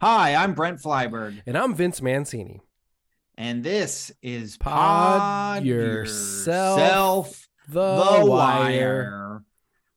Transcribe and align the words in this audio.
Hi, 0.00 0.34
I'm 0.34 0.54
Brent 0.54 0.80
Flyberg, 0.80 1.42
And 1.46 1.56
I'm 1.56 1.74
Vince 1.74 2.02
Mancini. 2.02 2.60
and 3.36 3.62
this 3.64 4.12
is 4.22 4.56
Pod 4.58 5.64
Yourself 5.64 7.48
The 7.68 8.22
Wire. 8.26 9.42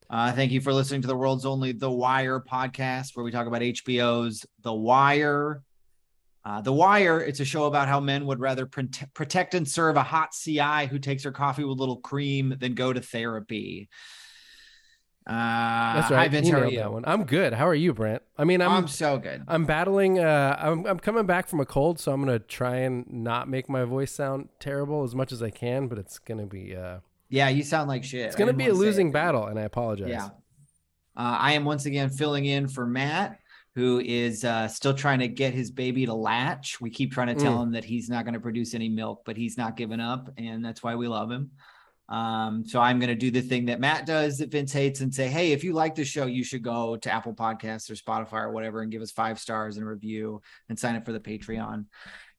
Uh, 0.10 0.32
thank 0.32 0.52
you 0.54 0.62
for 0.62 0.72
listening 0.72 1.02
to 1.02 1.08
the 1.08 1.16
world's 1.18 1.46
only 1.46 1.74
The 1.74 1.92
Wire 1.92 2.40
podcast, 2.40 3.16
where 3.16 3.26
we 3.26 3.32
talk 3.32 3.48
about 3.48 3.62
HBO's 3.62 4.46
The 4.62 4.74
Wire. 4.74 5.62
Uh, 6.46 6.62
the 6.62 6.72
Wire, 6.72 7.20
it's 7.20 7.42
a 7.42 7.46
show 7.46 7.66
about 7.66 7.90
how 7.90 8.00
men 8.00 8.26
would 8.26 8.40
rather 8.40 8.66
prote- 8.66 9.14
protect 9.14 9.54
and 9.54 9.68
serve 9.68 9.98
a 9.98 10.04
hot 10.04 10.30
CI 10.32 10.86
who 10.90 10.98
takes 10.98 11.24
her 11.26 11.32
coffee 11.34 11.66
with 11.66 11.78
little 11.78 11.98
cream 11.98 12.56
than 12.58 12.74
go 12.74 12.94
to 12.94 13.02
therapy. 13.02 13.90
Uh, 15.28 15.94
That's 15.96 16.08
Hi, 16.08 16.16
right. 16.16 16.32
Vince. 16.32 16.48
you 16.48 16.70
you? 16.70 16.78
that 16.78 16.94
one. 16.94 17.04
I'm 17.06 17.26
good. 17.26 17.52
How 17.52 17.68
are 17.68 17.76
you, 17.76 17.94
Brent? 17.94 18.24
I 18.38 18.46
mean, 18.46 18.62
I'm 18.62 18.72
I'm 18.72 18.88
so 18.88 19.18
good. 19.18 19.44
I'm 19.48 19.66
battling. 19.66 20.20
Uh, 20.20 20.56
I'm 20.58 20.86
I'm 20.86 21.00
coming 21.00 21.26
back 21.26 21.50
from 21.50 21.60
a 21.60 21.66
cold, 21.66 22.00
so 22.00 22.14
I'm 22.14 22.22
gonna 22.22 22.40
try 22.40 22.78
and 22.78 23.06
not 23.12 23.50
make 23.50 23.68
my 23.68 23.84
voice 23.84 24.12
sound 24.14 24.48
terrible 24.62 25.04
as 25.04 25.14
much 25.14 25.34
as 25.34 25.44
I 25.44 25.50
can. 25.50 25.88
But 25.90 25.98
it's 25.98 26.18
gonna 26.18 26.46
be 26.46 26.76
uh, 26.78 27.00
Yeah, 27.28 27.50
you 27.50 27.64
sound 27.64 27.90
like 27.90 28.06
shit. 28.06 28.22
it's 28.26 28.38
gonna 28.38 28.54
be 28.54 28.68
a 28.68 28.74
losing 28.74 29.12
battle, 29.12 29.48
and 29.48 29.60
I 29.60 29.64
apologize. 29.64 30.08
Yeah. 30.10 30.28
Uh, 31.18 31.36
I 31.40 31.54
am 31.54 31.66
once 31.66 31.86
again 31.86 32.10
filling 32.10 32.46
in 32.46 32.70
for 32.70 32.86
Matt, 32.86 33.38
who 33.76 34.00
is 34.00 34.46
uh, 34.46 34.70
still 34.70 34.94
trying 34.94 35.20
to 35.20 35.28
get 35.28 35.54
his 35.54 35.72
baby 35.72 36.06
to 36.06 36.14
latch. 36.14 36.80
We 36.80 36.90
keep 36.90 37.12
trying 37.12 37.36
to 37.36 37.36
tell 37.36 37.58
Mm. 37.58 37.64
him 37.64 37.72
that 37.74 37.84
he's 37.84 38.08
not 38.08 38.24
going 38.24 38.36
to 38.36 38.40
produce 38.40 38.74
any 38.76 38.88
milk, 38.88 39.24
but 39.26 39.36
he's 39.36 39.58
not 39.58 39.76
giving 39.76 40.00
up, 40.00 40.30
and 40.38 40.64
that's 40.64 40.84
why 40.84 40.96
we 40.96 41.08
love 41.10 41.30
him. 41.32 41.52
Um, 42.10 42.66
so 42.66 42.80
I'm 42.80 43.00
going 43.00 43.10
to 43.10 43.16
do 43.16 43.32
the 43.32 43.42
thing 43.42 43.66
that 43.66 43.80
Matt 43.82 44.06
does 44.06 44.38
that 44.38 44.50
Vince 44.52 44.72
hates 44.72 45.02
and 45.02 45.14
say, 45.14 45.28
hey, 45.28 45.52
if 45.52 45.64
you 45.64 45.74
like 45.74 45.94
the 45.96 46.06
show, 46.06 46.26
you 46.26 46.44
should 46.44 46.64
go 46.64 46.96
to 46.96 47.12
Apple 47.12 47.34
Podcasts 47.34 47.90
or 47.92 47.96
Spotify 47.96 48.44
or 48.44 48.52
whatever 48.52 48.82
and 48.82 48.92
give 48.92 49.02
us 49.02 49.12
five 49.12 49.40
stars 49.40 49.76
and 49.78 49.86
a 49.86 49.90
review 49.90 50.42
and 50.70 50.80
sign 50.80 50.96
up 50.96 51.06
for 51.06 51.12
the 51.12 51.20
Patreon. 51.20 51.86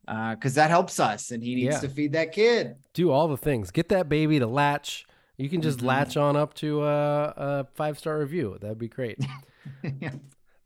Because 0.07 0.55
that 0.55 0.71
helps 0.71 0.99
us, 0.99 1.33
and 1.33 1.43
he 1.45 1.55
needs 1.55 1.75
Yeah. 1.75 1.81
to 1.81 1.89
feed 1.91 2.13
that 2.15 2.33
kid. 2.33 2.77
Do 2.95 3.11
all 3.11 3.29
the 3.29 3.37
things. 3.37 3.71
Get 3.71 3.91
that 3.91 4.09
baby 4.09 4.39
to 4.39 4.47
latch. 4.47 5.05
You 5.37 5.51
can 5.51 5.61
just 5.61 5.81
Mhm. 5.81 5.85
latch 5.85 6.17
on 6.17 6.35
up 6.35 6.55
to 6.55 6.83
a, 6.85 7.25
a 7.37 7.65
five 7.75 7.99
star 7.99 8.19
review. 8.21 8.57
That'd 8.61 8.79
be 8.79 8.89
great. 8.89 9.19
Yeah. 10.01 10.15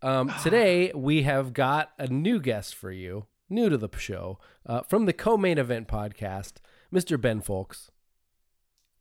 Um, 0.00 0.32
today 0.44 0.92
we 0.94 1.22
have 1.22 1.52
got 1.52 1.90
a 1.98 2.06
new 2.06 2.38
guest 2.40 2.72
for 2.76 2.92
you, 2.92 3.26
new 3.50 3.68
to 3.68 3.76
the 3.76 3.88
show, 3.98 4.38
uh, 4.64 4.82
from 4.82 5.06
the 5.06 5.12
co-main 5.12 5.58
event 5.58 5.88
podcast, 5.88 6.54
Mr. 6.94 7.20
Ben 7.20 7.40
Fowlkes. 7.42 7.88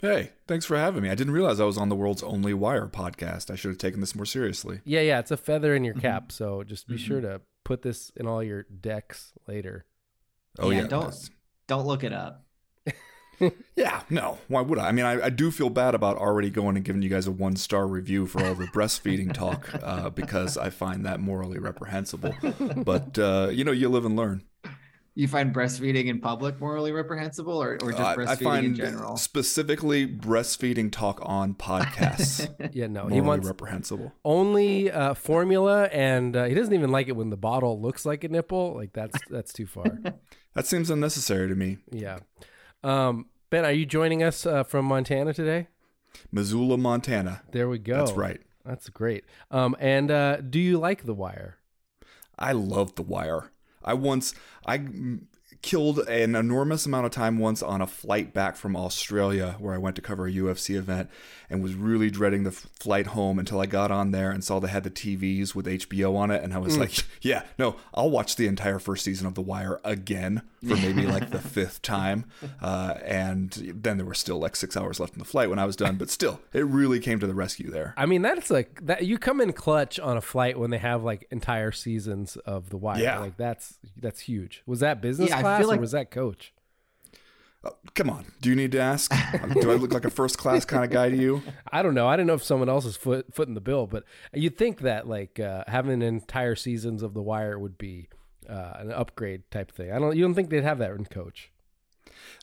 Hey, 0.01 0.31
thanks 0.47 0.65
for 0.65 0.77
having 0.77 1.03
me. 1.03 1.09
I 1.09 1.15
didn't 1.15 1.33
realize 1.33 1.59
I 1.59 1.65
was 1.65 1.77
on 1.77 1.89
the 1.89 1.95
world's 1.95 2.23
only 2.23 2.53
Wire 2.55 2.87
podcast. 2.87 3.51
I 3.51 3.55
should 3.55 3.69
have 3.69 3.77
taken 3.77 3.99
this 4.01 4.15
more 4.15 4.25
seriously. 4.25 4.81
Yeah, 4.83 5.01
yeah, 5.01 5.19
it's 5.19 5.29
a 5.31 5.37
feather 5.37 5.75
in 5.75 5.83
your 5.83 5.93
Mm-hmm. 5.93 6.01
cap, 6.01 6.31
so 6.31 6.63
just 6.63 6.87
be 6.87 6.97
sure 6.97 7.21
to 7.21 7.41
put 7.63 7.83
this 7.83 8.11
in 8.15 8.25
all 8.27 8.41
your 8.41 8.63
decks 8.63 9.33
later. 9.47 9.85
Oh 10.57 10.71
Yeah, 10.71 10.81
yeah, 10.81 10.87
don't- 10.87 11.01
that's- 11.01 11.29
Don't 11.67 11.85
look 11.85 12.03
it 12.03 12.11
up. 12.13 12.45
yeah. 13.75 14.01
No, 14.09 14.39
why 14.47 14.61
would 14.61 14.77
I? 14.79 14.87
I 14.89 14.91
mean, 14.91 15.05
I, 15.05 15.25
I 15.25 15.29
do 15.29 15.51
feel 15.51 15.69
bad 15.69 15.93
about 15.95 16.17
already 16.17 16.49
going 16.49 16.75
and 16.75 16.83
giving 16.83 17.01
you 17.03 17.09
guys 17.09 17.27
a 17.27 17.31
one 17.31 17.55
star 17.55 17.87
review 17.87 18.25
for 18.25 18.43
all 18.43 18.55
the 18.55 18.65
breastfeeding 18.67 19.31
talk 19.33 19.69
uh, 19.83 20.09
because 20.09 20.57
I 20.57 20.69
find 20.71 21.05
that 21.05 21.19
morally 21.19 21.59
reprehensible. 21.59 22.33
But 22.83 23.17
uh, 23.19 23.49
you 23.51 23.63
know, 23.63 23.71
you 23.71 23.87
live 23.89 24.03
and 24.05 24.15
learn. 24.15 24.43
You 25.13 25.27
find 25.27 25.53
breastfeeding 25.53 26.05
in 26.05 26.21
public 26.21 26.59
morally 26.61 26.93
reprehensible, 26.93 27.61
or, 27.61 27.73
or 27.81 27.91
just 27.91 27.99
Uh, 28.01 28.15
breastfeeding 28.15 28.27
I 28.29 28.35
find 28.35 28.65
in 28.67 28.75
general? 28.75 29.17
specifically 29.17 30.07
breastfeeding 30.07 30.89
talk 30.89 31.19
on 31.21 31.53
podcasts 31.53 32.47
Yeah, 32.73 32.87
no, 32.87 33.01
morally 33.01 33.15
he 33.15 33.21
wants 33.21 33.47
reprehensible. 33.47 34.13
only 34.23 34.89
uh, 34.89 35.13
formula, 35.13 35.85
and 35.91 36.35
uh, 36.37 36.45
he 36.45 36.53
doesn't 36.53 36.73
even 36.73 36.91
like 36.91 37.09
it 37.09 37.15
when 37.17 37.29
the 37.29 37.35
bottle 37.37 37.81
looks 37.81 38.05
like 38.05 38.23
a 38.23 38.29
nipple. 38.29 38.73
Like 38.73 38.93
that's 38.93 39.17
that's 39.29 39.51
too 39.53 39.65
far. 39.67 39.85
That 40.53 40.65
seems 40.67 40.89
unnecessary 40.89 41.47
to 41.47 41.55
me. 41.55 41.77
yeah. 41.91 42.19
Um, 42.83 43.27
ben, 43.49 43.63
are 43.63 43.71
you 43.71 43.85
joining 43.85 44.21
us 44.21 44.45
uh, 44.45 44.63
from 44.63 44.83
Montana 44.85 45.33
today? 45.33 45.67
Missoula, 46.29 46.77
Montana. 46.77 47.41
There 47.51 47.69
we 47.69 47.79
go. 47.79 47.95
That's 47.97 48.11
right. 48.11 48.41
That's 48.65 48.89
great. 48.89 49.23
Um, 49.49 49.77
and 49.79 50.11
uh, 50.11 50.37
do 50.41 50.59
you 50.59 50.77
like 50.77 51.05
The 51.05 51.13
Wire? 51.13 51.57
I 52.37 52.51
love 52.51 52.95
The 52.95 53.01
Wire. 53.01 53.51
I 53.83 53.93
once 53.93 54.33
I 54.65 54.77
killed 55.61 55.99
an 55.99 56.35
enormous 56.35 56.85
amount 56.85 57.05
of 57.05 57.11
time 57.11 57.37
once 57.37 57.61
on 57.61 57.81
a 57.81 57.87
flight 57.87 58.33
back 58.33 58.55
from 58.55 58.75
Australia 58.75 59.55
where 59.59 59.73
I 59.73 59.77
went 59.77 59.95
to 59.97 60.01
cover 60.01 60.25
a 60.27 60.31
UFC 60.31 60.75
event 60.75 61.09
and 61.49 61.61
was 61.61 61.75
really 61.75 62.09
dreading 62.09 62.43
the 62.43 62.49
f- 62.51 62.67
flight 62.79 63.07
home 63.07 63.37
until 63.37 63.59
I 63.59 63.65
got 63.65 63.91
on 63.91 64.11
there 64.11 64.31
and 64.31 64.43
saw 64.43 64.59
they 64.59 64.69
had 64.69 64.83
the 64.83 64.89
TVs 64.89 65.53
with 65.53 65.65
HBO 65.67 66.15
on 66.15 66.31
it 66.31 66.43
and 66.43 66.53
I 66.53 66.57
was 66.57 66.77
like, 66.77 66.93
yeah, 67.21 67.43
no, 67.59 67.75
I'll 67.93 68.09
watch 68.09 68.37
the 68.37 68.47
entire 68.47 68.79
first 68.79 69.03
season 69.03 69.27
of 69.27 69.35
The 69.35 69.41
Wire 69.41 69.79
again 69.83 70.41
for 70.67 70.75
maybe 70.75 71.05
like 71.05 71.29
the 71.31 71.39
fifth 71.41 71.81
time. 71.81 72.25
Uh, 72.61 72.95
and 73.03 73.51
then 73.75 73.97
there 73.97 74.05
were 74.05 74.13
still 74.13 74.39
like 74.39 74.55
six 74.55 74.75
hours 74.77 74.99
left 74.99 75.13
in 75.13 75.19
the 75.19 75.25
flight 75.25 75.49
when 75.49 75.59
I 75.59 75.65
was 75.65 75.75
done, 75.75 75.97
but 75.97 76.09
still, 76.09 76.39
it 76.53 76.65
really 76.65 76.99
came 76.99 77.19
to 77.19 77.27
the 77.27 77.33
rescue 77.33 77.69
there. 77.69 77.93
I 77.97 78.05
mean, 78.05 78.21
that's 78.21 78.49
like 78.49 78.79
that. 78.85 79.03
You 79.05 79.17
come 79.17 79.41
in 79.41 79.53
clutch 79.53 79.99
on 79.99 80.17
a 80.17 80.21
flight 80.21 80.57
when 80.57 80.69
they 80.69 80.77
have 80.77 81.03
like 81.03 81.27
entire 81.31 81.71
seasons 81.71 82.35
of 82.37 82.69
The 82.69 82.77
Wire. 82.77 83.01
Yeah. 83.01 83.19
like 83.19 83.37
that's 83.37 83.77
that's 83.97 84.21
huge. 84.21 84.63
Was 84.65 84.79
that 84.81 85.01
business 85.01 85.29
Yeah, 85.29 85.39
I 85.39 85.41
class 85.51 85.59
feel 85.59 85.69
or 85.69 85.73
like- 85.73 85.81
was 85.81 85.91
that 85.91 86.11
coach? 86.11 86.53
Uh, 87.63 87.69
come 87.93 88.09
on, 88.09 88.25
do 88.41 88.49
you 88.49 88.55
need 88.55 88.71
to 88.71 88.79
ask? 88.79 89.11
do 89.61 89.69
I 89.69 89.75
look 89.75 89.93
like 89.93 90.03
a 90.03 90.09
first 90.09 90.39
class 90.39 90.65
kind 90.65 90.83
of 90.83 90.89
guy 90.89 91.09
to 91.11 91.15
you? 91.15 91.43
I 91.71 91.83
don't 91.83 91.93
know. 91.93 92.07
I 92.07 92.15
don't 92.15 92.25
know 92.25 92.33
if 92.33 92.43
someone 92.43 92.69
else 92.69 92.85
is 92.85 92.97
foot 92.97 93.35
footing 93.35 93.53
the 93.53 93.61
bill, 93.61 93.85
but 93.85 94.03
you'd 94.33 94.57
think 94.57 94.79
that 94.79 95.07
like 95.07 95.39
uh, 95.39 95.63
having 95.67 96.01
entire 96.01 96.55
seasons 96.55 97.03
of 97.03 97.13
The 97.13 97.21
Wire 97.21 97.59
would 97.59 97.77
be 97.77 98.09
uh, 98.49 98.73
an 98.77 98.91
upgrade 98.91 99.43
type 99.51 99.71
thing. 99.71 99.91
I 99.91 99.99
don't. 99.99 100.15
You 100.15 100.23
don't 100.23 100.33
think 100.33 100.49
they'd 100.49 100.63
have 100.63 100.79
that 100.79 100.89
in 100.91 101.05
Coach? 101.05 101.51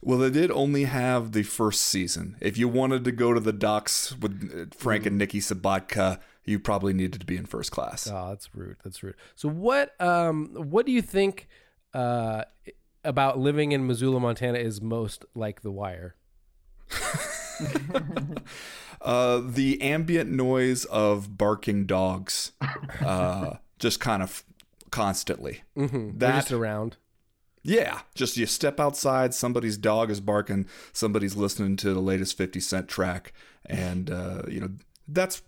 Well, 0.03 0.19
they 0.19 0.31
did 0.31 0.53
only 0.53 0.85
have 0.85 1.33
the 1.33 1.43
first 1.43 1.83
season. 1.83 2.37
If 2.41 2.57
you 2.57 2.69
wanted 2.69 3.03
to 3.05 3.13
go 3.13 3.35
to 3.35 3.41
the 3.41 3.53
docks 3.53 4.17
with 4.17 4.53
uh, 4.73 4.77
Frank 4.77 5.05
and 5.05 5.19
Nikki 5.19 5.41
Sobotka, 5.41 6.21
you 6.45 6.61
probably 6.61 6.93
needed 6.93 7.21
to 7.21 7.27
be 7.27 7.37
in 7.37 7.47
first 7.47 7.73
class. 7.73 8.09
Oh, 8.09 8.29
that's 8.29 8.55
rude. 8.55 8.77
That's 8.85 9.03
rude. 9.03 9.17
So 9.35 9.49
what? 9.49 10.01
Um, 10.01 10.51
what 10.55 10.87
do 10.87 10.93
you 10.93 11.03
think 11.03 11.49
uh, 11.93 12.45
about 13.09 13.39
living 13.39 13.73
in 13.73 13.87
Missoula, 13.87 14.21
Montana, 14.21 14.59
is 14.59 14.81
most 14.81 15.25
like 15.35 15.63
The 15.63 15.71
Wire? 15.73 16.15
Uh, 19.01 19.41
the 19.45 19.81
ambient 19.81 20.29
noise 20.29 20.85
of 20.87 21.39
barking 21.39 21.87
dogs 21.87 22.51
uh, 23.01 23.55
just 23.79 24.01
kind 24.01 24.25
of 24.25 24.43
constantly. 24.91 25.63
Mm-hmm. 25.77 26.19
That- 26.19 26.35
just 26.41 26.53
around. 26.53 26.97
Yeah, 27.63 28.01
just 28.15 28.37
you 28.37 28.47
step 28.47 28.81
outside, 28.81 29.35
somebody's 29.35 29.77
dog 29.79 30.11
is 30.11 30.21
barking, 30.21 30.67
somebody's 30.93 31.37
listening 31.37 31.77
to 31.77 31.95
the 31.95 32.01
latest 32.01 32.37
50 32.37 32.59
Cent 32.61 32.89
track, 32.89 33.33
and, 33.67 34.11
uh, 34.11 34.43
you 34.49 34.61
know, 34.61 34.71
that's 35.07 35.43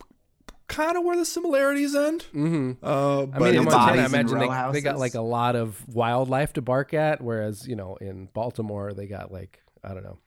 kind 0.71 0.97
of 0.97 1.05
where 1.05 1.17
the 1.17 1.27
similarities 1.27 1.95
end. 1.95 2.25
Mm-hmm. 2.33 2.73
Uh, 2.83 3.23
I 3.23 3.27
but 3.27 3.41
mean, 3.41 3.55
in 3.57 3.65
Montana, 3.65 4.03
I 4.03 4.07
imagine 4.07 4.39
they, 4.39 4.49
they 4.73 4.81
got 4.81 4.99
like 4.99 5.15
a 5.15 5.21
lot 5.21 5.57
of 5.57 5.87
wildlife 5.89 6.55
to 6.55 6.63
bark 6.63 6.95
at, 6.95 7.21
whereas 7.21 7.69
you 7.69 7.77
know 7.77 7.97
in 7.97 8.27
Baltimore 8.33 8.95
they 8.95 9.07
got 9.07 9.31
like 9.31 9.63
I 9.85 9.93
don't 9.93 10.05
know, 10.05 10.19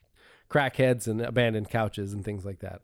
crackheads 0.50 1.08
and 1.08 1.22
abandoned 1.22 1.70
couches 1.70 2.14
and 2.14 2.24
things 2.24 2.46
like 2.46 2.60
that. 2.60 2.82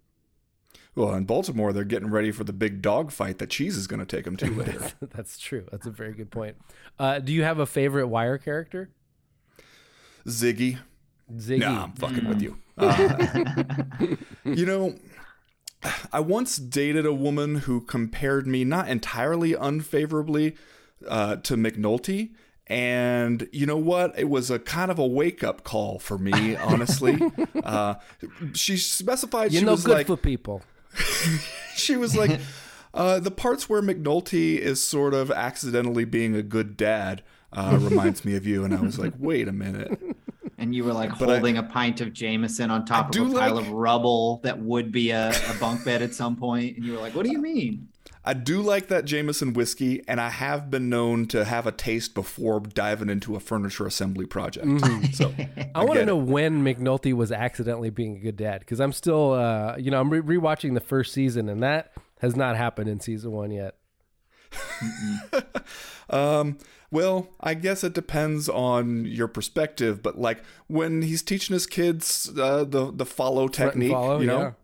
well, 0.96 1.14
in 1.14 1.26
Baltimore, 1.26 1.74
they're 1.74 1.84
getting 1.84 2.10
ready 2.10 2.32
for 2.32 2.44
the 2.44 2.54
big 2.54 2.82
dog 2.82 3.12
fight 3.12 3.38
that 3.40 3.50
Cheese 3.50 3.76
is 3.78 3.88
going 3.88 4.00
to 4.00 4.06
take 4.06 4.26
them 4.26 4.38
to 4.38 4.50
later. 4.52 4.92
That's 5.02 5.38
true. 5.38 5.66
That's 5.72 5.86
a 5.86 5.92
very 5.92 6.14
good 6.14 6.32
point. 6.32 6.56
Uh, 6.98 7.20
do 7.20 7.34
you 7.34 7.44
have 7.44 7.60
a 7.60 7.66
favorite 7.66 8.08
Wire 8.08 8.38
character? 8.38 8.90
Ziggy. 10.26 10.78
Ziggy. 11.34 11.60
No, 11.60 11.84
I'm 11.84 11.92
fucking 11.94 12.28
with 12.28 12.42
you. 12.42 12.58
Uh, 12.78 14.16
you 14.44 14.66
know, 14.66 14.96
I 16.12 16.20
once 16.20 16.58
dated 16.58 17.06
a 17.06 17.14
woman 17.14 17.56
who 17.56 17.82
compared 17.82 18.48
me 18.48 18.64
not 18.64 18.88
entirely 18.88 19.54
unfavorably 19.54 20.56
uh, 21.08 21.38
to 21.38 21.56
McNulty. 21.56 22.32
And 22.68 23.50
you 23.52 23.66
know 23.66 23.78
what? 23.78 24.18
It 24.18 24.30
was 24.30 24.52
a 24.52 24.60
kind 24.60 24.92
of 24.92 25.00
a 25.00 25.06
wake 25.06 25.44
up 25.44 25.64
call 25.64 25.98
for 25.98 26.20
me, 26.20 26.56
honestly. 26.56 27.20
uh, 27.64 27.96
she 28.54 28.78
specified 28.78 29.52
You're 29.52 29.62
she 29.62 29.66
no 29.66 29.72
was 29.72 29.86
good 29.86 29.94
like, 29.94 30.08
for 30.08 30.18
people. 30.18 30.62
she 31.76 31.96
was 31.96 32.16
like, 32.16 32.40
uh, 32.94 33.20
the 33.20 33.32
parts 33.32 33.68
where 33.68 33.82
McNulty 33.82 34.60
is 34.60 34.84
sort 34.84 35.16
of 35.16 35.32
accidentally 35.32 36.06
being 36.06 36.36
a 36.36 36.44
good 36.44 36.78
dad 36.78 37.24
uh, 37.52 37.80
reminds 37.82 38.24
me 38.24 38.36
of 38.36 38.46
you. 38.46 38.64
And 38.64 38.76
I 38.76 38.82
was 38.82 39.00
like, 39.00 39.14
wait 39.18 39.48
a 39.48 39.52
minute. 39.52 40.00
And 40.60 40.76
you 40.76 40.84
were 40.84 40.94
like 40.94 41.18
But 41.18 41.30
holding 41.30 41.58
a 41.58 41.64
pint 41.64 42.02
of 42.02 42.14
Jameson 42.14 42.70
on 42.70 42.86
top 42.86 43.16
of 43.16 43.22
a 43.22 43.34
pile 43.34 43.56
like- 43.56 43.66
of 43.66 43.70
rubble 43.72 44.42
that 44.44 44.60
would 44.60 44.92
be 44.92 45.12
a, 45.12 45.30
a 45.30 45.54
bunk 45.60 45.86
bed 45.86 46.02
at 46.02 46.14
some 46.14 46.36
point, 46.36 46.76
and 46.78 46.86
you 46.86 46.94
were 46.94 47.00
like, 47.00 47.16
"What 47.16 47.26
do 47.26 47.32
you 47.32 47.40
mean?" 47.40 47.88
I 48.26 48.34
do 48.34 48.62
like 48.62 48.88
that 48.90 49.06
Jameson 49.06 49.54
whiskey, 49.54 50.04
and 50.08 50.20
I 50.20 50.30
have 50.30 50.70
been 50.70 50.90
known 50.90 51.26
to 51.28 51.46
have 51.46 51.66
a 51.66 51.72
taste 51.72 52.14
before 52.14 52.60
diving 52.60 53.10
into 53.10 53.36
a 53.36 53.40
furniture 53.40 53.88
assembly 53.88 54.26
project. 54.26 54.68
So 55.16 55.34
I 55.74 55.80
want 55.80 55.94
to 55.94 56.00
get 56.00 56.06
know 56.06 56.18
when 56.18 56.64
McNulty 56.64 57.14
was 57.14 57.32
accidentally 57.32 57.90
being 57.90 58.18
a 58.18 58.20
good 58.20 58.36
dad 58.36 58.60
because 58.60 58.82
I'm 58.82 58.92
still, 58.92 59.32
uh, 59.32 59.78
you 59.78 59.90
know, 59.90 60.00
I'm 60.02 60.10
re- 60.10 60.38
rewatching 60.38 60.74
the 60.74 60.82
first 60.82 61.14
season 61.14 61.48
and 61.48 61.64
that 61.64 61.94
has 62.20 62.36
not 62.36 62.58
happened 62.58 62.90
in 62.90 63.00
season 63.00 63.32
one 63.32 63.52
yet. 63.52 63.76
Um, 66.12 66.58
well, 66.92 67.30
I 67.40 67.54
guess 67.54 67.84
it 67.84 67.94
depends 67.94 68.50
on 68.50 69.06
your 69.06 69.28
perspective, 69.28 70.02
but 70.02 70.18
like 70.20 70.44
when 70.68 71.02
he's 71.04 71.22
teaching 71.22 71.54
his 71.54 71.68
kids 71.68 72.32
uh, 72.38 72.64
the 72.64 72.92
the 72.92 73.06
follow 73.06 73.48
technique, 73.48 73.92
follow, 73.92 74.20
you 74.20 74.28
know, 74.28 74.56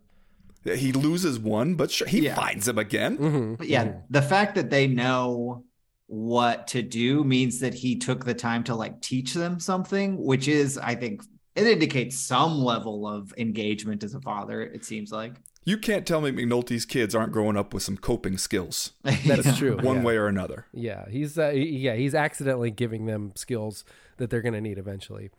he 0.64 0.92
loses 0.92 1.38
one, 1.40 1.76
but 1.76 1.92
sure, 1.92 2.08
he 2.08 2.22
Yeah. 2.22 2.36
finds 2.36 2.68
him 2.68 2.78
again. 2.80 3.18
Mhm. 3.18 3.58
But 3.58 3.68
yeah, 3.68 3.94
the 4.10 4.22
fact 4.22 4.56
that 4.56 4.70
they 4.70 4.88
know 4.88 5.64
what 6.08 6.68
to 6.68 6.82
do 6.82 7.24
means 7.24 7.60
that 7.60 7.74
he 7.74 7.96
took 7.96 8.26
the 8.26 8.34
time 8.34 8.64
to 8.64 8.76
like 8.76 9.02
teach 9.02 9.34
them 9.34 9.60
something, 9.60 10.18
which 10.24 10.48
is, 10.48 10.78
I 10.78 10.96
think, 10.96 11.24
it 11.56 11.66
indicates 11.68 12.18
some 12.18 12.60
level 12.60 13.08
of 13.08 13.34
engagement 13.38 14.04
as 14.04 14.14
a 14.14 14.22
father. 14.22 14.62
It 14.62 14.84
seems 14.86 15.12
like 15.12 15.34
You 15.68 15.80
can't 15.80 16.06
tell 16.06 16.22
me 16.22 16.32
McNulty's 16.32 16.86
kids 16.86 17.16
aren't 17.16 17.32
growing 17.32 17.58
up 17.58 17.74
with 17.74 17.82
some 17.82 17.98
coping 17.98 18.38
skills, 18.38 18.92
That's 19.04 19.58
true. 19.58 19.78
one 19.78 19.98
yeah. 19.98 20.04
way 20.04 20.16
or 20.16 20.28
another. 20.28 20.68
Yeah, 20.72 21.10
he's 21.10 21.40
uh, 21.40 21.50
yeah 21.50 21.96
he's 21.96 22.14
accidentally 22.14 22.70
giving 22.70 23.08
them 23.08 23.32
skills 23.36 23.84
that 24.18 24.30
they're 24.30 24.44
going 24.44 24.54
to 24.54 24.62
need 24.62 24.78
eventually. 24.78 25.32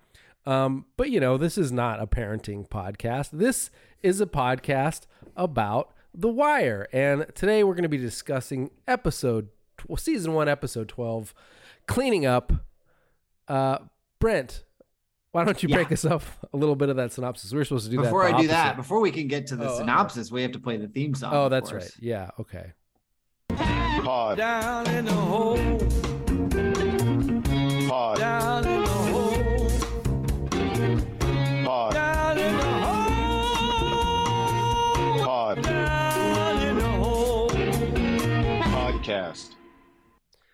Um, 0.44 0.86
but 0.96 1.10
you 1.10 1.20
know, 1.20 1.36
this 1.36 1.56
is 1.56 1.70
not 1.70 2.02
a 2.02 2.08
parenting 2.08 2.68
podcast. 2.68 3.30
This 3.32 3.70
is 4.02 4.20
a 4.20 4.26
podcast 4.26 5.02
about 5.36 5.92
The 6.12 6.28
Wire, 6.28 6.88
and 6.92 7.26
today 7.36 7.62
we're 7.62 7.74
going 7.74 7.84
to 7.84 7.88
be 7.88 7.96
discussing 7.96 8.72
episode 8.88 9.48
tw- 9.78 9.98
season 9.98 10.32
one, 10.32 10.48
episode 10.48 10.88
twelve, 10.88 11.34
cleaning 11.86 12.26
up. 12.26 12.52
Uh, 13.46 13.78
Brent, 14.18 14.64
why 15.36 15.44
don't 15.44 15.62
you 15.62 15.68
Yeah. 15.68 15.76
break 15.76 15.92
us 15.92 16.06
up 16.06 16.22
a 16.54 16.56
little 16.56 16.74
bit 16.76 16.88
of 16.88 16.96
that 16.96 17.12
synopsis? 17.12 17.52
We 17.52 17.60
are 17.60 17.64
supposed 17.64 17.84
to 17.84 17.90
do 17.90 17.98
before 17.98 18.22
that. 18.22 18.28
Before 18.28 18.38
I 18.38 18.42
the 18.42 18.42
do 18.42 18.48
that, 18.48 18.76
before 18.76 19.00
we 19.00 19.10
can 19.10 19.28
get 19.28 19.46
to 19.48 19.56
the 19.56 19.66
Oh, 19.66 19.68
uh-oh. 19.68 19.78
synopsis, 19.78 20.32
we 20.32 20.40
have 20.40 20.52
to 20.52 20.58
play 20.58 20.78
the 20.78 20.88
theme 20.88 21.14
song. 21.14 21.34
Oh, 21.34 21.50
that's 21.50 21.68
course. 21.70 21.82
right. 21.84 21.92
Yeah. 22.00 22.30
Okay. 22.40 22.72
Pod. 23.50 24.38
Down 24.38 24.88
in 24.88 25.04
the 25.04 25.12
hole, 25.12 25.58
Pod. 27.86 28.18
down 28.18 28.66
in 28.66 28.82
the 28.82 28.88
hole, 28.88 29.34
Pod. 31.64 31.92
down 31.92 32.38
in 32.38 32.56
the 32.56 32.62
hole, 32.62 32.84
Pod. 35.24 35.62
down 35.62 36.62
in 36.62 36.76
the 36.78 36.84
hole. 36.84 37.50
Podcast. 37.50 39.50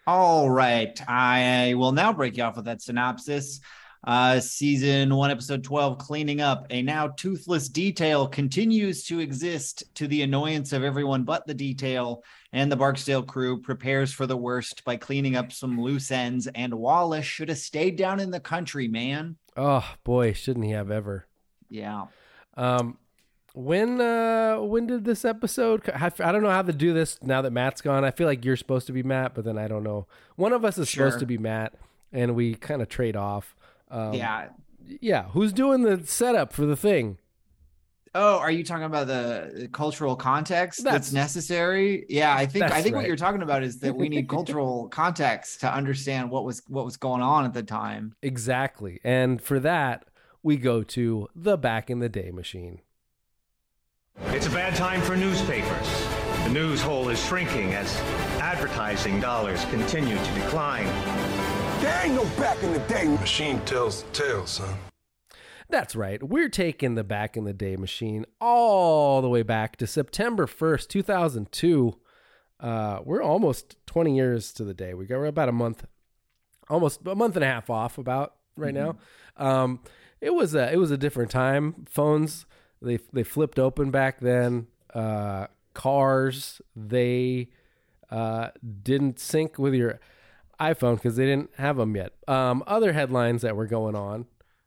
All 0.06 0.50
right. 0.50 1.00
I 1.08 1.74
will 1.76 1.92
now 1.92 2.12
break 2.12 2.36
you 2.36 2.42
off 2.42 2.56
with 2.56 2.64
that 2.64 2.82
synopsis. 2.82 3.60
Uh, 4.04 4.40
season 4.40 5.14
one, 5.14 5.30
episode 5.30 5.62
12, 5.62 5.98
cleaning 5.98 6.40
up. 6.40 6.66
A 6.70 6.82
now 6.82 7.08
toothless 7.08 7.68
detail 7.68 8.26
continues 8.26 9.04
to 9.04 9.20
exist 9.20 9.84
to 9.94 10.08
the 10.08 10.22
annoyance 10.22 10.72
of 10.72 10.82
everyone 10.82 11.22
but 11.22 11.46
the 11.46 11.54
detail, 11.54 12.24
and 12.52 12.70
the 12.70 12.76
Barksdale 12.76 13.22
crew 13.22 13.60
prepares 13.60 14.12
for 14.12 14.26
the 14.26 14.36
worst 14.36 14.84
by 14.84 14.96
cleaning 14.96 15.36
up 15.36 15.52
some 15.52 15.80
loose 15.80 16.10
ends. 16.10 16.48
And 16.48 16.74
Wallace 16.74 17.24
should 17.24 17.48
have 17.48 17.58
stayed 17.58 17.96
down 17.96 18.18
in 18.18 18.32
the 18.32 18.40
country, 18.40 18.88
man. 18.88 19.36
Oh 19.56 19.88
boy, 20.02 20.32
shouldn't 20.32 20.64
he 20.64 20.72
have 20.72 20.90
ever? 20.90 21.28
Yeah. 21.70 22.06
Um, 22.56 22.98
when 23.54 24.00
uh 24.00 24.56
when 24.56 24.86
did 24.86 25.04
this 25.04 25.24
episode? 25.24 25.88
I 25.94 26.10
I 26.18 26.32
don't 26.32 26.42
know 26.42 26.50
how 26.50 26.62
to 26.62 26.72
do 26.72 26.92
this 26.92 27.22
now 27.22 27.42
that 27.42 27.52
Matt's 27.52 27.82
gone. 27.82 28.04
I 28.04 28.10
feel 28.10 28.26
like 28.26 28.44
you're 28.44 28.56
supposed 28.56 28.86
to 28.88 28.92
be 28.92 29.02
Matt, 29.02 29.34
but 29.34 29.44
then 29.44 29.58
I 29.58 29.68
don't 29.68 29.84
know. 29.84 30.06
One 30.36 30.52
of 30.52 30.64
us 30.64 30.76
is 30.78 30.90
supposed 30.90 31.18
to 31.20 31.26
be 31.26 31.38
Matt, 31.38 31.74
and 32.12 32.34
we 32.34 32.54
kind 32.54 32.82
of 32.82 32.88
trade 32.88 33.14
off. 33.14 33.54
Um, 33.92 34.14
yeah. 34.14 34.48
yeah. 35.00 35.24
Who's 35.30 35.52
doing 35.52 35.82
the 35.82 36.04
setup 36.06 36.52
for 36.52 36.66
the 36.66 36.76
thing? 36.76 37.18
Oh, 38.14 38.38
are 38.38 38.50
you 38.50 38.62
talking 38.62 38.84
about 38.84 39.06
the 39.06 39.52
the 39.54 39.68
cultural 39.68 40.16
context 40.16 40.84
that's, 40.84 41.10
That's- 41.10 41.12
necessary? 41.12 42.04
Yeah, 42.10 42.34
I 42.34 42.44
think 42.44 42.64
I 42.64 42.82
think 42.82 42.94
right. 42.94 43.00
what 43.00 43.06
you're 43.06 43.16
talking 43.16 43.40
about 43.42 43.62
is 43.62 43.78
that 43.80 43.94
we 43.94 44.08
need 44.10 44.28
cultural 44.28 44.88
context 44.88 45.60
to 45.60 45.72
understand 45.72 46.30
what 46.30 46.44
was 46.44 46.62
what 46.68 46.84
was 46.84 46.98
going 46.98 47.22
on 47.22 47.46
at 47.46 47.54
the 47.54 47.62
time. 47.62 48.14
Exactly, 48.20 49.00
and 49.02 49.40
for 49.40 49.58
that 49.60 50.04
we 50.42 50.56
go 50.56 50.82
to 50.82 51.28
the 51.34 51.56
back 51.56 51.88
in 51.88 52.00
the 52.00 52.08
day 52.08 52.30
machine. 52.30 52.80
It's 54.26 54.46
a 54.46 54.50
bad 54.50 54.74
time 54.74 55.00
for 55.00 55.16
newspapers. 55.16 56.06
The 56.44 56.50
news 56.50 56.82
hole 56.82 57.08
is 57.08 57.24
shrinking 57.24 57.72
as 57.72 57.96
advertising 58.40 59.20
dollars 59.20 59.64
continue 59.66 60.18
to 60.18 60.32
decline. 60.34 60.86
There 61.82 62.00
ain't 62.04 62.14
no 62.14 62.24
back 62.40 62.62
in 62.62 62.72
the 62.72 62.78
day. 62.78 63.08
Machine 63.08 63.60
tells 63.64 64.04
the 64.04 64.10
tale, 64.12 64.46
son. 64.46 64.72
That's 65.68 65.96
right. 65.96 66.22
We're 66.22 66.48
taking 66.48 66.94
the 66.94 67.02
back 67.02 67.36
in 67.36 67.42
the 67.42 67.52
day 67.52 67.74
machine 67.74 68.24
all 68.40 69.20
the 69.20 69.28
way 69.28 69.42
back 69.42 69.78
to 69.78 69.88
September 69.88 70.46
1st, 70.46 70.86
2002. 70.86 71.98
Uh, 72.60 73.00
we're 73.04 73.20
almost 73.20 73.74
20 73.86 74.14
years 74.14 74.52
to 74.52 74.64
the 74.64 74.74
day. 74.74 74.94
We 74.94 75.06
got 75.06 75.18
we're 75.18 75.26
about 75.26 75.48
a 75.48 75.52
month, 75.52 75.84
almost 76.70 77.00
a 77.04 77.16
month 77.16 77.34
and 77.34 77.44
a 77.44 77.48
half 77.48 77.68
off 77.68 77.98
about 77.98 78.36
right 78.56 78.72
now. 78.72 78.94
Um, 79.36 79.80
it 80.20 80.32
was 80.32 80.54
a 80.54 80.72
it 80.72 80.76
was 80.76 80.92
a 80.92 80.96
different 80.96 81.32
time. 81.32 81.86
Phones 81.90 82.46
they 82.80 83.00
they 83.12 83.24
flipped 83.24 83.58
open 83.58 83.90
back 83.90 84.20
then. 84.20 84.68
Uh, 84.94 85.48
cars 85.74 86.62
they 86.76 87.48
uh, 88.08 88.50
didn't 88.84 89.18
sync 89.18 89.58
with 89.58 89.74
your 89.74 89.98
iPhone 90.62 90.96
because 90.96 91.16
they 91.16 91.26
didn't 91.26 91.50
have 91.56 91.76
them 91.76 91.96
yet. 91.96 92.12
Um, 92.28 92.62
other 92.66 92.92
headlines 92.92 93.42
that 93.42 93.56
were 93.56 93.66
going 93.66 93.94
on. 93.94 94.26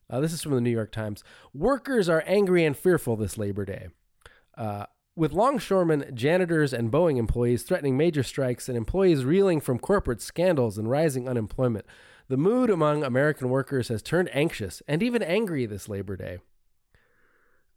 Uh, 0.09 0.19
this 0.19 0.33
is 0.33 0.41
from 0.41 0.53
the 0.53 0.61
New 0.61 0.71
York 0.71 0.91
Times. 0.91 1.23
Workers 1.53 2.07
are 2.09 2.23
angry 2.27 2.63
and 2.65 2.77
fearful 2.77 3.15
this 3.15 3.37
Labor 3.37 3.65
Day. 3.65 3.87
Uh, 4.57 4.85
with 5.15 5.33
longshoremen, 5.33 6.11
janitors, 6.13 6.73
and 6.73 6.91
Boeing 6.91 7.17
employees 7.17 7.63
threatening 7.63 7.97
major 7.97 8.21
strikes 8.21 8.67
and 8.67 8.77
employees 8.77 9.23
reeling 9.23 9.61
from 9.61 9.79
corporate 9.79 10.21
scandals 10.21 10.77
and 10.77 10.89
rising 10.89 11.27
unemployment, 11.27 11.85
the 12.27 12.37
mood 12.37 12.69
among 12.69 13.03
American 13.03 13.49
workers 13.49 13.87
has 13.87 14.01
turned 14.01 14.29
anxious 14.33 14.81
and 14.87 15.01
even 15.01 15.23
angry 15.23 15.65
this 15.65 15.87
Labor 15.87 16.17
Day. 16.17 16.39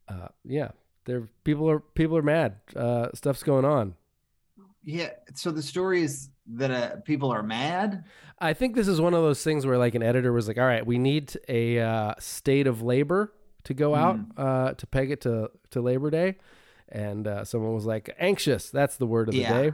Uh, 0.08 0.28
yeah, 0.44 0.70
there 1.04 1.28
people 1.44 1.70
are 1.70 1.80
people 1.80 2.16
are 2.16 2.22
mad. 2.22 2.56
Uh, 2.74 3.08
stuff's 3.14 3.42
going 3.42 3.64
on. 3.64 3.94
Yeah. 4.82 5.10
So 5.34 5.50
the 5.50 5.62
story 5.62 6.02
is 6.02 6.30
that 6.50 6.70
uh, 6.70 6.96
people 7.04 7.30
are 7.30 7.42
mad. 7.42 8.04
I 8.38 8.52
think 8.54 8.74
this 8.74 8.88
is 8.88 9.00
one 9.00 9.14
of 9.14 9.22
those 9.22 9.42
things 9.42 9.66
where 9.66 9.78
like 9.78 9.94
an 9.94 10.02
editor 10.02 10.32
was 10.32 10.48
like, 10.48 10.58
"All 10.58 10.64
right, 10.64 10.86
we 10.86 10.98
need 10.98 11.36
a 11.48 11.80
uh, 11.80 12.14
state 12.18 12.66
of 12.66 12.82
labor 12.82 13.32
to 13.64 13.74
go 13.74 13.94
out 13.94 14.18
uh, 14.36 14.72
to 14.74 14.86
peg 14.86 15.10
it 15.10 15.20
to 15.22 15.50
to 15.70 15.80
Labor 15.80 16.10
Day," 16.10 16.36
and 16.88 17.26
uh, 17.26 17.44
someone 17.44 17.74
was 17.74 17.84
like, 17.86 18.14
"Anxious." 18.18 18.70
That's 18.70 18.96
the 18.96 19.06
word 19.06 19.28
of 19.28 19.34
the 19.34 19.40
Yeah. 19.42 19.62
day. 19.62 19.72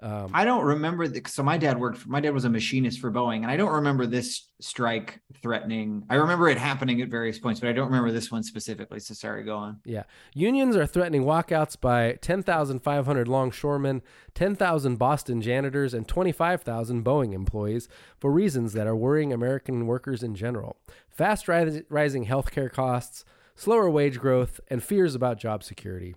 Um, 0.00 0.30
I 0.34 0.44
don't 0.44 0.64
remember. 0.64 1.08
The, 1.08 1.22
so 1.26 1.42
my 1.42 1.56
dad 1.56 1.78
worked. 1.80 1.98
For, 1.98 2.08
my 2.08 2.20
dad 2.20 2.34
was 2.34 2.44
a 2.44 2.50
machinist 2.50 3.00
for 3.00 3.10
Boeing, 3.10 3.42
and 3.42 3.50
I 3.50 3.56
don't 3.56 3.72
remember 3.72 4.06
this 4.06 4.50
strike 4.60 5.20
threatening. 5.42 6.04
I 6.10 6.16
remember 6.16 6.48
it 6.48 6.58
happening 6.58 7.00
at 7.00 7.08
various 7.08 7.38
points, 7.38 7.60
but 7.60 7.68
I 7.70 7.72
don't 7.72 7.86
remember 7.86 8.12
this 8.12 8.30
one 8.30 8.42
specifically. 8.42 9.00
So 9.00 9.14
sorry, 9.14 9.42
go 9.42 9.56
on. 9.56 9.80
Yeah. 9.84 10.02
Unions 10.34 10.76
are 10.76 10.86
threatening 10.86 11.24
walkouts 11.24 11.80
by 11.80 12.18
10,500 12.20 13.26
longshoremen, 13.26 14.02
10,000 14.34 14.96
Boston 14.96 15.40
janitors, 15.40 15.94
and 15.94 16.06
25,000 16.06 17.04
Boeing 17.04 17.32
employees 17.32 17.88
for 18.18 18.30
reasons 18.30 18.74
that 18.74 18.86
are 18.86 18.96
worrying 18.96 19.32
American 19.32 19.86
workers 19.86 20.22
in 20.22 20.34
general. 20.34 20.76
Fast 21.08 21.48
ris- 21.48 21.82
rising 21.88 22.26
healthcare 22.26 22.70
costs, 22.70 23.24
slower 23.54 23.88
wage 23.88 24.18
growth, 24.18 24.60
and 24.68 24.82
fears 24.82 25.14
about 25.14 25.38
job 25.38 25.64
security. 25.64 26.16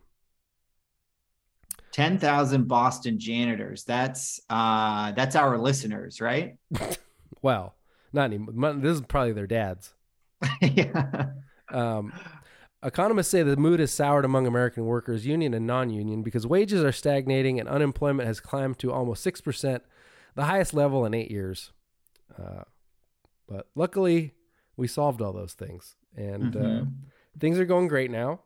Ten 1.91 2.17
thousand 2.19 2.67
Boston 2.67 3.19
janitors. 3.19 3.83
That's 3.83 4.39
uh, 4.49 5.11
that's 5.13 5.35
our 5.35 5.57
listeners, 5.57 6.21
right? 6.21 6.57
Well, 7.41 7.75
not 8.11 8.25
anymore. 8.25 8.73
This 8.73 8.95
is 8.95 9.01
probably 9.01 9.31
their 9.31 9.47
dads. 9.47 9.93
yeah. 10.61 11.27
Um, 11.71 12.11
economists 12.83 13.29
say 13.29 13.43
the 13.43 13.55
mood 13.55 13.79
is 13.79 13.91
soured 13.93 14.25
among 14.25 14.45
American 14.45 14.83
workers, 14.85 15.25
union 15.25 15.53
and 15.53 15.65
non 15.65 15.89
union, 15.89 16.21
because 16.21 16.45
wages 16.45 16.83
are 16.83 16.91
stagnating 16.91 17.57
and 17.57 17.69
unemployment 17.69 18.27
has 18.27 18.41
climbed 18.41 18.77
to 18.79 18.91
almost 18.91 19.25
6%, 19.25 19.79
the 20.35 20.43
highest 20.45 20.73
level 20.73 21.05
in 21.05 21.13
eight 21.13 21.31
years. 21.31 21.71
Uh, 22.37 22.63
but 23.47 23.67
luckily, 23.73 24.33
we 24.75 24.85
solved 24.87 25.21
all 25.21 25.31
those 25.31 25.53
things. 25.53 25.95
And 26.17 26.55
uh, 26.57 26.59
Mhm. 26.59 26.91
things 27.39 27.57
are 27.57 27.65
going 27.65 27.87
great 27.87 28.11
now. 28.11 28.41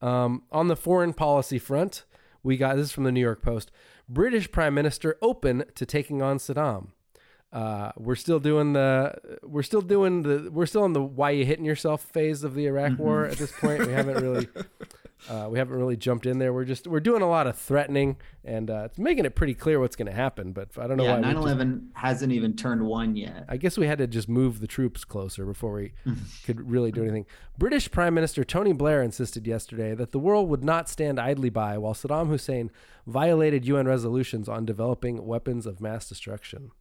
Um, 0.00 0.44
on 0.50 0.68
the 0.68 0.76
foreign 0.76 1.12
policy 1.12 1.58
front, 1.58 2.04
we 2.42 2.56
got 2.56 2.76
this 2.76 2.86
is 2.86 2.92
from 2.92 3.04
the 3.04 3.12
New 3.12 3.20
York 3.20 3.42
Post 3.42 3.70
British 4.08 4.50
Prime 4.50 4.74
Minister 4.74 5.16
open 5.20 5.64
to 5.74 5.84
taking 5.86 6.22
on 6.22 6.38
Saddam. 6.38 6.88
Uh, 7.50 7.92
we're 7.96 8.14
still 8.14 8.38
doing 8.38 8.74
the 8.74 9.14
we're 9.42 9.62
still 9.62 9.80
doing 9.80 10.22
the 10.22 10.50
we're 10.52 10.66
still 10.66 10.84
in 10.84 10.92
the 10.92 11.02
why 11.02 11.30
you 11.30 11.46
hitting 11.46 11.64
yourself 11.64 12.02
phase 12.02 12.44
of 12.44 12.54
the 12.54 12.66
Iraq 12.66 12.98
War 12.98 13.24
at 13.24 13.38
this 13.38 13.52
point. 13.52 13.86
We 13.86 13.92
haven't 13.94 14.22
really 14.22 14.48
uh, 15.30 15.48
we 15.50 15.58
haven't 15.58 15.76
really 15.78 15.96
jumped 15.96 16.26
in 16.26 16.38
there. 16.38 16.52
We're 16.52 16.66
just 16.66 16.86
we're 16.86 17.00
doing 17.00 17.22
a 17.22 17.28
lot 17.28 17.46
of 17.46 17.56
threatening 17.56 18.18
and 18.44 18.68
uh, 18.70 18.82
it's 18.84 18.98
making 18.98 19.24
it 19.24 19.34
pretty 19.34 19.54
clear 19.54 19.80
what's 19.80 19.96
going 19.96 20.08
to 20.08 20.12
happen. 20.12 20.52
But 20.52 20.76
I 20.76 20.86
don't 20.86 20.98
know 20.98 21.04
Yeah, 21.04 21.12
why. 21.12 21.16
we 21.20 21.22
9 21.22 21.34
just- 21.36 21.42
11 21.46 21.90
hasn't 21.94 22.32
even 22.32 22.54
turned 22.54 22.82
one 22.86 23.16
yet. 23.16 23.46
I 23.48 23.56
guess 23.56 23.78
we 23.78 23.86
had 23.86 23.96
to 23.96 24.06
just 24.06 24.28
move 24.28 24.60
the 24.60 24.66
troops 24.66 25.06
closer 25.06 25.46
before 25.46 25.72
we 25.72 25.92
could 26.44 26.70
really 26.70 26.92
do 26.92 27.00
anything. 27.02 27.24
British 27.56 27.90
Prime 27.90 28.12
Minister 28.12 28.44
Tony 28.44 28.74
Blair 28.74 29.02
insisted 29.02 29.46
yesterday 29.46 29.94
that 29.94 30.12
the 30.12 30.18
world 30.18 30.50
would 30.50 30.62
not 30.64 30.86
stand 30.90 31.18
idly 31.18 31.48
by 31.48 31.78
while 31.78 31.94
Saddam 31.94 32.28
Hussein 32.28 32.70
violated 33.06 33.64
UN 33.66 33.88
resolutions 33.88 34.50
on 34.50 34.66
developing 34.66 35.24
weapons 35.26 35.64
of 35.64 35.80
mass 35.80 36.06
destruction. 36.06 36.72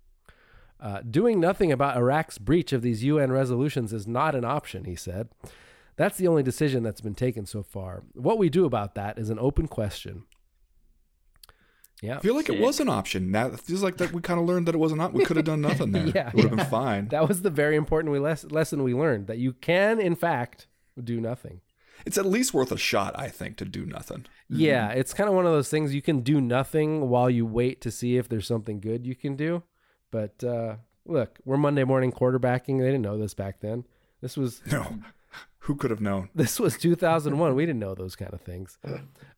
Uh, 0.80 1.02
doing 1.02 1.40
nothing 1.40 1.72
about 1.72 1.98
Iraq's 1.98 2.38
breach 2.38 2.72
of 2.72 2.82
these 2.82 3.04
UN 3.04 3.32
resolutions 3.32 3.94
is 3.94 4.08
not 4.08 4.36
an 4.36 4.46
option, 4.46 4.86
he 4.86 4.96
said. 4.96 5.30
That's 5.96 6.18
the 6.18 6.28
only 6.28 6.44
decision 6.44 6.84
that's 6.84 7.02
been 7.02 7.16
taken 7.16 7.46
so 7.48 7.64
far. 7.64 8.04
What 8.14 8.38
we 8.38 8.50
do 8.50 8.66
about 8.66 8.94
that 8.96 9.18
is 9.18 9.32
an 9.32 9.40
open 9.40 9.68
question. 9.68 10.26
Yeah. 12.02 12.18
I 12.18 12.20
feel 12.20 12.36
like 12.36 12.50
it 12.50 12.60
was 12.60 12.80
an 12.80 12.90
option. 12.90 13.32
Now 13.32 13.48
it 13.48 13.60
feels 13.60 13.82
like 13.82 13.98
that 13.98 14.14
we 14.14 14.22
kind 14.22 14.40
of 14.40 14.46
learned 14.46 14.68
that 14.68 14.76
it 14.76 14.78
wasn't. 14.78 15.14
We 15.14 15.26
could 15.26 15.38
have 15.38 15.46
done 15.46 15.62
nothing 15.62 15.92
there. 15.92 16.06
Yeah, 16.16 16.28
it 16.28 16.36
would 16.36 16.44
have 16.44 16.52
yeah. 16.52 16.58
been 16.58 16.66
fine. 16.68 17.08
That 17.08 17.28
was 17.28 17.42
the 17.42 17.50
very 17.50 17.76
important 17.76 18.12
we 18.12 18.20
les- 18.20 18.46
lesson 18.46 18.84
we 18.84 18.94
learned 18.94 19.26
that 19.28 19.40
you 19.40 19.54
can, 19.54 20.00
in 20.00 20.16
fact, 20.16 20.68
do 21.04 21.20
nothing. 21.20 21.62
It's 22.06 22.20
at 22.20 22.28
least 22.28 22.54
worth 22.54 22.72
a 22.72 22.78
shot, 22.78 23.18
I 23.18 23.30
think, 23.30 23.58
to 23.58 23.66
do 23.66 23.84
nothing. 23.84 24.28
Yeah, 24.48 24.90
it's 24.90 25.16
kind 25.16 25.28
of 25.28 25.36
one 25.36 25.48
of 25.48 25.52
those 25.52 25.70
things 25.70 25.96
you 25.96 26.04
can 26.04 26.22
do 26.22 26.40
nothing 26.40 27.10
while 27.10 27.30
you 27.30 27.48
wait 27.48 27.82
to 27.82 27.92
see 27.92 28.18
if 28.18 28.30
there's 28.30 28.46
something 28.46 28.80
good 28.80 29.08
you 29.08 29.16
can 29.16 29.36
do. 29.36 29.64
But 30.12 30.44
uh, 30.44 30.76
look, 31.06 31.40
we're 31.46 31.58
Monday 31.58 31.84
morning 31.84 32.12
quarterbacking. 32.12 32.80
They 32.80 32.86
didn't 32.86 33.02
know 33.02 33.18
this 33.18 33.34
back 33.34 33.60
then. 33.62 33.84
This 34.22 34.38
was 34.38 34.62
No, 34.72 35.00
who 35.60 35.76
could 35.76 35.92
have 35.92 36.02
known? 36.02 36.30
this 36.34 36.60
was 36.60 36.78
2001. 36.78 37.56
we 37.56 37.66
didn't 37.66 37.80
know 37.80 37.94
those 37.96 38.16
kind 38.16 38.34
of 38.34 38.42
things. 38.42 38.78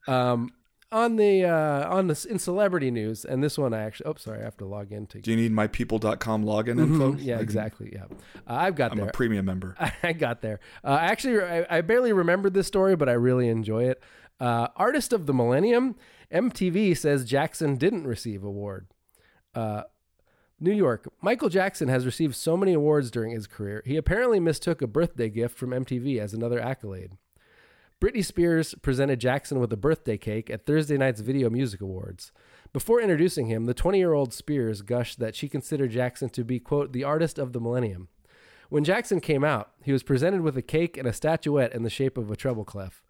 Um, 0.07 0.51
on 0.91 1.17
the 1.17 1.45
uh, 1.45 1.87
on 1.93 2.07
the 2.07 2.27
in 2.27 2.39
celebrity 2.39 2.89
news, 2.89 3.23
and 3.25 3.43
this 3.43 3.59
one 3.59 3.75
I 3.75 3.81
actually. 3.83 4.07
Oh, 4.07 4.15
sorry, 4.17 4.39
I 4.41 4.43
have 4.45 4.57
to 4.57 4.65
log 4.65 4.91
in 4.91 5.05
to. 5.07 5.19
Do 5.21 5.29
you 5.29 5.37
need 5.37 5.51
mypeople.com 5.51 6.43
login 6.45 6.79
info? 6.79 7.11
Mhm, 7.13 7.17
Yeah, 7.19 7.35
can- 7.35 7.43
exactly. 7.43 7.91
Yeah, 7.93 8.05
uh, 8.47 8.53
I've 8.55 8.73
got 8.75 8.89
there. 8.89 8.93
I'm 8.93 8.97
there. 9.01 9.09
a 9.09 9.11
premium 9.11 9.45
member. 9.45 9.75
I 10.03 10.13
got 10.13 10.41
there. 10.41 10.59
Uh, 10.83 10.97
actually, 10.99 11.41
I, 11.43 11.65
I 11.69 11.81
barely 11.81 12.11
remembered 12.11 12.55
this 12.55 12.65
story, 12.65 12.95
but 12.95 13.07
I 13.07 13.11
really 13.11 13.49
enjoy 13.49 13.83
it. 13.83 14.01
Uh, 14.39 14.69
Artist 14.77 15.13
of 15.13 15.27
the 15.27 15.33
Millennium, 15.33 15.95
MTV 16.33 16.97
says 16.97 17.23
Jackson 17.23 17.75
didn't 17.75 18.07
receive 18.07 18.43
award. 18.43 18.87
New 20.61 20.73
York, 20.73 21.07
Michael 21.21 21.47
Jackson 21.47 21.87
has 21.87 22.05
received 22.05 22.35
so 22.35 22.57
many 22.57 22.73
awards 22.73 23.09
during 23.09 23.31
his 23.31 23.47
career. 23.47 23.81
He 23.85 23.95
apparently 23.95 24.41
mistook 24.41 24.81
a 24.81 24.87
birthday 24.87 25.29
gift 25.29 25.57
from 25.57 25.69
MTV 25.69 26.19
as 26.19 26.33
another 26.33 26.59
accolade. 26.59 27.13
Britney 28.01 28.23
Spears 28.23 28.75
presented 28.81 29.21
Jackson 29.21 29.59
with 29.59 29.71
a 29.71 29.77
birthday 29.77 30.17
cake 30.17 30.49
at 30.49 30.65
Thursday 30.65 30.97
night's 30.97 31.21
Video 31.21 31.49
Music 31.49 31.79
Awards. 31.79 32.33
Before 32.73 33.01
introducing 33.01 33.47
him, 33.47 33.65
the 33.65 33.73
20 33.73 33.97
year 33.97 34.13
old 34.13 34.33
Spears 34.33 34.81
gushed 34.81 35.19
that 35.19 35.35
she 35.35 35.47
considered 35.47 35.91
Jackson 35.91 36.29
to 36.29 36.43
be, 36.43 36.59
quote, 36.59 36.91
the 36.91 37.05
artist 37.05 37.39
of 37.39 37.53
the 37.53 37.61
millennium. 37.61 38.09
When 38.67 38.83
Jackson 38.83 39.21
came 39.21 39.45
out, 39.45 39.71
he 39.81 39.93
was 39.93 40.03
presented 40.03 40.41
with 40.41 40.57
a 40.57 40.61
cake 40.61 40.97
and 40.97 41.07
a 41.07 41.13
statuette 41.13 41.73
in 41.73 41.83
the 41.83 41.89
shape 41.89 42.17
of 42.17 42.29
a 42.29 42.35
treble 42.35 42.65
clef. 42.65 43.01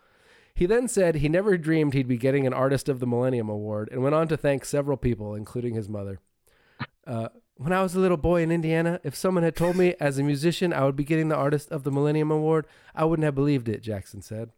He 0.54 0.68
then 0.68 0.88
said 0.88 1.16
he 1.16 1.30
never 1.30 1.58
dreamed 1.58 1.94
he'd 1.94 2.08
be 2.08 2.18
getting 2.18 2.46
an 2.46 2.54
Artist 2.54 2.90
of 2.90 3.00
the 3.00 3.08
Millennium 3.08 3.50
award 3.50 3.90
and 3.92 4.04
went 4.04 4.16
on 4.16 4.28
to 4.28 4.38
thank 4.38 4.66
several 4.66 4.98
people, 4.98 5.34
including 5.34 5.74
his 5.74 5.90
mother. 5.90 6.20
Uh, 7.06 7.30
when 7.56 7.74
I 7.74 7.82
was 7.82 7.96
a 7.96 8.00
little 8.00 8.18
boy 8.18 8.42
in 8.42 8.52
Indiana, 8.52 9.00
if 9.04 9.16
someone 9.16 9.44
had 9.44 9.56
told 9.56 9.76
me 9.76 9.96
as 10.00 10.18
a 10.18 10.24
musician 10.24 10.72
I 10.72 10.86
would 10.86 10.96
be 10.96 11.04
getting 11.04 11.28
the 11.28 11.36
Artist 11.36 11.72
of 11.72 11.84
the 11.84 11.92
Millennium 11.92 12.32
award, 12.32 12.66
I 12.96 13.06
wouldn't 13.06 13.26
have 13.26 13.36
believed 13.36 13.68
it, 13.68 13.82
Jackson 13.82 14.22
said. 14.22 14.52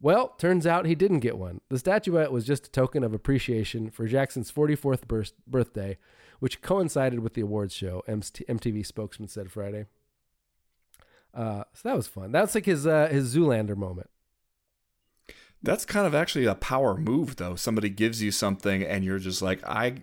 Well, 0.00 0.28
turns 0.38 0.66
out 0.66 0.86
he 0.86 0.94
didn't 0.94 1.20
get 1.20 1.36
one. 1.36 1.60
The 1.68 1.78
statuette 1.78 2.32
was 2.32 2.46
just 2.46 2.66
a 2.66 2.70
token 2.70 3.04
of 3.04 3.12
appreciation 3.12 3.90
for 3.90 4.06
Jackson's 4.06 4.50
44th 4.50 5.06
birth- 5.06 5.32
birthday, 5.46 5.98
which 6.38 6.62
coincided 6.62 7.20
with 7.20 7.34
the 7.34 7.42
awards 7.42 7.74
show, 7.74 8.02
MT- 8.08 8.46
MTV 8.48 8.84
spokesman 8.84 9.28
said 9.28 9.52
Friday. 9.52 9.86
Uh, 11.34 11.64
so 11.74 11.88
that 11.88 11.96
was 11.96 12.06
fun. 12.06 12.32
That's 12.32 12.54
like 12.54 12.64
his 12.64 12.86
uh, 12.86 13.08
his 13.08 13.34
Zoolander 13.34 13.76
moment. 13.76 14.10
That's 15.62 15.84
kind 15.84 16.06
of 16.06 16.14
actually 16.14 16.46
a 16.46 16.54
power 16.54 16.96
move, 16.96 17.36
though. 17.36 17.54
Somebody 17.54 17.90
gives 17.90 18.22
you 18.22 18.30
something, 18.30 18.82
and 18.82 19.04
you're 19.04 19.18
just 19.18 19.42
like, 19.42 19.62
I, 19.66 19.96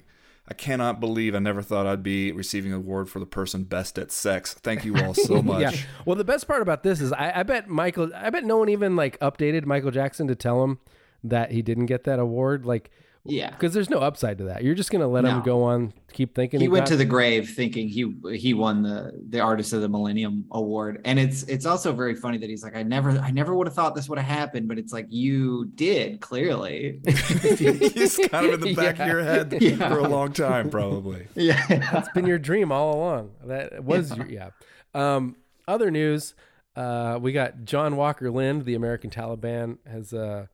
I 0.50 0.54
cannot 0.54 1.00
believe 1.00 1.36
I 1.36 1.40
never 1.40 1.62
thought 1.62 1.86
I'd 1.86 2.04
be 2.04 2.32
receiving 2.32 2.72
an 2.72 2.78
award 2.78 3.10
for 3.10 3.20
the 3.20 3.26
person 3.26 3.64
best 3.64 4.00
at 4.00 4.12
sex. 4.12 4.54
Thank 4.54 4.86
you 4.86 4.96
all 4.98 5.14
so 5.14 5.42
much. 5.44 5.62
Yeah. 5.62 5.72
Well, 6.06 6.16
the 6.16 6.24
best 6.24 6.48
part 6.48 6.62
about 6.62 6.84
this 6.84 7.02
is 7.02 7.12
I, 7.12 7.40
I 7.40 7.44
bet 7.44 7.68
Michael, 7.68 8.12
I 8.16 8.30
bet 8.30 8.46
no 8.46 8.58
one 8.58 8.70
even 8.70 8.96
like 8.96 9.20
updated 9.20 9.66
Michael 9.66 9.92
Jackson 9.92 10.28
to 10.28 10.36
tell 10.36 10.64
him 10.64 10.80
that 11.24 11.52
he 11.52 11.62
didn't 11.62 11.88
get 11.88 12.06
that 12.06 12.20
award. 12.20 12.66
Like, 12.66 12.92
Yeah. 13.28 13.50
because 13.52 13.74
there's 13.74 13.90
no 13.90 14.00
upside 14.00 14.38
to 14.40 14.46
that. 14.46 14.64
You're 14.64 14.76
just 14.76 14.90
gonna 14.92 15.08
let 15.08 15.26
him 15.26 15.42
go 15.44 15.64
on, 15.64 15.94
keep 16.14 16.34
thinking 16.36 16.60
he 16.60 16.68
went 16.68 16.86
got- 16.86 16.92
to 16.92 16.96
the 16.96 17.06
grave 17.06 17.50
thinking 17.50 17.88
he 17.88 18.16
he 18.36 18.54
won 18.54 18.82
the 18.84 19.12
the 19.30 19.40
artist 19.40 19.74
of 19.74 19.82
the 19.82 19.90
millennium 19.90 20.46
award 20.52 21.02
and 21.06 21.20
it's 21.20 21.44
it's 21.44 21.66
also 21.66 21.92
very 21.94 22.16
funny 22.16 22.38
that 22.40 22.50
he's 22.50 22.64
like 22.64 22.76
i 22.76 22.82
never 22.82 23.12
i 23.20 23.30
never 23.30 23.54
would 23.54 23.68
have 23.68 23.74
thought 23.76 23.94
this 23.94 24.10
would 24.10 24.18
have 24.18 24.28
happened 24.28 24.68
but 24.68 24.80
it's 24.80 24.92
like 24.94 25.06
you 25.10 25.66
did 25.76 26.20
clearly 26.22 27.00
He's 27.06 28.18
kind 28.32 28.48
of 28.48 28.54
in 28.56 28.62
the 28.62 28.74
back 28.76 28.98
Yeah. 28.98 29.04
of 29.06 29.12
your 29.12 29.24
head 29.24 29.58
Yeah. 29.62 29.90
for 29.90 30.00
a 30.00 30.08
long 30.08 30.32
time, 30.34 30.70
probably. 30.70 31.28
yeah 31.36 31.64
It's 31.70 32.10
been 32.10 32.26
your 32.26 32.40
dream 32.40 32.72
all 32.72 32.96
along. 32.96 33.32
That 33.46 33.84
was 33.84 34.16
your 34.16 34.28
yeah. 34.28 34.50
Um, 34.96 35.36
other 35.68 35.92
news, 35.92 36.34
uh, 36.76 37.20
we 37.22 37.32
got 37.34 37.66
John 37.66 37.96
Walker 37.96 38.32
Lindh, 38.32 38.66
the 38.66 38.76
American 38.76 39.10
Taliban, 39.10 39.78
has 39.86 40.14
uh, 40.14 40.48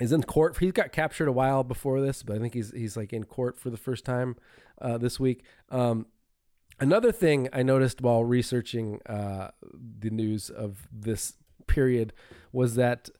is 0.00 0.12
in 0.12 0.22
court. 0.22 0.56
He's 0.58 0.72
got 0.72 0.92
captured 0.92 1.28
a 1.28 1.32
while 1.32 1.64
before 1.64 2.00
this, 2.00 2.22
but 2.22 2.36
I 2.36 2.38
think 2.38 2.54
he's 2.54 2.72
he's 2.72 2.96
like 2.96 3.12
in 3.12 3.24
court 3.24 3.58
for 3.58 3.70
the 3.70 3.76
first 3.76 4.04
time 4.04 4.36
uh, 4.80 4.98
this 4.98 5.18
week. 5.18 5.44
Um, 5.70 6.06
another 6.80 7.12
thing 7.12 7.48
I 7.52 7.62
noticed 7.62 8.00
while 8.00 8.24
researching 8.24 9.00
uh, 9.06 9.48
the 10.00 10.10
news 10.10 10.50
of 10.50 10.88
this 10.92 11.34
period 11.66 12.12
was 12.52 12.74
that 12.76 13.10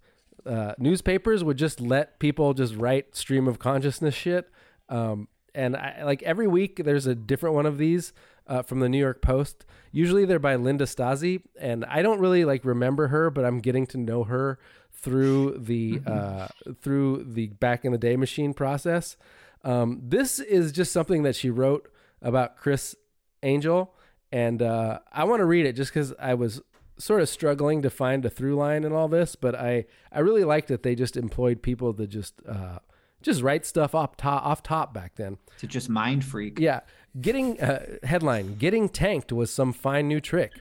uh, 0.46 0.74
newspapers 0.78 1.44
would 1.44 1.58
just 1.58 1.80
let 1.80 2.18
people 2.18 2.54
just 2.54 2.74
write 2.74 3.14
stream 3.14 3.46
of 3.46 3.58
consciousness 3.58 4.14
shit. 4.14 4.50
Um, 4.88 5.28
and 5.54 5.76
I, 5.76 6.04
like 6.04 6.22
every 6.22 6.46
week, 6.46 6.82
there's 6.84 7.06
a 7.06 7.14
different 7.14 7.54
one 7.54 7.66
of 7.66 7.78
these 7.78 8.12
uh, 8.48 8.62
from 8.62 8.80
the 8.80 8.88
New 8.88 8.98
York 8.98 9.22
Post. 9.22 9.64
Usually 9.92 10.24
they're 10.24 10.38
by 10.38 10.56
Linda 10.56 10.84
Stasi, 10.84 11.42
and 11.60 11.84
I 11.84 12.02
don't 12.02 12.20
really 12.20 12.44
like 12.44 12.64
remember 12.64 13.08
her, 13.08 13.30
but 13.30 13.44
I'm 13.44 13.60
getting 13.60 13.86
to 13.88 13.98
know 13.98 14.24
her 14.24 14.58
through 14.92 15.58
the 15.58 16.00
uh, 16.06 16.48
through 16.80 17.24
the 17.24 17.48
back 17.48 17.84
in 17.84 17.92
the 17.92 17.98
day 17.98 18.16
machine 18.16 18.54
process. 18.54 19.16
Um, 19.64 20.00
this 20.02 20.38
is 20.40 20.72
just 20.72 20.92
something 20.92 21.22
that 21.22 21.36
she 21.36 21.50
wrote 21.50 21.90
about 22.22 22.56
Criss 22.56 22.96
Angel, 23.42 23.94
and 24.32 24.62
uh, 24.62 25.00
I 25.12 25.24
want 25.24 25.40
to 25.40 25.46
read 25.46 25.66
it 25.66 25.74
just 25.74 25.92
because 25.92 26.14
I 26.18 26.34
was 26.34 26.60
sort 26.98 27.20
of 27.20 27.28
struggling 27.28 27.82
to 27.82 27.90
find 27.90 28.24
a 28.24 28.30
through 28.30 28.56
line 28.56 28.82
in 28.84 28.92
all 28.92 29.08
this, 29.08 29.36
but 29.36 29.54
I 29.54 29.86
I 30.10 30.20
really 30.20 30.44
liked 30.44 30.68
that 30.68 30.82
they 30.82 30.94
just 30.94 31.16
employed 31.16 31.62
people 31.62 31.94
to 31.94 32.06
just 32.06 32.34
uh, 32.48 32.78
just 33.22 33.42
write 33.42 33.66
stuff 33.66 33.94
off 33.94 34.16
top, 34.16 34.44
off 34.44 34.62
top 34.62 34.94
back 34.94 35.16
then. 35.16 35.38
To 35.58 35.66
just 35.66 35.88
mind 35.88 36.24
freak. 36.24 36.58
Yeah. 36.58 36.80
Getting 37.20 37.60
uh, 37.60 37.96
headline 38.02 38.56
Getting 38.56 38.88
tanked 38.88 39.32
was 39.32 39.50
some 39.50 39.72
fine 39.72 40.08
new 40.08 40.20
trick. 40.20 40.52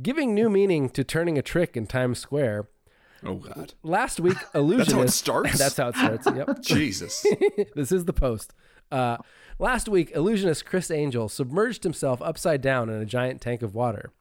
Giving 0.00 0.34
new 0.34 0.50
meaning 0.50 0.90
to 0.90 1.04
turning 1.04 1.38
a 1.38 1.42
trick 1.42 1.76
in 1.76 1.86
Times 1.86 2.18
Square. 2.18 2.68
Oh 3.24 3.36
God. 3.36 3.74
Last 3.82 4.20
week, 4.20 4.36
illusionist. 4.54 4.90
That's 4.92 4.92
how 4.92 5.02
it 5.02 5.10
starts? 5.12 5.58
That's 5.58 5.76
how 5.76 5.88
it 5.88 6.22
starts. 6.22 6.26
Yep. 6.26 6.60
Jesus. 6.62 7.24
this 7.74 7.92
is 7.92 8.04
the 8.04 8.12
post. 8.12 8.52
Uh, 8.92 9.16
last 9.58 9.88
week, 9.88 10.12
illusionist 10.14 10.66
Criss 10.66 10.90
Angel 10.90 11.28
submerged 11.28 11.82
himself 11.82 12.20
upside 12.20 12.60
down 12.60 12.88
in 12.90 13.00
a 13.00 13.06
giant 13.06 13.40
tank 13.40 13.62
of 13.62 13.74
water. 13.74 14.12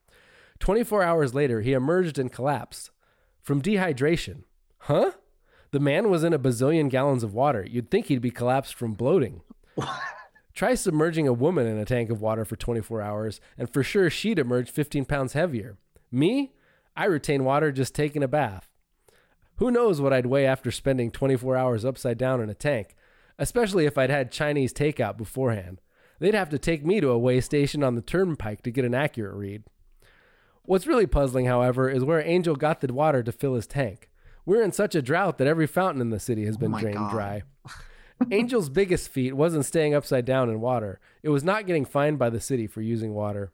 24 0.60 1.04
hours 1.04 1.34
later, 1.34 1.62
he 1.62 1.74
emerged 1.74 2.18
and 2.18 2.32
collapsed 2.32 2.90
from 3.42 3.62
dehydration. 3.62 4.44
Huh? 4.80 5.12
The 5.72 5.80
man 5.80 6.10
was 6.10 6.24
in 6.24 6.34
a 6.34 6.40
bazillion 6.40 6.90
gallons 6.90 7.24
of 7.24 7.34
water. 7.34 7.66
You'd 7.70 7.92
think 7.92 8.06
he'd 8.06 8.22
be 8.22 8.32
collapsed 8.32 8.76
from 8.76 8.94
bloating. 8.94 9.42
Try 10.56 10.74
submerging 10.76 11.28
a 11.28 11.34
woman 11.34 11.68
in 11.68 11.78
a 11.78 11.84
tank 11.84 12.10
of 12.10 12.22
water 12.22 12.46
for 12.46 12.56
24 12.56 13.02
hours, 13.02 13.42
and 13.58 13.70
for 13.72 13.84
sure 13.84 14.10
she'd 14.10 14.40
emerge 14.40 14.70
15 14.72 15.04
pounds 15.04 15.34
heavier. 15.34 15.78
Me? 16.12 16.54
I 16.96 17.06
retain 17.06 17.44
water 17.44 17.74
just 17.74 17.94
taking 17.94 18.24
a 18.24 18.28
bath. 18.28 18.70
Who 19.58 19.70
knows 19.70 20.00
what 20.00 20.14
I'd 20.14 20.26
weigh 20.26 20.46
after 20.46 20.72
spending 20.72 21.12
24 21.12 21.58
hours 21.58 21.84
upside 21.84 22.18
down 22.18 22.42
in 22.42 22.50
a 22.50 22.54
tank, 22.54 22.96
especially 23.38 23.86
if 23.86 23.98
I'd 23.98 24.10
had 24.10 24.32
Chinese 24.32 24.74
takeout 24.74 25.18
beforehand. 25.18 25.82
They'd 26.20 26.34
have 26.34 26.50
to 26.52 26.58
take 26.58 26.86
me 26.86 27.02
to 27.02 27.10
a 27.10 27.20
weigh 27.20 27.42
station 27.42 27.84
on 27.84 27.96
the 27.96 28.02
turnpike 28.02 28.64
to 28.64 28.72
get 28.72 28.86
an 28.86 28.96
accurate 28.96 29.36
read. 29.36 29.64
What's 30.64 30.88
really 30.88 31.06
puzzling, 31.06 31.48
however, 31.48 31.90
is 31.90 32.06
where 32.06 32.22
Angel 32.22 32.56
got 32.56 32.80
the 32.80 32.94
water 32.94 33.22
to 33.24 33.32
fill 33.34 33.56
his 33.56 33.68
tank. 33.68 34.10
We're 34.46 34.64
in 34.64 34.72
such 34.72 34.96
a 34.96 35.02
drought 35.02 35.38
that 35.38 35.48
every 35.48 35.68
fountain 35.68 36.02
in 36.02 36.12
the 36.12 36.20
city 36.20 36.46
has 36.46 36.56
oh 36.56 36.60
been 36.60 36.72
my 36.72 36.80
drained 36.80 36.98
God. 36.98 37.12
dry. 37.12 37.44
Angel's 38.32 38.70
biggest 38.70 39.10
feat 39.10 39.34
wasn't 39.34 39.66
staying 39.66 39.94
upside 39.94 40.26
down 40.26 40.50
in 40.50 40.62
water. 40.62 41.00
It 41.24 41.30
was 41.30 41.44
not 41.44 41.68
getting 41.68 41.86
fined 41.86 42.18
by 42.18 42.30
the 42.30 42.40
city 42.40 42.68
for 42.68 42.82
using 42.82 43.14
water. 43.14 43.52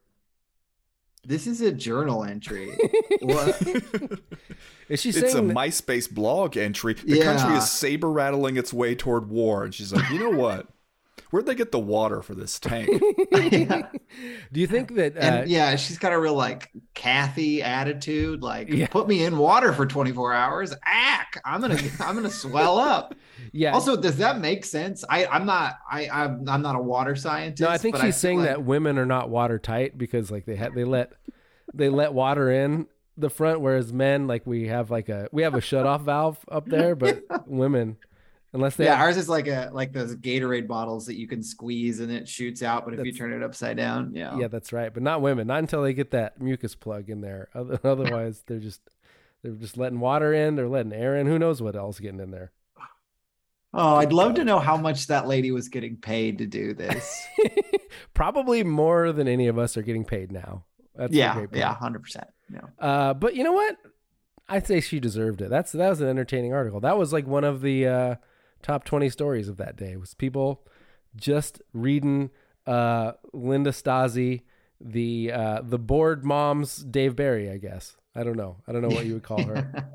This 1.23 1.45
is 1.45 1.61
a 1.61 1.71
journal 1.71 2.23
entry. 2.23 2.71
what? 3.21 3.61
Is 4.89 5.01
she 5.01 5.11
saying 5.11 5.25
It's 5.25 5.35
a 5.35 5.41
that- 5.41 5.55
MySpace 5.55 6.09
blog 6.11 6.57
entry. 6.57 6.93
The 6.95 7.21
country 7.21 7.55
is 7.57 7.69
saber 7.69 8.11
rattling 8.11 8.57
its 8.57 8.73
way 8.73 8.95
toward 8.95 9.29
war, 9.29 9.63
and 9.63 9.73
she's 9.73 9.93
like, 9.93 10.09
you 10.09 10.19
know 10.19 10.37
what? 10.37 10.67
Where'd 11.31 11.45
they 11.45 11.55
get 11.55 11.71
the 11.71 11.79
water 11.79 12.21
for 12.21 12.35
this 12.35 12.59
tank? 12.59 12.89
yeah. 13.31 13.87
Do 14.51 14.59
you 14.59 14.67
think 14.67 14.95
that 14.95 15.15
uh, 15.17 15.19
And 15.19 15.49
yeah, 15.49 15.75
she's 15.77 15.97
got 15.97 16.11
a 16.13 16.19
real 16.19 16.33
like 16.35 16.69
Cathy 16.93 17.63
attitude. 17.63 18.43
Like, 18.43 18.69
Yeah. 18.69 18.87
put 18.87 19.07
me 19.07 19.23
in 19.23 19.37
water 19.37 19.71
for 19.73 19.85
24 19.85 20.33
hours. 20.33 20.73
Ack, 20.85 21.41
I'm 21.45 21.61
gonna, 21.61 21.79
I'm 22.01 22.15
gonna 22.15 22.29
swell 22.29 22.77
up. 22.77 23.15
yeah 23.53 23.73
Also, 23.73 23.95
does 23.95 24.17
that 24.17 24.39
make 24.39 24.65
sense? 24.65 25.03
I, 25.09 25.25
I'm 25.25 25.45
not, 25.45 25.75
I, 25.89 26.07
I'm, 26.09 26.47
I'm 26.49 26.61
not 26.61 26.75
a 26.75 26.81
water 26.81 27.15
scientist. 27.15 27.61
No, 27.61 27.69
I 27.69 27.77
think 27.77 27.95
but 27.95 28.01
she's 28.01 28.15
feel 28.15 28.19
saying 28.19 28.39
like- 28.39 28.47
that 28.49 28.63
women 28.63 28.97
are 28.97 29.05
not 29.05 29.29
watertight 29.29 29.97
because 29.97 30.31
like 30.31 30.45
they 30.45 30.55
had 30.55 30.75
they 30.75 30.83
let 30.83 31.13
they 31.73 31.87
let 31.89 32.13
water 32.13 32.51
in 32.51 32.87
the 33.17 33.29
front, 33.29 33.61
whereas 33.61 33.93
men 33.93 34.27
like 34.27 34.45
we 34.45 34.67
have 34.67 34.91
like 34.91 35.07
a 35.09 35.29
we 35.31 35.43
have 35.43 35.53
a 35.55 35.61
shut 35.61 35.85
off 35.85 36.01
valve 36.01 36.37
up 36.49 36.65
there, 36.67 36.95
but 36.95 37.23
women 37.47 37.97
unless 38.53 38.75
they 38.75 38.85
Yeah, 38.85 38.95
have, 38.95 39.07
ours 39.07 39.17
is 39.17 39.29
like 39.29 39.47
a 39.47 39.69
like 39.73 39.93
those 39.93 40.15
Gatorade 40.15 40.67
bottles 40.67 41.05
that 41.05 41.15
you 41.15 41.27
can 41.27 41.43
squeeze 41.43 41.99
and 41.99 42.11
it 42.11 42.27
shoots 42.27 42.61
out, 42.63 42.85
but 42.85 42.93
if 42.93 43.05
you 43.05 43.11
turn 43.11 43.33
it 43.33 43.43
upside 43.43 43.77
down, 43.77 44.13
yeah, 44.13 44.37
yeah, 44.37 44.47
that's 44.47 44.73
right, 44.73 44.93
but 44.93 45.03
not 45.03 45.21
women, 45.21 45.47
not 45.47 45.59
until 45.59 45.81
they 45.81 45.93
get 45.93 46.11
that 46.11 46.41
mucus 46.41 46.75
plug 46.75 47.09
in 47.09 47.21
there. 47.21 47.49
Otherwise, 47.83 48.43
they're 48.47 48.59
just 48.59 48.81
they're 49.43 49.53
just 49.53 49.77
letting 49.77 49.99
water 49.99 50.33
in, 50.33 50.55
they're 50.55 50.67
letting 50.67 50.93
air 50.93 51.15
in. 51.15 51.27
Who 51.27 51.39
knows 51.39 51.61
what 51.61 51.75
else 51.75 51.99
getting 51.99 52.19
in 52.19 52.31
there? 52.31 52.51
Oh, 53.73 53.95
I'd 53.95 54.11
love 54.11 54.35
to 54.35 54.43
know 54.43 54.59
how 54.59 54.75
much 54.75 55.07
that 55.07 55.27
lady 55.27 55.51
was 55.51 55.69
getting 55.69 55.95
paid 55.95 56.39
to 56.39 56.45
do 56.45 56.73
this. 56.73 57.25
Probably 58.13 58.63
more 58.63 59.13
than 59.13 59.29
any 59.29 59.47
of 59.47 59.57
us 59.57 59.77
are 59.77 59.81
getting 59.81 60.03
paid 60.03 60.31
now. 60.31 60.65
That's 60.95 61.13
yeah, 61.13 61.33
great 61.33 61.49
yeah, 61.53 61.73
hundred 61.73 62.03
percent. 62.03 62.27
Yeah. 62.53 62.59
Uh, 62.77 63.13
but 63.13 63.35
you 63.35 63.45
know 63.45 63.53
what? 63.53 63.77
I'd 64.49 64.67
say 64.67 64.81
she 64.81 64.99
deserved 64.99 65.41
it. 65.41 65.49
That's 65.49 65.71
that 65.71 65.89
was 65.89 66.01
an 66.01 66.09
entertaining 66.09 66.53
article. 66.53 66.81
That 66.81 66.97
was 66.97 67.13
like 67.13 67.25
one 67.25 67.45
of 67.45 67.61
the 67.61 67.87
uh, 67.87 68.15
top 68.61 68.83
twenty 68.83 69.09
stories 69.09 69.47
of 69.47 69.57
that 69.57 69.75
day. 69.75 69.95
Was 69.95 70.13
people 70.13 70.65
just 71.15 71.61
reading 71.73 72.29
uh, 72.65 73.13
Linda 73.33 73.71
Stasi, 73.71 74.41
the 74.79 75.31
uh, 75.31 75.61
the 75.63 75.79
bored 75.79 76.23
mom's 76.23 76.77
Dave 76.77 77.15
Barry. 77.15 77.49
I 77.49 77.57
guess 77.57 77.97
I 78.15 78.23
don't 78.23 78.37
know. 78.37 78.57
I 78.67 78.71
don't 78.71 78.81
know 78.81 78.89
what 78.89 79.05
you 79.05 79.13
would 79.13 79.23
call 79.23 79.43
her. 79.43 79.93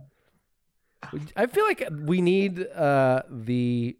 I 1.37 1.46
feel 1.46 1.64
like 1.64 1.87
we 2.05 2.20
need 2.20 2.66
uh, 2.68 3.22
the 3.31 3.96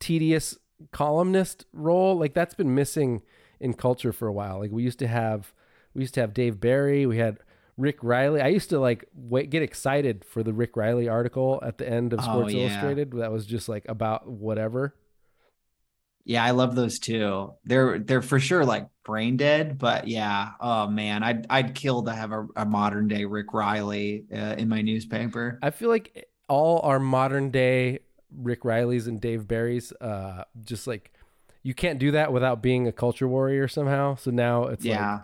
tedious 0.00 0.58
columnist 0.92 1.66
role. 1.72 2.16
Like 2.16 2.34
that's 2.34 2.54
been 2.54 2.74
missing 2.74 3.22
in 3.60 3.74
culture 3.74 4.12
for 4.12 4.28
a 4.28 4.32
while. 4.32 4.58
Like 4.60 4.70
we 4.70 4.82
used 4.82 4.98
to 5.00 5.08
have, 5.08 5.52
we 5.94 6.02
used 6.02 6.14
to 6.14 6.20
have 6.20 6.32
Dave 6.32 6.60
Barry. 6.60 7.06
We 7.06 7.18
had 7.18 7.38
Rick 7.78 8.02
Reilly. 8.02 8.42
I 8.42 8.48
used 8.48 8.68
to 8.70 8.78
like 8.78 9.06
wait, 9.14 9.48
get 9.48 9.62
excited 9.62 10.24
for 10.24 10.42
the 10.42 10.52
Rick 10.52 10.76
Reilly 10.76 11.08
article 11.08 11.62
at 11.64 11.78
the 11.78 11.88
end 11.88 12.12
of 12.12 12.18
Oh, 12.20 12.22
Sports 12.24 12.52
yeah. 12.52 12.62
Illustrated. 12.62 13.12
That 13.12 13.32
was 13.32 13.46
just 13.46 13.68
like 13.68 13.88
about 13.88 14.28
whatever. 14.28 14.94
Yeah, 16.24 16.44
I 16.44 16.50
love 16.50 16.74
those 16.74 16.98
too. 16.98 17.54
They're 17.64 17.98
they're 18.00 18.20
for 18.20 18.38
sure 18.38 18.62
like 18.66 18.88
brain 19.02 19.38
dead, 19.38 19.78
but 19.78 20.08
yeah. 20.08 20.50
Oh 20.60 20.86
man, 20.88 21.22
I'd 21.22 21.46
I'd 21.48 21.74
kill 21.74 22.02
to 22.02 22.12
have 22.12 22.32
a, 22.32 22.46
a 22.54 22.66
modern 22.66 23.08
day 23.08 23.24
Rick 23.24 23.54
Reilly 23.54 24.26
uh, 24.30 24.56
in 24.58 24.68
my 24.68 24.82
newspaper. 24.82 25.58
I 25.62 25.70
feel 25.70 25.88
like 25.88 26.28
all 26.48 26.80
our 26.80 26.98
modern 26.98 27.50
day 27.50 28.00
Rick 28.36 28.62
Reillys 28.64 29.06
and 29.06 29.18
Dave 29.18 29.48
Barrys, 29.48 29.92
uh, 30.02 30.44
just 30.62 30.86
like 30.86 31.12
you 31.62 31.72
can't 31.72 31.98
do 31.98 32.10
that 32.10 32.30
without 32.30 32.60
being 32.62 32.86
a 32.86 32.92
culture 32.92 33.26
warrior 33.28 33.66
somehow. 33.66 34.16
So 34.16 34.30
now 34.30 34.64
it's 34.64 34.84
yeah, 34.84 35.12
like, 35.12 35.22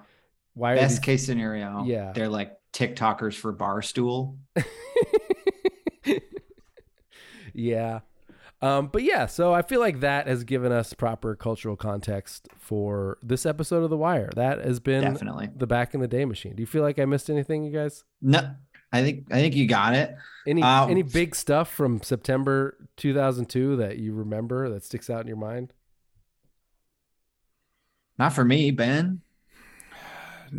why 0.55 0.75
best 0.77 0.95
these 0.97 0.99
case 1.01 1.27
scenario. 1.27 1.85
Yeah. 1.85 2.13
they're 2.15 2.29
like 2.29 2.57
TikTokers 2.73 3.35
for 3.35 3.53
Barstool. 3.53 4.37
yeah. 7.55 8.01
Um, 8.63 8.87
but 8.87 9.03
yeah, 9.03 9.27
so 9.27 9.53
I 9.53 9.61
feel 9.63 9.81
like 9.81 10.01
that 10.01 10.27
has 10.27 10.43
given 10.45 10.73
us 10.73 10.95
proper 10.95 11.35
cultural 11.37 11.77
context 11.77 12.49
for 12.57 13.19
this 13.23 13.45
episode 13.45 13.85
of 13.85 13.91
The 13.91 13.97
Wire. 13.97 14.31
That 14.37 14.65
has 14.65 14.81
been 14.81 15.03
Definitely. 15.03 15.51
the 15.55 15.67
back 15.67 15.93
in 15.93 16.01
the 16.01 16.09
day 16.09 16.25
machine. 16.25 16.55
Do 16.57 16.63
you 16.63 16.67
feel 16.67 16.83
like 16.83 16.99
I 16.99 17.05
missed 17.05 17.29
anything, 17.29 17.65
you 17.65 17.71
guys? 17.73 18.05
No, 18.23 18.55
I 18.91 19.03
think 19.03 19.27
I 19.31 19.35
think 19.35 19.55
you 19.55 19.69
got 19.69 19.95
it. 19.95 20.15
Any 20.47 20.63
Um, 20.63 20.89
any 20.91 21.03
big 21.03 21.35
stuff 21.35 21.71
from 21.71 22.01
September 22.01 22.79
2002 22.97 23.77
that 23.77 23.99
you 23.99 24.15
remember 24.15 24.71
that 24.71 24.83
sticks 24.83 25.11
out 25.11 25.21
in 25.21 25.27
your 25.27 25.37
mind? 25.37 25.75
Not 28.19 28.33
for 28.33 28.45
me, 28.45 28.71
Ben. 28.71 29.21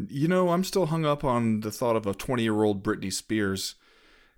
You 0.09 0.27
know, 0.27 0.49
I'm 0.49 0.63
still 0.63 0.87
hung 0.87 1.05
up 1.05 1.23
on 1.23 1.61
the 1.61 1.71
thought 1.71 1.95
of 1.95 2.05
a 2.07 2.13
20 2.13 2.43
year 2.43 2.63
old 2.63 2.83
Britney 2.83 3.11
Spears 3.13 3.75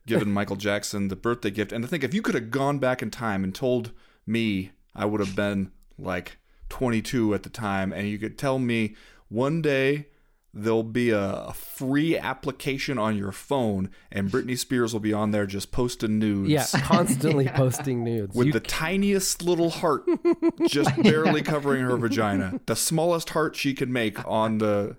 giving 0.05 0.31
Michael 0.33 0.55
Jackson 0.55 1.07
the 1.07 1.15
birthday 1.15 1.51
gift. 1.51 1.71
And 1.71 1.83
I 1.83 1.87
think 1.87 2.03
if 2.03 2.13
you 2.13 2.21
could 2.21 2.35
have 2.35 2.51
gone 2.51 2.79
back 2.79 3.01
in 3.01 3.11
time 3.11 3.43
and 3.43 3.53
told 3.53 3.91
me 4.25 4.71
I 4.95 5.05
would 5.05 5.19
have 5.19 5.35
been 5.35 5.71
like 5.97 6.37
22 6.69 7.33
at 7.33 7.43
the 7.43 7.49
time, 7.49 7.93
and 7.93 8.07
you 8.07 8.17
could 8.17 8.37
tell 8.37 8.59
me 8.59 8.95
one 9.29 9.61
day 9.61 10.07
there'll 10.53 10.81
be 10.83 11.11
a, 11.11 11.19
a 11.19 11.53
free 11.53 12.17
application 12.17 12.97
on 12.97 13.15
your 13.15 13.31
phone, 13.31 13.89
and 14.11 14.29
Britney 14.31 14.57
Spears 14.57 14.91
will 14.91 14.99
be 14.99 15.13
on 15.13 15.31
there 15.31 15.45
just 15.45 15.71
posting 15.71 16.17
nudes. 16.19 16.49
Yeah, 16.49 16.65
constantly 16.81 17.47
posting 17.47 18.03
nudes. 18.03 18.35
With 18.35 18.47
You- 18.47 18.53
the 18.53 18.59
tiniest 18.59 19.43
little 19.43 19.69
heart 19.69 20.05
just 20.67 20.95
barely 21.03 21.41
covering 21.41 21.83
her 21.83 21.95
vagina, 21.97 22.59
the 22.65 22.75
smallest 22.75 23.29
heart 23.31 23.55
she 23.55 23.73
can 23.73 23.93
make 23.93 24.25
on 24.27 24.57
the 24.57 24.97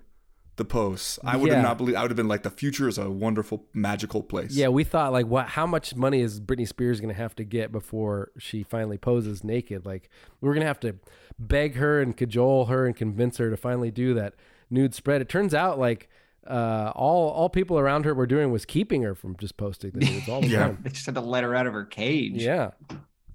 the 0.59 0.65
posts. 0.65 1.17
I 1.23 1.35
would 1.35 1.47
Yeah. 1.49 1.55
have 1.55 1.63
not 1.63 1.77
believed. 1.79 1.97
I 1.97 2.03
would 2.03 2.11
have 2.11 2.15
been 2.15 2.27
like, 2.27 2.43
the 2.43 2.51
future 2.51 2.87
is 2.87 2.99
a 2.99 3.09
wonderful, 3.09 3.65
magical 3.73 4.21
place. 4.21 4.55
yeah, 4.55 4.67
we 4.67 4.83
thought 4.83 5.11
like, 5.11 5.25
what? 5.25 5.47
How 5.47 5.65
much 5.65 5.95
money 5.95 6.21
is 6.21 6.39
Britney 6.39 6.67
Spears 6.67 7.01
going 7.01 7.13
to 7.13 7.19
have 7.19 7.35
to 7.37 7.43
get 7.43 7.71
before 7.71 8.29
she 8.37 8.61
finally 8.61 8.99
poses 8.99 9.43
naked? 9.43 9.83
Like, 9.87 10.09
we're 10.39 10.53
going 10.53 10.61
to 10.61 10.67
have 10.67 10.79
to 10.81 10.97
beg 11.39 11.75
her 11.75 11.99
and 11.99 12.15
cajole 12.15 12.65
her 12.65 12.85
and 12.85 12.95
convince 12.95 13.37
her 13.37 13.49
to 13.49 13.57
finally 13.57 13.89
do 13.89 14.13
that 14.13 14.35
nude 14.69 14.93
spread. 14.93 15.19
It 15.21 15.29
turns 15.29 15.55
out 15.55 15.79
like 15.79 16.07
uh, 16.47 16.91
all 16.95 17.29
all 17.29 17.49
people 17.49 17.77
around 17.79 18.05
her 18.05 18.13
were 18.13 18.27
doing 18.27 18.51
was 18.51 18.65
keeping 18.65 19.01
her 19.01 19.15
from 19.15 19.35
just 19.37 19.57
posting 19.57 19.91
the 19.91 19.99
nudes 20.05 20.29
all 20.29 20.41
the 20.41 20.47
Yeah. 20.49 20.59
time. 20.67 20.77
They 20.83 20.89
just 20.91 21.05
had 21.05 21.15
to 21.15 21.21
let 21.21 21.43
her 21.43 21.55
out 21.55 21.65
of 21.67 21.73
her 21.73 21.85
cage. 21.85 22.33
Yeah, 22.43 22.71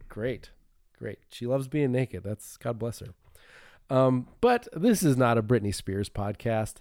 great, 0.09 0.51
great. 0.99 1.19
She 1.31 1.47
loves 1.47 1.69
being 1.69 1.93
naked. 1.93 2.23
That's 2.25 2.57
God 2.57 2.79
bless 2.79 3.01
her. 3.01 3.09
Um, 3.91 4.29
but 4.41 4.67
this 4.73 5.03
is 5.03 5.17
not 5.17 5.37
a 5.37 5.43
Britney 5.43 5.75
Spears 5.75 6.09
podcast. 6.09 6.77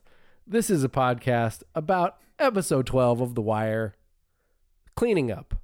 This 0.45 0.69
is 0.69 0.83
a 0.83 0.89
podcast 0.89 1.63
about 1.73 2.17
episode 2.37 2.85
12 2.85 3.21
of 3.21 3.35
The 3.35 3.41
Wire, 3.41 3.95
cleaning 4.95 5.31
up. 5.31 5.55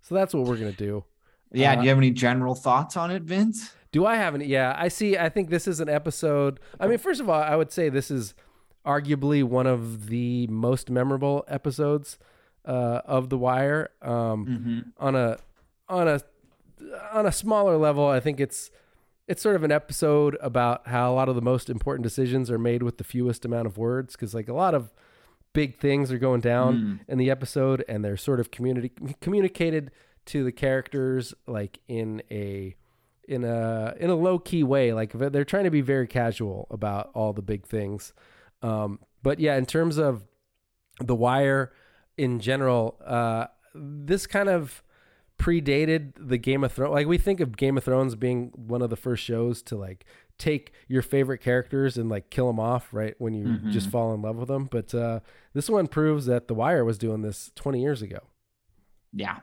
So 0.00 0.14
that's 0.14 0.32
what 0.34 0.46
we're 0.46 0.56
going 0.56 0.72
to 0.72 0.76
do. 0.76 1.04
Yeah. 1.52 1.72
Uh, 1.72 1.76
do 1.76 1.82
you 1.82 1.88
have 1.90 1.98
any 1.98 2.10
general 2.10 2.54
thoughts 2.54 2.96
on 2.96 3.10
it, 3.10 3.22
Vince? 3.22 3.74
Do 3.92 4.06
I 4.06 4.16
have 4.16 4.34
any? 4.34 4.46
Yeah, 4.46 4.74
I 4.76 4.88
see. 4.88 5.18
I 5.18 5.28
think 5.28 5.50
this 5.50 5.66
is 5.68 5.80
an 5.80 5.88
episode. 5.88 6.60
I 6.78 6.86
mean, 6.86 6.98
first 6.98 7.20
of 7.20 7.28
all, 7.28 7.40
I 7.42 7.56
would 7.56 7.72
say 7.72 7.88
this 7.88 8.10
is 8.10 8.34
arguably 8.86 9.42
one 9.44 9.66
of 9.66 10.06
the 10.06 10.46
most 10.46 10.90
memorable 10.90 11.44
episodes 11.48 12.18
uh, 12.64 13.00
of 13.04 13.28
The 13.28 13.38
Wire. 13.38 13.90
Um, 14.00 14.46
Mm-hmm. 14.46 14.80
On 15.04 15.14
a 15.16 15.38
on 15.88 16.08
a 16.08 16.20
on 17.12 17.26
a 17.26 17.32
smaller 17.32 17.76
level, 17.76 18.06
I 18.06 18.20
think 18.20 18.38
it's 18.40 18.70
it's 19.30 19.42
sort 19.42 19.54
of 19.56 19.62
an 19.62 19.70
episode 19.72 20.36
about 20.40 20.88
how 20.88 21.12
a 21.12 21.14
lot 21.14 21.28
of 21.28 21.34
the 21.36 21.40
most 21.42 21.70
important 21.70 22.02
decisions 22.02 22.50
are 22.50 22.58
made 22.58 22.82
with 22.82 22.98
the 22.98 23.04
fewest 23.04 23.44
amount 23.44 23.66
of 23.66 23.78
words 23.78 24.14
because 24.14 24.34
like 24.34 24.48
a 24.48 24.52
lot 24.54 24.74
of 24.74 24.92
big 25.52 25.78
things 25.78 26.10
are 26.12 26.18
going 26.18 26.40
down 26.40 26.74
Mm. 26.76 26.98
in 27.12 27.18
the 27.18 27.30
episode 27.30 27.84
and 27.88 28.04
they're 28.04 28.16
sort 28.16 28.40
of 28.40 28.50
community 28.50 28.90
communicated 29.20 29.90
to 30.26 30.44
the 30.44 30.52
characters 30.52 31.32
like 31.46 31.78
in 31.88 32.22
a 32.30 32.74
in 33.28 33.44
a 33.44 33.94
in 33.98 34.10
a 34.10 34.14
low 34.14 34.38
key 34.38 34.62
way 34.64 34.92
like 34.92 35.12
they're 35.12 35.44
trying 35.44 35.64
to 35.64 35.70
be 35.70 35.80
very 35.80 36.06
casual 36.06 36.66
about 36.70 37.10
all 37.14 37.32
the 37.32 37.42
big 37.42 37.64
things 37.66 38.12
um 38.62 38.98
but 39.22 39.38
yeah 39.38 39.56
in 39.56 39.64
terms 39.66 39.96
of 39.98 40.24
the 41.00 41.14
wire 41.14 41.72
in 42.18 42.40
general 42.40 42.98
uh 43.06 43.46
this 43.74 44.26
kind 44.26 44.48
of 44.48 44.82
predated 45.40 46.12
the 46.18 46.36
game 46.36 46.62
of 46.62 46.70
thrones 46.72 46.92
like 46.92 47.06
we 47.06 47.16
think 47.16 47.40
of 47.40 47.56
game 47.56 47.78
of 47.78 47.84
thrones 47.84 48.14
being 48.14 48.50
one 48.54 48.82
of 48.82 48.90
the 48.90 48.96
first 48.96 49.24
shows 49.24 49.62
to 49.62 49.74
like 49.76 50.04
take 50.38 50.72
your 50.86 51.00
favorite 51.02 51.38
characters 51.38 51.96
and 51.96 52.10
like 52.10 52.28
kill 52.28 52.46
them 52.46 52.60
off 52.60 52.92
right 52.92 53.14
when 53.18 53.32
you 53.32 53.46
Mhm. 53.46 53.70
just 53.72 53.88
fall 53.88 54.12
in 54.12 54.20
love 54.20 54.36
with 54.36 54.48
them 54.48 54.68
but 54.70 54.94
uh 54.94 55.20
this 55.54 55.70
one 55.70 55.86
proves 55.86 56.26
that 56.26 56.46
the 56.46 56.54
wire 56.54 56.84
was 56.84 56.98
doing 56.98 57.22
this 57.22 57.50
20 57.54 57.80
years 57.80 58.02
ago 58.02 58.18
Yeah. 59.14 59.38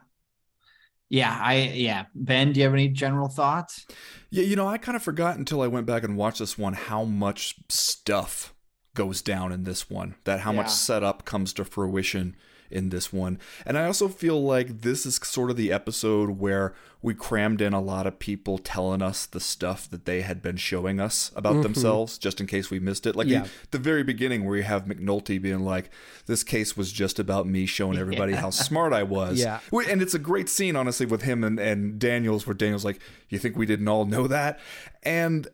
Yeah, 1.10 1.38
I 1.42 1.72
yeah. 1.74 2.06
Ben, 2.14 2.52
do 2.52 2.60
you 2.60 2.66
have 2.66 2.74
any 2.74 2.90
general 2.90 3.30
thoughts? 3.30 3.86
Yeah, 4.30 4.44
you 4.44 4.56
know, 4.58 4.68
I 4.68 4.78
kind 4.78 4.96
of 4.98 5.02
forgot 5.04 5.38
until 5.38 5.62
I 5.62 5.68
went 5.68 5.88
back 5.88 6.04
and 6.04 6.18
watched 6.18 6.40
this 6.40 6.58
one 6.58 6.74
how 6.74 7.06
much 7.06 7.56
stuff 7.70 8.54
goes 8.94 9.22
down 9.22 9.52
in 9.54 9.64
this 9.64 9.90
one, 9.90 10.16
that 10.26 10.42
how 10.42 10.52
Yeah. 10.52 10.58
much 10.58 10.70
setup 10.70 11.24
comes 11.24 11.54
to 11.54 11.64
fruition 11.66 12.36
in 12.70 12.90
this 12.90 13.12
one. 13.14 13.40
And 13.66 13.78
I 13.78 13.86
also 13.86 14.08
feel 14.08 14.42
like 14.44 14.82
this 14.82 15.06
is 15.06 15.16
sort 15.24 15.50
of 15.50 15.58
the 15.58 15.72
episode 15.72 16.32
where 16.32 16.74
we 17.02 17.14
crammed 17.14 17.62
in 17.62 17.74
a 17.74 17.80
lot 17.80 18.08
of 18.08 18.18
people 18.18 18.58
telling 18.58 19.02
us 19.04 19.26
the 19.28 19.40
stuff 19.40 19.88
that 19.92 20.06
they 20.06 20.22
had 20.22 20.42
been 20.42 20.58
showing 20.58 21.00
us 21.00 21.32
about 21.36 21.56
Mhm. 21.58 21.64
themselves 21.64 22.18
just 22.18 22.42
in 22.42 22.48
case 22.48 22.72
we 22.72 22.80
missed 22.80 23.06
it. 23.06 23.16
Like 23.16 23.28
Yeah. 23.28 23.44
the, 23.44 23.78
the 23.78 23.80
very 23.80 24.04
beginning 24.04 24.46
where 24.46 24.58
you 24.58 24.64
have 24.64 24.86
McNulty 24.86 25.40
being 25.42 25.60
like, 25.60 25.92
this 26.26 26.44
case 26.44 26.76
was 26.76 26.92
just 26.92 27.20
about 27.20 27.48
me 27.48 27.66
showing 27.68 27.98
everybody 27.98 28.34
how 28.34 28.50
smart 28.50 28.94
I 28.94 29.04
was. 29.04 29.40
Yeah. 29.40 29.60
And 29.72 30.02
it's 30.02 30.16
a 30.16 30.20
great 30.20 30.50
scene, 30.50 30.76
honestly, 30.76 31.06
with 31.06 31.22
him 31.22 31.44
and, 31.44 31.60
and 31.60 32.00
Daniels, 32.00 32.48
where 32.48 32.56
Daniels 32.56 32.84
like, 32.84 33.00
"You 33.30 33.38
think 33.40 33.56
we 33.56 33.66
didn't 33.68 33.88
all 33.88 34.06
know 34.06 34.28
that?" 34.28 34.60
And 35.04 35.48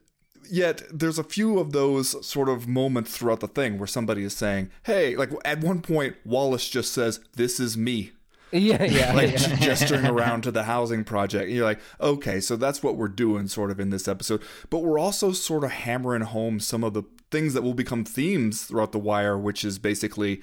yet, 0.49 0.84
there's 0.91 1.19
a 1.19 1.23
few 1.23 1.60
of 1.60 1.71
those 1.71 2.25
sort 2.25 2.49
of 2.49 2.67
moments 2.67 3.17
throughout 3.17 3.39
the 3.39 3.47
thing 3.47 3.77
where 3.77 3.88
somebody 3.88 4.23
is 4.23 4.36
saying, 4.36 4.69
"Hey," 4.84 5.15
like 5.15 5.32
at 5.45 5.62
one 5.62 5.82
point, 5.82 6.15
Wallace 6.25 6.69
just 6.69 6.93
says, 6.93 7.19
"This 7.36 7.60
is 7.60 7.77
me." 7.77 8.12
yeah 8.53 8.84
yeah, 8.84 9.13
like 9.13 9.32
yeah. 9.32 9.56
gesturing 9.60 10.06
around 10.06 10.43
to 10.43 10.51
the 10.51 10.63
housing 10.63 11.03
project. 11.03 11.45
And 11.45 11.53
you're 11.53 11.65
like, 11.65 11.79
okay, 11.99 12.39
so 12.39 12.56
that's 12.56 12.84
what 12.84 12.95
we're 12.95 13.08
doing 13.08 13.47
sort 13.47 13.71
of 13.71 13.79
in 13.79 13.89
this 13.89 14.08
episode. 14.08 14.41
But 14.69 14.79
we're 14.79 14.99
also 14.99 15.32
sort 15.32 15.63
of 15.63 15.71
hammering 15.71 16.21
home 16.21 16.60
some 16.60 16.84
of 16.84 16.93
the 16.93 17.03
things 17.32 17.53
that 17.56 17.63
will 17.63 17.73
become 17.73 18.06
themes 18.06 18.63
throughout 18.63 18.91
the 18.91 18.99
wire, 18.99 19.38
which 19.38 19.65
is 19.65 19.79
basically 19.79 20.41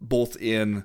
both 0.00 0.36
in 0.36 0.84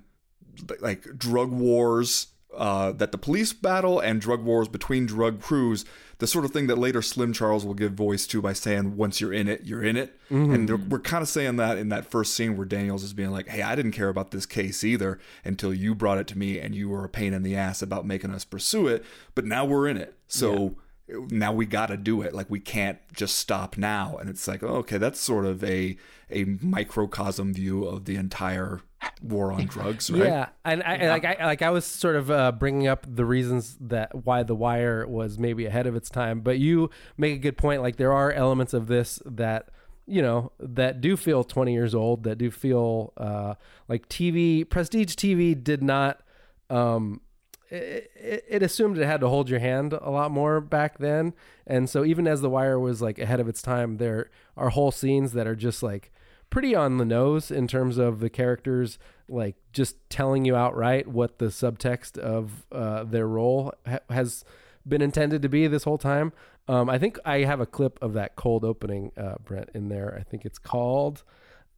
like 0.79 1.17
drug 1.17 1.51
wars 1.51 2.27
uh, 2.55 2.91
that 2.93 3.11
the 3.11 3.17
police 3.17 3.53
battle 3.53 3.99
and 3.99 4.21
drug 4.21 4.41
wars 4.43 4.67
between 4.67 5.05
drug 5.05 5.41
crews, 5.41 5.85
the 6.19 6.27
sort 6.27 6.45
of 6.45 6.51
thing 6.51 6.67
that 6.67 6.77
later 6.77 7.01
Slim 7.01 7.33
Charles 7.33 7.65
will 7.65 7.73
give 7.73 7.93
voice 7.93 8.25
to 8.27 8.41
by 8.41 8.53
saying, 8.53 8.95
once 8.95 9.19
you're 9.19 9.33
in 9.33 9.47
it, 9.47 9.65
you're 9.65 9.83
in 9.83 9.97
it. 9.97 10.17
Mm-hmm. 10.31 10.53
And 10.53 10.69
they're- 10.69 10.77
we're 10.77 10.99
kind 10.99 11.21
of 11.21 11.27
saying 11.27 11.57
that 11.57 11.77
in 11.77 11.89
that 11.89 12.05
first 12.05 12.33
scene 12.33 12.55
where 12.55 12.65
Daniels 12.65 13.03
is 13.03 13.13
being 13.13 13.31
like, 13.31 13.47
hey, 13.49 13.61
I 13.61 13.75
didn't 13.75 13.91
care 13.91 14.09
about 14.09 14.31
this 14.31 14.45
case 14.45 14.83
either 14.83 15.19
until 15.43 15.73
you 15.73 15.93
brought 15.93 16.17
it 16.17 16.27
to 16.27 16.37
me 16.37 16.59
and 16.59 16.73
you 16.73 16.89
were 16.89 17.03
a 17.03 17.09
pain 17.09 17.33
in 17.33 17.43
the 17.43 17.55
ass 17.55 17.81
about 17.81 18.05
making 18.05 18.31
us 18.31 18.45
pursue 18.45 18.87
it. 18.87 19.03
But 19.35 19.45
now 19.45 19.65
we're 19.65 19.87
in 19.87 19.97
it. 19.97 20.17
So. 20.27 20.75
Now 21.07 21.53
we 21.53 21.67
got 21.67 21.89
to 21.89 21.97
do 21.97 22.23
it. 22.23 22.33
Like 22.33 22.49
we 22.49 22.59
can't 22.59 22.97
just 23.13 23.37
stop 23.37 23.77
now. 23.77 24.17
And 24.17 24.27
it's 24.27 24.47
like, 24.47 24.63
oh, 24.63 24.77
okay, 24.77 24.97
that's 24.97 25.19
sort 25.19 25.45
of 25.45 25.63
a 25.63 25.97
a 26.31 26.45
microcosm 26.45 27.53
view 27.53 27.85
of 27.85 28.05
the 28.05 28.15
entire 28.15 28.81
war 29.21 29.51
on 29.51 29.65
drugs, 29.65 30.09
right? 30.09 30.23
Yeah, 30.23 30.49
and 30.63 30.83
I 30.83 30.95
and 30.95 31.09
like 31.09 31.25
I 31.25 31.45
like 31.45 31.61
I 31.61 31.69
was 31.69 31.85
sort 31.85 32.15
of 32.15 32.31
uh, 32.31 32.51
bringing 32.51 32.87
up 32.87 33.05
the 33.09 33.25
reasons 33.25 33.77
that 33.81 34.25
why 34.25 34.43
the 34.43 34.55
Wire 34.55 35.07
was 35.07 35.37
maybe 35.37 35.65
ahead 35.65 35.87
of 35.87 35.95
its 35.95 36.09
time, 36.09 36.41
but 36.41 36.59
you 36.59 36.89
make 37.17 37.33
a 37.33 37.39
good 37.39 37.57
point. 37.57 37.81
Like 37.81 37.97
there 37.97 38.13
are 38.13 38.31
elements 38.31 38.73
of 38.73 38.87
this 38.87 39.21
that 39.25 39.69
you 40.05 40.21
know 40.21 40.51
that 40.59 41.01
do 41.01 41.17
feel 41.17 41.43
20 41.43 41.73
years 41.73 41.95
old, 41.95 42.23
that 42.23 42.37
do 42.37 42.51
feel 42.51 43.13
uh, 43.17 43.55
like 43.87 44.07
TV 44.09 44.67
prestige 44.67 45.15
TV 45.15 45.61
did 45.61 45.83
not. 45.83 46.21
Um, 46.69 47.21
it, 47.69 48.11
it, 48.15 48.45
it 48.47 48.63
assumed 48.63 48.97
it 48.97 49.05
had 49.05 49.21
to 49.21 49.27
hold 49.27 49.49
your 49.49 49.59
hand 49.59 49.93
a 49.93 50.11
lot 50.11 50.29
more 50.29 50.61
back 50.61 50.99
then, 50.99 51.33
and 51.65 51.89
so 51.89 52.05
even 52.05 52.27
as 52.27 52.41
the 52.41 52.49
Wire 52.49 52.79
was 52.79 53.01
like 53.01 53.17
ahead 53.17 53.39
of 53.39 53.47
its 53.47 53.61
time, 53.61 53.97
there 53.97 54.29
are 54.55 54.69
whole 54.69 54.91
scenes 54.91 55.33
that 55.33 55.47
are 55.47 55.55
just 55.55 55.81
like 55.81 56.11
pretty 56.49 56.73
on 56.75 56.97
the 56.97 57.05
nose 57.05 57.51
in 57.51 57.67
terms 57.67 57.97
of 57.97 58.19
the 58.19 58.29
characters 58.29 58.97
like 59.27 59.55
just 59.73 59.95
telling 60.09 60.45
you 60.45 60.55
outright 60.55 61.07
what 61.07 61.39
the 61.39 61.45
subtext 61.47 62.17
of 62.17 62.65
uh, 62.71 63.03
their 63.03 63.27
role 63.27 63.73
ha- 63.87 63.99
has 64.09 64.45
been 64.87 65.01
intended 65.01 65.41
to 65.41 65.49
be 65.49 65.67
this 65.67 65.83
whole 65.83 65.97
time. 65.97 66.31
Um, 66.67 66.89
I 66.89 66.97
think 66.99 67.17
I 67.25 67.39
have 67.39 67.59
a 67.59 67.65
clip 67.65 67.97
of 68.01 68.13
that 68.13 68.35
cold 68.35 68.63
opening, 68.63 69.11
uh, 69.17 69.35
Brent, 69.43 69.69
in 69.73 69.89
there. 69.89 70.15
I 70.19 70.23
think 70.23 70.45
it's 70.45 70.57
called. 70.59 71.23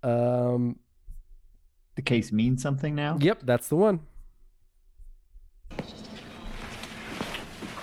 Um, 0.03 0.77
The 1.95 2.01
case 2.01 2.31
means 2.31 2.61
something 2.61 2.93
now. 2.95 3.17
yep, 3.19 3.41
that's 3.43 3.67
the 3.69 3.75
one. 3.75 4.01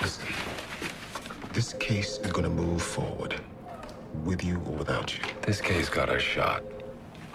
Listen, 0.01 0.27
this 1.53 1.73
case 1.75 2.18
is 2.18 2.33
gonna 2.33 2.49
move 2.51 2.83
forward, 2.83 3.40
with 4.25 4.44
you 4.44 4.57
or 4.57 4.77
without 4.77 5.16
you. 5.16 5.25
This 5.42 5.61
case 5.61 5.88
got 5.88 6.09
a 6.14 6.18
shot. 6.18 6.62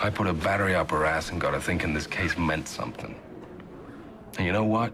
I 0.02 0.10
put 0.10 0.28
a 0.28 0.34
battery 0.34 0.76
up 0.76 0.92
her 0.92 1.06
ass 1.06 1.32
and 1.32 1.42
got 1.42 1.54
her 1.54 1.60
thinking 1.60 1.94
this 1.94 2.08
case 2.08 2.38
meant 2.38 2.70
something. 2.70 3.14
And 4.38 4.46
you 4.46 4.54
know 4.54 4.64
what? 4.64 4.94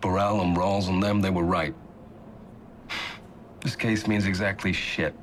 Burrell 0.00 0.40
and 0.40 0.56
Rawls 0.56 0.88
and 0.88 1.02
them, 1.02 1.20
they 1.20 1.30
were 1.30 1.44
right. 1.44 1.74
This 3.60 3.76
case 3.76 4.08
means 4.08 4.26
exactly 4.26 4.72
shit. 4.72 5.14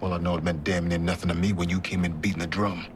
Well, 0.00 0.12
I 0.12 0.18
know 0.18 0.36
it 0.36 0.44
meant 0.44 0.64
damn 0.64 0.86
near 0.86 0.98
nothing 0.98 1.28
to 1.28 1.34
me 1.34 1.54
when 1.54 1.70
you 1.70 1.80
came 1.80 2.04
in 2.04 2.12
beating 2.20 2.40
the 2.40 2.46
drum. 2.46 2.86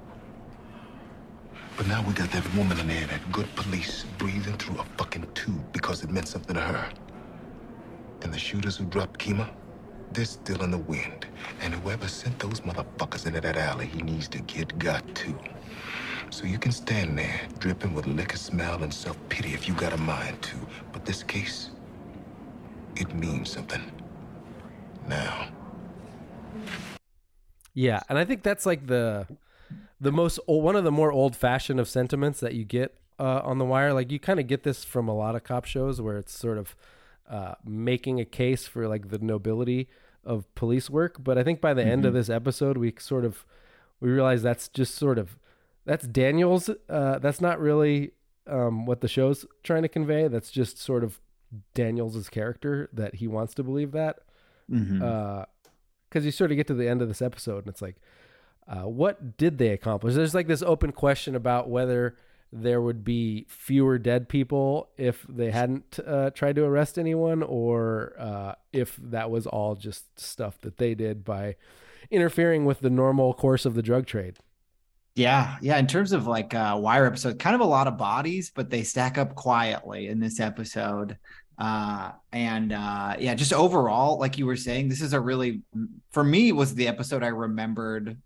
But 1.76 1.86
now 1.86 2.04
we 2.06 2.12
got 2.12 2.30
that 2.32 2.44
woman 2.54 2.78
in 2.80 2.88
there, 2.88 3.06
that 3.06 3.32
good 3.32 3.48
police, 3.54 4.04
breathing 4.18 4.58
through 4.58 4.80
a 4.80 4.84
fucking 4.98 5.26
tube 5.32 5.72
because 5.72 6.02
it 6.02 6.10
meant 6.10 6.28
something 6.28 6.54
to 6.54 6.60
her. 6.60 6.90
And 8.22 8.34
the 8.34 8.38
shooters 8.38 8.76
who 8.76 8.84
dropped 8.84 9.18
Kima, 9.18 9.48
they're 10.12 10.24
still 10.24 10.62
in 10.62 10.70
the 10.70 10.78
wind. 10.78 11.26
And 11.60 11.74
whoever 11.74 12.08
sent 12.08 12.38
those 12.38 12.60
motherfuckers 12.60 13.26
into 13.26 13.40
that 13.40 13.56
alley, 13.56 13.86
he 13.86 14.02
needs 14.02 14.28
to 14.28 14.38
get 14.40 14.78
got 14.78 15.02
too. 15.14 15.38
So 16.30 16.44
you 16.44 16.58
can 16.58 16.72
stand 16.72 17.18
there, 17.18 17.40
dripping 17.58 17.94
with 17.94 18.06
liquor 18.06 18.36
smell 18.36 18.82
and 18.82 18.92
self-pity 18.92 19.54
if 19.54 19.66
you 19.66 19.74
got 19.74 19.92
a 19.92 19.96
mind 19.96 20.42
to. 20.42 20.56
But 20.92 21.04
this 21.04 21.22
case, 21.22 21.70
it 22.96 23.14
means 23.14 23.50
something. 23.50 23.82
Now. 25.06 25.48
Yeah, 27.72 28.00
and 28.08 28.18
I 28.18 28.24
think 28.24 28.42
that's 28.42 28.66
like 28.66 28.86
the 28.86 29.26
the 30.00 30.12
most 30.12 30.38
one 30.46 30.76
of 30.76 30.84
the 30.84 30.92
more 30.92 31.12
old 31.12 31.34
fashioned 31.34 31.80
of 31.80 31.88
sentiments 31.88 32.40
that 32.40 32.54
you 32.54 32.64
get 32.64 32.94
uh, 33.18 33.40
on 33.42 33.58
the 33.58 33.64
wire. 33.64 33.92
Like 33.92 34.10
you 34.12 34.18
kind 34.18 34.40
of 34.40 34.46
get 34.46 34.64
this 34.64 34.84
from 34.84 35.08
a 35.08 35.14
lot 35.14 35.34
of 35.34 35.44
cop 35.44 35.64
shows 35.64 36.00
where 36.00 36.18
it's 36.18 36.36
sort 36.36 36.58
of 36.58 36.74
uh, 37.28 37.54
making 37.64 38.20
a 38.20 38.24
case 38.24 38.66
for 38.66 38.88
like 38.88 39.10
the 39.10 39.18
nobility 39.18 39.88
of 40.24 40.52
police 40.54 40.90
work. 40.90 41.16
But 41.22 41.38
I 41.38 41.42
think 41.42 41.60
by 41.60 41.74
the 41.74 41.84
end 41.84 42.04
of 42.04 42.14
this 42.14 42.28
episode, 42.28 42.76
we 42.76 42.94
sort 42.98 43.24
of 43.24 43.44
we 44.00 44.10
realize 44.10 44.42
that's 44.42 44.68
just 44.68 44.94
sort 44.94 45.18
of 45.18 45.38
that's 45.84 46.06
Daniel's. 46.06 46.70
Uh, 46.88 47.18
that's 47.18 47.40
not 47.40 47.60
really 47.60 48.12
um, 48.46 48.86
what 48.86 49.00
the 49.00 49.08
show's 49.08 49.46
trying 49.62 49.82
to 49.82 49.88
convey. 49.88 50.28
That's 50.28 50.50
just 50.50 50.78
sort 50.78 51.04
of 51.04 51.20
Daniel's 51.74 52.28
character 52.28 52.88
that 52.92 53.16
he 53.16 53.28
wants 53.28 53.54
to 53.54 53.62
believe 53.62 53.92
that 53.92 54.18
because 56.08 56.24
you 56.24 56.30
sort 56.30 56.50
of 56.50 56.56
get 56.56 56.66
to 56.66 56.74
the 56.74 56.88
end 56.88 57.00
of 57.02 57.08
this 57.08 57.22
episode 57.22 57.60
and 57.60 57.68
it's 57.68 57.82
like, 57.82 57.96
uh, 58.66 58.86
what 58.86 59.36
did 59.38 59.56
they 59.58 59.68
accomplish? 59.70 60.14
There's 60.14 60.34
like 60.34 60.46
this 60.46 60.62
open 60.62 60.92
question 60.92 61.34
about 61.34 61.70
whether 61.70 62.16
there 62.52 62.80
would 62.80 63.04
be 63.04 63.46
fewer 63.48 63.98
dead 63.98 64.28
people 64.28 64.88
if 64.96 65.24
they 65.28 65.50
hadn't 65.50 65.98
uh, 66.06 66.30
tried 66.30 66.56
to 66.56 66.64
arrest 66.64 66.98
anyone, 66.98 67.42
or 67.42 68.14
uh, 68.18 68.54
if 68.72 68.96
that 69.02 69.30
was 69.30 69.46
all 69.46 69.74
just 69.74 70.18
stuff 70.18 70.60
that 70.62 70.78
they 70.78 70.94
did 70.94 71.24
by 71.24 71.56
interfering 72.10 72.64
with 72.64 72.80
the 72.80 72.90
normal 72.90 73.34
course 73.34 73.66
of 73.66 73.74
the 73.74 73.82
drug 73.82 74.06
trade. 74.06 74.38
Yeah, 75.14 75.56
yeah. 75.60 75.76
In 75.78 75.88
terms 75.88 76.12
of 76.12 76.28
like 76.28 76.54
uh 76.54 76.78
wire 76.80 77.04
episode, 77.04 77.40
kind 77.40 77.54
of 77.56 77.60
a 77.60 77.64
lot 77.64 77.88
of 77.88 77.98
bodies, 77.98 78.52
but 78.54 78.70
they 78.70 78.84
stack 78.84 79.18
up 79.18 79.34
quietly 79.34 80.06
in 80.06 80.20
this 80.20 80.38
episode. 80.38 81.18
Uh 81.58 82.12
and 82.32 82.72
uh 82.72 83.16
yeah, 83.18 83.34
just 83.34 83.52
overall, 83.52 84.18
like 84.18 84.38
you 84.38 84.46
were 84.46 84.56
saying, 84.56 84.88
this 84.88 85.02
is 85.02 85.12
a 85.12 85.20
really 85.20 85.62
for 86.12 86.22
me 86.22 86.52
was 86.52 86.74
the 86.74 86.86
episode 86.86 87.24
I 87.24 87.28
remembered 87.28 88.16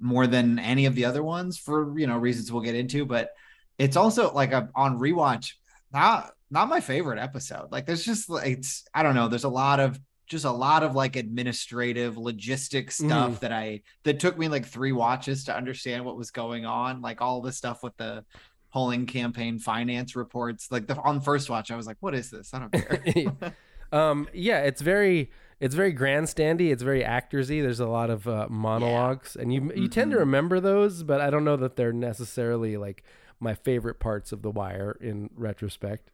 more 0.00 0.26
than 0.26 0.58
any 0.58 0.86
of 0.86 0.94
the 0.94 1.04
other 1.04 1.22
ones 1.22 1.58
for 1.58 1.98
you 1.98 2.06
know 2.06 2.18
reasons 2.18 2.50
we'll 2.52 2.62
get 2.62 2.74
into, 2.74 3.04
but 3.06 3.30
it's 3.78 3.96
also 3.96 4.32
like 4.32 4.52
a 4.52 4.68
on 4.74 4.98
rewatch. 4.98 5.52
not 5.92 6.30
not 6.50 6.68
my 6.68 6.80
favorite 6.80 7.18
episode. 7.18 7.70
Like 7.70 7.86
there's 7.86 8.04
just 8.04 8.28
like 8.30 8.46
it's 8.48 8.84
I 8.94 9.02
don't 9.02 9.14
know, 9.14 9.28
there's 9.28 9.44
a 9.44 9.48
lot 9.48 9.80
of 9.80 9.98
just 10.26 10.44
a 10.44 10.50
lot 10.50 10.82
of 10.82 10.94
like 10.94 11.16
administrative 11.16 12.16
logistic 12.16 12.92
stuff 12.92 13.32
Mhm. 13.36 13.40
that 13.40 13.52
I 13.52 13.82
that 14.04 14.20
took 14.20 14.36
me 14.38 14.48
like 14.48 14.66
three 14.66 14.92
watches 14.92 15.44
to 15.44 15.56
understand 15.56 16.04
what 16.04 16.16
was 16.16 16.30
going 16.30 16.66
on. 16.66 17.00
Like 17.00 17.20
all 17.22 17.40
the 17.40 17.52
stuff 17.52 17.82
with 17.82 17.96
the 17.96 18.24
polling 18.72 19.06
campaign 19.06 19.58
finance 19.58 20.14
reports. 20.16 20.70
Like 20.70 20.86
the 20.86 20.96
on 21.00 21.20
first 21.22 21.48
watch, 21.48 21.70
I 21.70 21.76
was 21.76 21.86
like, 21.86 21.96
what 22.00 22.14
is 22.14 22.30
this? 22.30 22.52
I 22.52 22.58
don't 22.58 22.72
care. 22.72 23.54
um, 23.92 24.28
yeah, 24.34 24.60
it's 24.60 24.82
very 24.82 25.30
it's 25.60 25.74
very 25.74 25.92
grandstandy. 25.94 26.70
It's 26.72 26.82
very 26.82 27.02
actorsy. 27.02 27.60
There's 27.62 27.80
a 27.80 27.86
lot 27.88 28.10
of 28.10 28.26
uh, 28.28 28.46
monologues, 28.50 29.36
and 29.36 29.52
you 29.52 29.72
you 29.74 29.88
tend 29.88 30.10
to 30.12 30.16
Mhm. 30.16 30.20
remember 30.20 30.60
those, 30.60 31.02
but 31.02 31.20
I 31.20 31.30
don't 31.30 31.44
know 31.44 31.56
that 31.56 31.76
they're 31.76 31.92
necessarily 31.92 32.76
like 32.76 33.02
my 33.40 33.54
favorite 33.54 34.00
parts 34.00 34.32
of 34.32 34.42
The 34.42 34.50
Wire 34.50 34.96
in 35.00 35.30
retrospect. 35.34 36.10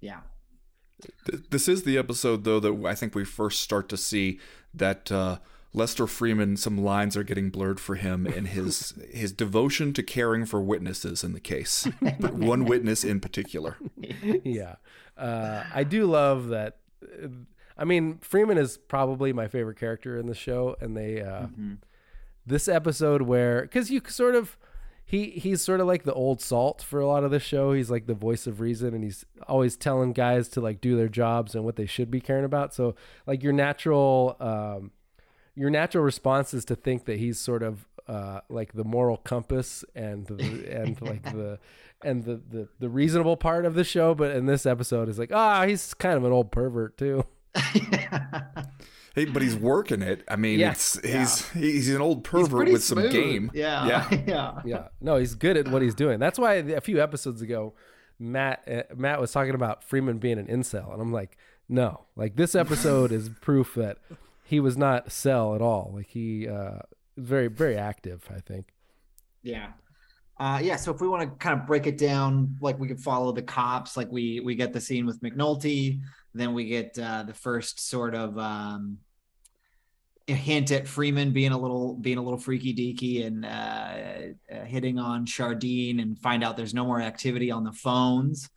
yeah. 0.00 0.20
This 1.50 1.66
is 1.68 1.82
the 1.82 1.98
episode, 1.98 2.44
though, 2.44 2.60
that 2.60 2.84
I 2.86 2.94
think 2.94 3.14
we 3.14 3.24
first 3.24 3.60
start 3.60 3.88
to 3.88 3.96
see 3.96 4.38
that 4.72 5.10
uh, 5.10 5.38
Lester 5.74 6.04
Freamon, 6.06 6.56
some 6.56 6.78
lines 6.78 7.16
are 7.16 7.24
getting 7.24 7.50
blurred 7.50 7.80
for 7.80 7.96
him 7.96 8.24
in 8.26 8.44
his 8.44 8.94
his 9.10 9.32
devotion 9.32 9.92
to 9.94 10.02
caring 10.04 10.44
for 10.46 10.60
witnesses 10.60 11.24
in 11.24 11.32
the 11.32 11.40
case. 11.40 11.88
One 12.20 12.64
witness 12.72 13.02
in 13.02 13.18
particular. 13.18 13.78
yeah. 14.44 14.76
Uh, 15.16 15.64
I 15.74 15.82
do 15.82 16.06
love 16.06 16.48
that. 16.48 16.76
I 17.82 17.84
mean, 17.84 18.18
Freamon 18.18 18.58
is 18.58 18.78
probably 18.78 19.32
my 19.32 19.48
favorite 19.48 19.76
character 19.76 20.16
in 20.16 20.26
the 20.26 20.34
show, 20.36 20.76
and 20.80 20.96
they 20.96 21.20
uh, 21.20 21.46
Mm-hmm. 21.46 21.74
this 22.46 22.68
episode 22.68 23.22
where 23.22 23.62
because 23.62 23.90
you 23.90 24.00
sort 24.06 24.36
of 24.36 24.56
he 25.04 25.30
he's 25.30 25.60
sort 25.62 25.80
of 25.80 25.88
like 25.88 26.04
the 26.04 26.14
old 26.14 26.40
salt 26.40 26.80
for 26.80 27.00
a 27.00 27.06
lot 27.08 27.24
of 27.24 27.32
the 27.32 27.40
show. 27.40 27.72
He's 27.72 27.90
like 27.90 28.06
the 28.06 28.14
voice 28.14 28.46
of 28.46 28.60
reason, 28.60 28.94
and 28.94 29.02
he's 29.02 29.24
always 29.48 29.76
telling 29.76 30.12
guys 30.12 30.48
to 30.50 30.60
like 30.60 30.80
do 30.80 30.96
their 30.96 31.08
jobs 31.08 31.56
and 31.56 31.64
what 31.64 31.74
they 31.74 31.86
should 31.86 32.08
be 32.10 32.20
caring 32.20 32.44
about. 32.44 32.72
So 32.72 32.94
like 33.26 33.42
your 33.42 33.52
natural 33.52 34.36
um, 34.38 34.92
your 35.56 35.68
natural 35.68 36.04
response 36.04 36.54
is 36.54 36.64
to 36.66 36.76
think 36.76 37.04
that 37.06 37.18
he's 37.18 37.38
sort 37.40 37.64
of 37.64 37.84
uh, 38.06 38.40
like 38.48 38.72
the 38.74 38.84
moral 38.84 39.16
compass 39.18 39.84
and 39.94 40.26
the, 40.28 40.70
and 40.80 41.00
like 41.02 41.24
the 41.24 41.58
and 42.04 42.24
the, 42.24 42.40
the 42.48 42.68
the 42.78 42.88
reasonable 42.88 43.36
part 43.36 43.66
of 43.66 43.74
the 43.74 43.84
show. 43.84 44.14
But 44.14 44.36
in 44.36 44.46
this 44.46 44.66
episode, 44.66 45.08
is 45.08 45.18
like 45.18 45.32
ah, 45.32 45.66
he's 45.66 45.94
kind 45.94 46.16
of 46.16 46.22
an 46.24 46.32
old 46.32 46.52
pervert 46.52 46.96
too. 46.96 47.24
Hey, 49.14 49.26
but 49.26 49.42
he's 49.42 49.54
working 49.54 50.00
it. 50.00 50.24
I 50.26 50.36
mean, 50.36 50.58
Yes. 50.58 50.98
it's, 51.04 51.50
he's 51.52 51.62
he's 51.62 51.94
an 51.94 52.00
old 52.00 52.26
He's 52.26 52.30
pervert 52.30 52.50
pretty 52.50 52.72
with 52.72 52.82
some 52.82 53.10
game. 53.10 53.50
Yeah. 53.52 53.86
yeah. 53.86 54.22
yeah. 54.26 54.60
yeah 54.64 54.88
no 55.02 55.16
he's 55.16 55.34
good 55.34 55.58
at 55.58 55.68
what 55.68 55.82
he's 55.82 55.94
doing 55.94 56.18
that's 56.18 56.38
why 56.38 56.54
a 56.54 56.80
few 56.80 56.98
episodes 57.02 57.42
ago 57.42 57.74
matt 58.18 58.62
uh, 58.66 58.82
matt 58.96 59.20
was 59.20 59.30
talking 59.30 59.54
about 59.54 59.86
freamon 59.86 60.18
being 60.18 60.38
an 60.38 60.46
incel 60.46 60.92
and 60.92 61.02
i'm 61.02 61.12
like 61.12 61.36
no 61.68 62.04
like 62.16 62.36
this 62.36 62.54
episode 62.54 63.12
is 63.12 63.28
proof 63.42 63.74
that 63.74 63.98
he 64.44 64.60
was 64.60 64.78
not 64.78 65.12
cell 65.12 65.54
at 65.54 65.60
all 65.60 65.92
like 65.94 66.06
he 66.08 66.48
uh 66.48 66.78
very 67.18 67.48
very 67.48 67.76
active 67.76 68.26
i 68.34 68.40
think 68.40 68.72
Yeah. 69.42 69.72
Uh, 70.40 70.58
yeah. 70.62 70.74
So 70.76 70.90
if 70.92 71.00
we 71.00 71.06
want 71.06 71.22
to 71.22 71.36
kind 71.36 71.60
of 71.60 71.66
break 71.68 71.86
it 71.86 71.96
down, 71.98 72.56
like 72.60 72.76
we 72.80 72.88
could 72.88 72.98
follow 72.98 73.30
the 73.32 73.42
cops, 73.42 73.96
like 73.96 74.10
we 74.10 74.40
we 74.40 74.56
get 74.56 74.72
the 74.72 74.80
scene 74.80 75.06
with 75.06 75.20
McNulty, 75.22 76.00
then 76.34 76.54
we 76.54 76.64
get 76.66 76.98
uh, 76.98 77.24
the 77.24 77.34
first 77.34 77.80
sort 77.80 78.14
of 78.14 78.38
um, 78.38 78.98
a 80.28 80.32
hint 80.32 80.70
at 80.70 80.84
Freamon 80.84 81.32
being 81.32 81.52
a 81.52 81.58
little 81.58 81.94
being 81.94 82.18
a 82.18 82.22
little 82.22 82.38
freaky 82.38 82.74
deaky 82.74 83.26
and 83.26 83.44
uh, 83.44 84.54
uh, 84.54 84.64
hitting 84.64 84.98
on 84.98 85.26
Shardene, 85.26 86.00
and 86.00 86.18
find 86.18 86.44
out 86.44 86.56
there's 86.56 86.74
no 86.74 86.84
more 86.84 87.00
activity 87.00 87.50
on 87.50 87.64
the 87.64 87.72
phones. 87.72 88.48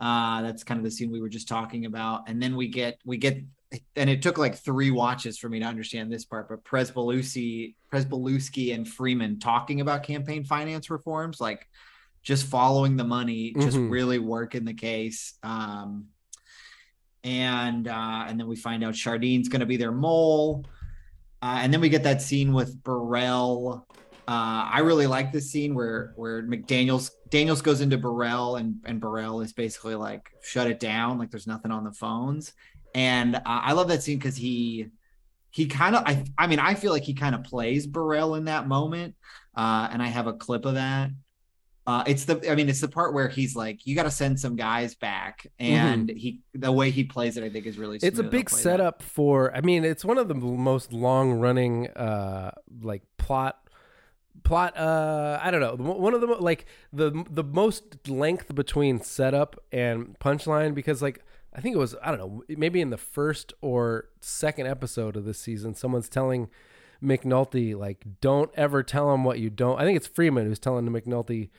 Uh, 0.00 0.42
that's 0.42 0.64
kind 0.64 0.78
of 0.78 0.84
the 0.84 0.90
scene 0.90 1.12
we 1.12 1.20
were 1.20 1.28
just 1.28 1.48
talking 1.48 1.86
about, 1.86 2.28
and 2.28 2.42
then 2.42 2.56
we 2.56 2.68
get 2.68 2.98
we 3.04 3.16
get 3.16 3.42
and 3.96 4.10
it 4.10 4.20
took 4.20 4.36
like 4.36 4.56
three 4.56 4.90
watches 4.90 5.38
for 5.38 5.48
me 5.48 5.60
to 5.60 5.64
understand 5.64 6.12
this 6.12 6.26
part, 6.26 6.46
but 6.48 6.62
Pryzbylewski, 6.62 7.74
Pryzbylewski 7.90 8.74
and 8.74 8.86
Freamon 8.86 9.40
talking 9.40 9.80
about 9.80 10.02
campaign 10.02 10.44
finance 10.44 10.90
reforms, 10.90 11.40
like 11.40 11.66
just 12.22 12.46
following 12.46 12.96
the 12.96 13.04
money, 13.04 13.54
just 13.58 13.78
Mhm. 13.78 13.90
really 13.90 14.18
working 14.18 14.66
the 14.66 14.74
case. 14.74 15.38
Um, 15.42 16.08
and 17.24 17.88
uh, 17.88 18.24
and 18.28 18.38
then 18.38 18.46
we 18.46 18.56
find 18.56 18.82
out 18.84 18.94
Shardene's 18.94 19.48
going 19.48 19.60
to 19.60 19.66
be 19.66 19.76
their 19.76 19.92
mole, 19.92 20.64
uh, 21.40 21.58
and 21.60 21.72
then 21.72 21.80
we 21.80 21.88
get 21.88 22.02
that 22.04 22.22
scene 22.22 22.52
with 22.52 22.82
Burrell. 22.82 23.86
Uh, 24.28 24.70
I 24.72 24.80
really 24.80 25.06
like 25.06 25.32
this 25.32 25.50
scene 25.50 25.74
where 25.74 26.12
where 26.16 26.42
McDaniel's 26.42 27.10
Daniels 27.28 27.62
goes 27.62 27.80
into 27.80 27.98
Burrell 27.98 28.56
and 28.56 28.76
and 28.84 29.00
Burrell 29.00 29.40
is 29.40 29.52
basically 29.52 29.94
like 29.94 30.30
shut 30.42 30.68
it 30.68 30.80
down, 30.80 31.18
like 31.18 31.30
there's 31.30 31.46
nothing 31.46 31.70
on 31.70 31.84
the 31.84 31.92
phones. 31.92 32.52
And 32.94 33.40
I 33.46 33.72
love 33.72 33.88
that 33.88 34.02
scene 34.02 34.18
because 34.18 34.36
he 34.36 34.88
he 35.50 35.66
kind 35.66 35.96
of 35.96 36.02
I 36.06 36.24
I 36.38 36.46
mean 36.46 36.58
I 36.58 36.74
feel 36.74 36.92
like 36.92 37.04
he 37.04 37.14
kind 37.14 37.34
of 37.34 37.44
plays 37.44 37.86
Burrell 37.86 38.34
in 38.34 38.44
that 38.46 38.68
moment. 38.68 39.14
Uh, 39.54 39.88
and 39.90 40.02
I 40.02 40.06
have 40.06 40.26
a 40.26 40.32
clip 40.32 40.64
of 40.64 40.74
that. 40.74 41.10
Uh, 41.84 42.04
it's 42.06 42.26
the 42.26 42.50
I 42.50 42.54
mean 42.54 42.68
it's 42.68 42.80
the 42.80 42.88
part 42.88 43.12
where 43.12 43.28
he's 43.28 43.56
like 43.56 43.86
you 43.86 43.96
got 43.96 44.04
to 44.04 44.10
send 44.10 44.38
some 44.38 44.54
guys 44.54 44.94
back, 44.94 45.48
and 45.58 46.08
he 46.08 46.40
the 46.54 46.70
way 46.70 46.90
he 46.90 47.02
plays 47.02 47.36
it 47.36 47.42
I 47.42 47.50
think 47.50 47.66
is 47.66 47.76
really 47.76 47.98
it's 48.00 48.20
a 48.20 48.22
big 48.22 48.50
I'll 48.50 48.56
that. 48.56 48.62
setup 48.62 49.02
for 49.02 49.54
i 49.54 49.60
mean 49.60 49.84
it's 49.84 50.04
one 50.04 50.18
of 50.18 50.28
the 50.28 50.34
most 50.34 50.92
long 50.92 51.32
running 51.32 51.88
uh 51.88 52.52
like 52.82 53.02
plot 53.18 53.58
plot 54.44 54.76
uh 54.76 55.38
i 55.42 55.50
don't 55.50 55.60
know 55.60 55.74
one 55.74 56.14
of 56.14 56.20
the 56.20 56.26
like 56.26 56.66
the 56.92 57.24
the 57.30 57.44
most 57.44 58.08
length 58.08 58.54
between 58.54 59.00
setup 59.00 59.60
and 59.72 60.16
punchline 60.20 60.74
because 60.74 61.02
like 61.02 61.24
i 61.52 61.60
think 61.60 61.74
it 61.74 61.78
was 61.78 61.94
i 62.02 62.10
don't 62.10 62.18
know 62.18 62.42
maybe 62.48 62.80
in 62.80 62.90
the 62.90 62.96
first 62.96 63.52
or 63.60 64.08
second 64.20 64.66
episode 64.66 65.16
of 65.16 65.24
this 65.24 65.38
season 65.38 65.74
someone's 65.74 66.08
telling 66.08 66.48
mcnulty 67.02 67.76
like 67.76 68.04
don't 68.20 68.50
ever 68.54 68.82
tell 68.82 69.12
him 69.12 69.24
what 69.24 69.38
you 69.38 69.50
don't 69.50 69.80
i 69.80 69.84
think 69.84 69.96
it's 69.96 70.08
freamon 70.08 70.44
who's 70.44 70.58
telling 70.58 70.86
mcnulty 70.86 71.50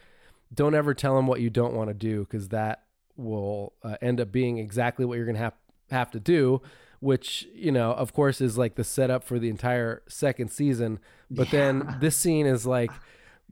don't 0.54 0.76
ever 0.76 0.94
tell 0.94 1.18
him 1.18 1.28
what 1.28 1.42
you 1.42 1.50
don't 1.50 1.74
want 1.74 1.90
to 1.90 1.94
do 1.94 2.22
because 2.22 2.50
that 2.50 2.84
will 3.16 3.74
uh, 3.84 3.96
end 4.02 4.20
up 4.20 4.32
being 4.32 4.58
exactly 4.58 5.06
what 5.06 5.16
you're 5.16 5.26
going 5.26 5.36
to 5.36 5.42
have 5.42 5.54
have 5.90 6.12
to 6.12 6.20
do 6.20 6.62
which 7.04 7.46
you 7.54 7.70
know 7.72 7.92
of 7.92 8.14
course 8.14 8.40
is 8.40 8.58
like 8.58 8.76
the 8.76 8.84
setup 8.84 9.26
for 9.26 9.38
the 9.38 9.50
entire 9.50 10.02
second 10.08 10.50
season. 10.50 11.00
But 11.30 11.52
then 11.52 11.98
this 12.00 12.16
scene 12.16 12.46
is 12.46 12.66
like 12.66 12.92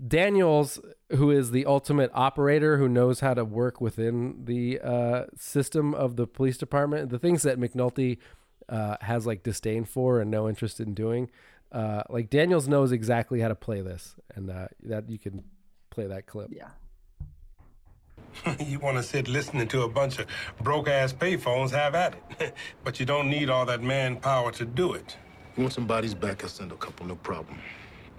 Daniels 0.07 0.79
who 1.09 1.31
is 1.31 1.51
the 1.51 1.65
ultimate 1.65 2.09
operator 2.13 2.77
who 2.77 2.87
knows 2.87 3.19
how 3.19 3.33
to 3.33 3.43
work 3.43 3.81
within 3.81 4.45
the 4.45 4.79
uh, 4.79 5.25
system 5.35 5.93
of 5.93 6.15
the 6.15 6.25
police 6.25 6.57
department 6.57 7.09
the 7.09 7.19
things 7.19 7.43
that 7.43 7.59
McNulty 7.59 8.19
uh, 8.69 8.95
has 9.01 9.27
like 9.27 9.43
disdain 9.43 9.83
for 9.83 10.21
and 10.21 10.31
no 10.31 10.47
interest 10.47 10.79
in 10.79 10.93
doing 10.93 11.29
uh, 11.73 12.03
like 12.09 12.29
Daniels 12.29 12.69
knows 12.69 12.93
exactly 12.93 13.41
how 13.41 13.49
to 13.49 13.55
play 13.55 13.81
this 13.81 14.15
and 14.33 14.49
uh, 14.49 14.67
that 14.81 15.09
you 15.09 15.19
can 15.19 15.43
play 15.89 16.07
that 16.07 16.25
clip. 16.25 16.51
Yeah 16.53 16.69
you 18.59 18.79
want 18.79 18.97
to 18.97 19.03
sit 19.03 19.27
listening 19.27 19.67
to 19.69 19.83
a 19.83 19.89
bunch 19.89 20.19
of 20.19 20.27
broke 20.61 20.87
ass 20.87 21.13
payphones, 21.13 21.71
have 21.71 21.95
at 21.95 22.15
it. 22.39 22.55
but 22.83 22.99
you 22.99 23.05
don't 23.05 23.29
need 23.29 23.49
all 23.49 23.65
that 23.65 23.81
manpower 23.81 24.51
to 24.53 24.65
do 24.65 24.93
it. 24.93 25.17
You 25.55 25.63
want 25.63 25.73
some 25.73 25.87
bodies 25.87 26.13
back? 26.13 26.43
I'll 26.43 26.49
send 26.49 26.71
a 26.71 26.75
couple, 26.75 27.05
no 27.05 27.15
problem. 27.15 27.59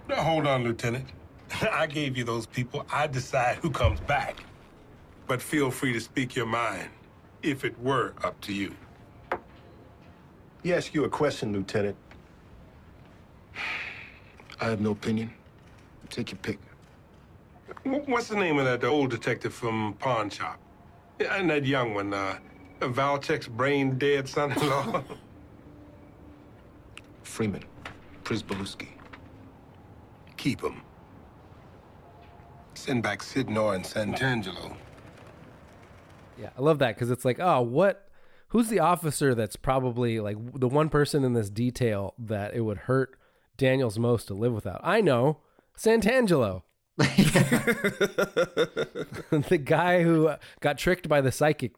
Now, 0.08 0.22
hold 0.22 0.46
on, 0.46 0.64
Lieutenant. 0.64 1.06
I 1.72 1.86
gave 1.86 2.16
you 2.16 2.24
those 2.24 2.46
people. 2.46 2.86
I 2.92 3.06
decide 3.06 3.56
who 3.56 3.70
comes 3.70 4.00
back. 4.00 4.44
But 5.26 5.40
feel 5.40 5.70
free 5.70 5.92
to 5.92 6.00
speak 6.00 6.34
your 6.34 6.46
mind 6.46 6.90
if 7.42 7.64
it 7.64 7.78
were 7.80 8.14
up 8.22 8.40
to 8.42 8.52
you. 8.52 8.74
He 10.62 10.72
asked 10.72 10.94
you 10.94 11.04
a 11.04 11.08
question, 11.08 11.52
Lieutenant. 11.52 11.96
I 14.60 14.66
have 14.66 14.80
no 14.80 14.90
opinion. 14.92 15.32
Take 16.10 16.30
your 16.30 16.38
pick. 16.38 16.58
Wh- 17.84 18.08
What's 18.08 18.28
the 18.28 18.36
name 18.36 18.58
of 18.58 18.64
that 18.64 18.84
old 18.84 19.10
detective 19.10 19.54
from 19.54 19.94
Pawn 19.98 20.30
Shop? 20.30 20.58
And 21.20 21.48
that 21.50 21.64
young 21.64 21.94
one, 21.94 22.12
uh, 22.12 22.38
Valchek's 22.80 23.48
brain 23.48 23.98
dead 23.98 24.28
son-in-law. 24.28 25.02
Freamon, 27.24 27.62
Pryzbylewski. 28.24 28.88
Keep 30.36 30.62
him. 30.62 30.82
Send 32.74 33.02
back 33.02 33.20
Sydnor 33.20 33.76
and 33.76 33.84
Santangelo. 33.84 34.74
Yeah, 36.38 36.50
I 36.58 36.62
love 36.62 36.78
that 36.80 36.96
because 36.96 37.10
it's 37.10 37.24
like, 37.24 37.38
oh, 37.38 37.60
what? 37.60 38.08
Who's 38.48 38.68
the 38.68 38.80
officer 38.80 39.34
that's 39.34 39.56
probably 39.56 40.20
like 40.20 40.36
the 40.58 40.68
one 40.68 40.88
person 40.88 41.24
in 41.24 41.32
this 41.32 41.48
detail 41.48 42.14
that 42.18 42.54
it 42.54 42.62
would 42.62 42.78
hurt 42.78 43.16
Daniels 43.56 43.98
most 43.98 44.26
to 44.28 44.34
live 44.34 44.52
without? 44.52 44.80
I 44.82 45.00
know, 45.00 45.38
Santangelo, 45.78 46.62
the 49.30 49.60
guy 49.62 50.02
who 50.02 50.30
got 50.60 50.78
tricked 50.78 51.08
by 51.08 51.20
the 51.20 51.32
psychic, 51.32 51.74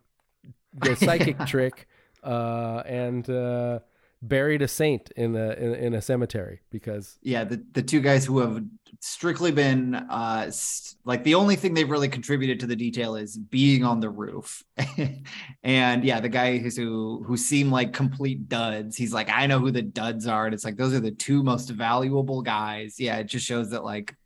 the 0.72 0.96
psychic 1.04 1.38
trick, 1.46 1.86
uh, 2.22 2.82
and 2.84 3.28
uh, 3.30 3.78
buried 4.22 4.62
a 4.62 4.68
saint 4.68 5.10
in 5.16 5.36
a 5.36 5.52
in, 5.52 5.74
in 5.74 5.94
a 5.94 6.02
cemetery 6.02 6.60
because 6.70 7.18
yeah 7.22 7.44
the, 7.44 7.62
the 7.72 7.82
two 7.82 8.00
guys 8.00 8.24
who 8.24 8.38
have 8.38 8.64
strictly 9.00 9.52
been 9.52 9.94
uh 9.94 10.44
s- 10.46 10.96
like 11.04 11.22
the 11.24 11.34
only 11.34 11.56
thing 11.56 11.74
they've 11.74 11.90
really 11.90 12.08
contributed 12.08 12.58
to 12.58 12.66
the 12.66 12.76
detail 12.76 13.16
is 13.16 13.36
being 13.36 13.84
on 13.84 14.00
the 14.00 14.08
roof. 14.08 14.64
And 15.62 16.04
yeah 16.04 16.20
the 16.20 16.28
guy 16.28 16.58
who's 16.58 16.76
who 16.76 17.22
who 17.26 17.36
seem 17.36 17.70
like 17.70 17.92
complete 17.92 18.48
duds 18.48 18.96
he's 18.96 19.12
like 19.12 19.28
i 19.30 19.46
know 19.46 19.58
who 19.58 19.70
the 19.70 19.82
duds 19.82 20.26
are 20.26 20.46
and 20.46 20.54
it's 20.54 20.64
like 20.64 20.76
those 20.76 20.94
are 20.94 21.00
the 21.00 21.10
two 21.10 21.42
most 21.42 21.68
valuable 21.70 22.40
guys. 22.42 22.98
Yeah 22.98 23.16
it 23.18 23.24
just 23.26 23.46
shows 23.46 23.70
that 23.70 23.84
like 23.84 24.16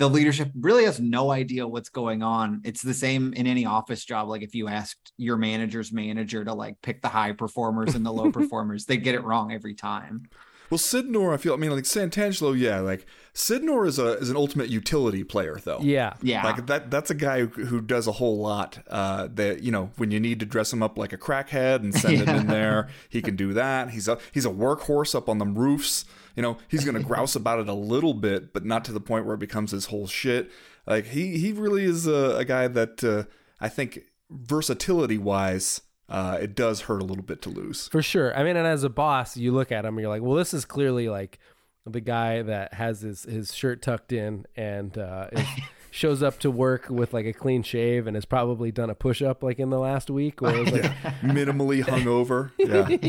the 0.00 0.08
leadership 0.08 0.50
really 0.58 0.86
has 0.86 0.98
no 0.98 1.30
idea 1.30 1.68
what's 1.68 1.90
going 1.90 2.22
on. 2.22 2.62
It's 2.64 2.80
the 2.80 2.94
same 2.94 3.34
in 3.34 3.46
any 3.46 3.66
office 3.66 4.02
job. 4.02 4.30
Like 4.30 4.40
if 4.40 4.54
you 4.54 4.66
asked 4.66 5.12
your 5.18 5.36
manager's 5.36 5.92
manager 5.92 6.42
to 6.42 6.54
like 6.54 6.80
pick 6.80 7.02
the 7.02 7.08
high 7.08 7.32
performers 7.32 7.94
and 7.94 8.04
the 8.04 8.10
low 8.10 8.32
performers 8.40 8.86
they 8.86 8.96
get 8.96 9.14
it 9.14 9.22
wrong 9.22 9.52
every 9.52 9.74
time 9.74 10.22
Well, 10.70 10.78
Sydnor, 10.78 11.34
I 11.34 11.36
feel. 11.36 11.52
I 11.52 11.56
mean, 11.56 11.72
like 11.72 11.84
Santangelo, 11.84 12.56
yeah. 12.56 12.78
Like 12.78 13.04
Sydnor 13.34 13.86
is 13.88 13.98
a 13.98 14.18
is 14.18 14.30
an 14.30 14.36
ultimate 14.36 14.68
utility 14.68 15.24
player, 15.24 15.58
though. 15.64 15.80
Yeah. 15.82 16.14
Yeah. 16.22 16.44
Like 16.44 16.66
that. 16.66 16.90
That's 16.90 17.10
a 17.10 17.14
guy 17.14 17.40
who, 17.46 17.64
who 17.64 17.80
does 17.80 18.06
a 18.06 18.12
whole 18.12 18.38
lot. 18.38 18.78
Uh, 18.88 19.28
that 19.34 19.62
you 19.62 19.72
know, 19.72 19.90
when 19.96 20.12
you 20.12 20.20
need 20.20 20.38
to 20.40 20.46
dress 20.46 20.72
him 20.72 20.82
up 20.82 20.96
like 20.96 21.12
a 21.12 21.18
crackhead 21.18 21.76
and 21.76 21.92
send 21.92 22.18
him 22.28 22.28
in 22.28 22.46
there, 22.46 22.88
he 23.08 23.20
can 23.20 23.34
do 23.34 23.52
that. 23.52 23.90
He's 23.90 24.06
a 24.06 24.18
he's 24.32 24.46
a 24.46 24.50
workhorse 24.50 25.14
up 25.14 25.28
on 25.28 25.38
the 25.38 25.46
roofs. 25.46 26.04
You 26.36 26.42
know, 26.42 26.58
he's 26.68 26.84
gonna 26.84 27.02
grouse 27.02 27.34
about 27.34 27.58
it 27.58 27.68
a 27.68 27.74
little 27.74 28.14
bit, 28.14 28.52
but 28.52 28.64
not 28.64 28.84
to 28.84 28.92
the 28.92 29.00
point 29.00 29.26
where 29.26 29.34
it 29.34 29.40
becomes 29.40 29.72
his 29.72 29.86
whole 29.86 30.06
shit. 30.06 30.50
Like 30.86 31.06
he 31.06 31.38
he 31.38 31.52
really 31.52 31.84
is 31.84 32.06
a, 32.06 32.36
a 32.36 32.44
guy 32.44 32.68
that 32.68 33.02
uh, 33.02 33.24
I 33.60 33.68
think 33.68 34.04
versatility 34.30 35.18
wise, 35.18 35.80
uh, 36.10 36.38
it 36.40 36.54
does 36.56 36.82
hurt 36.82 37.00
a 37.00 37.04
little 37.04 37.22
bit 37.22 37.40
to 37.42 37.48
lose. 37.50 37.88
For 37.88 38.02
sure. 38.02 38.36
I 38.36 38.42
mean, 38.42 38.56
and 38.56 38.66
as 38.66 38.82
a 38.82 38.90
boss, 38.90 39.36
you 39.36 39.52
look 39.52 39.70
at 39.70 39.84
him 39.84 39.94
and 39.94 40.00
you're 40.00 40.10
like, 40.10 40.22
well, 40.22 40.34
this 40.34 40.52
is 40.52 40.64
clearly 40.64 41.08
like 41.08 41.38
the 41.86 42.00
guy 42.00 42.42
that 42.42 42.74
has 42.74 43.00
his, 43.00 43.22
his 43.22 43.54
shirt 43.54 43.80
tucked 43.80 44.12
in 44.12 44.44
and 44.56 44.98
uh, 44.98 45.28
is, 45.32 45.46
shows 45.92 46.22
up 46.22 46.38
to 46.40 46.50
work 46.50 46.90
with 46.90 47.14
like 47.14 47.26
a 47.26 47.32
clean 47.32 47.62
shave 47.62 48.08
and 48.08 48.16
has 48.16 48.24
probably 48.24 48.72
done 48.72 48.90
a 48.90 48.94
push 48.94 49.22
up 49.22 49.42
like 49.44 49.60
in 49.60 49.70
the 49.70 49.78
last 49.78 50.10
week. 50.10 50.42
or 50.42 50.50
it 50.50 50.58
was 50.58 50.72
like, 50.72 50.92
Minimally 51.22 51.84
hungover. 51.84 52.50
Yeah. 52.58 52.88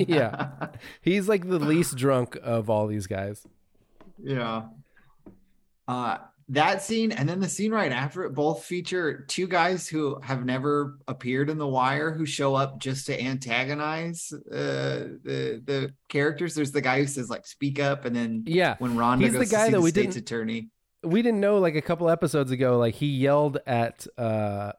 yeah. 0.60 0.68
He's 1.02 1.28
like 1.28 1.50
the 1.50 1.60
least 1.60 1.98
drunk 1.98 2.38
of 2.44 2.70
all 2.70 2.86
these 2.86 3.08
guys. 3.08 3.48
Yeah. 4.24 4.64
Uh 5.88 6.18
that 6.52 6.82
scene 6.82 7.12
and 7.12 7.28
then 7.28 7.40
the 7.40 7.48
scene 7.50 7.72
right 7.72 7.92
after 7.92 8.24
it 8.24 8.36
both 8.36 8.64
feature 8.64 9.26
two 9.28 9.48
guys 9.48 9.88
who 9.88 10.20
have 10.22 10.44
never 10.46 10.98
appeared 11.08 11.50
in 11.50 11.58
the 11.58 11.68
wire 11.68 12.12
who 12.14 12.26
show 12.26 12.56
up 12.56 12.78
just 12.80 13.06
to 13.08 13.14
antagonize 13.22 14.32
uh 14.52 15.16
the 15.24 15.62
the 15.66 15.94
characters 16.10 16.54
there's 16.56 16.72
the 16.72 16.82
guy 16.82 17.00
who 17.00 17.08
says 17.08 17.30
like 17.30 17.46
speak 17.48 17.80
up 17.80 18.06
and 18.06 18.16
then 18.16 18.44
Yeah. 18.46 18.76
when 18.80 18.96
Rhonda 18.96 19.22
He's 19.22 19.32
goes 19.34 19.40
the 19.40 19.46
to 19.46 19.52
guy 19.52 19.66
see 19.66 19.72
that 19.72 19.78
the 19.78 19.82
we 19.82 19.90
state's 19.92 20.16
didn't- 20.16 20.30
attorney 20.30 20.70
We 21.04 21.22
didn't 21.22 21.40
know 21.40 21.58
like 21.60 21.76
a 21.76 21.82
couple 21.82 22.10
episodes 22.10 22.52
ago, 22.52 22.78
like 22.78 22.96
he 22.96 23.08
yelled 23.08 23.58
at 23.66 24.06
uh 24.18 24.74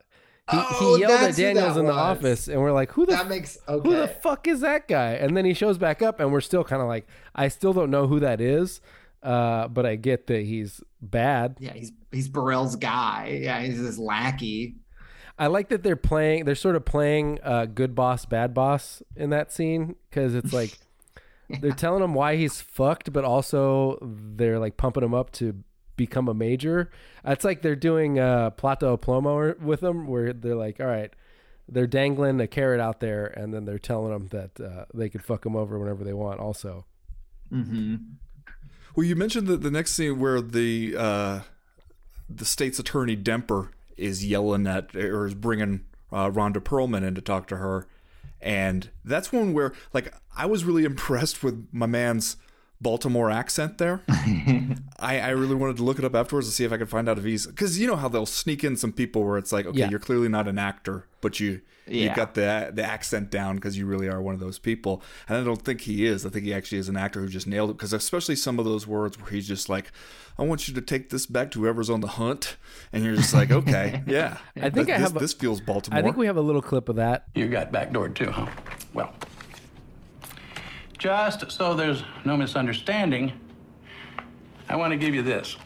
he, 0.50 0.56
Oh, 0.58 0.94
he 0.96 1.00
yelled 1.02 1.20
at 1.20 1.37
Daniels 1.37 1.76
in 1.76 1.87
the 1.87 1.92
was. 1.92 2.18
office 2.18 2.48
and 2.48 2.61
we're 2.61 2.72
like, 2.72 2.90
who 2.92 3.06
the 3.06 3.12
that 3.12 3.28
makes 3.28 3.56
okay 3.66 3.88
who 3.88 3.96
the 3.96 4.08
fuck 4.08 4.46
is 4.46 4.61
that 4.61 4.88
guy? 4.88 5.12
And 5.12 5.37
then 5.37 5.44
he 5.44 5.54
shows 5.54 5.78
back 5.78 6.02
up, 6.02 6.20
and 6.20 6.32
we're 6.32 6.40
still 6.40 6.64
kind 6.64 6.82
of 6.82 6.88
like, 6.88 7.06
I 7.35 7.48
still 7.48 7.72
don't 7.72 7.90
know 7.90 8.06
who 8.08 8.18
that 8.20 8.40
is, 8.40 8.80
uh, 9.22 9.68
but 9.68 9.87
I 9.87 9.94
get 9.96 10.26
that 10.26 10.42
he's 10.42 10.80
bad. 11.02 11.56
yeah 11.58 11.72
he's 11.72 11.92
he's 12.10 12.28
Burrell's 12.28 12.76
guy 12.76 13.40
yeah 13.42 13.60
he's 13.60 13.78
his 13.78 13.98
lackey 13.98 14.76
I 15.38 15.46
like 15.46 15.70
that 15.70 15.82
they're 15.82 15.96
playing, 15.96 16.44
they're 16.44 16.54
sort 16.54 16.76
of 16.76 16.84
playing 16.84 17.40
uh, 17.42 17.64
good 17.64 17.94
boss, 17.94 18.26
bad 18.26 18.52
boss 18.54 19.02
in 19.16 19.30
that 19.30 19.50
scene 19.50 19.96
because 20.08 20.34
it's 20.34 20.52
like 20.52 20.78
they're 21.60 21.72
telling 21.72 22.02
him 22.02 22.14
why 22.14 22.36
he's 22.36 22.60
fucked, 22.60 23.12
but 23.12 23.24
also 23.24 23.98
they're 24.02 24.58
like 24.58 24.76
pumping 24.76 25.02
him 25.02 25.14
up 25.14 25.32
to 25.32 25.64
become 25.96 26.28
a 26.28 26.34
major. 26.34 26.90
It's 27.24 27.44
like 27.44 27.62
they're 27.62 27.76
doing 27.76 28.18
uh, 28.18 28.50
Plato 28.50 28.96
Plomo 28.96 29.58
with 29.58 29.82
him, 29.82 30.06
where 30.06 30.32
they're 30.32 30.54
like, 30.54 30.80
all 30.80 30.86
right. 30.86 31.12
They're 31.68 31.86
dangling 31.86 32.40
a 32.40 32.48
carrot 32.48 32.80
out 32.80 33.00
there, 33.00 33.26
and 33.26 33.54
then 33.54 33.64
they're 33.64 33.78
telling 33.78 34.12
him 34.12 34.28
that 34.28 34.60
uh, 34.60 34.84
they 34.92 35.08
could 35.08 35.22
fuck 35.22 35.46
him 35.46 35.56
over 35.56 35.78
whenever 35.78 36.04
they 36.04 36.12
want. 36.12 36.40
Also, 36.40 36.84
mm-hmm. 37.50 37.96
Well, 38.94 39.07
you 39.07 39.16
mentioned 39.16 39.46
the, 39.46 39.57
the 39.57 39.70
next 39.70 39.92
scene 39.92 40.18
where 40.18 40.40
the 40.40 40.94
uh, 40.96 41.40
the 42.28 42.44
state's 42.44 42.78
attorney 42.78 43.16
Demper 43.16 43.70
is 43.96 44.24
yelling 44.24 44.66
at 44.66 44.94
or 44.94 45.26
is 45.26 45.35
bringing 45.35 45.85
uh, 46.11 46.31
Rhonda 46.31 46.59
Perlman 46.59 47.02
in 47.02 47.14
to 47.14 47.20
talk 47.20 47.46
to 47.48 47.57
her, 47.57 47.87
and 48.40 48.90
that's 49.05 49.33
one 49.33 49.55
where 49.55 49.72
like 49.94 50.14
I 50.37 50.46
was 50.46 50.64
really 50.64 50.85
impressed 50.92 51.42
with 51.42 51.66
my 51.72 51.87
man's 51.87 52.37
Baltimore 52.82 53.30
accent 53.30 53.78
there. 53.78 54.02
I, 54.98 55.20
I 55.20 55.28
really 55.30 55.54
wanted 55.54 55.76
to 55.78 55.84
look 55.84 55.98
it 55.98 56.04
up 56.04 56.14
afterwards 56.14 56.48
to 56.48 56.52
see 56.52 56.64
if 56.64 56.72
I 56.72 56.76
could 56.78 56.88
find 56.90 57.08
out 57.08 57.18
if 57.18 57.24
he's 57.24 57.46
because 57.46 57.78
you 57.78 57.86
know 57.86 57.96
how 57.96 58.08
they'll 58.08 58.26
sneak 58.26 58.64
in 58.64 58.76
some 58.76 58.92
people 58.92 59.24
where 59.24 59.38
it's 59.38 59.52
like 59.52 59.66
okay 59.66 59.78
Yeah. 59.80 59.90
you're 59.90 59.98
clearly 60.00 60.28
not 60.28 60.48
an 60.48 60.58
actor 60.58 61.06
but 61.20 61.40
you 61.40 61.60
you 61.88 62.10
got 62.14 62.34
the 62.34 62.70
the 62.72 62.84
accent 62.84 63.30
down 63.30 63.56
because 63.56 63.76
you 63.76 63.86
really 63.86 64.08
are 64.08 64.22
one 64.22 64.34
of 64.34 64.40
those 64.40 64.58
people 64.58 65.02
and 65.28 65.38
I 65.38 65.44
don't 65.44 65.62
think 65.62 65.80
he 65.82 66.06
is 66.06 66.24
I 66.24 66.28
think 66.30 66.44
he 66.44 66.54
actually 66.54 66.78
is 66.78 66.88
an 66.88 66.96
actor 66.96 67.20
who 67.20 67.28
just 67.28 67.46
nailed 67.46 67.70
it 67.70 67.74
because 67.74 67.92
especially 67.92 68.36
some 68.36 68.58
of 68.60 68.64
those 68.64 68.86
words 68.86 69.18
where 69.20 69.30
he's 69.30 69.48
just 69.48 69.68
like 69.68 69.90
I 70.38 70.42
want 70.44 70.68
you 70.68 70.74
to 70.74 70.80
take 70.80 71.10
this 71.10 71.26
back 71.26 71.50
to 71.52 71.60
whoever's 71.60 71.90
on 71.90 72.00
the 72.00 72.06
hunt 72.08 72.56
and 72.92 73.04
you're 73.04 73.16
just 73.16 73.34
like 73.34 73.50
okay 73.50 74.02
yeah 74.06 74.38
I 74.56 74.70
think 74.70 74.86
this, 74.86 74.96
I 74.96 74.98
have 75.00 75.16
a- 75.16 75.18
this 75.18 75.32
feels 75.32 75.60
Baltimore 75.60 75.98
I 75.98 76.02
think 76.02 76.16
we 76.16 76.26
have 76.26 76.36
a 76.36 76.40
little 76.42 76.62
clip 76.62 76.88
of 76.88 76.96
that. 76.96 77.26
You 77.34 77.48
got 77.48 77.72
backdoored 77.72 78.14
too, 78.14 78.30
huh? 78.30 78.46
Well, 78.94 79.12
just 81.02 81.50
so 81.50 81.74
there's 81.74 82.04
no 82.24 82.36
misunderstanding, 82.36 83.32
I 84.68 84.76
want 84.76 84.92
to 84.92 84.96
give 84.96 85.16
you 85.16 85.22
this 85.22 85.56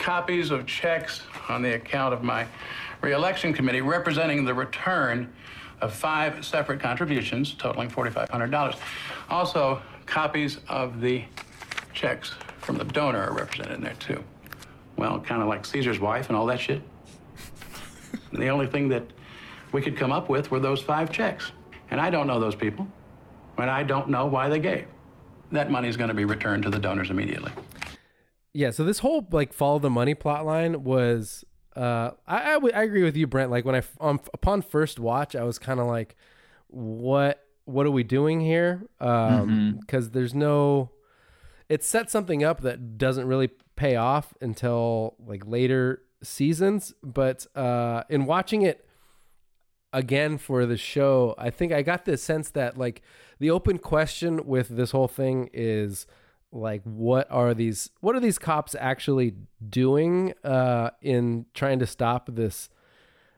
copies 0.00 0.50
of 0.50 0.66
checks 0.66 1.22
on 1.48 1.62
the 1.62 1.74
account 1.74 2.12
of 2.12 2.24
my 2.24 2.44
reelection 3.00 3.52
committee 3.52 3.80
representing 3.82 4.44
the 4.44 4.52
return 4.52 5.32
of 5.80 5.94
five 5.94 6.44
separate 6.44 6.80
contributions 6.80 7.54
totaling 7.54 7.88
$4,500. 7.88 8.76
Also, 9.30 9.80
copies 10.06 10.58
of 10.68 11.00
the 11.00 11.22
checks 11.92 12.34
from 12.58 12.76
the 12.76 12.84
donor 12.84 13.28
are 13.28 13.32
represented 13.32 13.76
in 13.76 13.80
there 13.80 13.94
too. 14.00 14.24
Well, 14.96 15.20
kind 15.20 15.40
of 15.40 15.46
like 15.46 15.64
Caesar's 15.66 16.00
wife 16.00 16.26
and 16.30 16.36
all 16.36 16.46
that 16.46 16.58
shit. 16.58 16.82
The 18.32 18.48
only 18.48 18.66
thing 18.66 18.88
that 18.88 19.04
we 19.70 19.80
could 19.82 19.96
come 19.96 20.10
up 20.10 20.28
with 20.28 20.50
were 20.50 20.58
those 20.58 20.82
five 20.82 21.12
checks. 21.12 21.52
And 21.92 22.00
I 22.00 22.10
don't 22.10 22.26
know 22.26 22.40
those 22.40 22.56
people, 22.56 22.88
and 23.58 23.70
I 23.70 23.82
don't 23.82 24.08
know 24.08 24.26
why 24.26 24.48
they 24.48 24.58
gave. 24.58 24.86
That 25.52 25.70
money's 25.70 25.96
going 25.96 26.08
to 26.08 26.14
be 26.14 26.24
returned 26.24 26.64
to 26.64 26.70
the 26.70 26.78
donors 26.78 27.10
immediately. 27.10 27.52
Yeah, 28.52 28.70
so 28.70 28.84
this 28.84 29.00
whole 29.00 29.26
like 29.30 29.52
follow 29.52 29.78
the 29.78 29.90
money 29.90 30.14
plot 30.14 30.46
line 30.46 30.84
was 30.84 31.44
uh 31.76 32.10
I 32.26 32.50
I, 32.50 32.54
w- 32.54 32.72
I 32.74 32.84
agree 32.84 33.02
with 33.02 33.16
you 33.16 33.26
Brent 33.26 33.50
like 33.50 33.64
when 33.64 33.74
I 33.74 33.82
um, 34.00 34.20
upon 34.32 34.62
first 34.62 35.00
watch 35.00 35.34
I 35.34 35.42
was 35.42 35.58
kind 35.58 35.80
of 35.80 35.86
like 35.86 36.14
what 36.68 37.44
what 37.64 37.84
are 37.84 37.90
we 37.90 38.04
doing 38.04 38.40
here 38.40 38.86
um 39.00 39.80
cuz 39.88 40.10
there's 40.10 40.34
no 40.34 40.92
it 41.68 41.82
sets 41.82 42.12
something 42.12 42.44
up 42.44 42.60
that 42.60 42.96
doesn't 42.96 43.26
really 43.26 43.50
pay 43.74 43.96
off 43.96 44.34
until 44.40 45.16
like 45.26 45.44
later 45.46 46.02
seasons 46.22 46.94
but 47.02 47.44
uh 47.56 48.04
in 48.08 48.24
watching 48.24 48.62
it 48.62 48.86
again 49.94 50.36
for 50.36 50.66
the 50.66 50.76
show, 50.76 51.34
I 51.38 51.48
think 51.48 51.72
I 51.72 51.82
got 51.82 52.04
the 52.04 52.16
sense 52.18 52.50
that 52.50 52.76
like 52.76 53.00
the 53.38 53.50
open 53.50 53.78
question 53.78 54.44
with 54.44 54.68
this 54.68 54.90
whole 54.90 55.08
thing 55.08 55.48
is 55.54 56.06
like 56.52 56.82
what 56.82 57.30
are 57.30 57.54
these 57.54 57.90
what 58.00 58.14
are 58.14 58.20
these 58.20 58.38
cops 58.38 58.76
actually 58.78 59.34
doing 59.68 60.34
uh 60.44 60.90
in 61.00 61.46
trying 61.54 61.78
to 61.78 61.86
stop 61.86 62.28
this 62.32 62.68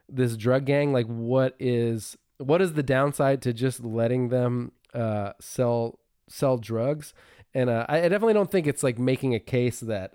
this 0.09 0.37
drug 0.37 0.65
gang? 0.65 0.93
Like 0.93 1.07
what 1.07 1.55
is 1.61 2.17
what 2.39 2.61
is 2.61 2.73
the 2.73 2.83
downside 2.83 3.43
to 3.43 3.53
just 3.53 3.85
letting 3.85 4.31
them 4.31 4.73
uh 4.95 5.33
sell 5.39 5.99
sell 6.29 6.57
drugs? 6.57 7.13
And 7.55 7.69
uh, 7.71 7.85
I 7.89 7.99
I 7.99 8.09
definitely 8.09 8.35
don't 8.35 8.51
think 8.51 8.67
it's 8.67 8.83
like 8.83 8.99
making 8.99 9.35
a 9.35 9.41
case 9.41 9.81
that 9.81 10.15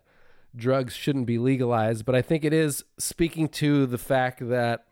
drugs 0.54 0.94
shouldn't 0.94 1.26
be 1.26 1.38
legalized 1.38 2.04
but 2.04 2.14
I 2.14 2.22
think 2.22 2.44
it 2.44 2.52
is 2.52 2.84
speaking 3.00 3.48
to 3.48 3.86
the 3.86 3.98
fact 3.98 4.50
that 4.50 4.84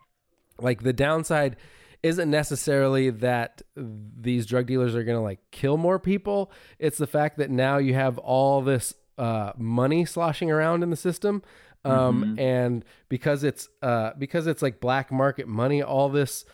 like 0.61 0.83
the 0.83 0.93
downside 0.93 1.57
isn't 2.01 2.29
necessarily 2.29 3.09
that 3.09 3.61
these 3.75 4.45
drug 4.45 4.65
dealers 4.65 4.95
are 4.95 5.03
going 5.03 5.17
to 5.17 5.23
like 5.23 5.39
kill 5.51 5.77
more 5.77 5.99
people. 5.99 6.51
It's 6.77 6.97
the 6.97 7.07
fact 7.07 7.37
that 7.37 7.49
now 7.49 7.77
you 7.77 7.93
have 7.93 8.17
all 8.17 8.61
this 8.61 8.93
uh, 9.17 9.51
money 9.57 10.05
sloshing 10.05 10.49
around 10.49 10.81
in 10.81 10.91
the 10.91 10.95
system 10.95 11.43
um, 11.85 12.37
and 12.37 12.83
because 13.07 13.43
it's 13.43 13.69
uh, 13.81 14.11
because 14.17 14.47
it's 14.47 14.61
like 14.61 14.79
black 14.79 15.11
market 15.11 15.47
money 15.47 15.81
all 15.81 16.09
this 16.09 16.45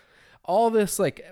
all 0.43 0.70
this 0.70 0.99
like 0.99 1.26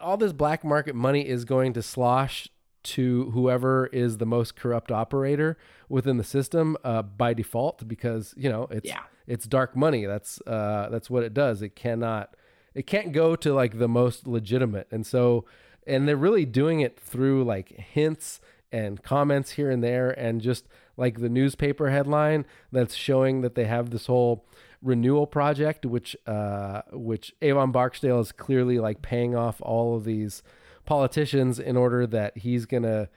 all 0.00 0.16
this 0.16 0.32
black 0.32 0.64
market 0.64 0.94
money 0.94 1.26
is 1.26 1.44
going 1.44 1.72
to 1.74 1.82
slosh 1.82 2.48
to 2.94 3.30
whoever 3.30 3.86
is 3.92 4.18
the 4.18 4.26
most 4.26 4.56
corrupt 4.56 4.90
operator 4.92 5.56
within 5.88 6.16
the 6.16 6.24
system 6.24 6.76
uh, 6.84 7.02
by 7.02 7.34
default 7.34 7.86
because 7.88 8.34
you 8.36 8.48
know 8.48 8.66
it's 8.70 8.88
Yeah. 8.88 9.02
it's 9.26 9.46
dark 9.46 9.74
money. 9.76 10.06
That's 10.06 10.40
uh, 10.46 10.88
that's 10.90 11.08
what 11.10 11.22
it 11.22 11.34
does. 11.34 11.62
It 11.62 11.74
cannot 11.76 12.34
it 12.74 12.86
can't 12.86 13.12
go 13.12 13.34
to 13.36 13.52
like 13.52 13.78
the 13.78 13.88
most 13.88 14.26
legitimate. 14.26 14.86
And 14.90 15.06
so 15.06 15.44
and 15.86 16.06
they're 16.06 16.16
really 16.16 16.44
doing 16.44 16.80
it 16.80 16.98
through 17.00 17.44
like 17.44 17.68
hints 17.70 18.40
and 18.70 19.02
comments 19.02 19.52
here 19.52 19.70
and 19.70 19.82
there 19.82 20.10
and 20.10 20.40
just 20.42 20.66
like 20.96 21.20
the 21.20 21.28
newspaper 21.30 21.88
headline 21.90 22.44
that's 22.70 22.94
showing 22.94 23.40
that 23.40 23.54
they 23.54 23.64
have 23.64 23.90
this 23.90 24.06
whole 24.06 24.44
renewal 24.82 25.26
project, 25.26 25.86
which 25.86 26.14
uh, 26.26 26.82
which 26.92 27.34
Avon 27.42 27.72
Barksdale 27.72 28.20
is 28.20 28.30
clearly 28.32 28.78
like 28.78 29.00
paying 29.02 29.34
off 29.34 29.60
all 29.62 29.96
of 29.96 30.04
these 30.04 30.42
politicians 30.88 31.58
in 31.58 31.76
order 31.76 32.06
that 32.06 32.38
he's 32.38 32.64
gonna 32.64 33.10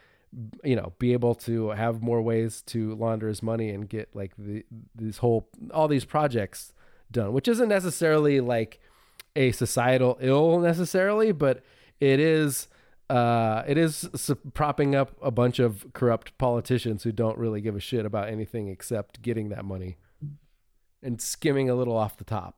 you 0.62 0.76
know 0.76 0.92
be 1.00 1.14
able 1.14 1.34
to 1.34 1.70
have 1.70 2.02
more 2.02 2.22
ways 2.22 2.62
to 2.64 2.94
launder 2.96 3.30
his 3.30 3.42
money 3.42 3.70
and 3.70 3.88
get 3.88 4.10
like 4.14 4.34
the 4.38 4.66
these 4.94 5.20
whole 5.20 5.48
all 5.74 5.88
these 5.88 6.04
projects 6.04 6.74
done 7.12 7.32
which 7.32 7.48
isn't 7.48 7.70
necessarily 7.70 8.42
like 8.42 8.82
a 9.38 9.54
societal 9.54 10.18
ill 10.20 10.60
necessarily 10.60 11.32
but 11.32 11.64
it 12.02 12.20
is 12.20 12.68
uh 13.10 13.64
it 13.66 13.78
is 13.78 14.10
propping 14.54 14.94
up 14.94 15.16
a 15.22 15.32
bunch 15.32 15.58
of 15.58 15.86
corrupt 15.94 16.38
politicians 16.38 17.04
who 17.04 17.12
don't 17.14 17.38
really 17.38 17.62
give 17.62 17.78
a 17.78 17.80
shit 17.80 18.06
about 18.06 18.28
anything 18.28 18.68
except 18.68 19.22
getting 19.22 19.48
that 19.48 19.64
money 19.64 19.96
and 21.02 21.22
skimming 21.22 21.70
a 21.70 21.76
little 21.76 21.98
off 21.98 22.18
the 22.18 22.24
top. 22.24 22.58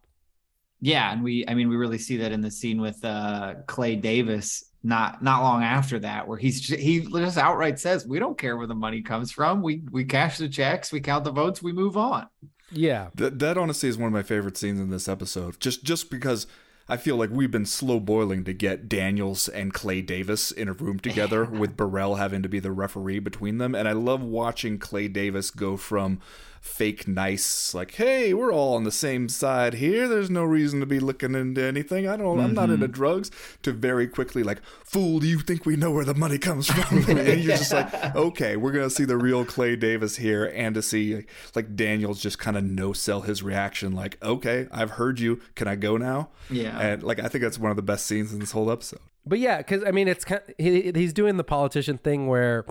Yeah, 0.81 1.13
and 1.13 1.23
we 1.23 1.45
I 1.47 1.53
mean 1.53 1.69
we 1.69 1.75
really 1.75 1.97
see 1.97 2.17
that 2.17 2.31
in 2.31 2.41
the 2.41 2.51
scene 2.51 2.81
with 2.81 3.03
uh 3.05 3.55
Clay 3.67 3.95
Davis 3.95 4.65
not 4.83 5.23
not 5.23 5.41
long 5.43 5.63
after 5.63 5.99
that 5.99 6.27
where 6.27 6.37
he's 6.37 6.59
ju- 6.61 6.75
he 6.75 7.01
just 7.01 7.37
outright 7.37 7.79
says 7.79 8.05
we 8.05 8.19
don't 8.19 8.37
care 8.37 8.57
where 8.57 8.67
the 8.67 8.75
money 8.75 9.01
comes 9.01 9.31
from. 9.31 9.61
We 9.61 9.83
we 9.91 10.03
cash 10.05 10.37
the 10.37 10.49
checks, 10.49 10.91
we 10.91 10.99
count 10.99 11.23
the 11.23 11.31
votes, 11.31 11.61
we 11.63 11.71
move 11.71 11.95
on. 11.97 12.27
yeah 12.71 13.09
That 13.15 13.39
that 13.39 13.57
honestly 13.57 13.89
is 13.89 13.97
one 13.97 14.07
of 14.07 14.13
my 14.13 14.23
favorite 14.23 14.57
scenes 14.57 14.79
in 14.79 14.89
this 14.89 15.07
episode. 15.07 15.59
Just 15.59 15.83
just 15.83 16.09
because 16.09 16.47
I 16.89 16.97
feel 16.97 17.15
like 17.15 17.29
we've 17.29 17.51
been 17.51 17.65
slow 17.65 17.99
boiling 18.01 18.43
to 18.43 18.53
get 18.53 18.89
Daniels 18.89 19.47
and 19.47 19.73
Clay 19.73 20.01
Davis 20.01 20.51
in 20.51 20.67
a 20.67 20.73
room 20.73 20.99
together 20.99 21.45
with 21.61 21.77
Burrell 21.77 22.15
having 22.15 22.43
to 22.43 22.49
be 22.49 22.59
the 22.59 22.71
referee 22.73 23.19
between 23.19 23.57
them. 23.57 23.73
And 23.73 23.87
I 23.87 23.93
love 23.93 24.21
watching 24.21 24.77
Clay 24.79 25.07
Davis 25.07 25.49
go 25.49 25.77
from 25.77 26.19
fake 26.63 27.09
nice, 27.09 27.73
like, 27.73 27.95
hey, 27.95 28.33
we're 28.33 28.51
all 28.51 28.75
on 28.75 28.85
the 28.85 28.91
same 28.91 29.27
side 29.27 29.75
here. 29.75 30.07
There's 30.07 30.29
no 30.29 30.43
reason 30.43 30.79
to 30.79 30.85
be 30.85 30.99
looking 30.99 31.35
into 31.35 31.61
anything. 31.61 32.07
I 32.07 32.15
don't 32.15 32.39
I'm 32.39 32.53
not 32.53 32.63
mm-hmm. 32.63 32.75
into 32.75 32.87
drugs 32.87 33.29
to 33.63 33.73
very 33.73 34.07
quickly 34.07 34.43
like, 34.43 34.63
fool, 34.85 35.19
do 35.19 35.27
you 35.27 35.39
think 35.39 35.65
we 35.65 35.75
know 35.75 35.91
where 35.91 36.05
the 36.05 36.13
money 36.13 36.37
comes 36.37 36.67
from? 36.67 36.97
and 37.09 37.43
you're 37.43 37.57
just 37.57 37.73
like, 37.73 38.15
okay, 38.15 38.55
we're 38.55 38.71
gonna 38.71 38.89
see 38.89 39.03
the 39.03 39.17
real 39.17 39.43
Clay 39.43 39.75
Davis 39.75 40.15
here 40.15 40.45
and 40.55 40.73
to 40.75 40.81
see 40.81 41.25
like 41.53 41.75
Daniels 41.75 42.21
just 42.21 42.39
kind 42.39 42.55
of 42.55 42.63
no 42.63 42.93
sell 42.93 43.21
his 43.21 43.43
reaction, 43.43 43.91
like, 43.91 44.17
okay, 44.23 44.67
I've 44.71 44.91
heard 44.91 45.19
you. 45.19 45.41
Can 45.55 45.67
I 45.67 45.75
go 45.75 45.97
now? 45.97 46.29
Yeah. 46.49 46.79
And 46.79 47.03
like 47.03 47.19
I 47.19 47.27
think 47.27 47.43
that's 47.43 47.59
one 47.59 47.71
of 47.71 47.77
the 47.77 47.83
best 47.83 48.05
scenes 48.05 48.31
in 48.31 48.39
this 48.39 48.51
whole 48.51 48.71
episode. 48.71 49.01
But 49.25 49.39
yeah, 49.39 49.57
because 49.57 49.83
I 49.83 49.91
mean, 49.91 50.07
it's 50.07 50.23
kind. 50.23 50.41
He, 50.57 50.93
he's 50.95 51.13
doing 51.13 51.35
the 51.35 51.43
politician 51.43 51.97
thing 51.97 52.27
where 52.27 52.65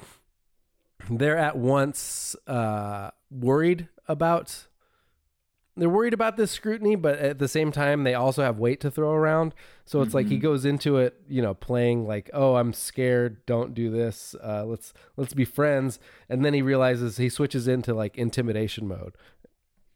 they're 1.11 1.39
at 1.39 1.57
once 1.57 2.37
uh, 2.47 3.11
worried 3.31 3.89
about. 4.07 4.67
They're 5.75 5.89
worried 5.89 6.13
about 6.13 6.37
this 6.37 6.51
scrutiny, 6.51 6.97
but 6.97 7.19
at 7.19 7.39
the 7.39 7.49
same 7.49 7.73
time, 7.73 8.05
they 8.05 8.13
also 8.13 8.43
have 8.43 8.59
weight 8.59 8.79
to 8.81 8.91
throw 8.91 9.13
around. 9.13 9.55
So 9.87 10.03
it's 10.03 10.13
like 10.13 10.27
he 10.27 10.37
goes 10.37 10.67
into 10.67 10.99
it, 10.99 11.15
you 11.29 11.41
know, 11.41 11.55
playing 11.55 12.07
like, 12.07 12.29
"Oh, 12.35 12.57
I'm 12.57 12.75
scared. 12.75 13.45
Don't 13.47 13.73
do 13.73 13.91
this. 13.91 14.35
Uh, 14.43 14.65
let's 14.67 14.93
let's 15.17 15.33
be 15.33 15.47
friends." 15.47 15.99
And 16.29 16.45
then 16.45 16.53
he 16.53 16.61
realizes 16.61 17.17
he 17.17 17.31
switches 17.31 17.69
into 17.69 17.95
like 17.95 18.19
intimidation 18.19 18.87
mode. 18.87 19.15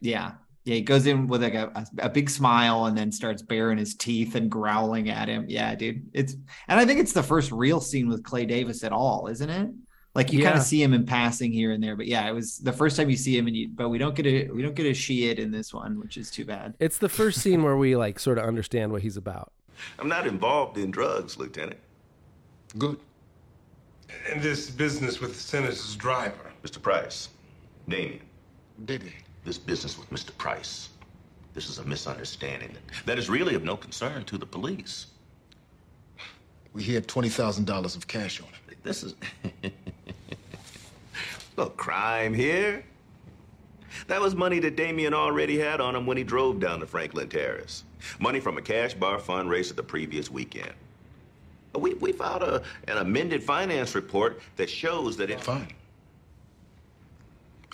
Yeah. 0.00 0.32
Yeah, 0.64 0.74
he 0.74 0.80
goes 0.80 1.06
in 1.06 1.28
with 1.28 1.44
like 1.44 1.54
a, 1.54 1.70
a, 1.76 2.06
a 2.06 2.08
big 2.08 2.28
smile 2.28 2.86
and 2.86 2.98
then 2.98 3.12
starts 3.12 3.40
baring 3.40 3.78
his 3.78 3.94
teeth 3.94 4.34
and 4.34 4.50
growling 4.50 5.08
at 5.10 5.28
him. 5.28 5.44
Yeah, 5.46 5.74
dude. 5.76 6.10
It's 6.12 6.34
and 6.66 6.80
I 6.80 6.84
think 6.84 6.98
it's 6.98 7.12
the 7.12 7.22
first 7.22 7.52
real 7.52 7.80
scene 7.80 8.08
with 8.08 8.24
Clay 8.24 8.46
Davis 8.46 8.82
at 8.82 8.92
all, 8.92 9.28
isn't 9.28 9.48
it? 9.48 9.70
Like 10.16 10.32
you 10.32 10.42
kind 10.42 10.56
of 10.56 10.62
see 10.62 10.82
him 10.82 10.94
in 10.94 11.04
passing 11.04 11.52
here 11.52 11.72
and 11.72 11.82
there, 11.82 11.94
but 11.94 12.06
yeah, 12.06 12.26
it 12.26 12.32
was 12.32 12.58
the 12.58 12.72
first 12.72 12.96
time 12.96 13.10
you 13.10 13.18
see 13.18 13.36
him 13.36 13.46
and 13.46 13.54
you 13.54 13.68
but 13.68 13.90
we 13.90 13.98
don't 13.98 14.14
get 14.14 14.26
a 14.26 14.50
we 14.50 14.62
don't 14.62 14.74
get 14.74 14.86
a 14.86 14.94
she 14.94 15.28
it 15.28 15.38
in 15.38 15.50
this 15.50 15.74
one, 15.74 16.00
which 16.00 16.16
is 16.16 16.30
too 16.30 16.46
bad. 16.46 16.74
It's 16.80 16.96
the 16.96 17.08
first 17.10 17.42
scene 17.42 17.62
where 17.62 17.76
we 17.76 17.96
like 17.96 18.18
sort 18.18 18.38
of 18.38 18.44
understand 18.44 18.92
what 18.92 19.02
he's 19.02 19.18
about. 19.18 19.52
I'm 19.98 20.08
not 20.08 20.26
involved 20.26 20.78
in 20.78 20.90
drugs, 20.90 21.36
Lieutenant. 21.36 21.78
Good. 22.78 22.98
And 24.32 24.40
this 24.40 24.70
business 24.70 25.20
with 25.20 25.34
the 25.34 25.40
senator's 25.40 25.94
driver. 25.96 26.50
Mr. 26.62 26.80
Price, 26.80 27.28
Damien, 27.88 28.20
Diddy. 28.86 29.12
this 29.44 29.58
business 29.58 29.98
with 29.98 30.10
Mr. 30.10 30.36
Price, 30.36 30.88
this 31.54 31.68
is 31.68 31.78
a 31.78 31.84
misunderstanding 31.84 32.74
that 33.04 33.18
is 33.18 33.28
really 33.28 33.54
of 33.54 33.62
no 33.62 33.76
concern 33.76 34.24
to 34.24 34.36
the 34.38 34.46
police. 34.46 35.06
We 36.72 36.82
had 36.84 37.06
$20,000 37.06 37.96
of 37.96 38.06
cash 38.08 38.40
on 38.40 38.46
him. 38.46 38.78
This 38.82 39.02
is 39.02 39.14
no 41.56 41.66
crime 41.66 42.34
here. 42.34 42.84
That 44.08 44.20
was 44.20 44.34
money 44.34 44.58
that 44.60 44.76
Damien 44.76 45.14
already 45.14 45.58
had 45.58 45.80
on 45.80 45.94
him 45.96 46.06
when 46.06 46.16
he 46.16 46.24
drove 46.24 46.60
down 46.60 46.80
to 46.80 46.86
Franklin 46.86 47.28
Terrace. 47.28 47.84
Money 48.18 48.40
from 48.40 48.58
a 48.58 48.62
cash 48.62 48.94
bar 48.94 49.18
fundraiser 49.18 49.74
the 49.74 49.82
previous 49.82 50.30
weekend. 50.30 50.72
We, 51.74 51.94
we 51.94 52.12
filed 52.12 52.42
a, 52.42 52.62
an 52.88 52.98
amended 52.98 53.42
finance 53.42 53.94
report 53.94 54.40
that 54.56 54.70
shows 54.70 55.16
that 55.18 55.30
it. 55.30 55.40
Fine. 55.40 55.72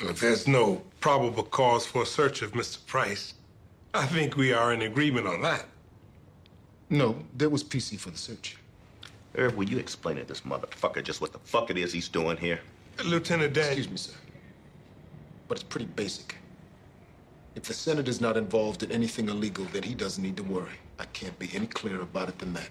If 0.01 0.21
there's 0.21 0.49
no 0.49 0.83
probable 1.01 1.45
cause 1.45 1.87
for 1.87 2.03
a 2.03 2.07
search 2.07 2.43
of 2.43 2.53
Mr. 2.53 2.85
Price, 2.87 3.35
I 3.95 4.07
think 4.07 4.37
we 4.37 4.53
are 4.53 4.73
in 4.73 4.83
agreement 4.83 5.27
on 5.27 5.43
that. 5.43 5.67
No, 6.91 7.17
there 7.37 7.49
was 7.49 7.63
PC 7.63 7.99
for 7.99 8.11
the 8.11 8.19
search. 8.19 8.57
Irv, 9.37 9.57
will 9.57 9.69
you 9.69 9.79
explain 9.79 10.17
to 10.17 10.25
this 10.25 10.43
motherfucker 10.43 11.03
just 11.03 11.21
what 11.21 11.33
the 11.33 11.39
fuck 11.39 11.71
it 11.71 11.79
is 11.79 11.93
he's 11.93 12.09
doing 12.09 12.37
here? 12.37 12.61
Lieutenant 13.05 13.53
Dan. 13.53 13.67
Excuse 13.67 13.91
me, 13.91 13.97
sir. 13.97 14.13
But 15.49 15.59
it's 15.59 15.65
pretty 15.65 15.87
basic. 15.87 16.37
If 17.55 17.65
the 17.65 17.75
Senate 17.75 18.09
is 18.09 18.21
not 18.21 18.37
involved 18.37 18.83
in 18.83 18.91
anything 18.91 19.29
illegal, 19.29 19.67
then 19.73 19.83
he 19.83 19.95
doesn't 19.95 20.23
need 20.23 20.37
to 20.39 20.43
worry. 20.43 20.79
I 20.99 21.05
can't 21.07 21.39
be 21.39 21.51
any 21.53 21.67
clearer 21.67 22.03
about 22.03 22.29
it 22.29 22.39
than 22.39 22.55
that. 22.55 22.71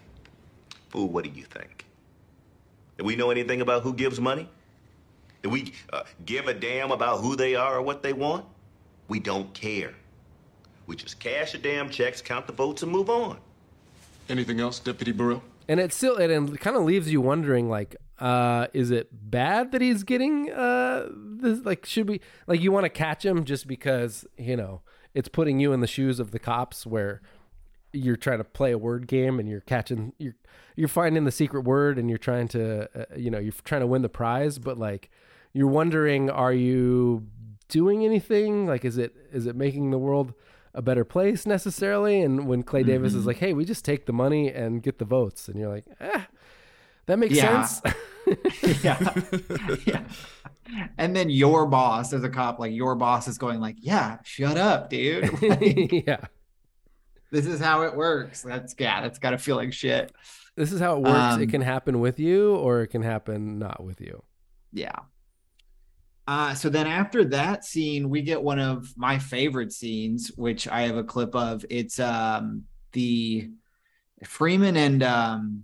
Fool, 0.89 1.07
what 1.09 1.23
do 1.23 1.29
you 1.29 1.43
think? 1.43 1.85
Do 2.97 3.03
we 3.05 3.15
know 3.15 3.29
anything 3.29 3.61
about 3.61 3.83
who 3.83 3.93
gives 3.93 4.19
money? 4.19 4.49
Do 5.43 5.49
we 5.49 5.73
uh, 5.93 6.03
give 6.25 6.47
a 6.47 6.53
damn 6.53 6.91
about 6.91 7.19
who 7.21 7.35
they 7.35 7.55
are 7.55 7.77
or 7.77 7.81
what 7.81 8.03
they 8.03 8.13
want? 8.13 8.45
We 9.07 9.19
don't 9.19 9.53
care. 9.53 9.93
We 10.87 10.95
just 10.95 11.19
cash 11.19 11.51
the 11.51 11.57
damn 11.57 11.89
checks, 11.89 12.21
count 12.21 12.47
the 12.47 12.53
votes, 12.53 12.83
and 12.83 12.91
move 12.91 13.09
on. 13.09 13.37
Anything 14.29 14.59
else, 14.59 14.79
Deputy 14.79 15.11
Burrell? 15.11 15.43
and 15.67 15.79
it 15.79 15.93
still 15.93 16.17
it, 16.17 16.29
it 16.29 16.59
kind 16.59 16.75
of 16.75 16.83
leaves 16.83 17.11
you 17.11 17.21
wondering 17.21 17.69
like 17.69 17.95
uh 18.21 18.67
is 18.73 18.91
it 18.91 19.09
bad 19.11 19.71
that 19.71 19.81
he's 19.81 20.03
getting 20.03 20.51
uh 20.51 21.07
this 21.11 21.59
like 21.65 21.85
should 21.85 22.07
we 22.07 22.21
like 22.47 22.61
you 22.61 22.71
want 22.71 22.83
to 22.85 22.89
catch 22.89 23.25
him 23.25 23.43
just 23.43 23.67
because 23.67 24.25
you 24.37 24.55
know 24.55 24.81
it's 25.13 25.27
putting 25.27 25.59
you 25.59 25.73
in 25.73 25.79
the 25.81 25.87
shoes 25.87 26.19
of 26.19 26.29
the 26.31 26.39
cops 26.39 26.85
where 26.85 27.21
you're 27.93 28.15
trying 28.15 28.37
to 28.37 28.43
play 28.45 28.71
a 28.71 28.77
word 28.77 29.07
game 29.07 29.39
and 29.39 29.49
you're 29.49 29.59
catching 29.61 30.13
you're 30.19 30.35
you're 30.75 30.87
finding 30.87 31.25
the 31.25 31.31
secret 31.31 31.61
word 31.65 31.97
and 31.97 32.09
you're 32.09 32.17
trying 32.19 32.47
to 32.47 32.87
uh, 32.97 33.05
you 33.17 33.29
know 33.31 33.39
you're 33.39 33.53
trying 33.65 33.81
to 33.81 33.87
win 33.87 34.01
the 34.03 34.09
prize 34.09 34.59
but 34.59 34.77
like 34.77 35.09
you're 35.51 35.67
wondering 35.67 36.29
are 36.29 36.53
you 36.53 37.25
doing 37.69 38.05
anything 38.05 38.67
like 38.67 38.85
is 38.85 38.97
it 38.97 39.15
is 39.33 39.45
it 39.47 39.55
making 39.55 39.89
the 39.91 39.97
world 39.97 40.33
a 40.73 40.81
better 40.81 41.03
place 41.03 41.45
necessarily 41.45 42.21
and 42.21 42.47
when 42.47 42.61
clay 42.63 42.83
davis 42.83 43.13
is 43.13 43.23
Mhm. 43.23 43.27
like 43.27 43.37
hey 43.37 43.51
we 43.53 43.65
just 43.65 43.83
take 43.83 44.05
the 44.05 44.13
money 44.13 44.49
and 44.51 44.83
get 44.83 44.99
the 44.99 45.05
votes 45.05 45.47
and 45.49 45.59
you're 45.59 45.69
like 45.69 45.85
eh, 45.99 46.21
that 47.07 47.17
makes 47.19 47.35
Yeah. 47.35 47.63
sense 47.65 47.95
yeah. 48.83 49.13
yeah. 49.85 50.03
And 50.97 51.15
then 51.15 51.29
your 51.29 51.65
boss 51.65 52.13
as 52.13 52.23
a 52.23 52.29
cop, 52.29 52.59
like 52.59 52.73
your 52.73 52.95
boss 52.95 53.27
is 53.27 53.37
going 53.37 53.59
like, 53.59 53.75
yeah, 53.79 54.19
shut 54.23 54.57
up, 54.57 54.89
dude. 54.89 55.29
Like, 55.41 55.91
yeah 56.07 56.25
this 57.31 57.45
is 57.45 57.59
how 57.59 57.81
it 57.83 57.95
works. 57.95 58.41
That's 58.41 58.75
yeah, 58.77 59.01
that's 59.01 59.17
gotta 59.17 59.37
feel 59.37 59.55
like 59.55 59.73
shit. 59.73 60.11
this 60.55 60.71
is 60.71 60.79
how 60.79 60.97
it 60.97 61.01
works 61.01 61.35
Um, 61.35 61.41
it 61.41 61.49
can 61.49 61.61
happen 61.61 61.99
with 61.99 62.19
you 62.19 62.55
or 62.55 62.81
it 62.81 62.87
can 62.87 63.01
happen 63.01 63.57
not 63.57 63.83
with 63.83 64.01
you 64.01 64.23
Yeah. 64.71 64.99
Uh, 66.27 66.53
so 66.53 66.69
then 66.69 66.87
after 66.87 67.25
that 67.25 67.65
scene, 67.65 68.09
we 68.09 68.21
get 68.21 68.41
one 68.41 68.59
of 68.59 68.93
my 68.95 69.17
favorite 69.17 69.73
scenes, 69.73 70.31
which 70.35 70.67
I 70.67 70.81
have 70.81 70.95
a 70.95 71.03
clip 71.03 71.35
of. 71.35 71.65
It's 71.69 71.99
um 71.99 72.65
the 72.91 73.49
Freamon 74.23 74.75
and 74.75 75.01
um 75.01 75.63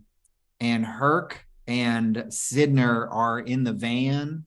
and 0.59 0.85
Herc 0.85 1.45
and 1.67 2.15
Sydnor 2.29 3.07
are 3.11 3.39
in 3.39 3.63
the 3.63 3.73
van 3.73 4.45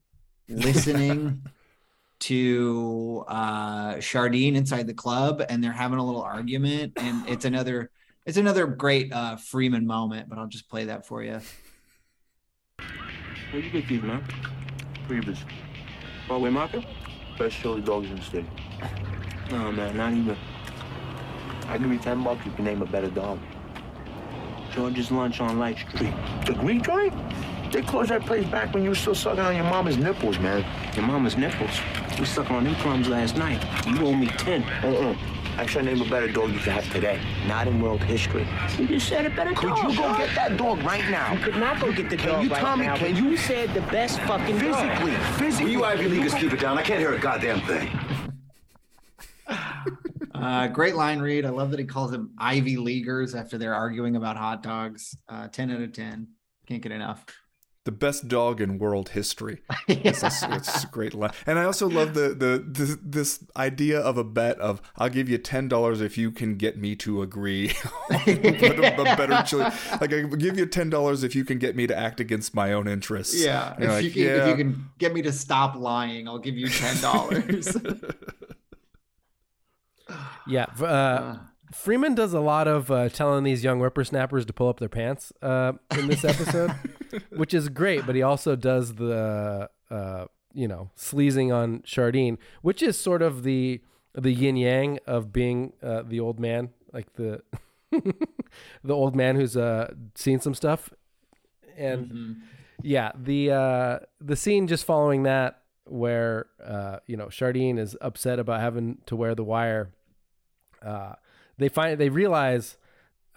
listening 0.49 1.43
to 2.19 3.23
uh 3.27 3.95
Shardene 3.95 4.55
inside 4.55 4.87
the 4.87 4.93
club 4.93 5.43
and 5.47 5.63
they're 5.63 5.71
having 5.71 5.99
a 5.99 6.05
little 6.05 6.21
argument 6.21 6.93
and 6.97 7.27
it's 7.29 7.45
another 7.45 7.91
it's 8.25 8.37
another 8.37 8.67
great 8.67 9.11
uh 9.11 9.35
Freamon 9.35 9.85
moment, 9.85 10.29
but 10.29 10.37
I'll 10.37 10.47
just 10.47 10.69
play 10.69 10.85
that 10.85 11.05
for 11.05 11.23
you. 11.23 11.41
Where'd 13.51 13.65
you 13.65 13.71
get 13.71 13.87
these, 13.87 14.01
man? 14.01 14.23
Previous. 15.07 15.39
Broadway 16.27 16.49
Market? 16.51 16.85
Best 17.37 17.55
show 17.55 17.75
the 17.75 17.81
dogs 17.81 18.09
in 18.09 18.15
the 18.15 18.21
city. 18.21 18.49
No, 19.49 19.71
man, 19.73 19.97
not 19.97 20.13
even. 20.13 20.37
I 21.67 21.77
give 21.77 21.91
you 21.91 21.99
10 21.99 22.23
bucks, 22.23 22.39
if 22.41 22.45
you 22.45 22.51
can 22.53 22.65
name 22.65 22.81
a 22.81 22.85
better 22.85 23.09
dog. 23.09 23.39
George's 24.73 25.11
Lunch 25.11 25.39
on 25.41 25.59
Light 25.59 25.77
Street. 25.77 26.13
The 26.45 26.53
Greek 26.53 26.83
joint? 26.83 27.13
They 27.71 27.81
closed 27.81 28.09
that 28.09 28.25
place 28.25 28.45
back 28.47 28.73
when 28.73 28.83
you 28.83 28.89
were 28.89 28.95
still 28.95 29.15
sucking 29.15 29.39
on 29.39 29.55
your 29.55 29.63
mama's 29.65 29.97
nipples, 29.97 30.39
man. 30.39 30.65
Your 30.95 31.05
mama's 31.05 31.37
nipples? 31.37 31.79
We 32.19 32.25
sucking 32.25 32.55
on 32.55 32.63
them 32.65 32.75
crumbs 32.75 33.07
last 33.07 33.37
night. 33.37 33.61
You 33.87 34.05
owe 34.07 34.13
me 34.13 34.27
10. 34.27 34.63
Uh-uh. 34.63 35.15
I 35.57 35.65
should 35.65 35.85
name 35.85 36.01
a 36.01 36.05
better 36.09 36.29
dog 36.31 36.51
you 36.51 36.59
could 36.59 36.71
have 36.73 36.89
today. 36.91 37.19
Not 37.47 37.67
in 37.67 37.81
world 37.81 38.01
history. 38.03 38.47
You 38.77 38.87
just 38.87 39.07
said 39.07 39.25
a 39.25 39.29
better 39.29 39.53
Could 39.53 39.69
dog. 39.69 39.91
you 39.91 39.97
go 39.97 40.03
dog. 40.03 40.17
get 40.17 40.35
that 40.35 40.57
dog 40.57 40.79
right 40.83 41.07
now? 41.09 41.33
You 41.33 41.39
could 41.39 41.57
not 41.57 41.79
go 41.81 41.91
get 41.91 42.09
the 42.09 42.17
Can 42.17 42.29
dog 42.29 42.43
you 42.43 42.49
right 42.49 42.59
tell 42.61 42.77
me- 42.77 42.85
now, 42.85 42.95
can 42.97 43.13
but 43.13 43.21
you 43.23 43.35
said 43.37 43.73
the 43.73 43.81
best 43.81 44.19
fucking 44.21 44.57
dog. 44.59 44.75
Physically, 44.99 45.13
physically. 45.37 45.71
You 45.73 45.83
Ivy 45.83 46.07
Leaguers 46.07 46.33
keep 46.33 46.53
it 46.53 46.59
down. 46.61 46.77
I 46.77 46.81
can't 46.83 46.99
hear 46.99 47.13
a 47.13 47.19
goddamn 47.19 47.59
thing. 47.61 47.89
Uh, 50.33 50.67
great 50.67 50.95
line 50.95 51.19
read. 51.19 51.45
I 51.45 51.49
love 51.49 51.71
that 51.71 51.79
he 51.79 51.85
calls 51.85 52.11
them 52.11 52.31
Ivy 52.37 52.77
Leaguers 52.77 53.35
after 53.35 53.57
they're 53.57 53.75
arguing 53.75 54.15
about 54.15 54.37
hot 54.37 54.63
dogs. 54.63 55.15
Uh, 55.29 55.47
10 55.47 55.71
out 55.71 55.81
of 55.81 55.93
10. 55.93 56.27
Can't 56.67 56.81
get 56.81 56.91
enough. 56.91 57.25
the 57.83 57.91
best 57.91 58.27
dog 58.27 58.61
in 58.61 58.77
world 58.77 59.09
history. 59.09 59.61
It's, 59.87 60.23
a, 60.23 60.87
great 60.89 61.13
line. 61.13 61.31
And 61.45 61.59
I 61.59 61.65
also 61.65 61.87
love 61.89 62.13
the, 62.13 62.29
the 62.29 62.63
the 62.65 62.99
this 63.03 63.43
idea 63.57 63.99
of 63.99 64.17
a 64.17 64.23
bet 64.23 64.57
of 64.59 64.81
I'll 64.95 65.09
give 65.09 65.27
you 65.27 65.37
ten 65.37 65.67
dollars 65.67 65.99
if 65.99 66.17
you 66.17 66.31
can 66.31 66.55
get 66.55 66.77
me 66.77 66.95
to 66.97 67.21
agree. 67.21 67.73
a, 68.09 68.95
a 68.95 69.15
better 69.17 69.43
choice. 69.45 69.73
Like 69.99 70.13
I 70.13 70.23
will 70.23 70.37
give 70.37 70.57
you 70.57 70.65
ten 70.65 70.89
dollars 70.89 71.23
if 71.23 71.35
you 71.35 71.43
can 71.43 71.59
get 71.59 71.75
me 71.75 71.87
to 71.87 71.97
act 71.97 72.19
against 72.19 72.55
my 72.55 72.71
own 72.71 72.87
interests. 72.87 73.43
Yeah. 73.43 73.75
If, 73.77 73.89
like, 73.89 74.03
you 74.05 74.11
can, 74.11 74.21
yeah. 74.21 74.35
if 74.37 74.47
you 74.47 74.55
can 74.63 74.89
get 74.97 75.13
me 75.13 75.21
to 75.23 75.31
stop 75.31 75.75
lying, 75.75 76.27
I'll 76.27 76.39
give 76.39 76.55
you 76.55 76.67
$10. 76.67 78.37
Yeah. 80.47 80.65
f- 80.71 80.81
Uh, 80.81 81.35
Freamon 81.73 82.15
does 82.15 82.33
a 82.33 82.41
lot 82.41 82.67
of 82.67 82.91
uh, 82.91 83.07
telling 83.09 83.43
these 83.45 83.63
young 83.63 83.79
whippersnappers 83.79 84.45
to 84.45 84.51
pull 84.53 84.67
up 84.67 84.79
their 84.79 84.89
pants 84.89 85.31
uh, 85.41 85.71
in 85.97 86.07
this 86.07 86.25
episode, 86.25 86.71
which 87.29 87.53
is 87.53 87.69
great. 87.69 88.05
But 88.05 88.15
he 88.15 88.21
also 88.21 88.57
does 88.57 88.95
the, 88.95 89.69
uh, 89.89 90.25
you 90.53 90.67
know, 90.67 90.89
sleazing 90.95 91.53
on 91.53 91.79
Shardene, 91.83 92.37
which 92.61 92.81
is 92.83 92.99
sort 92.99 93.21
of 93.21 93.43
the 93.43 93.81
the 94.13 94.31
yin 94.33 94.57
yang 94.57 94.99
of 95.07 95.31
being 95.31 95.71
uh, 95.81 96.03
the 96.05 96.19
old 96.19 96.41
man, 96.41 96.71
like 96.91 97.13
the 97.13 97.41
the 97.91 98.93
old 98.93 99.15
man 99.15 99.35
who's 99.37 99.55
uh, 99.55 99.93
seen 100.15 100.41
some 100.41 100.53
stuff. 100.53 100.89
And 101.77 102.41
yeah, 102.81 103.11
the 103.15 103.51
uh, 103.51 103.99
the 104.19 104.35
scene 104.35 104.67
just 104.67 104.83
following 104.85 105.23
that, 105.23 105.61
where 105.85 106.47
uh, 106.63 106.97
you 107.07 107.15
know 107.15 107.27
Shardene 107.27 107.79
is 107.79 107.95
upset 108.01 108.39
about 108.39 108.59
having 108.59 108.97
to 109.05 109.15
wear 109.15 109.35
the 109.35 109.43
wire 109.45 109.93
uh, 110.81 111.13
they 111.57 111.69
find 111.69 111.97
they 111.99 112.09
realize 112.09 112.77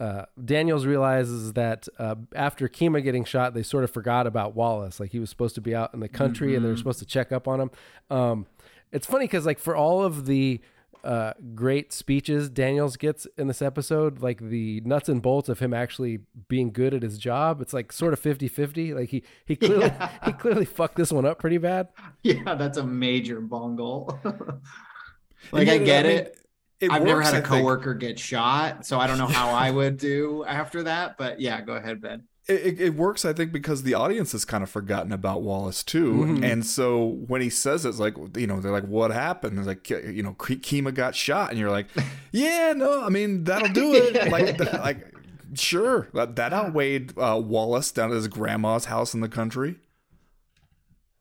uh, 0.01 0.25
Daniels 0.45 0.87
realizes 0.87 1.53
that 1.53 1.87
uh, 1.99 2.17
after 2.35 2.69
Kima 2.69 3.03
getting 3.03 3.25
shot, 3.25 3.55
they 3.55 3.63
sort 3.63 3.85
of 3.85 3.91
forgot 3.93 4.27
about 4.27 4.55
Wallace. 4.57 4.99
Like 4.99 5.13
he 5.13 5.21
was 5.21 5.31
supposed 5.31 5.55
to 5.55 5.61
be 5.61 5.75
out 5.75 5.95
in 5.95 6.01
the 6.01 6.09
country, 6.09 6.57
and 6.57 6.65
they 6.65 6.69
were 6.69 6.75
Mhm. 6.75 6.79
supposed 6.79 6.99
to 6.99 7.07
check 7.07 7.31
up 7.33 7.47
on 7.47 7.61
him. 7.61 7.71
Um, 8.11 8.47
it's 8.91 9.07
funny 9.07 9.25
because 9.27 9.47
like 9.47 9.59
for 9.59 9.77
all 9.77 10.03
of 10.05 10.27
the 10.27 10.61
uh, 11.05 11.35
great 11.55 11.93
speeches 11.93 12.49
Daniels 12.49 12.97
gets 12.97 13.27
in 13.37 13.47
this 13.47 13.61
episode, 13.61 14.21
like 14.23 14.41
the 14.41 14.81
nuts 14.87 15.09
and 15.09 15.21
bolts 15.21 15.51
of 15.51 15.59
him 15.59 15.75
actually 15.75 16.21
being 16.49 16.73
good 16.73 16.95
at 16.95 17.03
his 17.03 17.19
job, 17.19 17.61
it's 17.61 17.75
like 17.75 17.93
sort 17.93 18.15
of 18.15 18.21
50-50. 18.23 18.95
Like 18.95 19.11
he 19.11 19.23
he 19.45 19.55
clearly 19.55 19.85
Yeah. 19.87 20.11
he 20.25 20.33
clearly 20.33 20.65
fucked 20.65 20.97
this 20.97 21.13
one 21.13 21.27
up 21.27 21.39
pretty 21.39 21.59
bad. 21.59 21.89
yeah, 22.23 22.55
that's 22.55 22.79
a 22.79 22.87
major 22.87 23.41
bungle. 23.43 24.19
like, 25.53 25.69
I 25.69 25.79
get 25.79 26.07
I 26.07 26.09
mean, 26.09 26.19
it. 26.19 26.39
It 26.81 26.91
I've 26.91 27.03
never 27.03 27.23
had 27.23 27.35
a 27.35 27.43
coworker 27.43 27.95
get 27.95 28.19
shot, 28.19 28.85
so 28.87 28.99
I 28.99 29.07
don't 29.07 29.19
know 29.19 29.27
how 29.27 29.51
I 29.51 29.71
would 29.71 29.97
do 29.97 30.45
after 30.47 30.83
that. 30.85 31.17
But 31.17 31.41
yeah, 31.41 31.61
go 31.61 31.75
ahead, 31.75 32.01
Ben. 32.01 32.25
It, 32.47 32.61
it, 32.67 32.81
it 32.81 32.95
works, 32.95 33.25
I 33.25 33.33
think, 33.33 33.53
because 33.53 33.85
the 33.85 33.95
audience 33.95 34.33
has 34.33 34.45
kind 34.45 34.63
of 34.63 34.69
forgotten 34.69 35.13
about 35.13 35.41
Wallace 35.43 35.83
too, 35.83 36.13
Mhm. 36.13 36.45
and 36.45 36.67
so 36.67 37.03
when 37.27 37.41
he 37.41 37.49
says 37.49 37.87
it, 37.87 37.89
it's 37.89 37.99
like 37.99 38.17
you 38.37 38.47
know 38.47 38.61
they're 38.61 38.71
like, 38.73 38.85
"What 38.85 39.11
happened?" 39.13 39.57
It's 39.59 39.67
like 39.67 39.89
you 39.89 40.23
know, 40.23 40.35
Kima 40.35 40.93
got 40.93 41.15
shot, 41.15 41.51
and 41.51 41.59
you're 41.59 41.71
like, 41.71 41.87
"Yeah, 42.33 42.75
no, 42.77 43.03
I 43.03 43.09
mean 43.09 43.45
that'll 43.45 43.69
do 43.73 43.95
it." 43.95 44.31
like, 44.31 44.59
like 44.75 45.15
sure, 45.55 46.09
that, 46.13 46.37
that 46.37 46.53
outweighed 46.53 47.15
uh, 47.17 47.41
Wallace 47.43 47.91
down 47.93 48.11
at 48.11 48.17
his 48.17 48.29
grandma's 48.29 48.87
house 48.87 49.15
in 49.15 49.21
the 49.21 49.29
country. 49.29 49.77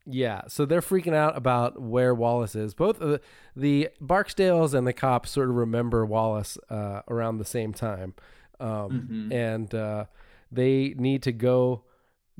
Yeah, 0.05 0.41
so 0.47 0.65
they're 0.65 0.81
freaking 0.81 1.13
out 1.13 1.37
about 1.37 1.81
where 1.81 2.13
Wallace 2.13 2.55
is. 2.55 2.73
Both 2.73 2.99
the, 2.99 3.21
the 3.55 3.89
Barksdales 4.01 4.73
and 4.73 4.85
the 4.85 4.91
cops 4.93 5.31
sort 5.31 5.49
of 5.49 5.55
remember 5.55 6.05
Wallace 6.05 6.57
uh, 6.69 7.01
around 7.07 7.37
the 7.37 7.45
same 7.45 7.73
time, 7.73 8.13
um, 8.59 9.29
Mhm. 9.29 9.33
and 9.33 9.73
uh, 9.75 10.05
they 10.51 10.93
need 10.97 11.23
to 11.23 11.31
go 11.31 11.83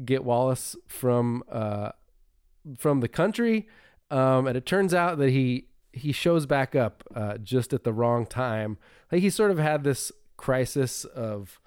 get 0.04 0.24
Wallace 0.26 0.76
from 0.88 1.44
uh, 1.50 1.92
from 2.78 3.00
the 3.00 3.08
country. 3.08 3.68
Um, 4.12 4.46
and 4.48 4.58
it 4.58 4.66
turns 4.66 4.94
out 4.94 5.18
that 5.20 5.30
he 5.30 5.68
he 5.94 6.12
shows 6.12 6.46
back 6.46 6.76
up 6.76 7.04
uh, 7.16 7.38
just 7.38 7.72
at 7.72 7.84
the 7.86 7.94
wrong 7.94 8.26
time. 8.26 8.78
Like 9.12 9.22
he 9.22 9.30
sort 9.30 9.52
of 9.52 9.58
had 9.58 9.84
this 9.86 10.12
crisis 10.38 11.06
of 11.06 11.62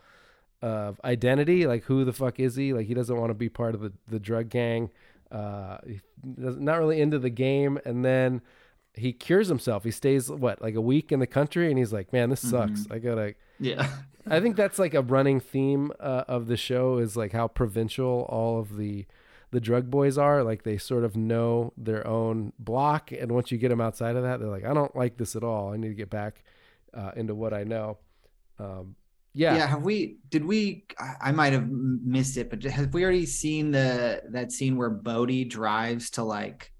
of 0.62 1.00
identity. 1.04 1.66
Like 1.66 1.84
who 1.84 2.04
the 2.04 2.12
fuck 2.12 2.38
is 2.38 2.56
he? 2.56 2.72
Like 2.74 2.86
he 2.86 2.94
doesn't 2.94 3.16
want 3.16 3.30
to 3.30 3.34
be 3.34 3.48
part 3.48 3.74
of 3.74 3.80
the 3.80 3.92
the 4.06 4.20
drug 4.20 4.50
gang. 4.50 4.90
Uh, 5.30 5.78
doesn't- 6.40 6.64
really 6.64 7.00
into 7.00 7.18
the 7.18 7.30
game, 7.30 7.78
and 7.84 8.04
then 8.04 8.42
he 8.94 9.12
cures 9.12 9.48
himself. 9.48 9.84
He 9.84 9.90
stays 9.90 10.30
what 10.30 10.62
like 10.62 10.74
a 10.74 10.80
week 10.80 11.12
in 11.12 11.20
the 11.20 11.26
country, 11.26 11.68
and 11.68 11.78
he's 11.78 11.92
like, 11.92 12.12
"Man, 12.12 12.30
this 12.30 12.40
sucks. 12.48 12.84
Mhm. 12.86 12.92
I 12.94 12.98
gotta." 12.98 13.34
Yeah. 13.58 13.88
I 14.28 14.40
think 14.40 14.56
that's 14.56 14.78
like 14.78 14.94
a 14.94 15.02
running 15.02 15.38
theme 15.38 15.92
uh, 16.00 16.24
of 16.26 16.46
the 16.48 16.56
show 16.56 16.98
is 16.98 17.16
like 17.16 17.32
how 17.32 17.46
provincial 17.48 18.26
all 18.28 18.58
of 18.58 18.76
the 18.76 19.06
the 19.52 19.60
drug 19.60 19.90
boys 19.90 20.18
are. 20.18 20.42
Like 20.42 20.62
they 20.64 20.78
sort 20.78 21.04
of 21.04 21.16
know 21.16 21.72
their 21.76 22.06
own 22.06 22.52
block, 22.58 23.12
and 23.12 23.32
once 23.32 23.52
you 23.52 23.58
get 23.58 23.68
them 23.68 23.80
outside 23.80 24.16
of 24.16 24.22
that, 24.22 24.40
they're 24.40 24.48
like, 24.48 24.64
"I 24.64 24.74
don't 24.74 24.94
like 24.96 25.16
this 25.18 25.36
at 25.36 25.44
all. 25.44 25.72
I 25.72 25.76
need 25.76 25.88
to 25.88 25.94
get 25.94 26.10
back 26.10 26.42
uh, 26.94 27.12
into 27.16 27.34
what 27.34 27.52
I 27.52 27.64
know." 27.64 27.98
Um, 28.58 28.96
yeah, 29.36 29.54
yeah 29.56 29.66
have 29.66 29.82
we 29.82 30.16
did 30.30 30.44
we 30.44 30.84
I- 30.98 31.28
i 31.28 31.32
might 31.32 31.52
have 31.52 31.68
missed 31.68 32.36
it 32.38 32.48
but 32.48 32.62
have 32.64 32.92
we 32.94 33.04
already 33.04 33.26
seen 33.26 33.70
the 33.70 34.22
that 34.30 34.50
scene 34.50 34.76
where 34.76 34.90
Bodie 34.90 35.44
drives 35.44 36.10
to 36.10 36.24
like 36.24 36.72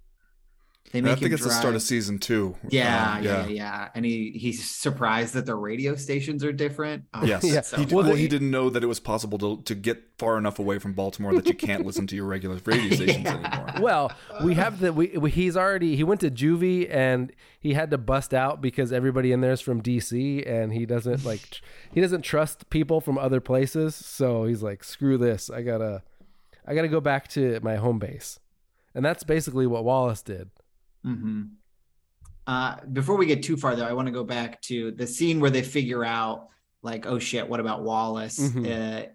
they 0.93 1.01
make 1.01 1.13
I 1.13 1.15
think 1.17 1.27
him 1.29 1.35
it's 1.35 1.45
the 1.45 1.51
start 1.51 1.75
of 1.75 1.83
season 1.83 2.19
two. 2.19 2.57
yeah, 2.69 3.17
Um, 3.19 3.25
yeah 3.25 3.47
yeah 3.47 3.89
and 3.95 4.05
he 4.05 4.31
he's 4.39 4.69
surprised 4.69 5.35
that 5.35 5.47
the 5.47 5.55
radio 5.55 5.95
stations 5.97 6.45
are 6.45 6.53
different 6.53 7.05
Oh, 7.15 7.25
Yes. 7.25 7.43
that's 7.51 7.69
so 7.69 7.77
He, 7.77 7.85
did, 7.85 7.95
funny. 7.95 8.09
well, 8.09 8.17
he 8.17 8.29
didn't 8.29 8.51
know 8.51 8.71
that 8.71 8.83
it 8.83 8.87
was 8.87 9.01
possible 9.01 9.39
to, 9.39 9.63
to 9.65 9.75
get 9.75 10.03
far 10.19 10.39
enough 10.39 10.59
away 10.59 10.79
from 10.79 10.93
Baltimore 10.95 11.35
that 11.35 11.47
you 11.47 11.55
can't 11.55 11.85
listen 11.85 12.07
to 12.09 12.17
your 12.17 12.25
regular 12.27 12.59
radio 12.65 12.95
stations 12.95 13.27
anymore. 13.27 13.67
well, 13.81 14.13
we 14.45 14.55
have 14.55 14.81
the 14.81 14.93
we, 14.93 15.09
we 15.19 15.31
he's 15.31 15.57
already 15.57 15.97
he 15.97 16.05
went 16.05 16.21
to 16.23 16.31
juvie 16.31 16.89
and 16.95 17.33
he 17.59 17.75
had 17.75 17.91
to 17.91 17.99
bust 17.99 18.33
out 18.33 18.61
because 18.61 18.93
everybody 18.93 19.33
in 19.33 19.41
there 19.41 19.53
is 19.53 19.61
from 19.61 19.83
DC 19.83 20.49
and 20.49 20.73
he 20.73 20.87
doesn't 20.87 21.25
like 21.25 21.51
tr- 21.51 21.63
he 21.93 22.01
doesn't 22.01 22.23
trust 22.23 22.71
people 22.71 23.01
from 23.01 23.19
other 23.19 23.41
places. 23.41 23.95
So 23.97 24.45
he's 24.45 24.63
like, 24.63 24.85
screw 24.85 25.19
this. 25.19 25.51
I 25.51 25.63
gotta 25.63 26.03
I 26.67 26.75
gotta 26.75 26.89
go 26.89 27.01
back 27.01 27.29
to 27.29 27.59
my 27.63 27.77
home 27.77 27.99
base. 27.99 28.39
And 28.95 29.05
that's 29.05 29.25
basically 29.25 29.67
what 29.67 29.85
Wallace 29.85 30.23
did. 30.23 30.49
Hmm 31.07 31.43
Uh, 32.49 32.77
before 32.93 33.17
we 33.17 33.27
get 33.27 33.43
too 33.43 33.57
far, 33.57 33.75
though, 33.75 33.85
I 33.87 33.93
want 33.93 34.07
to 34.07 34.13
go 34.13 34.23
back 34.23 34.61
to 34.63 34.93
the 34.93 35.07
scene 35.07 35.41
where 35.41 35.51
they 35.51 35.63
figure 35.63 36.05
out, 36.05 36.49
like, 36.83 37.05
oh 37.07 37.19
shit, 37.19 37.49
what 37.49 37.59
about 37.59 37.83
Wallace? 37.83 38.39
Mhm. 38.39 38.65
Uh, 38.67 39.07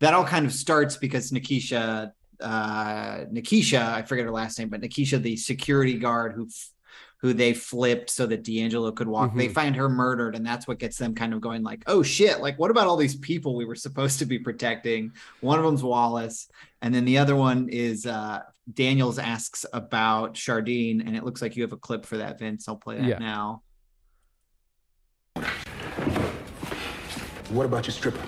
that 0.00 0.12
all 0.14 0.24
kind 0.24 0.44
of 0.44 0.52
starts 0.52 0.96
because 0.96 1.30
Nakeesha, 1.30 2.10
uh, 2.40 3.16
Nakeesha, 3.32 3.80
I 3.94 4.02
forget 4.02 4.24
her 4.24 4.32
last 4.32 4.58
name, 4.58 4.70
but 4.70 4.80
Nakeesha, 4.80 5.22
the 5.22 5.36
security 5.36 5.98
guard 5.98 6.32
who, 6.34 6.46
f- 6.46 6.70
who 7.18 7.32
they 7.32 7.52
flipped 7.52 8.10
so 8.10 8.26
that 8.26 8.42
D'Angelo 8.42 8.90
could 8.90 9.06
walk, 9.06 9.36
they 9.36 9.46
Mhm. 9.48 9.52
find 9.54 9.76
her 9.76 9.88
murdered, 9.88 10.34
and 10.34 10.44
that's 10.44 10.66
what 10.66 10.78
gets 10.80 10.96
them 10.96 11.14
kind 11.14 11.32
of 11.32 11.40
going, 11.40 11.62
like, 11.62 11.84
oh 11.86 12.02
shit, 12.02 12.40
like, 12.40 12.58
what 12.58 12.70
about 12.72 12.86
all 12.88 12.96
these 12.96 13.14
people 13.16 13.54
we 13.54 13.66
were 13.66 13.76
supposed 13.76 14.18
to 14.20 14.24
be 14.26 14.38
protecting? 14.38 15.12
One 15.42 15.58
of 15.60 15.64
them's 15.64 15.82
Wallace, 15.84 16.48
and 16.82 16.92
then 16.94 17.04
the 17.04 17.18
other 17.18 17.36
one 17.36 17.68
is 17.68 18.04
uh, 18.06 18.40
Daniels 18.74 19.18
asks 19.18 19.64
about 19.72 20.34
Shardene, 20.34 21.00
and 21.06 21.16
it 21.16 21.24
looks 21.24 21.40
like 21.42 21.56
you 21.56 21.62
have 21.62 21.72
a 21.72 21.76
clip 21.76 22.04
for 22.06 22.18
that, 22.18 22.38
Vince. 22.38 22.68
I'll 22.68 22.76
play 22.76 22.96
that 22.98 23.04
Yeah. 23.06 23.18
now. 23.18 23.62
What 27.50 27.66
about 27.66 27.86
your 27.86 27.92
stripper? 27.92 28.20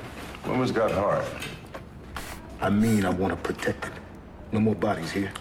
Woman's 0.47 0.73
got 0.73 0.91
heart. 0.91 1.25
I 2.61 2.71
mean, 2.71 3.05
I 3.05 3.11
want 3.11 3.33
to 3.33 3.37
protect 3.37 3.87
it. 3.87 3.93
No 4.53 4.61
more 4.61 4.75
bodies 4.75 5.11
here. 5.13 5.33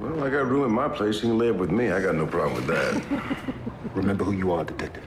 Well, 0.00 0.24
I 0.24 0.30
got 0.30 0.46
room 0.46 0.64
in 0.64 0.72
my 0.72 0.88
place. 0.88 1.16
You 1.16 1.28
can 1.30 1.38
live 1.38 1.56
with 1.56 1.70
me. 1.70 1.90
I 1.90 2.00
got 2.00 2.14
no 2.14 2.26
problem 2.26 2.54
with 2.54 2.66
that. 2.68 3.24
Remember 3.94 4.24
who 4.24 4.32
you 4.32 4.52
are, 4.52 4.64
detective. 4.64 5.04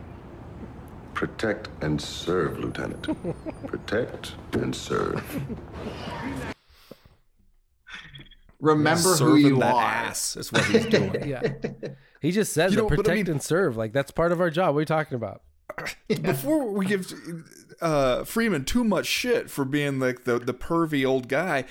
Protect 1.14 1.70
and 1.82 2.02
serve, 2.02 2.60
Lieutenant. 2.60 3.08
Protect 3.68 4.34
and 4.54 4.76
serve. 4.76 5.24
Remember 8.64 9.16
who 9.16 9.36
you 9.36 9.60
that 9.60 9.74
are. 9.74 9.84
ass 9.84 10.36
is 10.38 10.52
what 10.52 10.64
he's 10.66 10.86
doing. 10.86 11.16
yeah. 11.28 11.42
He 12.22 12.32
just 12.32 12.54
says 12.54 12.74
You 12.74 12.80
it, 12.80 12.82
know, 12.84 12.88
but 12.90 12.94
I 12.94 12.98
protect 13.04 13.18
mean- 13.28 13.32
and 13.32 13.44
serve. 13.44 13.76
Like 13.78 13.94
that's 13.94 14.12
part 14.12 14.32
of 14.32 14.40
our 14.42 14.50
job. 14.50 14.74
What 14.74 14.80
are 14.80 14.82
you 14.82 14.86
talking 14.86 15.16
about? 15.16 15.42
Before 16.22 16.72
we 16.72 16.86
give 16.86 17.12
uh, 17.82 18.20
Freamon 18.20 18.66
too 18.66 18.84
much 18.84 19.06
shit 19.08 19.50
for 19.50 19.66
being 19.66 20.00
like 20.00 20.24
the 20.24 20.40
the 20.40 20.54
pervy 20.54 21.06
old 21.06 21.28
guy, 21.28 21.66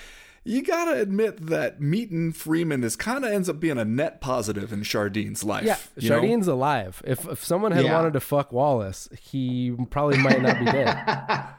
you 0.44 0.62
gotta 0.62 1.00
admit 1.00 1.46
that 1.46 1.80
meeting 1.80 2.32
Freamon 2.32 2.82
is 2.84 2.96
kind 2.96 3.24
of 3.24 3.30
ends 3.32 3.48
up 3.48 3.60
being 3.60 3.78
a 3.78 3.84
net 3.84 4.20
positive 4.20 4.72
in 4.72 4.82
Shardene's 4.82 5.44
life. 5.44 5.64
Yeah, 5.64 5.76
you 5.96 6.10
know? 6.10 6.20
Shardene's 6.20 6.48
alive. 6.48 7.00
If 7.06 7.26
if 7.28 7.44
someone 7.44 7.72
had 7.72 7.84
Yeah. 7.84 7.94
wanted 7.96 8.12
to 8.14 8.20
fuck 8.20 8.52
Wallace, 8.52 9.08
he 9.20 9.74
probably 9.90 10.18
might 10.18 10.42
not 10.42 10.58
be 10.58 10.64
dead. 10.66 11.44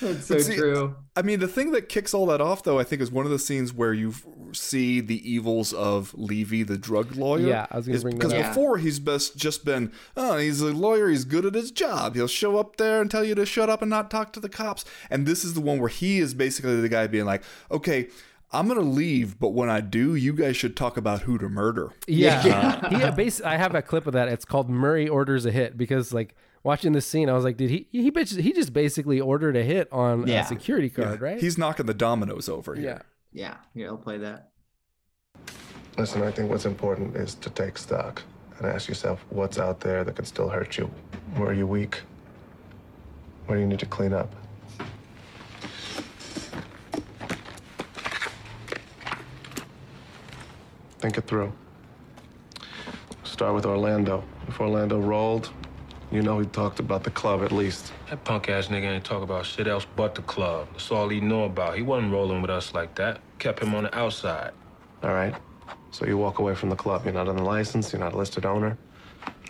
That's 0.00 0.28
But 0.28 0.42
see, 0.42 0.88
I 1.16 1.22
mean, 1.22 1.40
the 1.40 1.48
thing 1.48 1.72
that 1.72 1.88
kicks 1.88 2.14
all 2.14 2.26
that 2.26 2.40
off, 2.40 2.62
though, 2.62 2.78
I 2.78 2.84
think, 2.84 3.02
is 3.02 3.10
one 3.10 3.24
of 3.24 3.30
the 3.30 3.38
scenes 3.38 3.72
where 3.72 3.92
you 3.92 4.14
see 4.52 5.00
the 5.00 5.30
evils 5.30 5.72
of 5.72 6.14
Levy, 6.14 6.62
the 6.62 6.78
drug 6.78 7.16
lawyer. 7.16 7.48
Yeah, 7.48 7.66
I 7.70 7.76
was 7.76 7.86
gonna 7.86 8.00
bring 8.00 8.18
that 8.18 8.28
because 8.28 8.32
up. 8.44 8.54
before 8.54 8.78
he's 8.78 8.98
best 8.98 9.36
just 9.36 9.64
been, 9.64 9.92
oh, 10.16 10.36
he's 10.36 10.60
a 10.60 10.72
lawyer, 10.72 11.08
he's 11.08 11.24
good 11.24 11.44
at 11.44 11.54
his 11.54 11.70
job. 11.70 12.14
He'll 12.14 12.28
show 12.28 12.58
up 12.58 12.76
there 12.76 13.00
and 13.00 13.10
tell 13.10 13.24
you 13.24 13.34
to 13.34 13.46
shut 13.46 13.68
up 13.68 13.82
and 13.82 13.90
not 13.90 14.10
talk 14.10 14.32
to 14.34 14.40
the 14.40 14.48
cops. 14.48 14.84
And 15.10 15.26
this 15.26 15.44
is 15.44 15.54
the 15.54 15.60
one 15.60 15.78
where 15.78 15.88
he 15.88 16.18
is 16.18 16.34
basically 16.34 16.80
the 16.80 16.88
guy 16.88 17.06
being 17.06 17.26
like, 17.26 17.42
okay. 17.70 18.08
I'm 18.50 18.66
gonna 18.66 18.80
leave, 18.80 19.38
but 19.38 19.50
when 19.50 19.68
I 19.68 19.82
do, 19.82 20.14
you 20.14 20.32
guys 20.32 20.56
should 20.56 20.74
talk 20.74 20.96
about 20.96 21.20
who 21.20 21.36
to 21.36 21.50
murder. 21.50 21.90
Yeah, 22.06 22.46
yeah. 22.46 23.08
Uh, 23.08 23.10
Bas- 23.10 23.42
I 23.42 23.58
have 23.58 23.74
a 23.74 23.82
clip 23.82 24.06
of 24.06 24.14
that. 24.14 24.28
It's 24.28 24.46
called 24.46 24.70
Murray 24.70 25.06
orders 25.06 25.44
a 25.44 25.50
hit 25.50 25.76
because 25.76 26.14
like 26.14 26.34
watching 26.68 26.92
this 26.92 27.06
scene, 27.06 27.30
I 27.30 27.32
was 27.32 27.44
like, 27.44 27.56
did 27.56 27.70
he? 27.70 27.88
He 27.90 28.10
bitch, 28.10 28.38
he 28.38 28.52
just 28.52 28.74
basically 28.74 29.22
ordered 29.22 29.56
a 29.56 29.62
hit 29.62 29.88
on 29.90 30.26
Yeah. 30.26 30.42
a 30.42 30.46
security 30.46 30.90
card, 30.90 31.18
Yeah, 31.18 31.26
right? 31.26 31.40
He's 31.40 31.56
knocking 31.56 31.86
the 31.86 31.94
dominoes 31.94 32.46
over 32.46 32.74
here. 32.74 32.84
yeah. 32.84 33.02
Yeah, 33.32 33.54
yeah, 33.74 33.86
I'll 33.86 33.96
play 33.96 34.18
that. 34.18 34.50
Listen, 35.96 36.22
I 36.22 36.30
think 36.30 36.50
what's 36.50 36.66
important 36.66 37.16
is 37.16 37.34
to 37.36 37.48
take 37.48 37.78
stock 37.78 38.22
and 38.58 38.66
ask 38.66 38.86
yourself 38.86 39.24
what's 39.30 39.58
out 39.58 39.80
there 39.80 40.04
that 40.04 40.14
can 40.16 40.26
still 40.26 40.50
hurt 40.50 40.76
you. 40.76 40.90
Where 41.36 41.48
are 41.48 41.54
you 41.54 41.66
weak? 41.66 42.02
Where 43.46 43.56
do 43.56 43.62
you 43.62 43.68
need 43.68 43.78
to 43.80 43.86
clean 43.86 44.12
up? 44.12 44.30
Think 50.98 51.16
it 51.18 51.22
through. 51.26 51.52
Start 53.22 53.54
with 53.54 53.66
Orlando. 53.66 54.24
If 54.48 54.60
Orlando 54.60 54.98
rolled, 54.98 55.50
you 56.10 56.22
know 56.22 56.38
he 56.38 56.46
talked 56.46 56.80
about 56.80 57.04
the 57.04 57.10
club 57.10 57.42
at 57.42 57.52
least. 57.52 57.92
That 58.08 58.24
punk 58.24 58.48
ass 58.48 58.68
nigga 58.68 58.84
ain't 58.84 59.04
talk 59.04 59.22
about 59.22 59.44
shit 59.46 59.66
else 59.66 59.86
but 59.96 60.14
the 60.14 60.22
club. 60.22 60.68
That's 60.72 60.90
all 60.90 61.08
he 61.08 61.20
know 61.20 61.44
about. 61.44 61.76
He 61.76 61.82
wasn't 61.82 62.12
rolling 62.12 62.40
with 62.40 62.50
us 62.50 62.72
like 62.74 62.94
that. 62.96 63.20
Kept 63.38 63.62
him 63.62 63.74
on 63.74 63.84
the 63.84 63.98
outside. 63.98 64.52
All 65.02 65.12
right? 65.12 65.34
So 65.90 66.06
you 66.06 66.16
walk 66.16 66.38
away 66.38 66.54
from 66.54 66.70
the 66.70 66.76
club. 66.76 67.04
You're 67.04 67.14
not 67.14 67.28
on 67.28 67.36
the 67.36 67.42
license, 67.42 67.92
you're 67.92 68.00
not 68.00 68.14
a 68.14 68.16
listed 68.16 68.46
owner. 68.46 68.78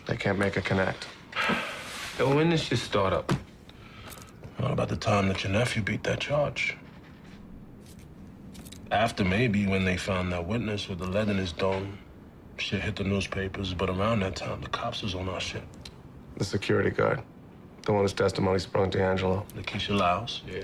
They 0.07 0.17
can't 0.17 0.39
make 0.39 0.57
a 0.57 0.61
connect. 0.61 1.07
Yo, 2.17 2.35
when 2.35 2.49
this 2.49 2.63
shit 2.63 2.79
start 2.79 3.13
up? 3.13 3.31
What 4.57 4.71
about 4.71 4.89
the 4.89 4.97
time 4.97 5.29
that 5.29 5.43
your 5.43 5.53
nephew 5.53 5.81
beat 5.81 6.03
that 6.03 6.19
charge? 6.19 6.75
After 8.91 9.23
maybe 9.23 9.67
when 9.67 9.85
they 9.85 9.95
found 9.95 10.33
that 10.33 10.45
witness 10.45 10.89
with 10.89 10.99
the 10.99 11.07
lead 11.07 11.29
in 11.29 11.37
his 11.37 11.53
dome. 11.53 11.97
Shit 12.57 12.81
hit 12.81 12.97
the 12.97 13.05
newspapers, 13.05 13.73
but 13.73 13.89
around 13.89 14.19
that 14.19 14.35
time, 14.35 14.59
the 14.59 14.67
cops 14.67 15.01
was 15.01 15.15
on 15.15 15.29
our 15.29 15.39
shit. 15.39 15.63
The 16.39 16.45
security 16.45 16.89
guard. 16.89 17.21
The 17.83 17.91
one 17.91 18.01
whose 18.01 18.13
testimony 18.13 18.59
sprung 18.59 18.89
D'Angelo. 18.89 19.45
Lakeisha 19.55 19.95
Lyles, 19.95 20.41
yeah. 20.47 20.63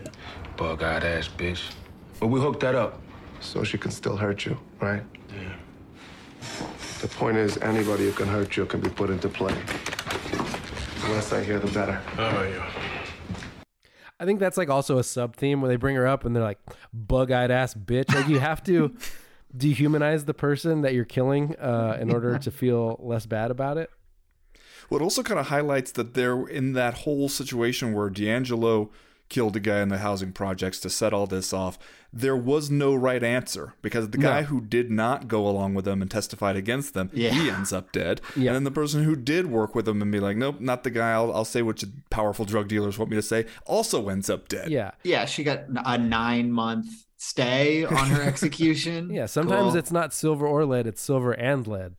Bug-eyed 0.58 1.04
ass 1.04 1.28
bitch. 1.28 1.72
But 2.20 2.28
we 2.28 2.40
hooked 2.40 2.62
that 2.62 2.76
up. 2.76 3.02
So 3.42 3.64
she 3.64 3.78
can 3.78 3.92
still 3.92 4.16
hurt 4.16 4.46
you, 4.46 4.58
right? 4.80 5.04
Yeah. 5.30 5.54
The 7.02 7.08
point 7.10 7.38
is, 7.38 7.58
anybody 7.58 8.06
who 8.06 8.14
can 8.14 8.28
hurt 8.28 8.56
you 8.56 8.66
can 8.66 8.80
be 8.80 8.90
put 8.90 9.10
into 9.10 9.30
play. 9.30 9.54
The 11.02 11.12
less 11.12 11.32
I 11.34 11.44
hear, 11.44 11.60
the 11.60 11.72
better. 11.72 12.02
All 12.18 12.32
right, 12.32 12.54
yo. 12.54 12.64
I 14.18 14.26
think 14.26 14.40
that's 14.40 14.58
like 14.58 14.70
also 14.70 14.98
a 14.98 15.04
sub 15.04 15.36
theme 15.36 15.62
where 15.62 15.68
they 15.68 15.76
bring 15.76 15.98
her 15.98 16.08
up 16.08 16.24
and 16.24 16.34
they're 16.36 16.42
like 16.42 16.60
bug 16.94 17.32
eyed 17.32 17.52
ass 17.52 17.74
bitch. 17.74 18.14
Like 18.16 18.30
you 18.30 18.40
have 18.40 18.64
to 18.64 18.96
dehumanize 19.58 20.26
the 20.26 20.34
person 20.34 20.82
that 20.82 20.94
you're 20.94 21.06
killing 21.06 21.56
uh, 21.58 21.98
in 22.00 22.12
order 22.12 22.38
to 22.40 22.50
feel 22.50 22.98
less 23.04 23.26
bad 23.26 23.52
about 23.52 23.78
it. 23.78 23.90
Well, 24.90 25.00
it 25.00 25.04
also 25.04 25.24
kind 25.24 25.40
of 25.40 25.48
highlights 25.48 25.92
that 25.94 26.14
they're 26.14 26.46
in 26.48 26.74
that 26.74 26.94
whole 27.00 27.30
situation 27.30 27.94
where 27.94 28.10
D'Angelo 28.10 28.92
killed 29.28 29.56
a 29.56 29.60
guy 29.60 29.82
in 29.82 29.90
the 29.90 29.98
housing 29.98 30.32
projects 30.32 30.80
to 30.80 30.90
set 30.90 31.12
all 31.12 31.26
this 31.26 31.52
off. 31.52 31.80
There 32.14 32.36
was 32.38 32.70
no 32.70 32.94
right 32.94 33.24
answer 33.24 33.74
because 33.82 34.12
the 34.12 34.20
guy 34.20 34.42
No. 34.42 34.46
who 34.48 34.62
did 34.62 34.92
not 34.92 35.28
go 35.28 35.48
along 35.48 35.74
with 35.74 35.84
them 35.84 36.02
and 36.04 36.10
testified 36.12 36.56
against 36.56 36.94
them, 36.94 37.10
he 37.12 37.28
ends 37.50 37.74
up 37.74 37.92
dead. 37.92 38.22
And 38.36 38.46
then 38.46 38.64
the 38.64 38.72
person 38.72 39.04
who 39.04 39.16
did 39.16 39.48
work 39.48 39.74
with 39.74 39.86
them 39.86 40.02
and 40.04 40.12
be 40.12 40.20
like, 40.20 40.38
nope, 40.38 40.62
not 40.62 40.84
the 40.84 40.92
guy. 40.92 41.12
I'll, 41.14 41.34
I'll 41.34 41.44
say 41.44 41.64
what 41.64 41.84
powerful 42.12 42.46
drug 42.46 42.68
dealers 42.68 43.00
want 43.00 43.10
me 43.10 43.18
to 43.18 43.24
say, 43.24 43.48
also 43.66 44.10
ends 44.10 44.30
up 44.30 44.48
dead. 44.48 44.70
Yeah. 44.70 44.92
Yeah, 45.04 45.26
she 45.26 45.44
got 45.44 45.64
a 45.86 45.98
nine 45.98 46.52
month 46.52 46.86
stay 47.18 47.84
on 47.84 48.08
her 48.12 48.22
execution. 48.32 49.10
Yeah. 49.10 49.26
Sometimes 49.26 49.72
Cool. 49.72 49.78
it's 49.78 49.92
not 49.92 50.14
silver 50.14 50.46
or 50.46 50.66
lead, 50.66 50.86
it's 50.86 51.02
silver 51.02 51.32
and 51.34 51.66
lead. 51.66 51.96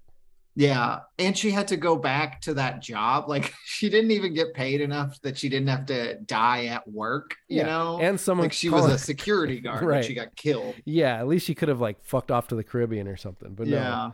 Yeah, 0.58 1.00
and 1.18 1.36
she 1.36 1.50
had 1.50 1.68
to 1.68 1.76
go 1.76 1.96
back 1.96 2.40
to 2.42 2.54
that 2.54 2.80
job. 2.80 3.28
Like 3.28 3.52
she 3.66 3.90
didn't 3.90 4.10
even 4.12 4.32
get 4.32 4.54
paid 4.54 4.80
enough 4.80 5.20
that 5.20 5.36
she 5.36 5.50
didn't 5.50 5.68
have 5.68 5.84
to 5.86 6.14
die 6.20 6.64
at 6.66 6.88
work. 6.90 7.36
You 7.48 7.58
Yeah, 7.58 7.66
know, 7.66 7.98
and 8.00 8.18
someone 8.18 8.46
like 8.46 8.52
she 8.54 8.70
was 8.70 8.86
a 8.86 8.96
security 8.98 9.60
guard 9.66 9.80
when 9.82 9.88
Right. 9.96 10.04
she 10.04 10.14
got 10.14 10.34
killed. 10.34 10.74
Yeah. 10.86 11.18
At 11.18 11.28
least 11.28 11.46
she 11.46 11.54
could 11.54 11.68
have 11.68 11.80
like 11.80 12.02
fucked 12.02 12.30
off 12.30 12.48
to 12.48 12.54
the 12.56 12.64
Caribbean 12.64 13.06
or 13.06 13.16
something. 13.16 13.54
But 13.54 13.66
Yeah. 13.66 14.12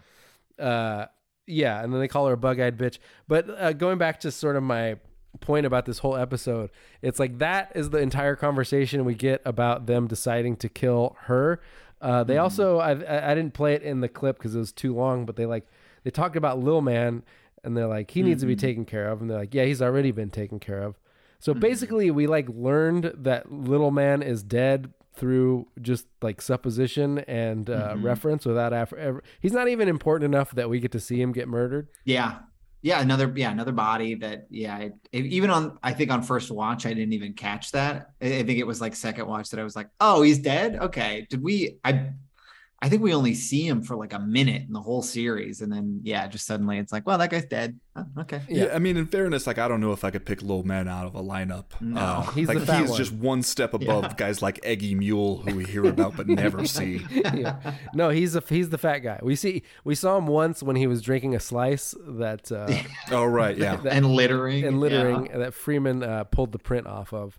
no. 0.58 0.64
Uh, 0.64 1.06
yeah. 1.46 1.82
And 1.82 1.92
then 1.92 2.00
they 2.00 2.08
call 2.08 2.26
her 2.26 2.32
a 2.34 2.36
bug 2.36 2.58
eyed 2.60 2.76
bitch. 2.76 2.98
But 3.28 3.48
uh, 3.48 3.72
going 3.72 3.98
back 3.98 4.18
to 4.20 4.30
sort 4.32 4.56
of 4.56 4.62
my 4.64 4.96
point 5.40 5.64
about 5.64 5.86
this 5.86 5.98
whole 5.98 6.16
episode, 6.16 6.70
it's 7.02 7.20
like 7.20 7.38
that 7.38 7.70
is 7.76 7.90
the 7.90 7.98
entire 7.98 8.34
conversation 8.36 9.04
we 9.04 9.14
get 9.14 9.42
about 9.44 9.86
them 9.86 10.08
deciding 10.08 10.56
to 10.56 10.68
kill 10.68 11.16
her. 11.26 11.60
Uh, 12.00 12.24
they 12.24 12.36
also, 12.36 12.78
I, 12.78 12.90
I 13.00 13.30
I 13.30 13.34
didn't 13.36 13.54
play 13.54 13.74
it 13.74 13.82
in 13.82 14.00
the 14.00 14.08
clip 14.08 14.38
because 14.38 14.56
it 14.56 14.58
was 14.58 14.72
too 14.72 14.92
long, 14.92 15.24
but 15.24 15.36
they 15.36 15.46
like, 15.46 15.66
they 16.04 16.10
talked 16.10 16.36
about 16.36 16.58
Lil 16.60 16.80
Man 16.80 17.22
and 17.64 17.76
they're 17.76 17.86
like, 17.86 18.10
he 18.10 18.22
needs 18.22 18.42
to 18.42 18.46
be 18.46 18.56
Mhm. 18.56 18.60
taken 18.60 18.84
care 18.84 19.08
of. 19.08 19.20
And 19.20 19.30
they're 19.30 19.38
like, 19.38 19.54
yeah, 19.54 19.64
he's 19.64 19.80
already 19.82 20.10
been 20.10 20.30
taken 20.30 20.58
care 20.58 20.82
of. 20.82 20.98
So 21.38 21.52
Mm-hmm. 21.52 21.60
basically, 21.60 22.10
we 22.10 22.26
like 22.26 22.48
learned 22.48 23.12
that 23.18 23.50
Little 23.52 23.90
Man 23.90 24.22
is 24.22 24.42
dead 24.42 24.92
through 25.14 25.66
just 25.80 26.06
like 26.22 26.40
supposition 26.40 27.18
and 27.20 27.68
uh, 27.68 27.94
Mhm. 27.94 28.02
reference 28.02 28.46
without 28.46 28.72
ever, 28.72 28.96
ever. 28.96 29.22
He's 29.40 29.52
not 29.52 29.68
even 29.68 29.86
important 29.88 30.34
enough 30.34 30.52
that 30.52 30.70
we 30.70 30.80
get 30.80 30.92
to 30.92 31.00
see 31.00 31.20
him 31.20 31.32
get 31.32 31.48
murdered. 31.48 31.88
Yeah. 32.04 32.38
Yeah, 32.84 33.00
another 33.00 33.32
yeah, 33.36 33.52
another 33.52 33.70
body 33.70 34.16
that 34.16 34.46
yeah, 34.50 34.78
it, 34.78 34.94
it- 35.12 35.26
even 35.26 35.50
on 35.50 35.78
I 35.84 35.92
think 35.92 36.10
on 36.10 36.22
first 36.22 36.50
watch 36.50 36.84
I 36.84 36.92
didn't 36.94 37.12
even 37.12 37.32
catch 37.34 37.70
that. 37.72 38.10
I, 38.20 38.38
I 38.38 38.42
think 38.42 38.58
it 38.58 38.66
was 38.66 38.80
like 38.80 38.96
second 38.96 39.28
watch 39.28 39.50
that 39.50 39.60
I 39.60 39.62
was 39.62 39.76
like, 39.76 39.88
"Oh, 40.00 40.22
he's 40.22 40.40
dead." 40.40 40.74
Okay. 40.76 41.24
Did 41.30 41.42
we 41.44 41.78
I 41.84 42.10
I 42.84 42.88
think 42.88 43.00
we 43.00 43.14
only 43.14 43.32
see 43.34 43.64
him 43.66 43.80
for 43.82 43.94
like 43.94 44.12
a 44.12 44.18
minute 44.18 44.62
in 44.66 44.72
the 44.72 44.80
whole 44.80 45.02
series 45.02 45.60
and 45.60 45.72
then 45.72 46.00
yeah, 46.02 46.26
just 46.26 46.46
suddenly 46.46 46.78
it's 46.78 46.90
like, 46.92 47.06
"Well, 47.06 47.16
that 47.18 47.30
guy's 47.30 47.44
dead." 47.44 47.78
Oh, 47.94 48.04
okay. 48.22 48.42
Yeah. 48.48 48.72
I 48.74 48.80
mean, 48.80 48.96
in 48.96 49.06
fairness, 49.06 49.46
like 49.46 49.56
I 49.58 49.68
don't 49.68 49.80
know 49.80 49.92
if 49.92 50.02
I 50.02 50.10
could 50.10 50.26
pick 50.26 50.42
Lil 50.42 50.64
Man 50.64 50.88
out 50.88 51.06
of 51.06 51.14
a 51.14 51.22
lineup. 51.22 51.66
No. 51.80 52.00
Uh, 52.00 52.22
He's 52.32 52.48
like 52.48 52.58
the 52.58 52.66
fat 52.66 52.80
he's 52.80 52.90
one. 52.90 52.98
just 52.98 53.12
one 53.12 53.42
step 53.44 53.72
above 53.72 54.02
Yeah. 54.04 54.14
guys 54.16 54.42
like 54.42 54.58
Eggy 54.64 54.96
Mule, 54.96 55.38
who 55.38 55.54
we 55.56 55.64
hear 55.64 55.84
about 55.86 56.16
but 56.16 56.26
never 56.26 56.66
see. 56.66 57.06
yeah. 57.10 57.74
No, 57.94 58.08
he's 58.10 58.34
a 58.34 58.42
he's 58.48 58.70
the 58.70 58.78
fat 58.78 58.98
guy. 58.98 59.20
We 59.22 59.36
see 59.36 59.62
we 59.84 59.94
saw 59.94 60.18
him 60.18 60.26
once 60.26 60.60
when 60.60 60.74
he 60.74 60.88
was 60.88 61.02
drinking 61.02 61.36
a 61.36 61.40
slice 61.40 61.94
that 62.04 62.50
uh, 62.50 62.68
Oh 63.12 63.24
right, 63.26 63.56
yeah. 63.56 63.76
that- 63.76 63.92
And 63.92 64.06
littering, 64.06 64.64
and 64.64 64.80
littering 64.80 65.26
yeah. 65.26 65.38
that 65.38 65.52
Freamon 65.52 66.02
uh, 66.06 66.24
pulled 66.24 66.50
the 66.50 66.58
print 66.58 66.88
off 66.88 67.12
of. 67.12 67.38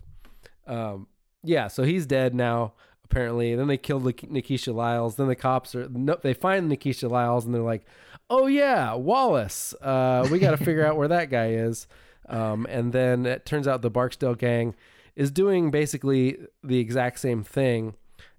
Um, 0.66 1.06
yeah, 1.42 1.68
so 1.68 1.82
he's 1.82 2.06
dead 2.06 2.34
now 2.34 2.72
apparently. 3.14 3.52
And 3.52 3.60
then 3.60 3.68
they 3.68 3.76
killed 3.78 4.04
Nik- 4.04 4.30
Nakeesha 4.30 4.74
Lyles. 4.74 5.16
Then 5.16 5.28
the 5.28 5.36
cops 5.36 5.74
are 5.74 5.88
no, 5.88 6.18
they 6.20 6.34
find 6.34 6.70
Nakeesha 6.70 7.08
Lyles 7.10 7.44
and 7.44 7.54
they're 7.54 7.62
like, 7.62 7.84
"Oh 8.28 8.46
yeah, 8.46 8.94
Wallace. 8.94 9.74
Uh, 9.80 10.26
we 10.30 10.38
got 10.38 10.50
to 10.50 10.56
figure 10.64 10.84
out 10.84 10.96
where 10.96 11.08
that 11.08 11.30
guy 11.30 11.50
is." 11.50 11.86
Um, 12.28 12.66
and 12.70 12.92
then 12.92 13.26
it 13.26 13.44
turns 13.44 13.68
out 13.68 13.82
the 13.82 13.90
Barksdale 13.90 14.34
gang 14.34 14.74
is 15.14 15.30
doing 15.30 15.70
basically 15.70 16.38
the 16.62 16.78
exact 16.78 17.20
same 17.20 17.44
thing. 17.44 17.94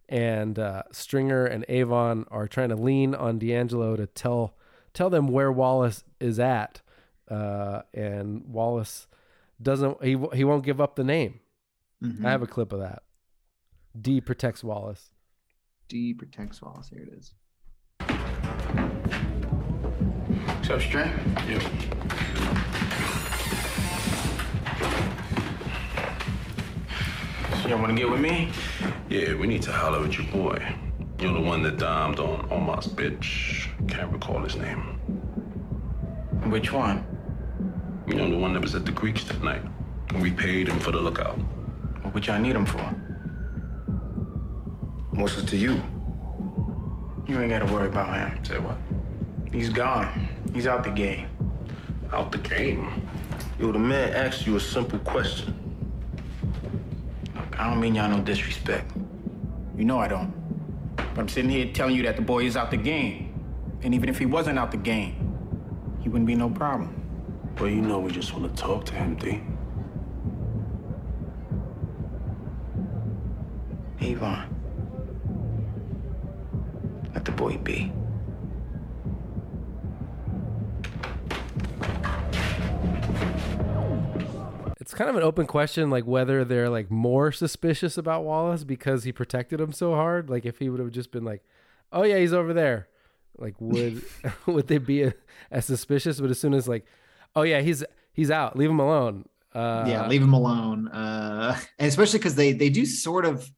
And 0.09 0.59
uh, 0.59 0.84
Stringer 0.91 1.45
and 1.45 1.65
Avon 1.69 2.26
are 2.30 2.47
trying 2.47 2.69
to 2.69 2.76
lean 2.76 3.15
on 3.15 3.39
D'Angelo 3.39 3.95
to 3.95 4.05
tell 4.07 4.55
tell 4.93 5.09
them 5.09 5.28
where 5.28 5.51
Wallace 5.51 6.03
is 6.19 6.39
at. 6.39 6.82
Uh, 7.30 7.82
and 7.93 8.43
Wallace 8.47 9.07
doesn't 9.61 10.03
he 10.03 10.17
he 10.34 10.43
won't 10.43 10.63
give 10.65 10.80
up 10.82 10.95
the 10.95 11.03
name. 11.03 11.39
Mhm. 12.03 12.26
I 12.26 12.32
have 12.32 12.43
a 12.43 12.47
clip 12.47 12.71
of 12.73 12.80
that. 12.80 13.03
D 14.00 14.20
protects 14.20 14.62
Wallace. 14.62 15.10
D 15.88 16.14
protects 16.14 16.62
Wallace. 16.62 16.89
Here 16.89 17.04
it 17.04 17.14
is. 17.18 17.34
So 20.68 20.76
up, 20.76 20.82
String? 20.82 21.12
So 27.62 27.70
y'all 27.70 27.80
wanna 27.80 27.93
get 27.93 28.10
with 28.10 28.20
me? 28.20 28.52
Yeah, 29.10 29.36
we 29.36 29.48
need 29.48 29.62
to 29.62 29.72
holler 29.72 30.06
at 30.06 30.18
your 30.18 30.28
boy. 30.28 30.76
You're 31.20 31.34
the 31.34 31.39
one 31.39 31.64
that 31.64 31.78
dimed 31.78 32.20
on 32.20 32.52
Omar's 32.52 32.88
bitch. 32.88 33.70
Can't 33.88 34.12
recall 34.12 34.43
his 34.43 34.58
name. 34.58 35.00
Which 36.50 36.74
one? 36.74 37.06
You 38.08 38.16
know, 38.16 38.30
the 38.30 38.38
one 38.38 38.52
that 38.54 38.62
was 38.62 38.76
at 38.76 38.86
the 38.86 38.91
creeks 38.91 39.24
that 39.26 39.41
night. 39.41 39.62
We 40.22 40.32
paid 40.32 40.68
him 40.68 40.80
for 40.80 40.91
the 40.91 41.00
lookout. 41.00 41.38
What 42.02 42.14
would 42.14 42.28
y'all 42.28 42.41
need 42.41 42.56
him 42.56 42.66
for? 42.66 42.93
What's 45.16 45.38
it 45.38 45.47
to 45.47 45.57
you? 45.57 45.82
You 47.26 47.39
ain't 47.39 47.49
gotta 47.49 47.72
worry 47.74 47.88
about 47.88 48.13
him. 48.13 48.43
Say 48.43 48.59
what? 48.59 48.78
He's 49.49 49.70
gone. 49.70 50.28
He's 50.53 50.68
out 50.68 50.84
the 50.84 50.89
game. 50.89 51.28
Out 52.11 52.34
the 52.34 52.38
game? 52.38 53.07
Yo, 53.57 53.72
the 53.72 53.80
man 53.80 54.13
asked 54.13 54.45
you 54.45 54.57
a 54.57 54.59
simple 54.59 54.99
question. 54.99 55.55
Look, 57.34 57.59
I 57.59 57.70
don't 57.70 57.80
mean 57.80 57.95
y'all 57.95 58.09
no 58.09 58.20
disrespect. 58.20 58.91
You 59.78 59.86
know 59.86 59.99
I 59.99 60.09
don't. 60.09 60.34
But 60.97 61.18
I'm 61.18 61.30
sitting 61.30 61.49
here 61.49 61.72
telling 61.72 61.95
you 61.95 62.03
that 62.03 62.18
the 62.18 62.22
boy 62.22 62.43
is 62.43 62.57
out 62.57 62.70
the 62.70 62.78
game. 62.78 63.41
And 63.84 63.93
even 63.93 64.09
if 64.09 64.20
he 64.20 64.26
wasn't 64.26 64.59
out 64.59 64.72
the 64.72 64.78
game, 64.78 65.38
he 66.01 66.09
wouldn't 66.09 66.28
be 66.28 66.36
no 66.36 66.49
problem. 66.49 67.01
Well, 67.57 67.70
you 67.70 67.82
know 67.82 67.99
we 67.99 68.11
just 68.11 68.34
want 68.34 68.53
to 68.53 68.61
talk 68.61 68.84
to 68.86 68.93
him, 68.93 69.16
D. 69.16 69.41
Avon. 74.01 74.55
Let 77.16 77.24
the 77.24 77.32
boy 77.32 77.57
be. 77.57 77.91
It's 84.82 84.93
kind 84.93 85.09
of 85.09 85.16
an 85.16 85.24
open 85.24 85.47
question, 85.47 85.89
like 85.89 86.05
whether 86.05 86.43
they're 86.43 86.70
like 86.70 86.91
more 86.91 87.32
suspicious 87.32 87.97
about 87.97 88.24
Wallace 88.24 88.63
because 88.63 89.05
he 89.05 89.11
protected 89.11 89.59
him 89.59 89.72
so 89.72 89.95
hard. 89.95 90.30
Like 90.30 90.45
if 90.45 90.59
he 90.59 90.70
would 90.70 90.80
have 90.80 90.91
just 90.91 91.09
been 91.09 91.24
like, 91.24 91.41
"Oh 91.91 92.03
yeah, 92.03 92.18
he's 92.18 92.34
over 92.34 92.53
there," 92.53 92.89
like 93.38 93.55
would 93.59 94.03
would 94.45 94.68
they 94.68 94.78
be 94.78 95.11
as 95.49 95.66
suspicious? 95.66 96.20
But 96.20 96.30
as 96.30 96.39
soon 96.39 96.53
as 96.53 96.68
like, 96.68 96.86
"Oh 97.36 97.41
yeah, 97.43 97.61
he's 97.61 97.84
he's 98.13 98.30
out, 98.30 98.57
leave 98.57 98.70
him 98.70 98.80
alone." 98.80 99.26
Uh, 99.53 99.86
yeah, 99.88 100.05
leave 100.07 100.22
him 100.22 100.34
alone. 100.34 100.89
Uh, 100.89 101.57
and 101.80 101.88
especially 101.88 102.20
because 102.20 102.36
they 102.36 102.51
they 102.51 102.70
do 102.70 102.86
sort 102.86 103.26
of 103.26 103.49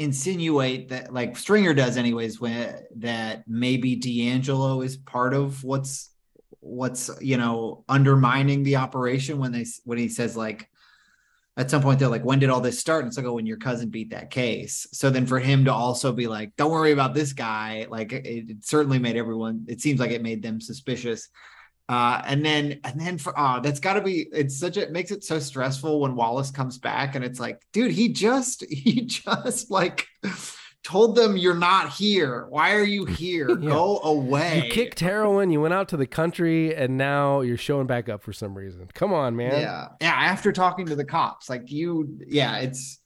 insinuate 0.00 0.88
that, 0.88 1.12
like 1.12 1.36
Stringer 1.36 1.74
does, 1.74 1.96
anyways, 1.98 2.40
when 2.40 2.74
that 2.96 3.44
maybe 3.46 3.94
D'Angelo 3.96 4.80
is 4.80 4.96
part 4.96 5.34
of 5.34 5.62
what's 5.62 6.08
what's 6.62 7.10
you 7.20 7.36
know 7.36 7.84
undermining 7.88 8.62
the 8.62 8.76
operation 8.76 9.38
when 9.38 9.52
they 9.52 9.64
when 9.84 9.96
he 9.96 10.08
says 10.08 10.36
like 10.36 10.68
at 11.56 11.70
some 11.70 11.80
point 11.80 11.98
they're 11.98 12.08
like 12.08 12.24
when 12.24 12.38
did 12.38 12.50
all 12.50 12.60
this 12.60 12.78
start? 12.78 13.04
And 13.04 13.08
it's 13.08 13.16
like 13.16 13.26
oh 13.26 13.34
when 13.34 13.46
your 13.46 13.58
cousin 13.58 13.90
beat 13.90 14.10
that 14.10 14.30
case. 14.30 14.86
So 14.92 15.10
then 15.10 15.26
for 15.26 15.38
him 15.38 15.66
to 15.66 15.72
also 15.72 16.12
be 16.12 16.26
like 16.26 16.56
don't 16.56 16.72
worry 16.72 16.92
about 16.92 17.14
this 17.14 17.34
guy 17.34 17.86
like 17.90 18.12
it, 18.12 18.26
it 18.26 18.64
certainly 18.64 18.98
made 18.98 19.16
everyone 19.16 19.66
it 19.68 19.80
seems 19.80 20.00
like 20.00 20.10
it 20.10 20.22
made 20.22 20.42
them 20.42 20.60
suspicious 20.60 21.28
uh 21.90 22.22
and 22.24 22.44
then 22.44 22.80
and 22.84 23.00
then 23.00 23.18
for 23.18 23.34
oh 23.36 23.60
that's 23.60 23.80
got 23.80 23.94
to 23.94 24.00
be 24.00 24.28
it's 24.32 24.58
such 24.58 24.76
a 24.76 24.82
it 24.82 24.92
makes 24.92 25.10
it 25.10 25.24
so 25.24 25.38
stressful 25.38 26.00
when 26.00 26.14
wallace 26.14 26.50
comes 26.50 26.78
back 26.78 27.16
and 27.16 27.24
it's 27.24 27.40
like 27.40 27.60
dude 27.72 27.90
he 27.90 28.08
just 28.08 28.64
he 28.70 29.02
just 29.02 29.70
like 29.70 30.06
told 30.82 31.14
them 31.14 31.36
you're 31.36 31.54
not 31.54 31.92
here. 31.92 32.46
Why 32.48 32.72
are 32.72 32.84
you 32.84 33.04
here? 33.20 33.54
Go 33.54 34.00
away. 34.02 34.64
You 34.64 34.72
kicked 34.72 35.00
heroin, 35.00 35.50
you 35.50 35.60
went 35.60 35.74
out 35.74 35.88
to 35.88 35.96
the 35.96 36.06
country, 36.06 36.74
and 36.74 36.96
now 36.96 37.40
you're 37.40 37.56
showing 37.56 37.86
back 37.86 38.08
up 38.08 38.22
for 38.22 38.32
some 38.32 38.56
reason. 38.56 38.88
Come 38.94 39.12
on, 39.12 39.36
man. 39.36 39.60
Yeah. 39.60 39.88
Yeah. 40.00 40.14
After 40.14 40.52
talking 40.52 40.86
to 40.86 40.96
the 40.96 41.04
cops, 41.04 41.50
like 41.50 41.70
you, 41.70 42.18
yeah, 42.26 42.58
it's, 42.58 42.99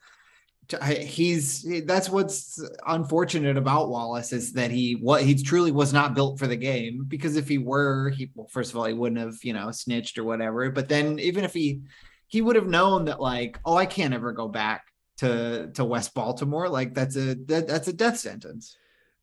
he's 1.01 1.67
that's 1.85 2.09
what's 2.09 2.62
unfortunate 2.87 3.57
about 3.57 3.91
Wallace 3.91 4.33
is 4.33 4.53
that 4.55 4.71
he 4.71 4.95
what 4.95 5.23
he 5.23 5.35
truly 5.35 5.73
was 5.73 5.93
not 5.93 6.15
built 6.15 6.39
for 6.39 6.47
the 6.47 6.57
game 6.57 7.05
because 7.09 7.37
if 7.37 7.49
he 7.49 7.59
were 7.59 8.11
he 8.11 8.31
well 8.35 8.49
first 8.49 8.71
of 8.71 8.77
all 8.77 8.85
he 8.85 8.95
wouldn't 8.95 9.21
have 9.21 9.37
you 9.43 9.53
know 9.53 9.71
snitched 9.71 10.19
or 10.19 10.25
whatever 10.25 10.71
but 10.71 10.89
then 10.89 11.19
even 11.19 11.45
if 11.45 11.53
he 11.53 11.83
he 12.29 12.41
would 12.41 12.57
have 12.57 12.67
known 12.67 13.05
that 13.07 13.21
like 13.21 13.59
oh 13.65 13.77
I 13.77 13.87
can't 13.87 14.15
ever 14.15 14.33
go 14.33 14.49
back 14.49 14.85
to 15.19 15.71
to 15.75 15.85
West 15.85 16.15
Baltimore. 16.15 16.69
Like 16.69 16.95
that's 16.95 17.17
a 17.17 17.35
that, 17.35 17.67
that's 17.69 17.89
a 17.89 17.93
death 17.93 18.19
sentence. 18.19 18.77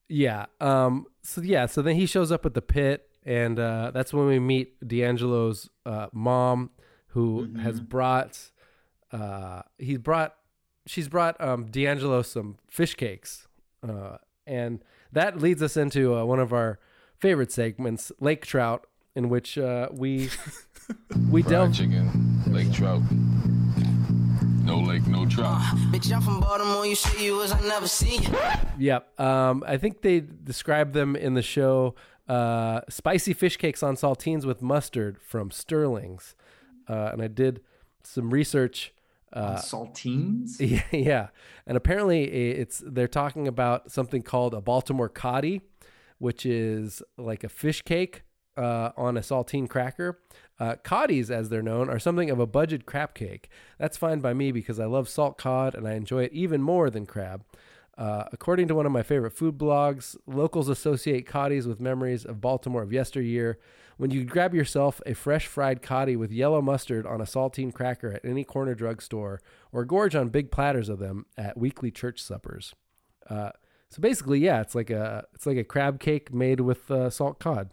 Yeah. 0.07 0.45
Um. 0.59 1.05
So 1.23 1.41
yeah. 1.41 1.65
So 1.65 1.81
then 1.81 1.95
he 1.95 2.05
shows 2.05 2.31
up 2.31 2.45
at 2.45 2.53
the 2.53 2.61
pit, 2.61 3.07
and 3.25 3.59
uh, 3.59 3.91
that's 3.93 4.13
when 4.13 4.27
we 4.27 4.39
meet 4.39 4.75
D'Angelo's 4.85 5.69
uh, 5.85 6.07
mom, 6.13 6.71
who 7.07 7.47
mm-hmm. 7.47 7.59
has 7.59 7.79
brought. 7.79 8.39
Uh, 9.11 9.61
he's 9.77 9.97
brought. 9.97 10.35
She's 10.91 11.07
brought 11.07 11.39
um, 11.39 11.67
D'Angelo 11.71 12.21
some 12.21 12.57
fish 12.67 12.95
cakes, 12.95 13.47
uh, 13.81 14.17
and 14.45 14.83
that 15.13 15.37
leads 15.39 15.63
us 15.63 15.77
into 15.77 16.13
uh, 16.13 16.25
one 16.25 16.39
of 16.41 16.51
our 16.51 16.79
favorite 17.17 17.49
segments, 17.49 18.11
Lake 18.19 18.45
Trout, 18.45 18.85
in 19.15 19.29
which 19.29 19.57
uh, 19.57 19.87
we 19.93 20.29
we 21.29 21.43
Fried 21.43 21.49
delve. 21.49 21.73
chicken, 21.73 22.43
lake 22.47 22.73
trout. 22.73 23.01
No 24.65 24.79
lake, 24.79 25.07
no 25.07 25.25
trout. 25.25 25.61
Bitch, 25.93 26.13
I'm 26.13 26.21
from 26.21 26.41
Baltimore. 26.41 26.85
You 26.85 26.95
see 26.95 27.23
you 27.23 27.41
as 27.41 27.53
I 27.53 27.61
never 27.61 27.87
see 27.87 28.17
you. 28.17 28.37
Yep. 28.77 29.17
Um, 29.17 29.63
I 29.65 29.77
think 29.77 30.01
they 30.01 30.19
described 30.19 30.93
them 30.93 31.15
in 31.15 31.35
the 31.35 31.41
show 31.41 31.95
uh, 32.27 32.81
spicy 32.89 33.31
fish 33.31 33.55
cakes 33.55 33.81
on 33.81 33.95
saltines 33.95 34.43
with 34.43 34.61
mustard 34.61 35.19
from 35.21 35.51
Sterling's. 35.51 36.35
Uh, 36.89 37.11
and 37.13 37.21
I 37.21 37.27
did 37.27 37.61
some 38.03 38.29
research. 38.29 38.93
Uh, 39.33 39.55
saltines? 39.57 40.59
Yeah, 40.59 40.83
yeah. 40.91 41.27
And 41.65 41.77
apparently 41.77 42.23
it's 42.23 42.83
they're 42.85 43.07
talking 43.07 43.47
about 43.47 43.91
something 43.91 44.21
called 44.21 44.53
a 44.53 44.61
Baltimore 44.61 45.09
coddy, 45.09 45.61
which 46.17 46.45
is 46.45 47.01
like 47.17 47.43
a 47.43 47.49
fish 47.49 47.81
cake 47.83 48.23
uh, 48.57 48.91
on 48.97 49.17
a 49.17 49.21
saltine 49.21 49.69
cracker. 49.69 50.19
Uh, 50.59 50.75
coddies, 50.83 51.31
as 51.31 51.49
they're 51.49 51.63
known, 51.63 51.89
are 51.89 51.99
something 51.99 52.29
of 52.29 52.39
a 52.39 52.45
budget 52.45 52.85
crab 52.85 53.13
cake. 53.15 53.49
That's 53.79 53.97
fine 53.97 54.19
by 54.19 54.33
me 54.33 54.51
because 54.51 54.79
I 54.79 54.85
love 54.85 55.09
salt 55.09 55.37
cod 55.37 55.73
and 55.73 55.87
I 55.87 55.93
enjoy 55.93 56.23
it 56.25 56.33
even 56.33 56.61
more 56.61 56.89
than 56.89 57.05
crab. 57.05 57.43
Uh, 57.97 58.25
according 58.31 58.67
to 58.67 58.75
one 58.75 58.85
of 58.85 58.91
my 58.91 59.03
favorite 59.03 59.31
food 59.31 59.57
blogs, 59.57 60.15
locals 60.25 60.69
associate 60.69 61.25
coddies 61.25 61.67
with 61.67 61.79
memories 61.79 62.25
of 62.25 62.41
Baltimore 62.41 62.83
of 62.83 62.93
yesteryear. 62.93 63.59
When 64.01 64.09
you 64.09 64.25
grab 64.25 64.55
yourself 64.55 64.99
a 65.05 65.13
fresh 65.13 65.45
fried 65.45 65.83
coddy 65.83 66.15
with 66.15 66.31
yellow 66.31 66.59
mustard 66.59 67.05
on 67.05 67.21
a 67.21 67.25
saltine 67.25 67.71
cracker 67.71 68.11
at 68.13 68.25
any 68.25 68.43
corner 68.43 68.73
drugstore, 68.73 69.39
or 69.71 69.85
gorge 69.85 70.15
on 70.15 70.29
big 70.29 70.49
platters 70.49 70.89
of 70.89 70.97
them 70.97 71.27
at 71.37 71.55
weekly 71.55 71.91
church 71.91 72.19
suppers. 72.19 72.73
Uh, 73.29 73.51
so 73.89 74.01
basically, 74.01 74.39
yeah, 74.39 74.59
it's 74.59 74.73
like 74.73 74.89
a 74.89 75.25
it's 75.35 75.45
like 75.45 75.57
a 75.57 75.63
crab 75.63 75.99
cake 75.99 76.33
made 76.33 76.61
with 76.61 76.89
uh, 76.89 77.11
salt 77.11 77.37
cod. 77.39 77.69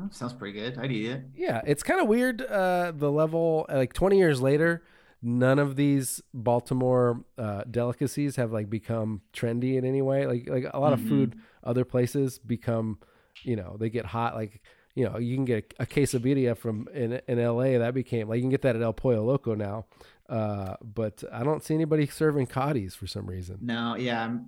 Oh, 0.00 0.08
sounds 0.10 0.32
pretty 0.32 0.58
good. 0.58 0.78
I'd 0.78 0.90
eat 0.90 1.10
it. 1.10 1.24
Yeah, 1.34 1.60
it's 1.66 1.82
kind 1.82 2.00
of 2.00 2.08
weird. 2.08 2.40
Uh, 2.40 2.92
the 2.96 3.12
level, 3.12 3.66
like 3.68 3.92
20 3.92 4.16
years 4.16 4.40
later, 4.40 4.82
none 5.20 5.58
of 5.58 5.76
these 5.76 6.22
Baltimore 6.32 7.22
uh, 7.36 7.64
delicacies 7.70 8.36
have 8.36 8.50
like 8.50 8.70
become 8.70 9.20
trendy 9.34 9.76
in 9.76 9.84
any 9.84 10.00
way. 10.00 10.26
Like 10.26 10.48
like 10.48 10.64
a 10.72 10.80
lot 10.80 10.94
Mm-hmm. 10.94 11.02
of 11.04 11.08
food 11.10 11.36
other 11.62 11.84
places 11.84 12.38
become, 12.38 12.98
you 13.42 13.56
know, 13.56 13.76
they 13.78 13.90
get 13.90 14.06
hot. 14.06 14.34
Like 14.34 14.62
you 14.96 15.04
know, 15.04 15.18
you 15.18 15.36
can 15.36 15.44
get 15.44 15.72
a, 15.78 15.84
a 15.84 15.86
quesadilla 15.86 16.56
from 16.56 16.88
in 16.92 17.20
in 17.28 17.38
L.A. 17.38 17.78
That 17.78 17.94
became 17.94 18.28
like 18.28 18.38
you 18.38 18.42
can 18.42 18.50
get 18.50 18.62
that 18.62 18.74
at 18.74 18.82
El 18.82 18.92
Pollo 18.92 19.22
Loco 19.24 19.54
now. 19.54 19.84
Uh, 20.28 20.74
but 20.82 21.22
I 21.32 21.44
don't 21.44 21.62
see 21.62 21.74
anybody 21.74 22.06
serving 22.08 22.46
coddies 22.48 22.96
for 22.96 23.06
some 23.06 23.26
reason. 23.26 23.58
No, 23.60 23.94
yeah, 23.94 24.24
I'm 24.24 24.46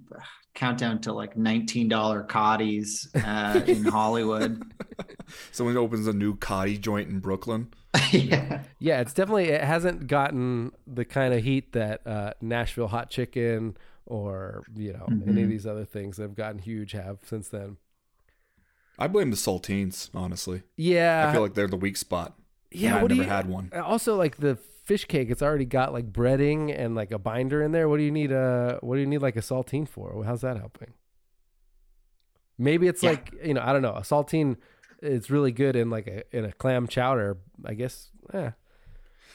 countdown 0.55 1.01
to 1.03 1.12
like 1.12 1.36
nineteen 1.36 1.86
dollar 1.88 2.24
coddies 2.24 3.09
uh, 3.14 3.61
in 3.64 3.84
Hollywood. 3.84 4.61
Someone 5.53 5.76
opens 5.76 6.07
a 6.09 6.12
new 6.12 6.34
coddy 6.34 6.78
joint 6.78 7.09
in 7.11 7.20
Brooklyn. 7.20 7.68
yeah. 8.11 8.62
Yeah, 8.80 9.01
it's 9.01 9.12
definitely 9.14 9.51
it 9.51 9.62
hasn't 9.62 10.07
gotten 10.09 10.72
the 10.86 11.05
kind 11.05 11.32
of 11.34 11.44
heat 11.44 11.72
that 11.74 12.05
uh, 12.07 12.32
Nashville 12.40 12.88
hot 12.88 13.11
chicken 13.11 13.76
or 14.07 14.64
you 14.74 14.92
know 14.94 15.05
any 15.28 15.42
of 15.42 15.49
Mhm. 15.49 15.51
these 15.51 15.66
other 15.66 15.84
things 15.84 16.16
that 16.16 16.24
have 16.24 16.34
gotten 16.34 16.59
huge 16.59 16.92
have 16.92 17.18
since 17.24 17.49
then. 17.49 17.76
I 18.99 19.07
blame 19.09 19.30
the 19.30 19.36
saltines, 19.36 20.11
honestly. 20.14 20.62
Yeah. 20.76 21.28
I 21.28 21.32
feel 21.32 21.42
like 21.42 21.55
they're 21.55 21.68
the 21.68 21.76
weak 21.76 21.96
spot. 21.96 22.36
Yeah, 22.70 22.96
I've 22.96 23.03
never 23.09 23.14
you- 23.14 23.22
had 23.22 23.46
one. 23.49 23.70
Also, 23.74 24.16
like 24.16 24.36
the 24.38 24.57
fish 24.84 25.05
cake, 25.05 25.30
it's 25.30 25.42
already 25.42 25.64
got 25.64 25.92
like 25.92 26.12
breading 26.12 26.74
and 26.76 26.94
like 26.94 27.11
a 27.12 27.18
binder 27.18 27.62
in 27.62 27.72
there. 27.72 27.88
What 27.88 27.99
do 27.99 28.03
you 28.03 28.11
need 28.11 28.32
a 28.32 28.78
What 28.82 28.96
do 28.96 29.01
you 29.01 29.07
need 29.07 29.22
like 29.22 29.36
a 29.36 29.40
saltine 29.40 29.88
for? 29.88 30.22
How's 30.24 30.40
that 30.40 30.57
helping? 30.59 30.94
Maybe 32.59 32.88
it's 32.88 33.03
Yeah. 33.03 33.11
like 33.11 33.32
you 33.44 33.55
know 33.55 33.62
I 33.64 33.72
don't 33.72 33.82
know 33.82 33.94
a 33.94 34.01
saltine. 34.01 34.57
It's 35.01 35.30
really 35.30 35.53
good 35.53 35.76
in 35.76 35.90
like 35.90 36.07
a 36.09 36.36
in 36.36 36.44
a 36.44 36.53
clam 36.53 36.88
chowder. 36.88 37.38
I 37.64 37.74
guess. 37.74 38.11
Eh. 38.32 38.51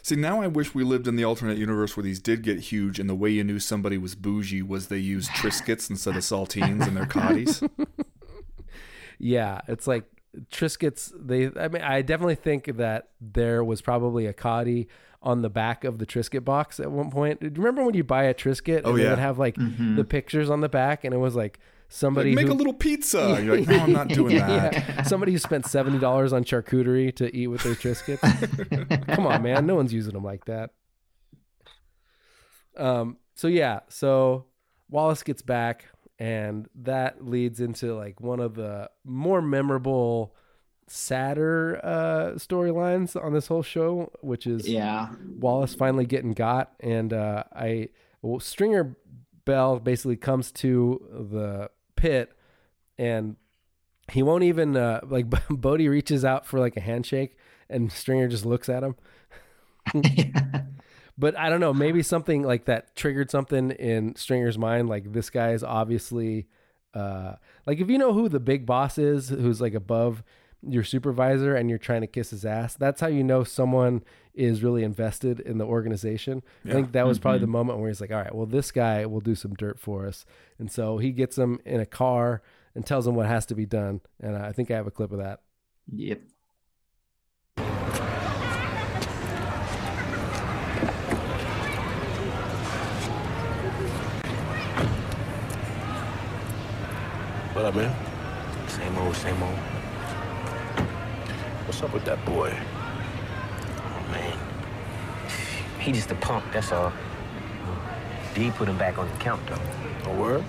See, 0.02 0.18
now 0.18 0.42
I 0.42 0.48
wish 0.48 0.76
we 0.76 0.84
lived 0.84 1.08
in 1.08 1.16
the 1.16 1.24
alternate 1.24 1.58
universe 1.58 1.96
where 1.96 2.04
these 2.04 2.20
did 2.20 2.42
get 2.42 2.60
huge, 2.60 3.00
and 3.00 3.10
the 3.10 3.16
way 3.16 3.30
you 3.30 3.44
knew 3.46 3.60
somebody 3.60 3.98
was 3.98 4.16
bougie 4.16 4.62
was 4.62 4.88
they 4.90 4.98
used 4.98 5.30
Triscuits 5.32 5.90
instead 5.90 6.18
of 6.18 6.24
saltines 6.24 6.86
in 6.86 6.94
their 6.94 7.06
coddies. 7.18 7.64
Yeah, 9.20 9.62
it's 9.68 9.88
like 9.88 10.06
Triscuits. 10.52 11.12
They, 11.16 11.52
I 11.60 11.68
mean, 11.68 11.82
I 11.82 12.02
definitely 12.02 12.36
think 12.36 12.78
that 12.78 13.10
there 13.22 13.64
was 13.64 13.82
probably 13.82 14.26
a 14.26 14.34
coddy 14.34 14.88
on 15.22 15.42
the 15.42 15.50
back 15.50 15.84
of 15.84 16.00
the 16.00 16.06
Triscuit 16.06 16.44
box 16.44 16.80
at 16.80 16.92
one 16.92 17.10
point. 17.10 17.40
Do 17.40 17.46
you 17.48 17.52
remember 17.56 17.86
when 17.86 17.94
you 17.94 18.04
buy 18.04 18.24
a 18.24 18.34
Triscuit 18.34 18.78
and 18.80 18.88
Oh, 18.88 18.98
they 18.98 19.04
yeah. 19.04 19.12
would 19.12 19.20
have 19.20 19.40
like 19.40 19.56
Mhm. 19.56 19.96
the 19.96 20.04
pictures 20.04 20.50
on 20.50 20.62
the 20.62 20.68
back, 20.70 21.04
and 21.06 21.14
it 21.14 21.18
was 21.18 21.36
like 21.36 21.60
somebody 21.88 22.32
Like, 22.32 22.36
make 22.38 22.48
who- 22.48 22.54
a 22.54 22.56
little 22.58 22.74
pizza. 22.74 23.40
You're 23.44 23.58
like, 23.60 23.68
no, 23.68 23.78
I'm 23.80 23.92
not 23.94 24.08
doing 24.10 24.38
that. 24.38 24.74
yeah. 24.74 25.04
Somebody 25.04 25.32
who 25.32 25.38
spent 25.38 25.66
seventy 25.68 26.00
dollars 26.00 26.34
on 26.34 26.44
charcuterie 26.44 27.16
to 27.16 27.34
eat 27.36 27.48
with 27.48 27.62
their 27.64 27.76
Triscuits. 27.76 29.08
Come 29.16 29.28
on, 29.28 29.44
man, 29.44 29.66
no 29.66 29.76
one's 29.76 29.94
using 29.94 30.14
them 30.14 30.24
like 30.24 30.46
that. 30.46 30.72
Um. 32.78 33.18
So 33.36 33.48
yeah. 33.48 33.82
So 33.90 34.46
Wallace 34.90 35.24
gets 35.24 35.42
back, 35.42 35.86
and 36.20 36.68
that 36.76 37.26
leads 37.26 37.60
into 37.60 37.96
like 37.96 38.22
one 38.22 38.40
of 38.40 38.56
the 38.56 38.90
more 39.04 39.42
memorable, 39.42 40.36
sadder 40.88 41.80
uh, 41.84 42.32
storylines 42.36 43.22
on 43.22 43.34
this 43.34 43.48
whole 43.48 43.64
show, 43.64 44.12
which 44.22 44.46
is 44.48 44.68
Yeah. 44.68 45.10
Wallace 45.40 45.74
finally 45.76 46.06
getting 46.06 46.34
got, 46.34 46.74
and 46.80 47.14
uh, 47.14 47.44
I 47.54 47.90
well, 48.22 48.40
Stringer 48.40 48.96
Bell 49.46 49.80
basically 49.80 50.16
comes 50.18 50.52
to 50.54 51.28
the 51.32 51.70
pit, 51.96 52.32
and 52.98 53.36
he 54.12 54.22
won't 54.24 54.44
even 54.44 54.76
uh, 54.78 55.02
like 55.04 55.26
Bodie 55.50 55.90
reaches 55.90 56.24
out 56.24 56.46
for 56.46 56.60
like 56.60 56.78
a 56.78 56.82
handshake, 56.82 57.38
and 57.70 57.92
Stringer 57.92 58.28
just 58.28 58.46
looks 58.46 58.70
at 58.70 58.84
him. 58.84 58.96
But 61.18 61.38
I 61.38 61.50
don't 61.50 61.60
know, 61.60 61.74
maybe 61.74 62.02
something 62.02 62.42
like 62.44 62.66
that 62.66 62.96
triggered 62.96 63.30
something 63.30 63.72
in 63.72 64.16
Stringer's 64.16 64.58
mind. 64.58 64.90
Like 64.90 65.14
this 65.14 65.30
guy 65.30 65.52
is 65.52 65.64
obviously, 65.64 66.48
uh, 66.96 67.34
like 67.68 67.80
if 67.80 67.90
you 67.90 67.98
know 68.00 68.14
who 68.14 68.30
the 68.30 68.40
big 68.40 68.66
boss 68.66 68.98
is, 68.98 69.30
who's 69.30 69.62
like 69.62 69.74
above 69.76 70.24
your 70.68 70.84
supervisor, 70.84 71.56
and 71.56 71.70
you're 71.70 71.78
trying 71.78 72.02
to 72.02 72.08
kiss 72.08 72.30
his 72.32 72.46
ass. 72.46 72.76
That's 72.76 73.02
how 73.02 73.08
you 73.08 73.24
know 73.24 73.44
someone 73.44 74.02
is 74.34 74.64
really 74.64 74.84
invested 74.84 75.40
in 75.42 75.58
the 75.58 75.66
organization. 75.66 76.42
I 76.66 76.72
think 76.72 76.94
that 76.94 77.06
was 77.06 77.20
probably 77.20 77.40
the 77.40 77.46
Mm-hmm. 77.46 77.50
Mhm. 77.52 77.54
moment 77.60 77.80
where 77.80 77.90
he's 77.90 78.00
like, 78.02 78.12
"All 78.12 78.22
right, 78.22 78.34
well, 78.34 78.46
this 78.48 78.72
guy 78.72 79.06
will 79.06 79.20
do 79.20 79.36
some 79.36 79.54
dirt 79.56 79.78
for 79.80 80.08
us," 80.08 80.26
and 80.58 80.72
so 80.72 80.98
he 81.00 81.12
gets 81.12 81.38
him 81.38 81.60
in 81.66 81.80
a 81.82 81.86
car 81.86 82.42
and 82.74 82.86
tells 82.86 83.06
him 83.06 83.14
what 83.14 83.28
has 83.28 83.46
to 83.48 83.56
be 83.56 83.66
done. 83.66 84.02
And 84.22 84.36
I 84.38 84.52
think 84.54 84.72
I 84.72 84.76
have 84.76 84.88
a 84.88 84.92
clip 84.92 85.12
of 85.12 85.20
that. 85.20 85.42
Yep. 85.94 86.22
What 97.64 97.70
up, 97.70 97.82
man? 97.82 98.68
Same 98.68 98.98
old, 98.98 99.16
same 99.16 99.42
old. 99.42 99.56
What's 101.66 101.82
up 101.82 101.94
with 101.94 102.04
that 102.04 102.26
boy? 102.26 102.54
Oh, 103.78 104.12
man. 104.12 104.38
He 105.80 105.94
just 105.94 106.12
a 106.12 106.16
punk, 106.16 106.44
that's 106.52 106.74
all. 106.74 106.92
D 108.36 108.52
put 108.52 108.68
him 108.68 108.78
back 108.78 108.98
on 108.98 109.10
the 109.10 109.16
count, 109.16 109.42
though. 109.48 110.12
A 110.12 110.14
word? 110.14 110.44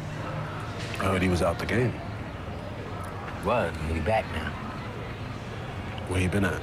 I 0.98 1.04
heard 1.04 1.22
he 1.22 1.28
was 1.28 1.40
out 1.40 1.60
the 1.60 1.66
game. 1.66 1.94
Was, 3.44 3.72
but 3.86 3.94
he 3.94 4.00
back 4.00 4.24
now. 4.32 4.50
Where 6.08 6.18
he 6.18 6.26
been 6.26 6.44
at? 6.44 6.60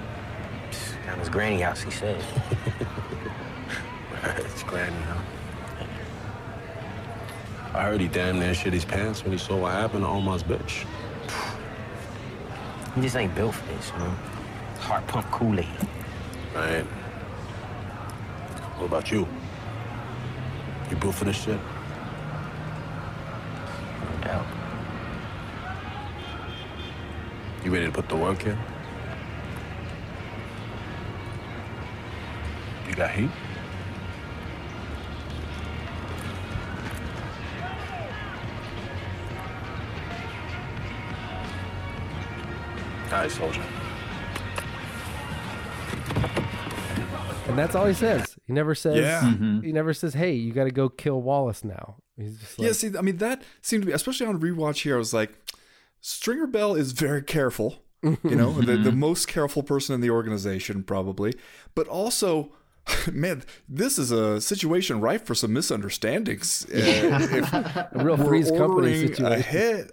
Down 1.06 1.18
his 1.20 1.30
granny 1.30 1.62
house, 1.62 1.82
he 1.82 1.91
said. 1.91 2.22
it's 4.24 4.64
granny, 4.64 4.97
huh? 5.04 5.41
I 7.74 7.84
heard 7.84 8.01
he 8.01 8.07
damn 8.09 8.38
near 8.39 8.53
shit 8.53 8.74
his 8.74 8.84
pants 8.84 9.24
when 9.24 9.32
he 9.32 9.38
saw 9.38 9.55
what 9.55 9.72
happened 9.72 10.03
to 10.03 10.07
Omar's 10.07 10.43
bitch. 10.43 10.86
He 12.95 13.01
just 13.01 13.15
ain't 13.15 13.34
built 13.34 13.55
for 13.55 13.65
this, 13.74 13.91
you 13.93 13.99
know? 13.99 14.13
Heart 14.80 15.07
pump 15.07 15.32
Kool-Aid. 15.32 15.65
Right. 16.53 16.84
What 18.78 18.88
about 18.88 19.09
you? 19.09 19.26
You 20.89 20.97
built 20.97 21.15
for 21.15 21.24
this 21.24 21.41
shit? 21.41 21.59
No 24.01 24.24
doubt. 24.26 24.45
You 27.63 27.72
ready 27.72 27.86
to 27.86 27.91
put 27.91 28.09
the 28.09 28.17
work 28.17 28.45
in? 28.45 28.57
You 32.89 32.95
got 32.95 33.11
heat? 33.11 33.30
All 43.12 43.20
right, 43.20 43.32
soldier. 43.32 43.64
And 47.47 47.57
that's 47.57 47.76
all 47.76 47.86
he 47.86 47.93
says. 47.93 48.38
He 48.47 48.53
never 48.53 48.74
says. 48.76 48.95
Yeah. 48.97 49.22
Mhm. 49.22 49.64
He 49.64 49.72
never 49.74 49.93
says, 49.93 50.14
"Hey, 50.14 50.34
you 50.34 50.53
got 50.53 50.66
to 50.66 50.72
go 50.72 50.88
kill 50.88 51.22
Wallace 51.22 51.64
now." 51.66 51.97
He's 52.18 52.38
just 52.38 52.59
like, 52.59 52.66
yeah, 52.68 52.72
see, 52.74 52.97
I 52.97 53.01
mean, 53.01 53.18
that 53.18 53.41
seemed 53.62 53.84
to 53.84 53.88
be, 53.88 53.91
especially 53.93 54.28
on 54.28 54.39
rewatch 54.39 54.84
here, 54.84 54.95
I 54.95 54.99
was 54.99 55.14
like, 55.14 55.32
Stringer 56.01 56.47
Bell 56.47 56.76
is 56.76 56.91
very 56.91 57.22
careful. 57.24 57.80
You 58.03 58.18
know, 58.36 58.51
the, 58.53 58.78
the 58.78 58.91
most 59.07 59.28
careful 59.28 59.64
person 59.64 59.93
in 59.95 60.01
the 60.01 60.09
organization, 60.12 60.84
probably. 60.84 61.34
But 61.76 61.88
also, 61.88 62.51
man, 63.12 63.43
this 63.68 63.97
is 63.99 64.12
a 64.12 64.39
situation 64.39 65.01
ripe 65.01 65.26
for 65.26 65.36
some 65.36 65.51
misunderstandings. 65.53 66.66
Uh, 66.74 66.78
if 66.78 67.53
A 67.53 67.89
real 67.95 68.18
we're 68.18 68.57
Company 68.57 69.07
situation. 69.07 69.26
ahead- 69.26 69.91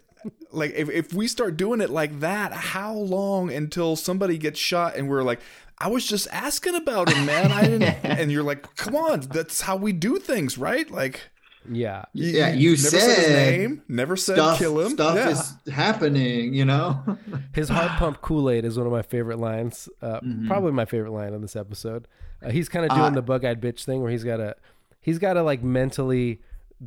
like, 0.51 0.73
if, 0.75 0.89
if 0.91 1.13
we 1.15 1.29
start 1.29 1.57
doing 1.57 1.81
it 1.81 1.91
like 1.91 2.21
that, 2.21 2.53
how 2.53 2.93
long 2.95 3.53
until 3.53 3.97
somebody 3.97 4.39
gets 4.39 4.59
shot 4.59 4.97
and 4.97 5.09
we're 5.09 5.23
like, 5.23 5.41
I 5.79 5.89
was 5.89 6.07
just 6.07 6.27
asking 6.33 6.75
about 6.75 7.09
him, 7.13 7.27
man. 7.27 7.53
I 7.53 7.63
didn't. 7.63 7.83
and 8.05 8.33
you're 8.33 8.43
like, 8.43 8.75
come 8.77 8.97
on, 8.97 9.21
that's 9.21 9.61
how 9.61 9.77
we 9.77 9.93
do 9.93 10.19
things, 10.19 10.59
right? 10.59 10.91
Like, 10.91 11.31
yeah, 11.71 12.05
Yeah, 12.15 12.49
you 12.53 12.71
never 12.71 12.79
said 12.79 13.19
his 13.19 13.29
name, 13.29 13.83
never 13.89 14.17
said 14.17 14.37
stuff, 14.37 14.59
kill 14.59 14.81
him. 14.81 14.93
Stuff 14.93 15.17
Yeah. 15.17 15.29
is 15.31 15.55
happening, 15.75 16.55
you 16.55 16.65
know. 16.65 17.19
His 17.55 17.69
heart 17.69 17.93
pump 17.99 18.23
Kool 18.23 18.49
Aid 18.49 18.65
is 18.65 18.79
one 18.79 18.87
of 18.87 18.93
my 18.93 19.03
favorite 19.03 19.39
lines. 19.39 19.89
Uh, 20.01 20.21
Mhm. 20.21 20.47
Probably 20.47 20.73
my 20.73 20.87
favorite 20.87 21.13
line 21.13 21.35
in 21.35 21.43
this 21.43 21.57
episode. 21.57 22.09
Uh, 22.43 22.51
he's 22.51 22.69
kind 22.71 22.87
of 22.87 22.91
doing 22.93 23.03
Uh, 23.03 23.11
the 23.11 23.23
bug 23.23 23.45
eyed 23.45 23.61
bitch 23.61 23.85
thing 23.85 24.01
where 24.01 24.11
he's 24.11 24.25
got 24.25 24.39
to, 24.39 24.57
he's 25.01 25.19
got 25.19 25.35
to 25.35 25.43
like 25.43 25.63
mentally 25.63 26.41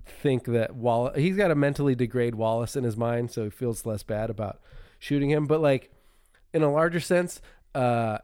think 0.05 0.45
that 0.45 0.75
Wallace, 0.75 1.17
he's 1.17 1.35
got 1.35 1.49
to 1.49 1.55
mentally 1.55 1.95
degrade 1.95 2.35
Wallace 2.35 2.75
in 2.75 2.83
his 2.83 2.95
mind 2.97 3.31
so 3.31 3.43
he 3.45 3.49
feels 3.49 3.85
less 3.85 4.03
bad 4.03 4.29
about 4.29 4.61
shooting 4.99 5.29
him. 5.29 5.45
But 5.45 5.61
like 5.61 5.91
in 6.53 6.63
a 6.63 6.71
larger 6.71 6.99
sense, 6.99 7.41
uh, 7.75 8.19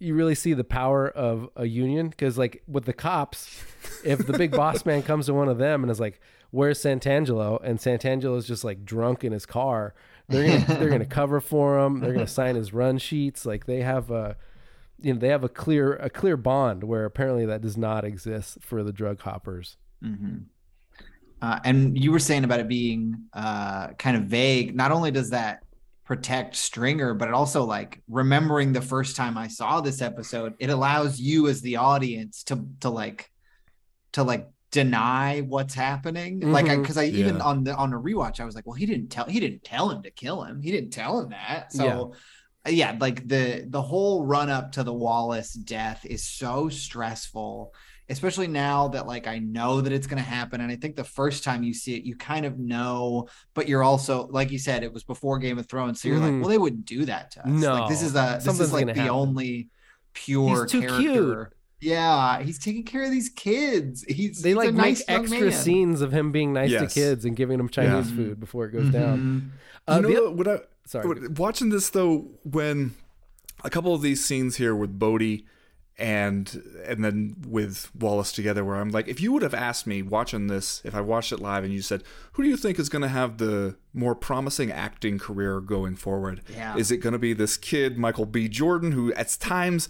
you 0.00 0.14
really 0.14 0.34
see 0.36 0.52
the 0.54 0.64
power 0.64 1.08
of 1.08 1.48
a 1.56 1.66
union 1.66 2.08
because 2.08 2.38
like 2.38 2.62
with 2.68 2.84
the 2.84 2.92
cops, 2.92 3.64
if 4.04 4.26
the 4.26 4.36
big 4.38 4.52
boss 4.52 4.86
man 4.86 5.02
comes 5.02 5.26
to 5.26 5.34
one 5.34 5.48
of 5.48 5.58
them 5.58 5.82
and 5.82 5.90
is 5.90 5.98
like, 5.98 6.20
"Where's 6.52 6.80
Santangelo?" 6.80 7.60
and 7.64 7.80
Santangelo's 7.80 8.46
just 8.46 8.62
like 8.62 8.84
drunk 8.84 9.24
in 9.24 9.32
his 9.32 9.44
car, 9.44 9.94
they're 10.28 10.46
gonna 10.46 10.64
they're 10.78 10.88
gonna 10.90 11.04
cover 11.04 11.40
for 11.40 11.80
him. 11.80 11.98
They're 11.98 12.12
gonna 12.12 12.28
sign 12.28 12.54
his 12.54 12.72
run 12.72 12.98
sheets. 12.98 13.44
Like 13.44 13.66
they 13.66 13.82
have 13.82 14.12
a, 14.12 14.36
you 15.00 15.14
know, 15.14 15.18
they 15.18 15.28
have 15.28 15.42
a 15.42 15.48
clear 15.48 15.94
a 15.96 16.10
clear 16.10 16.36
bond 16.36 16.84
where 16.84 17.04
apparently 17.04 17.46
that 17.46 17.60
does 17.60 17.76
not 17.76 18.04
exist 18.04 18.58
for 18.60 18.84
the 18.84 18.92
drug 18.92 19.20
hoppers. 19.22 19.76
Mhm. 20.04 20.44
Uh, 21.40 21.60
and 21.64 21.96
you 21.96 22.10
were 22.12 22.18
saying 22.18 22.44
about 22.44 22.60
it 22.60 22.68
being 22.68 23.16
uh, 23.32 23.88
kind 23.94 24.16
of 24.16 24.24
vague. 24.24 24.74
Not 24.74 24.90
only 24.92 25.10
does 25.10 25.30
that 25.30 25.60
protect 26.04 26.56
Stringer, 26.56 27.14
but 27.14 27.28
it 27.28 27.34
also 27.34 27.64
like 27.64 28.02
remembering 28.08 28.72
the 28.72 28.80
first 28.80 29.14
time 29.14 29.38
I 29.38 29.48
saw 29.48 29.80
this 29.80 30.02
episode, 30.02 30.54
it 30.58 30.70
allows 30.70 31.20
you 31.20 31.48
as 31.48 31.60
the 31.60 31.76
audience 31.76 32.42
to 32.44 32.66
to 32.80 32.90
like 32.90 33.30
to 34.12 34.22
like 34.22 34.48
deny 34.70 35.40
what's 35.40 35.74
happening. 35.74 36.40
Like 36.40 36.64
I 36.66 36.68
Mm-hmm. 36.70 36.78
Mhm. 36.78 36.82
because 36.82 36.98
I 36.98 37.04
even 37.04 37.36
Yeah. 37.36 37.42
on 37.42 37.64
the 37.64 37.74
on 37.76 37.92
a 37.92 37.98
rewatch, 37.98 38.40
I 38.40 38.44
was 38.44 38.54
like, 38.54 38.66
well, 38.66 38.74
he 38.74 38.86
didn't 38.86 39.08
tell 39.08 39.26
he 39.26 39.38
didn't 39.38 39.64
tell 39.64 39.90
him 39.90 40.02
to 40.02 40.10
kill 40.10 40.42
him. 40.42 40.60
He 40.60 40.70
didn't 40.72 40.90
tell 40.90 41.20
him 41.20 41.30
that. 41.30 41.72
So 41.72 42.14
yeah, 42.66 42.96
like 43.00 43.28
the 43.28 43.64
the 43.68 43.80
whole 43.80 44.24
run 44.26 44.50
up 44.50 44.72
to 44.72 44.82
the 44.82 44.92
Wallace 44.92 45.52
death 45.52 46.04
is 46.04 46.24
so 46.24 46.68
stressful, 46.68 47.72
especially 48.10 48.46
now 48.46 48.88
that 48.88 49.06
like 49.06 49.26
I 49.26 49.38
know 49.38 49.80
that 49.80 49.92
it's 49.92 50.06
going 50.06 50.22
to 50.22 50.28
happen 50.28 50.60
and 50.60 50.72
I 50.72 50.76
think 50.76 50.96
the 50.96 51.04
first 51.04 51.44
time 51.44 51.62
you 51.62 51.74
see 51.74 51.94
it 51.96 52.04
you 52.04 52.16
kind 52.16 52.46
of 52.46 52.58
know, 52.58 53.28
but 53.54 53.68
you're 53.68 53.82
also 53.82 54.26
like 54.28 54.50
you 54.50 54.58
said 54.58 54.82
it 54.82 54.92
was 54.92 55.04
before 55.04 55.38
Game 55.38 55.58
of 55.58 55.66
Thrones 55.68 56.00
so 56.00 56.08
you're 56.08 56.18
like, 56.18 56.30
Mhm. 56.32 56.40
well 56.40 56.48
they 56.48 56.58
wouldn't 56.58 56.84
do 56.86 57.04
that 57.04 57.30
to 57.32 57.46
us. 57.46 57.62
Like 57.62 57.88
this 57.88 58.02
is 58.02 58.12
a 58.12 58.34
this 58.36 58.44
something's 58.44 58.68
is 58.68 58.72
like 58.72 58.86
the 58.86 58.94
happen. 58.94 59.10
only 59.10 59.68
pure 60.14 60.64
He's 60.64 60.72
too 60.72 60.80
character. 60.80 61.00
cute. 61.00 61.48
Yeah, 61.80 62.42
he's 62.42 62.58
taking 62.58 62.82
care 62.82 63.04
of 63.04 63.10
these 63.12 63.28
kids. 63.28 64.04
He's 64.08 64.42
They 64.42 64.48
he's 64.50 64.56
like 64.56 64.70
a 64.70 64.72
nice 64.72 64.98
make 65.00 65.08
young 65.08 65.20
extra 65.24 65.40
man. 65.50 65.52
scenes 65.52 66.00
of 66.00 66.10
him 66.12 66.32
being 66.32 66.52
nice 66.52 66.70
Yes. 66.70 66.92
to 66.92 67.00
kids 67.00 67.24
and 67.24 67.36
giving 67.36 67.58
them 67.58 67.68
Chinese 67.68 68.10
Yeah. 68.10 68.16
food 68.16 68.40
before 68.40 68.64
it 68.66 68.72
goes 68.72 68.90
down. 68.90 69.52
you 69.86 69.94
Uh, 69.94 70.00
know 70.00 70.24
the- 70.30 70.30
what 70.32 70.48
I 70.48 70.58
Sorry. 70.86 71.28
watching 71.28 71.68
this 71.68 71.88
though 71.90 72.30
when 72.42 72.94
a 73.62 73.70
couple 73.70 73.94
of 73.94 74.02
these 74.02 74.24
scenes 74.24 74.56
here 74.56 74.74
with 74.74 74.98
Bodie 74.98 75.44
and 75.98 76.62
and 76.86 77.04
then 77.04 77.34
with 77.46 77.90
Wallace 77.94 78.30
together 78.32 78.64
where 78.64 78.76
I'm 78.76 78.90
like 78.90 79.08
if 79.08 79.20
you 79.20 79.32
would 79.32 79.42
have 79.42 79.54
asked 79.54 79.86
me 79.86 80.00
watching 80.02 80.46
this 80.46 80.80
if 80.84 80.94
I 80.94 81.00
watched 81.00 81.32
it 81.32 81.40
live 81.40 81.64
and 81.64 81.72
you 81.72 81.82
said 81.82 82.04
who 82.32 82.44
do 82.44 82.48
you 82.48 82.56
think 82.56 82.78
is 82.78 82.88
going 82.88 83.02
to 83.02 83.08
have 83.08 83.38
the 83.38 83.76
more 83.92 84.14
promising 84.14 84.70
acting 84.70 85.18
career 85.18 85.60
going 85.60 85.96
forward 85.96 86.42
Yeah. 86.54 86.76
is 86.76 86.90
it 86.92 86.98
going 86.98 87.14
to 87.14 87.18
be 87.18 87.32
this 87.32 87.56
kid 87.56 87.98
Michael 87.98 88.26
B 88.26 88.48
Jordan 88.48 88.92
who 88.92 89.12
at 89.14 89.36
times 89.40 89.88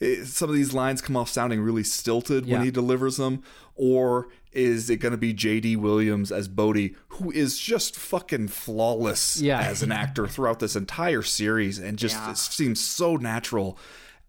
eh, 0.00 0.24
some 0.24 0.48
of 0.48 0.54
these 0.54 0.72
lines 0.72 1.02
come 1.02 1.16
off 1.16 1.28
sounding 1.28 1.60
really 1.60 1.84
stilted 1.84 2.46
when 2.48 2.62
he 2.62 2.70
delivers 2.70 3.18
them 3.18 3.42
or 3.74 4.28
is 4.52 4.88
it 4.90 4.96
going 4.96 5.12
to 5.12 5.18
be 5.18 5.32
JD 5.34 5.76
Williams 5.76 6.32
as 6.32 6.48
Bodie 6.48 6.96
who 7.08 7.30
is 7.32 7.58
just 7.58 7.96
fucking 7.96 8.48
flawless 8.48 9.40
Yeah. 9.42 9.60
as 9.60 9.82
an 9.82 9.92
actor 9.92 10.26
throughout 10.26 10.58
this 10.58 10.74
entire 10.74 11.22
series 11.22 11.78
and 11.78 11.98
just 11.98 12.16
Yeah. 12.16 12.30
it 12.30 12.38
seems 12.38 12.80
so 12.80 13.16
natural 13.16 13.78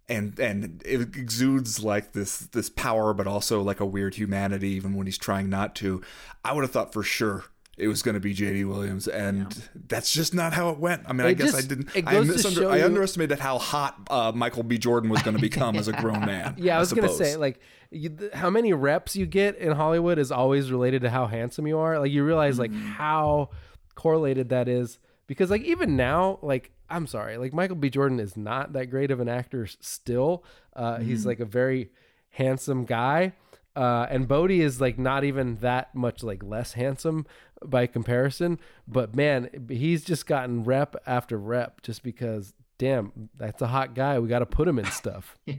and 0.09 0.37
and 0.39 0.81
it 0.85 1.15
exudes 1.15 1.83
like 1.83 2.11
this 2.13 2.37
this 2.39 2.69
power, 2.69 3.13
but 3.13 3.27
also 3.27 3.61
like 3.61 3.79
a 3.79 3.85
weird 3.85 4.15
humanity, 4.15 4.69
even 4.69 4.95
when 4.95 5.07
he's 5.07 5.17
trying 5.17 5.49
not 5.49 5.75
to. 5.75 6.01
I 6.43 6.53
would 6.53 6.63
have 6.63 6.71
thought 6.71 6.91
for 6.93 7.03
sure 7.03 7.45
it 7.77 7.87
was 7.87 8.01
going 8.03 8.13
to 8.15 8.19
be 8.19 8.35
JD 8.35 8.67
Williams, 8.67 9.07
and 9.07 9.69
that's 9.87 10.11
just 10.11 10.33
not 10.35 10.53
how 10.53 10.69
it 10.69 10.77
went. 10.77 11.03
I 11.07 11.13
mean, 11.13 11.25
I 11.25 11.29
It 11.31 11.37
guess 11.37 11.55
I 11.55 11.61
didn't. 11.61 11.95
it 11.95 12.05
I, 12.07 12.11
goes 12.11 12.41
to 12.43 12.47
misunder- 12.49 12.69
I 12.69 12.83
underestimated 12.83 13.39
how 13.39 13.57
hot 13.57 13.95
uh, 14.09 14.31
Michael 14.35 14.63
B. 14.63 14.77
Jordan 14.77 15.09
was 15.09 15.21
going 15.23 15.35
to 15.35 15.41
become 15.41 15.75
as 15.77 15.87
a 15.87 15.93
grown 15.93 16.19
man. 16.25 16.55
Yeah, 16.57 16.75
I 16.75 16.79
was 16.79 16.91
gonna 16.93 17.09
say 17.09 17.37
like 17.37 17.59
you, 17.89 18.09
th- 18.09 18.33
how 18.33 18.49
many 18.49 18.73
reps 18.73 19.15
you 19.15 19.25
get 19.25 19.57
in 19.57 19.71
Hollywood 19.71 20.19
is 20.19 20.31
always 20.31 20.71
related 20.71 21.01
to 21.03 21.09
how 21.09 21.27
handsome 21.27 21.65
you 21.65 21.77
are. 21.79 21.97
Like 21.99 22.11
you 22.11 22.23
realize 22.25 22.59
like 22.59 22.71
Mm-hmm. 22.71 22.91
how 22.91 23.49
correlated 23.95 24.49
that 24.49 24.67
is 24.67 24.99
because 25.31 25.49
like 25.49 25.61
even 25.61 25.95
now 25.95 26.39
like 26.41 26.71
I'm 26.89 27.07
sorry 27.07 27.37
like 27.37 27.53
Michael 27.53 27.77
B. 27.77 27.89
Jordan 27.89 28.19
is 28.19 28.35
not 28.35 28.73
that 28.73 28.87
great 28.87 29.11
of 29.11 29.21
an 29.21 29.29
actor 29.29 29.65
still. 29.65 30.43
Uh, 30.75 30.97
He's 30.99 31.23
Mhm. 31.23 31.27
like 31.27 31.39
a 31.39 31.45
very 31.45 31.89
handsome 32.31 32.83
guy. 32.83 33.31
Uh, 33.73 34.05
and 34.09 34.27
Bodie 34.27 34.59
is 34.61 34.81
like 34.81 34.99
not 34.99 35.23
even 35.23 35.55
that 35.61 35.95
much 35.95 36.21
like 36.23 36.43
less 36.43 36.73
handsome 36.73 37.25
by 37.63 37.87
comparison, 37.87 38.59
but 38.85 39.15
man, 39.15 39.49
he's 39.69 40.03
just 40.03 40.25
gotten 40.27 40.65
rep 40.65 40.95
after 41.07 41.37
rep 41.37 41.81
just 41.81 42.03
because 42.03 42.53
damn, 42.77 43.29
that's 43.37 43.61
a 43.61 43.67
hot 43.67 43.93
guy. 43.93 44.17
We 44.19 44.27
got 44.27 44.39
to 44.39 44.45
put 44.45 44.67
him 44.67 44.79
in 44.79 44.85
stuff. 44.85 45.37
Yeah. 45.45 45.55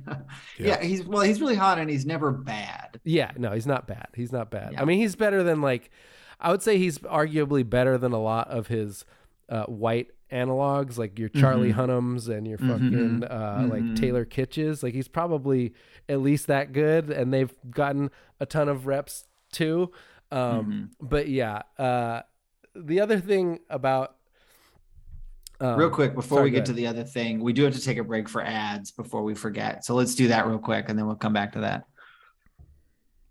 yeah, 0.58 0.82
he's 0.82 1.02
well, 1.04 1.22
he's 1.22 1.40
really 1.40 1.54
hot 1.54 1.78
and 1.78 1.88
he's 1.88 2.04
never 2.04 2.30
bad. 2.30 3.00
Yeah, 3.04 3.30
no, 3.38 3.52
he's 3.52 3.66
not 3.66 3.86
bad. 3.86 4.08
He's 4.14 4.32
not 4.32 4.50
bad. 4.50 4.74
I 4.76 4.84
mean, 4.84 4.98
he's 4.98 5.16
better 5.16 5.42
than 5.42 5.62
like 5.62 5.90
I 6.40 6.50
would 6.50 6.62
say 6.62 6.76
he's 6.76 6.98
arguably 6.98 7.66
better 7.68 7.96
than 7.96 8.12
a 8.12 8.20
lot 8.20 8.48
of 8.48 8.66
his 8.66 9.04
uh, 9.52 9.66
white 9.66 10.08
analogs, 10.32 10.96
like 10.96 11.18
your 11.18 11.28
Charlie 11.28 11.72
Mhm. 11.74 11.76
Hunnams 11.76 12.28
and 12.34 12.48
your 12.48 12.56
Mhm. 12.58 12.68
fucking 12.68 13.24
uh, 13.24 13.66
like 13.70 13.82
Mhm. 13.82 13.96
Taylor 13.96 14.24
Kitsches. 14.24 14.82
Like 14.82 14.94
he's 14.94 15.06
probably 15.08 15.74
at 16.08 16.20
least 16.22 16.46
that 16.46 16.72
good, 16.72 17.10
and 17.10 17.32
they've 17.34 17.52
gotten 17.70 18.10
a 18.40 18.46
ton 18.46 18.68
of 18.70 18.86
reps 18.86 19.26
too. 19.52 19.92
Um, 20.30 20.90
But 21.00 21.28
yeah, 21.28 21.60
uh, 21.78 22.22
the 22.74 23.00
other 23.00 23.20
thing 23.20 23.60
about 23.68 24.16
um, 25.60 25.78
real 25.78 25.90
quick 25.90 26.14
before 26.14 26.38
sorry, 26.38 26.50
we 26.50 26.56
get 26.56 26.64
to 26.66 26.72
the 26.72 26.86
other 26.88 27.04
thing, 27.04 27.38
we 27.40 27.52
do 27.52 27.62
have 27.64 27.74
to 27.74 27.80
take 27.80 27.98
a 27.98 28.02
break 28.02 28.28
for 28.28 28.42
ads 28.42 28.90
before 28.90 29.22
we 29.22 29.34
forget. 29.34 29.84
So 29.84 29.94
let's 29.94 30.14
do 30.16 30.26
that 30.28 30.46
real 30.48 30.58
quick 30.58 30.88
and 30.88 30.98
then 30.98 31.06
we'll 31.06 31.14
come 31.14 31.34
back 31.34 31.52
to 31.52 31.60
that. 31.60 31.84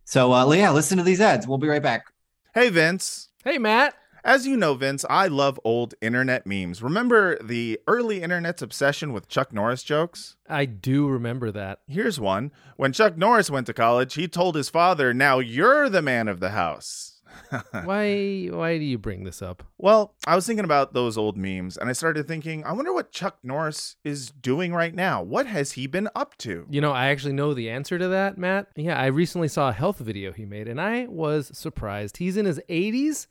So 0.05 0.31
uh 0.31 0.49
yeah, 0.53 0.71
listen 0.71 0.97
to 0.99 1.03
these 1.03 1.19
ads. 1.19 1.47
We'll 1.47 1.57
be 1.57 1.67
right 1.67 1.81
back. 1.83 2.05
Hey, 2.53 2.69
Vince. 2.69 3.29
Hey, 3.43 3.57
Matt. 3.57 3.95
As 4.23 4.45
you 4.45 4.55
know, 4.55 4.75
Vince, 4.75 5.03
I 5.09 5.27
love 5.27 5.59
old 5.63 5.95
internet 5.99 6.45
memes. 6.45 6.83
Remember 6.83 7.41
the 7.41 7.79
early 7.87 8.21
internet's 8.21 8.61
obsession 8.61 9.13
with 9.13 9.27
Chuck 9.27 9.51
Norris 9.51 9.81
jokes? 9.81 10.35
I 10.47 10.65
do 10.65 11.07
remember 11.07 11.49
that. 11.51 11.79
Here's 11.87 12.19
one. 12.19 12.51
When 12.77 12.93
Chuck 12.93 13.17
Norris 13.17 13.49
went 13.49 13.65
to 13.67 13.73
college, 13.73 14.13
he 14.13 14.27
told 14.27 14.55
his 14.55 14.69
father, 14.69 15.11
Now 15.11 15.39
you're 15.39 15.89
the 15.89 16.03
man 16.03 16.27
of 16.27 16.39
the 16.39 16.51
house. 16.51 17.21
why 17.83 18.47
why 18.51 18.77
do 18.77 18.83
you 18.83 18.97
bring 18.97 19.23
this 19.23 19.41
up? 19.41 19.63
Well, 19.77 20.13
I 20.27 20.35
was 20.35 20.45
thinking 20.45 20.65
about 20.65 20.93
those 20.93 21.17
old 21.17 21.37
memes 21.37 21.77
and 21.77 21.89
I 21.89 21.93
started 21.93 22.27
thinking, 22.27 22.63
I 22.65 22.73
wonder 22.73 22.93
what 22.93 23.11
Chuck 23.11 23.37
Norris 23.41 23.95
is 24.03 24.31
doing 24.31 24.73
right 24.73 24.93
now. 24.93 25.23
What 25.23 25.47
has 25.47 25.73
he 25.73 25.87
been 25.87 26.09
up 26.13 26.37
to? 26.39 26.65
You 26.69 26.81
know, 26.81 26.91
I 26.91 27.07
actually 27.07 27.33
know 27.33 27.53
the 27.53 27.69
answer 27.69 27.97
to 27.97 28.09
that, 28.09 28.37
Matt. 28.37 28.67
Yeah, 28.75 28.99
I 28.99 29.07
recently 29.07 29.47
saw 29.47 29.69
a 29.69 29.73
health 29.73 29.99
video 29.99 30.31
he 30.31 30.45
made, 30.45 30.67
and 30.67 30.79
I 30.79 31.07
was 31.07 31.57
surprised. 31.57 32.17
He's 32.17 32.37
in 32.37 32.45
his 32.45 32.59
80s, 32.69 33.27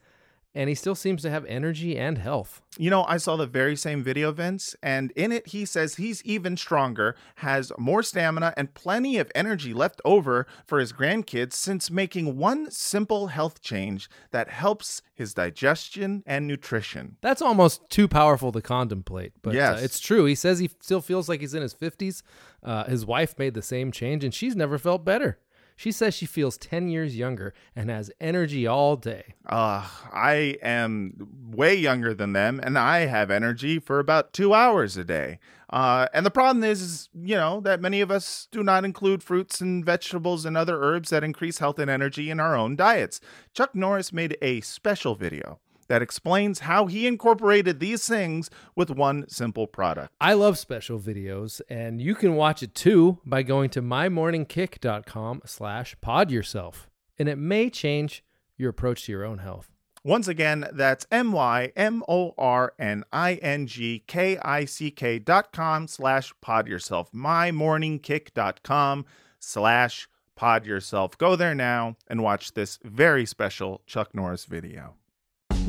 and 0.55 0.69
he 0.69 0.75
still 0.75 0.95
seems 0.95 1.23
to 1.23 1.31
have 1.31 1.45
energy 1.47 1.97
and 1.99 2.19
health. 2.19 2.61
You 2.77 2.91
know, 2.91 3.05
I 3.05 3.17
saw 3.19 3.37
the 3.37 3.47
very 3.47 3.77
same 3.77 4.03
video, 4.03 4.33
Vince, 4.33 4.75
and 4.83 5.11
in 5.13 5.31
it, 5.33 5.49
he 5.49 5.65
says 5.65 5.97
he's 5.97 6.23
even 6.25 6.57
stronger, 6.57 7.15
has 7.37 7.73
more 7.79 8.03
stamina, 8.03 8.55
and 8.57 8.75
plenty 8.75 9.19
of 9.19 9.31
energy 9.35 9.73
left 9.73 10.01
over 10.05 10.47
for 10.67 10.81
his 10.81 10.93
grandkids 10.93 11.53
since 11.53 11.91
making 11.91 12.37
one 12.37 12.71
simple 12.71 13.29
health 13.29 13.61
change 13.61 14.09
that 14.33 14.49
helps 14.51 15.03
his 15.15 15.35
digestion 15.35 16.23
and 16.27 16.47
nutrition. 16.47 17.17
That's 17.21 17.43
almost 17.43 17.89
too 17.91 18.09
powerful 18.09 18.53
to 18.53 18.61
contemplate, 18.63 19.33
but 19.43 19.55
Yes. 19.55 19.81
uh, 19.81 19.85
it's 19.85 20.01
true. 20.01 20.25
He 20.25 20.35
says 20.35 20.59
he 20.59 20.71
still 20.81 21.01
feels 21.01 21.29
like 21.29 21.41
he's 21.41 21.55
in 21.55 21.63
his 21.63 21.75
50s. 21.75 22.23
Uh, 22.63 22.85
his 22.85 23.07
wife 23.07 23.39
made 23.39 23.55
the 23.55 23.63
same 23.63 23.93
change, 23.93 24.25
and 24.25 24.35
she's 24.35 24.57
never 24.57 24.79
felt 24.79 25.05
better. 25.05 25.39
She 25.81 25.93
says 25.93 26.13
she 26.13 26.27
feels 26.27 26.59
10 26.59 26.91
years 26.91 27.17
younger 27.17 27.55
and 27.75 27.89
has 27.89 28.11
energy 28.21 28.67
all 28.67 28.97
day. 28.97 29.33
Uh, 29.47 29.89
I 30.13 30.59
am 30.61 31.27
way 31.53 31.75
younger 31.75 32.13
than 32.13 32.35
them, 32.35 32.61
and 32.63 32.79
I 32.79 33.07
have 33.07 33.31
energy 33.31 33.79
for 33.79 33.99
about 33.99 34.35
two 34.35 34.53
hours 34.53 34.99
a 34.99 35.05
day. 35.05 35.39
Uh, 35.71 36.07
and 36.13 36.27
the 36.27 36.31
problem 36.31 36.63
is, 36.65 36.83
is, 36.83 37.09
you 37.15 37.35
know, 37.35 37.63
that 37.63 37.81
many 37.81 38.03
of 38.03 38.11
us 38.11 38.47
do 38.51 38.63
not 38.63 38.85
include 38.85 39.23
fruits 39.23 39.63
and 39.63 39.83
vegetables 39.83 40.45
and 40.45 40.55
other 40.55 40.83
herbs 40.83 41.09
that 41.09 41.25
increase 41.25 41.61
health 41.61 41.79
and 41.79 41.91
energy 41.91 42.29
in 42.29 42.41
our 42.41 42.55
own 42.55 42.77
diets. 42.77 43.19
Chuck 43.55 43.75
Norris 43.75 44.13
made 44.13 44.37
a 44.43 44.61
special 44.61 45.15
video 45.15 45.61
that 45.91 46.03
explains 46.03 46.61
how 46.61 46.87
he 46.87 47.09
incorporated 47.09 47.81
these 47.81 48.07
things 48.07 48.49
with 48.77 48.91
one 48.91 49.29
simple 49.29 49.67
product. 49.67 50.15
I 50.21 50.35
love 50.35 50.57
special 50.57 51.01
videos, 51.01 51.61
and 51.69 52.01
you 52.01 52.15
can 52.15 52.37
watch 52.37 52.63
it 52.63 52.77
too 52.77 53.19
by 53.27 53.43
going 53.43 53.71
to 53.71 53.83
mymorningkick.com 53.83 55.43
slash 55.45 55.97
pod 56.01 56.31
yourself. 56.31 56.89
And 57.19 57.29
it 57.29 57.39
may 57.39 57.71
change 57.71 58.23
your 58.57 58.71
approach 58.71 59.07
to 59.07 59.13
your 59.13 59.25
own 59.25 59.39
health. 59.39 59.69
Once 60.05 60.29
again, 60.29 60.69
that's 60.73 61.09
M 61.11 61.33
Y 61.33 61.73
M 61.75 62.05
O 62.09 62.35
R 62.39 62.73
N 62.79 63.03
I 63.13 63.35
N 63.35 63.67
G 63.67 64.05
K 64.07 64.39
I 64.39 64.67
C 64.67 64.93
K 64.93 65.19
dot 65.19 65.53
com 65.53 65.89
slash 65.89 66.33
pod 66.41 66.69
yourself. 66.69 67.11
MyMorningKick.com 67.11 69.07
slash 69.41 70.09
pod 70.37 70.65
yourself. 70.65 71.19
Go 71.19 71.35
there 71.35 71.55
now 71.57 71.97
and 72.07 72.23
watch 72.23 72.53
this 72.55 72.79
very 72.85 73.27
special 73.27 73.83
Chuck 73.87 74.15
Norris 74.15 74.45
video. 74.45 74.95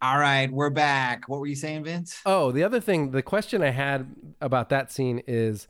All 0.00 0.18
right, 0.18 0.50
we're 0.52 0.70
back. 0.70 1.28
What 1.28 1.40
were 1.40 1.46
you 1.46 1.56
saying, 1.56 1.84
Vince? 1.84 2.20
Oh, 2.24 2.52
the 2.52 2.62
other 2.62 2.78
thing, 2.80 3.10
the 3.10 3.22
question 3.22 3.62
I 3.62 3.70
had 3.70 4.06
about 4.40 4.68
that 4.68 4.92
scene 4.92 5.22
is 5.26 5.66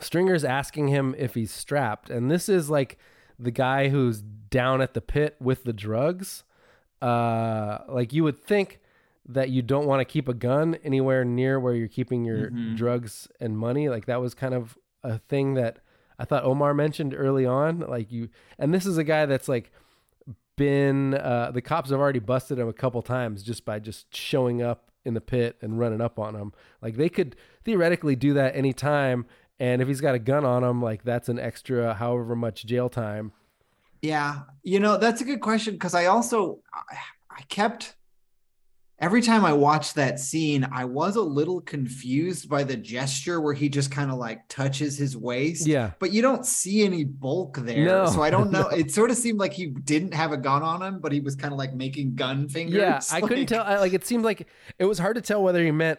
Stringer's 0.00 0.44
asking 0.44 0.88
him 0.88 1.14
if 1.18 1.34
he's 1.34 1.50
strapped, 1.52 2.08
and 2.08 2.30
this 2.30 2.48
is 2.48 2.70
like 2.70 2.98
the 3.38 3.50
guy 3.50 3.88
who's 3.88 4.22
down 4.22 4.80
at 4.80 4.94
the 4.94 5.02
pit 5.02 5.36
with 5.38 5.64
the 5.64 5.72
drugs. 5.74 6.44
Uh, 7.02 7.78
like 7.88 8.12
you 8.14 8.24
would 8.24 8.42
think 8.42 8.80
that 9.28 9.50
you 9.50 9.60
don't 9.60 9.86
want 9.86 10.00
to 10.00 10.04
keep 10.06 10.26
a 10.28 10.34
gun 10.34 10.76
anywhere 10.82 11.24
near 11.24 11.60
where 11.60 11.74
you're 11.74 11.88
keeping 11.88 12.24
your 12.24 12.50
Mhm. 12.50 12.76
drugs 12.76 13.28
and 13.40 13.58
money. 13.58 13.88
Like 13.90 14.06
that 14.06 14.20
was 14.20 14.32
kind 14.34 14.54
of 14.54 14.78
a 15.02 15.18
thing 15.18 15.54
that 15.54 15.78
I 16.18 16.24
thought 16.24 16.44
Omar 16.44 16.72
mentioned 16.72 17.14
early 17.14 17.44
on. 17.44 17.80
Like 17.80 18.10
you, 18.12 18.28
and 18.58 18.72
this 18.72 18.86
is 18.86 18.96
a 18.96 19.04
guy 19.04 19.26
that's 19.26 19.48
like 19.48 19.70
been 20.56 21.14
uh, 21.14 21.50
the 21.52 21.62
cops 21.62 21.90
have 21.90 22.00
already 22.00 22.18
busted 22.18 22.58
him 22.58 22.68
a 22.68 22.72
couple 22.72 23.02
times 23.02 23.42
just 23.42 23.64
by 23.64 23.78
just 23.78 24.14
showing 24.14 24.62
up 24.62 24.90
in 25.04 25.14
the 25.14 25.20
pit 25.20 25.56
and 25.60 25.78
running 25.78 26.00
up 26.00 26.18
on 26.18 26.34
him. 26.34 26.52
Like 26.80 26.96
they 26.96 27.08
could 27.08 27.36
theoretically 27.64 28.16
do 28.16 28.34
that 28.34 28.56
anytime. 28.56 29.26
And 29.60 29.80
if 29.80 29.88
he's 29.88 30.00
got 30.00 30.14
a 30.14 30.18
gun 30.18 30.44
on 30.44 30.64
him, 30.64 30.82
like 30.82 31.04
that's 31.04 31.28
an 31.28 31.38
extra 31.38 31.94
however 31.94 32.34
much 32.34 32.66
jail 32.66 32.88
time. 32.88 33.32
Yeah, 34.02 34.40
you 34.62 34.80
know 34.80 34.98
that's 34.98 35.20
a 35.20 35.24
good 35.24 35.40
question 35.40 35.74
because 35.74 35.94
I 35.94 36.06
also 36.06 36.60
I, 36.72 36.96
I 37.30 37.42
kept 37.48 37.94
every 39.04 39.20
time 39.20 39.44
I 39.44 39.52
watched 39.52 39.96
that 39.96 40.18
scene, 40.18 40.66
I 40.72 40.86
was 40.86 41.16
a 41.16 41.20
little 41.20 41.60
confused 41.60 42.48
by 42.48 42.64
the 42.64 42.74
gesture 42.76 43.38
where 43.38 43.52
he 43.52 43.68
just 43.68 43.90
kind 43.90 44.10
of 44.10 44.16
like 44.16 44.48
touches 44.48 44.96
his 44.96 45.14
waist. 45.14 45.66
Yeah. 45.66 45.90
but 45.98 46.10
you 46.12 46.22
don't 46.22 46.46
see 46.46 46.84
any 46.84 47.04
bulk 47.04 47.58
there, 47.58 47.84
No, 47.84 48.06
so 48.06 48.22
I 48.22 48.30
don't 48.30 48.50
know. 48.50 48.62
no. 48.70 48.76
It 48.76 48.90
sort 48.90 49.10
of 49.10 49.16
seemed 49.18 49.38
like 49.38 49.52
he 49.52 49.66
didn't 49.66 50.14
have 50.14 50.32
a 50.32 50.38
gun 50.38 50.62
on 50.62 50.80
him, 50.82 51.00
but 51.00 51.12
he 51.12 51.20
was 51.20 51.36
kind 51.36 51.52
of 51.52 51.58
like 51.58 51.74
making 51.74 52.14
gun 52.14 52.48
fingers. 52.48 52.76
Yeah, 52.78 53.00
I 53.12 53.20
couldn't 53.20 53.46
tell. 53.46 53.62
I, 53.62 53.78
like 53.78 53.92
it 53.92 54.06
seemed 54.06 54.24
like 54.24 54.48
it 54.78 54.86
was 54.86 54.98
hard 54.98 55.16
to 55.16 55.20
tell 55.22 55.42
whether 55.42 55.62
he 55.62 55.70
meant 55.70 55.98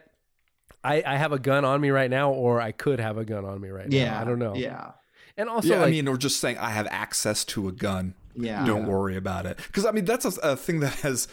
I, 0.84 1.03
I 1.06 1.18
have 1.18 1.32
a 1.32 1.39
gun 1.39 1.64
on 1.64 1.80
me 1.82 1.91
right 1.91 2.10
now 2.10 2.32
or 2.32 2.60
I 2.60 2.72
could 2.72 2.99
have 2.99 3.18
a 3.20 3.26
gun 3.26 3.45
on 3.45 3.62
me 3.62 3.70
right 3.70 3.88
now. 3.88 3.95
Yeah, 3.97 4.20
I 4.20 4.24
don't 4.24 4.39
know. 4.39 4.56
yeah. 4.56 4.91
And 5.38 5.49
also, 5.49 5.68
yeah, 5.68 5.80
like, 5.80 5.88
I 5.88 5.91
mean, 5.91 6.08
or 6.08 6.18
just 6.18 6.39
saying 6.39 6.58
I 6.58 6.70
have 6.70 6.88
access 6.89 7.43
to 7.45 7.68
a 7.68 7.72
gun. 7.72 8.16
Yeah. 8.36 8.66
don't 8.66 8.82
Yeah. 8.84 8.88
worry 8.88 9.16
about 9.18 9.45
it. 9.45 9.58
Because 9.58 9.86
I 9.86 9.91
mean, 9.91 10.06
that's 10.06 10.26
a, 10.26 10.39
a 10.41 10.56
thing 10.56 10.80
that 10.80 10.93
has 11.01 11.28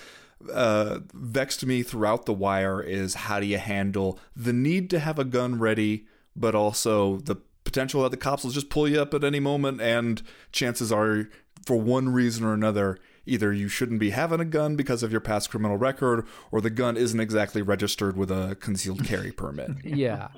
uh, 0.52 1.00
vexed 1.12 1.64
me 1.66 1.82
throughout 1.82 2.26
the 2.26 2.32
wire. 2.32 2.80
Is 2.80 3.14
how 3.14 3.40
do 3.40 3.46
you 3.46 3.58
handle 3.58 4.18
the 4.34 4.52
need 4.52 4.90
to 4.90 4.98
have 4.98 5.18
a 5.18 5.24
gun 5.24 5.58
ready, 5.58 6.06
but 6.34 6.54
also 6.54 7.16
the 7.18 7.36
potential 7.64 8.02
that 8.02 8.10
the 8.10 8.16
cops 8.16 8.44
will 8.44 8.50
just 8.50 8.70
pull 8.70 8.88
you 8.88 9.00
up 9.00 9.14
at 9.14 9.24
any 9.24 9.40
moment, 9.40 9.80
and 9.80 10.22
chances 10.50 10.92
are, 10.92 11.28
for 11.66 11.76
one 11.76 12.08
reason 12.10 12.44
or 12.44 12.54
another. 12.54 12.98
Either 13.24 13.52
you 13.52 13.68
shouldn't 13.68 14.00
be 14.00 14.10
having 14.10 14.40
a 14.40 14.44
gun 14.44 14.74
because 14.74 15.04
of 15.04 15.12
your 15.12 15.20
past 15.20 15.48
criminal 15.48 15.76
record, 15.76 16.26
or 16.50 16.60
the 16.60 16.70
gun 16.70 16.96
isn't 16.96 17.20
exactly 17.20 17.62
registered 17.62 18.16
with 18.16 18.32
a 18.32 18.56
concealed 18.60 19.04
carry 19.06 19.30
permit. 19.30 19.70
yeah. 19.84 20.28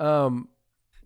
Um, 0.00 0.48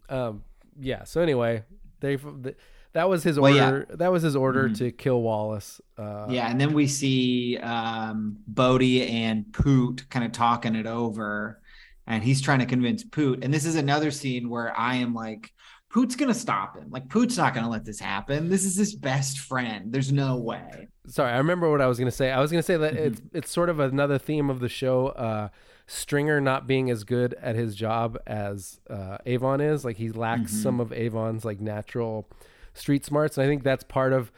um, 0.08 0.44
yeah. 0.78 1.02
So 1.02 1.20
anyway, 1.20 1.64
they 2.00 2.16
th- 2.16 2.56
that 2.96 3.08
was 3.08 3.22
his 3.22 3.38
Well, 3.38 3.54
yeah. 3.54 3.66
order. 3.70 3.86
That 3.96 4.10
was 4.10 4.22
his 4.22 4.34
order 4.34 4.68
Mhm. 4.70 4.78
to 4.78 4.90
kill 4.90 5.20
Wallace. 5.22 5.80
Uh, 5.98 6.26
yeah, 6.30 6.50
and 6.50 6.60
then 6.60 6.72
we 6.72 6.86
see 6.86 7.56
um, 7.58 8.38
Bodie 8.46 9.06
and 9.06 9.52
Poot 9.52 10.08
kind 10.10 10.24
of 10.24 10.32
talking 10.32 10.74
it 10.74 10.86
over, 10.86 11.60
and 12.06 12.22
he's 12.24 12.40
trying 12.40 12.58
to 12.60 12.66
convince 12.66 13.04
Poot. 13.04 13.44
And 13.44 13.52
this 13.52 13.64
is 13.66 13.76
another 13.76 14.10
scene 14.10 14.48
where 14.48 14.76
I 14.78 14.96
am 14.96 15.14
like, 15.14 15.52
Poot's 15.92 16.16
gonna 16.16 16.34
stop 16.34 16.76
him. 16.76 16.90
Like 16.90 17.08
Poot's 17.08 17.36
not 17.36 17.54
gonna 17.54 17.70
let 17.70 17.84
this 17.84 18.00
happen. 18.00 18.48
This 18.48 18.64
is 18.64 18.76
his 18.76 18.94
best 18.94 19.38
friend. 19.38 19.92
There's 19.92 20.12
no 20.12 20.36
way. 20.36 20.88
Sorry, 21.06 21.32
I 21.32 21.38
remember 21.38 21.70
what 21.70 21.80
I 21.80 21.86
was 21.86 21.98
to 21.98 22.10
say. 22.10 22.30
I 22.32 22.40
was 22.40 22.50
to 22.50 22.62
say 22.62 22.76
that 22.76 22.94
Mm-hmm. 22.94 23.04
it's 23.06 23.22
it's 23.32 23.50
sort 23.50 23.68
of 23.70 23.78
another 23.78 24.18
theme 24.18 24.50
of 24.50 24.60
the 24.60 24.68
show. 24.68 25.08
Uh, 25.08 25.48
Stringer 25.86 26.40
not 26.40 26.66
being 26.66 26.90
as 26.90 27.04
good 27.04 27.34
at 27.40 27.54
his 27.54 27.76
job 27.76 28.18
as 28.26 28.80
uh, 28.90 29.18
Avon 29.24 29.60
is. 29.60 29.84
Like 29.84 29.96
he 29.96 30.10
lacks 30.10 30.52
Mhm. 30.52 30.62
some 30.62 30.80
of 30.80 30.92
Avon's 30.92 31.44
like 31.44 31.60
natural 31.60 32.28
street 32.76 33.04
smarts, 33.04 33.36
and 33.38 33.44
I 33.44 33.48
think 33.48 33.62
that's 33.64 33.84
part 33.84 34.12
of. 34.12 34.30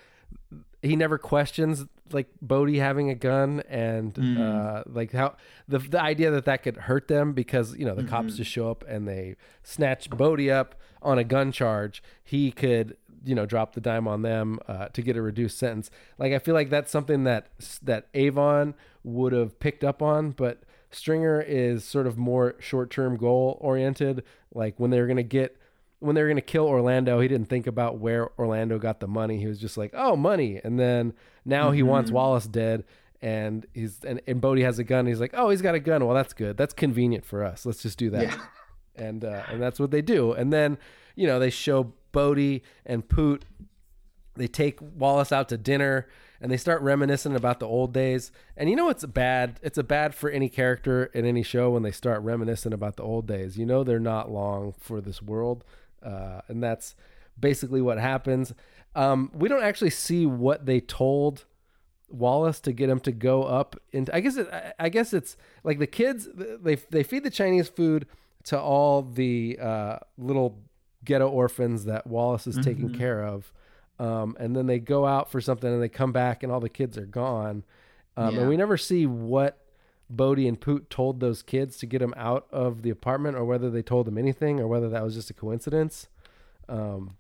He 0.81 0.95
never 0.95 1.19
questions 1.19 1.87
like 2.13 2.29
Bodie 2.41 2.79
having 2.79 3.11
a 3.11 3.15
gun 3.15 3.63
and 3.69 4.15
Mm. 4.15 4.39
uh, 4.39 4.83
like 4.87 5.13
how 5.13 5.35
the 5.67 5.79
the 5.79 6.01
idea 6.01 6.31
that 6.31 6.45
that 6.47 6.63
could 6.63 6.77
hurt 6.77 7.09
them 7.09 7.33
because 7.33 7.77
you 7.77 7.85
know 7.85 7.95
the 7.95 8.05
cops 8.05 8.35
Mhm. 8.35 8.37
just 8.37 8.51
show 8.51 8.71
up 8.71 8.83
and 8.89 9.07
they 9.07 9.37
snatch 9.63 10.09
Bodie 10.09 10.51
up 10.51 10.75
on 11.03 11.19
a 11.19 11.25
gun 11.25 11.53
charge. 11.53 12.03
He 12.25 12.51
could 12.53 12.97
you 13.25 13.35
know 13.35 13.45
drop 13.45 13.75
the 13.75 13.81
dime 13.81 14.07
on 14.09 14.23
them 14.23 14.59
uh, 14.69 14.87
to 14.91 15.03
get 15.03 15.17
a 15.17 15.21
reduced 15.23 15.59
sentence. 15.59 15.91
Like 16.17 16.33
I 16.33 16.39
feel 16.39 16.55
like 16.55 16.71
that's 16.71 16.91
something 16.93 17.25
that 17.25 17.49
that 17.83 18.07
Avon 18.15 18.75
would 19.03 19.33
have 19.33 19.59
picked 19.59 19.83
up 19.85 20.01
on, 20.01 20.31
but 20.31 20.63
Stringer 20.91 21.43
is 21.43 21.85
sort 21.85 22.07
of 22.07 22.17
more 22.17 22.55
short 22.61 22.89
term 22.91 23.17
goal 23.19 23.59
oriented. 23.61 24.23
Like 24.55 24.79
when 24.81 24.91
they 24.91 25.01
were 25.01 25.07
gonna 25.09 25.23
get 25.25 25.58
when 26.01 26.15
they 26.15 26.23
were 26.23 26.29
gonna 26.29 26.41
kill 26.41 26.67
Orlando, 26.67 27.21
he 27.21 27.29
didn't 27.29 27.49
think 27.49 27.67
about 27.67 27.99
where 27.99 28.31
Orlando 28.39 28.79
got 28.79 29.01
the 29.01 29.09
money. 29.09 29.39
He 29.39 29.47
was 29.47 29.59
just 29.59 29.77
like, 29.77 29.93
oh, 29.95 30.17
money, 30.17 30.61
and 30.63 30.79
then 30.79 31.13
now 31.45 31.71
he 31.73 31.83
wants. 31.83 32.11
Wallace 32.11 32.47
dead. 32.47 32.85
And 33.21 33.67
he's 33.75 34.05
and, 34.05 34.21
and 34.29 34.41
Bodie 34.41 34.63
has 34.63 34.79
a 34.79 34.85
gun. 34.85 35.07
He's 35.07 35.21
like, 35.21 35.33
oh, 35.35 35.51
he's 35.51 35.61
got 35.63 35.75
a 35.75 35.81
gun. 35.81 36.07
Well, 36.07 36.15
that's 36.15 36.33
good. 36.33 36.57
That's 36.57 36.73
convenient 36.73 37.25
for 37.25 37.43
us. 37.45 37.67
Let's 37.67 37.83
just 37.83 37.99
do 37.99 38.11
that 38.11 38.23
Yeah. 38.23 38.41
and 38.95 39.25
uh, 39.25 39.43
and 39.51 39.61
that's 39.61 39.81
what 39.81 39.91
they 39.91 40.03
do. 40.03 40.33
And 40.33 40.53
then 40.53 40.79
you 41.17 41.27
know 41.27 41.41
they 41.41 41.51
show 41.51 41.93
Bodie 42.13 42.63
and 42.87 43.09
Poot. 43.09 43.45
They 44.37 44.47
take 44.47 44.79
Wallace 44.81 45.33
out 45.33 45.49
to 45.49 45.59
dinner 45.59 46.07
and 46.41 46.53
they 46.53 46.57
start 46.57 46.81
reminiscing 46.83 47.35
about 47.35 47.59
the 47.59 47.67
old 47.67 47.93
days. 47.93 48.31
And 48.57 48.71
you 48.71 48.77
know 48.77 48.89
it's 48.89 49.03
a 49.03 49.09
bad. 49.09 49.59
It's 49.65 49.79
a 49.79 49.83
bad 49.83 50.15
for 50.15 50.31
any 50.31 50.49
character 50.49 51.07
in 51.07 51.25
any 51.25 51.43
show 51.43 51.71
when 51.71 51.83
they 51.83 51.91
start 51.91 52.23
reminiscing 52.23 52.73
about 52.73 52.95
the 52.99 53.03
old 53.03 53.27
days. 53.27 53.59
You 53.59 53.67
know 53.67 53.83
they're 53.83 53.99
not 53.99 54.31
long 54.31 54.75
for 54.79 55.01
this 55.01 55.21
world, 55.21 55.65
uh, 56.03 56.41
and 56.49 56.63
that's 56.63 56.95
basically 57.39 57.81
what 57.81 57.99
happens. 57.99 58.53
Um, 58.95 59.31
we 59.35 59.49
don't 59.49 59.63
actually 59.63 59.91
see 59.91 60.27
what 60.27 60.67
they 60.67 60.81
told 60.81 61.45
Wallace 62.11 62.61
to 62.61 62.73
get 62.73 62.89
him 62.89 63.01
to 63.01 63.13
go 63.13 63.43
up 63.43 63.77
into. 63.93 64.15
I 64.15 64.21
guess 64.21 64.37
it, 64.37 64.49
I- 64.79 64.89
guess 64.89 65.13
it's 65.13 65.37
like 65.63 65.79
the 65.79 65.87
kids. 65.87 66.29
They 66.35 66.77
they 66.77 67.03
feed 67.03 67.23
the 67.25 67.31
Chinese 67.31 67.69
food 67.69 68.07
to 68.45 68.59
all 68.59 69.03
the 69.03 69.59
uh, 69.61 69.99
little 70.17 70.59
ghetto 71.05 71.29
orphans 71.29 71.85
that 71.85 72.07
Wallace 72.07 72.47
is 72.47 72.57
taking 72.65 72.89
Mhm. 72.91 72.97
care 72.99 73.23
of, 73.25 73.53
um, 73.99 74.37
and 74.41 74.57
then 74.57 74.67
they 74.67 74.79
go 74.79 75.05
out 75.07 75.31
for 75.31 75.41
something 75.41 75.71
and 75.73 75.83
they 75.83 75.89
come 75.89 76.13
back 76.13 76.43
and 76.43 76.51
all 76.51 76.61
the 76.61 76.69
kids 76.71 76.97
are 76.97 77.07
gone, 77.07 77.63
um, 78.17 78.35
Yeah. 78.35 78.41
and 78.41 78.49
we 78.49 78.57
never 78.57 78.77
see 78.79 79.07
what 79.07 79.59
Bodie 80.11 80.49
and 80.49 80.61
Poot 80.61 80.89
told 80.91 81.21
those 81.21 81.43
kids 81.43 81.77
to 81.79 81.87
get 81.87 81.99
them 81.99 82.15
out 82.17 82.47
of 82.51 82.83
the 82.83 82.91
apartment, 82.91 83.37
or 83.37 83.45
whether 83.45 83.71
they 83.71 83.83
told 83.83 84.07
them 84.07 84.17
anything, 84.19 84.59
or 84.61 84.67
whether 84.67 84.89
that 84.89 85.03
was 85.03 85.15
just 85.15 85.31
a 85.31 85.35
coincidence. 85.35 86.09
Um, 86.69 87.17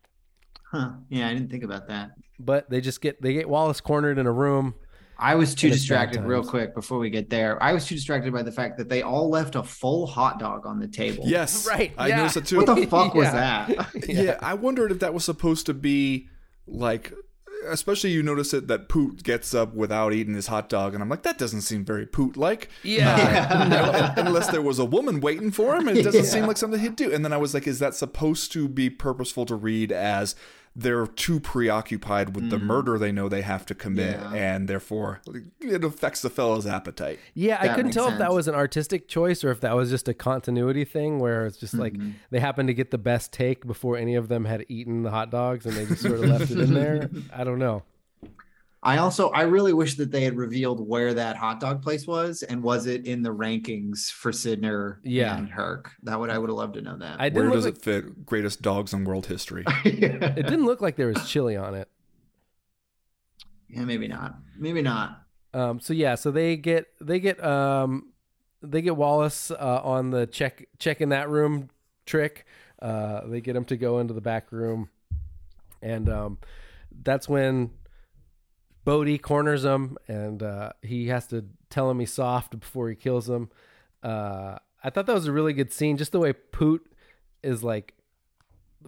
Huh. 0.71 0.91
Yeah, 1.09 1.29
I 1.29 1.33
didn't 1.33 1.51
think 1.51 1.65
about 1.65 1.89
that. 1.89 2.11
but 2.39 2.69
they 2.69 2.83
just 2.83 3.01
get 3.01 3.23
they 3.23 3.33
get 3.33 3.49
Wallace 3.49 3.81
cornered 3.81 4.19
in 4.19 4.27
a 4.27 4.33
room. 4.33 4.75
I 5.19 5.35
was 5.35 5.55
too 5.55 5.69
and 5.69 5.75
it's 5.75 5.83
bad 5.89 6.11
distracted 6.11 6.29
real 6.29 6.45
quick 6.45 6.75
before 6.75 6.99
we 6.99 7.09
get 7.11 7.31
there. 7.31 7.61
I 7.63 7.73
was 7.73 7.87
too 7.87 7.95
distracted 7.95 8.33
by 8.35 8.43
the 8.43 8.53
fact 8.53 8.77
that 8.77 8.89
they 8.91 9.01
all 9.03 9.31
left 9.31 9.55
a 9.57 9.63
full 9.63 10.07
hot 10.07 10.39
dog 10.39 10.67
on 10.67 10.79
the 10.79 10.87
table. 10.87 11.25
Yes, 11.27 11.67
Right, 11.71 11.93
I 11.97 12.09
yeah. 12.09 12.17
noticed 12.19 12.37
it 12.37 12.47
too. 12.47 12.59
What 12.59 12.67
the 12.67 12.87
fuck 12.87 13.15
was 13.15 13.25
Yeah. 13.29 13.65
that? 13.67 14.09
yeah. 14.09 14.39
I 14.43 14.55
wondered 14.55 14.93
if 14.93 14.99
that 15.01 15.15
was 15.15 15.25
supposed 15.25 15.65
to 15.67 15.75
be 15.75 16.29
like, 16.67 17.15
especially 17.67 18.11
you 18.11 18.23
notice 18.23 18.55
it 18.55 18.69
that 18.69 18.89
Poot 18.89 19.23
gets 19.23 19.55
up 19.55 19.75
without 19.75 20.13
eating 20.13 20.35
his 20.35 20.47
hot 20.47 20.69
dog, 20.69 20.95
and 20.95 21.03
I'm 21.03 21.09
like, 21.09 21.23
that 21.23 21.39
doesn't 21.39 21.63
seem 21.63 21.85
very 21.85 22.07
Poot 22.07 22.37
like. 22.37 22.69
Yeah. 22.83 23.49
Uh, 23.51 24.15
unless 24.27 24.49
there 24.49 24.63
was 24.63 24.79
a 24.79 24.85
woman 24.85 25.21
waiting 25.21 25.51
for 25.51 25.77
him, 25.77 25.89
it 25.89 26.03
doesn't 26.03 26.25
seem 26.27 26.47
like 26.47 26.57
something 26.57 26.81
he'd 26.81 26.97
do. 26.97 27.13
And 27.13 27.25
then 27.25 27.33
I 27.33 27.37
was 27.37 27.55
like, 27.55 27.67
is 27.67 27.79
that 27.79 27.95
supposed 27.95 28.53
to 28.53 28.69
be 28.69 28.91
purposeful 28.91 29.47
to 29.47 29.55
read 29.55 29.93
as 29.93 30.35
they're 30.81 31.07
too 31.09 31.41
preoccupied 31.41 32.37
with 32.37 32.51
the 32.51 32.59
murder 32.59 32.99
they 32.99 33.11
know 33.11 33.29
they 33.29 33.43
have 33.43 33.67
to 33.67 33.75
commit, 33.75 34.19
Yeah. 34.21 34.33
and 34.33 34.69
therefore 34.69 35.21
it 35.61 35.83
affects 35.83 36.23
the 36.23 36.31
fellow's 36.31 36.67
appetite? 36.67 37.19
Yeah, 37.35 37.59
I 37.61 37.69
couldn't 37.69 37.87
makes 37.87 37.97
tell 37.97 38.09
if 38.09 38.19
that 38.19 38.33
was 38.33 38.47
an 38.47 38.55
artistic 38.55 39.09
choice 39.09 39.43
or 39.43 39.51
if 39.51 39.61
that 39.63 39.75
was 39.75 39.91
just 39.91 40.07
a 40.09 40.15
continuity 40.15 40.85
thing 40.85 41.19
where 41.19 41.47
it's 41.47 41.57
just 41.57 41.75
like 41.75 41.95
Mm-hmm. 41.95 42.11
they 42.31 42.39
happened 42.39 42.69
to 42.69 42.75
get 42.75 42.91
the 42.93 42.99
best 42.99 43.33
take 43.33 43.67
before 43.67 43.97
any 43.97 44.15
of 44.15 44.29
them 44.29 44.45
had 44.45 44.65
eaten 44.69 45.03
the 45.03 45.11
hot 45.11 45.31
dogs 45.31 45.67
and 45.67 45.75
they 45.75 45.85
just 45.87 46.03
sort 46.03 46.15
of 46.15 46.21
left 46.27 46.51
it 46.51 46.59
in 46.61 46.73
there. 46.75 47.11
I 47.35 47.43
don't 47.45 47.59
know. 47.59 47.83
I 48.83 48.99
also 48.99 49.31
I 49.31 49.43
really 49.43 49.73
wish 49.73 49.97
that 49.97 50.13
they 50.13 50.23
had 50.23 50.37
revealed 50.37 50.87
where 50.87 51.13
that 51.15 51.37
hot 51.37 51.59
dog 51.59 51.83
place 51.83 52.07
was 52.07 52.43
and 52.45 52.63
was 52.63 52.87
it 52.87 53.07
in 53.07 53.23
the 53.23 53.35
rankings 53.35 54.09
for 54.11 54.31
Sydnor 54.31 54.99
Yeah. 55.03 55.37
and 55.37 55.49
Herc. 55.51 55.91
That 56.05 56.21
would 56.21 56.31
I 56.31 56.39
would 56.39 56.49
have 56.49 56.57
loved 56.57 56.75
to 56.75 56.81
know 56.83 56.97
that. 56.99 57.21
I 57.21 57.29
Where 57.31 57.51
does 57.51 57.65
look 57.65 57.77
it 57.77 57.83
fit? 57.83 58.25
Greatest 58.25 58.63
dogs 58.63 58.93
in 58.93 59.05
world 59.05 59.27
history. 59.27 59.65
it 59.85 60.37
didn't 60.47 60.65
look 60.67 60.81
like 60.81 60.95
there 60.97 61.09
was 61.09 61.29
chili 61.29 61.57
on 61.57 61.75
it. 61.75 61.89
yeah, 63.69 63.85
maybe 63.85 64.07
not. 64.09 64.37
Maybe 64.57 64.83
not. 64.83 65.23
Um, 65.55 65.81
so 65.81 65.93
yeah, 65.93 66.15
so 66.15 66.31
they 66.31 66.57
get 66.57 66.87
they 67.01 67.19
get 67.21 67.43
um, 67.43 68.13
they 68.63 68.83
get 68.83 68.97
Wallace 68.97 69.51
uh, 69.51 69.81
on 69.83 70.11
the 70.11 70.27
check 70.27 70.67
check 70.79 71.01
in 71.01 71.09
that 71.09 71.29
room 71.29 71.71
trick. 72.07 72.47
Uh, 72.81 73.27
they 73.27 73.41
get 73.41 73.57
him 73.57 73.65
to 73.65 73.77
go 73.77 73.99
into 73.99 74.15
the 74.15 74.21
back 74.21 74.53
room, 74.53 74.89
and 75.83 76.09
um, 76.09 76.39
that's 77.03 77.29
when 77.29 77.71
Bodie 78.89 79.19
corners 79.19 79.67
him, 79.67 79.99
and 80.09 80.43
uh, 80.43 80.71
he 80.81 81.09
has 81.09 81.27
to 81.27 81.45
tell 81.69 81.91
him 81.91 82.01
he's 82.01 82.11
soft 82.11 82.59
before 82.59 82.89
he 82.89 82.97
kills 82.97 83.29
him. 83.29 83.51
Uh, 84.03 84.57
I 84.83 84.89
thought 84.89 85.05
that 85.05 85.15
was 85.15 85.27
a 85.27 85.33
really 85.33 85.53
good 85.53 85.71
scene, 85.71 85.99
just 85.99 86.11
the 86.11 86.19
way 86.19 86.33
Poot 86.33 86.91
is 87.43 87.63
like. 87.63 87.93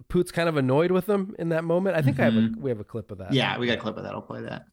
Poot's 0.09 0.31
kind 0.31 0.49
of 0.49 0.57
annoyed 0.57 0.89
with 0.89 1.07
him 1.07 1.35
in 1.37 1.49
that 1.49 1.63
moment. 1.63 1.95
I 1.95 2.01
think 2.01 2.19
I 2.19 2.23
have 2.23 2.35
a, 2.35 2.49
we 2.57 2.71
have 2.71 2.79
a 2.79 2.83
clip 2.83 3.11
of 3.11 3.19
that. 3.19 3.31
Yeah, 3.31 3.59
we 3.59 3.67
got 3.67 3.77
a 3.77 3.81
clip 3.81 3.95
of 3.95 4.03
that. 4.03 4.13
I'll 4.13 4.23
play 4.23 4.41
that. 4.41 4.65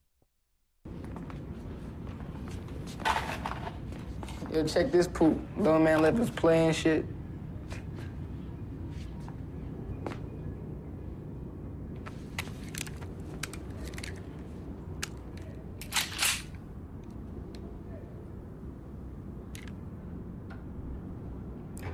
Yo, 4.50 4.66
check 4.66 4.90
this 4.90 5.06
poop. 5.06 5.38
Little 5.58 5.78
man 5.78 6.00
left 6.00 6.18
us 6.20 6.30
playing 6.30 6.72
shit. 6.72 7.04